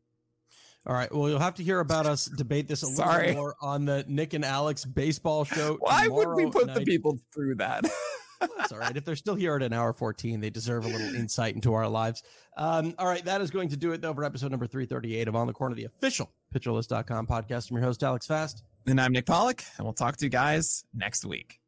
All 0.88 0.94
right. 0.94 1.14
Well, 1.14 1.30
you'll 1.30 1.40
have 1.40 1.56
to 1.56 1.64
hear 1.64 1.82
about 1.82 2.06
us 2.06 2.26
debate 2.26 2.68
this 2.70 2.82
a 2.82 2.88
little 2.88 3.04
Sorry. 3.04 3.28
bit 3.28 3.36
more 3.36 3.56
on 3.62 3.84
the 3.86 4.06
Nick 4.08 4.34
and 4.34 4.46
Alex 4.46 4.86
baseball 4.86 5.44
show. 5.44 5.76
Why 5.82 6.08
would 6.08 6.30
we 6.30 6.50
put 6.50 6.74
the 6.74 6.82
people 6.82 7.20
through 7.34 7.56
that? 7.56 7.84
That's 8.40 8.72
all 8.72 8.78
right. 8.80 8.96
If 8.96 9.04
they're 9.04 9.16
still 9.18 9.36
here 9.36 9.56
at 9.56 9.64
an 9.64 9.74
hour 9.74 9.92
14, 9.92 10.40
they 10.40 10.50
deserve 10.50 10.86
a 10.86 10.88
little 10.88 11.16
insight 11.16 11.56
into 11.56 11.74
our 11.74 11.90
lives. 11.90 12.24
Um, 12.56 12.94
all 12.98 13.08
right. 13.08 13.26
That 13.26 13.42
is 13.42 13.52
going 13.52 13.68
to 13.70 13.78
do 13.78 13.92
it, 13.92 14.02
though, 14.02 14.14
for 14.14 14.24
episode 14.24 14.50
number 14.52 14.66
338 14.68 15.28
of 15.28 15.36
On 15.36 15.46
the 15.48 15.54
Corner, 15.54 15.76
the 15.76 15.86
official 15.86 16.32
pitcherlist.com 16.56 17.28
podcast. 17.28 17.70
I'm 17.70 17.78
your 17.78 17.86
host, 17.86 18.02
Alex 18.04 18.26
Fast. 18.26 18.64
and 18.86 19.02
I'm 19.02 19.12
Nick 19.12 19.26
Pollack, 19.26 19.66
and 19.78 19.86
we'll 19.86 19.94
talk 19.94 20.16
to 20.18 20.26
you 20.26 20.30
guys 20.30 20.86
next 20.94 21.26
week. 21.26 21.60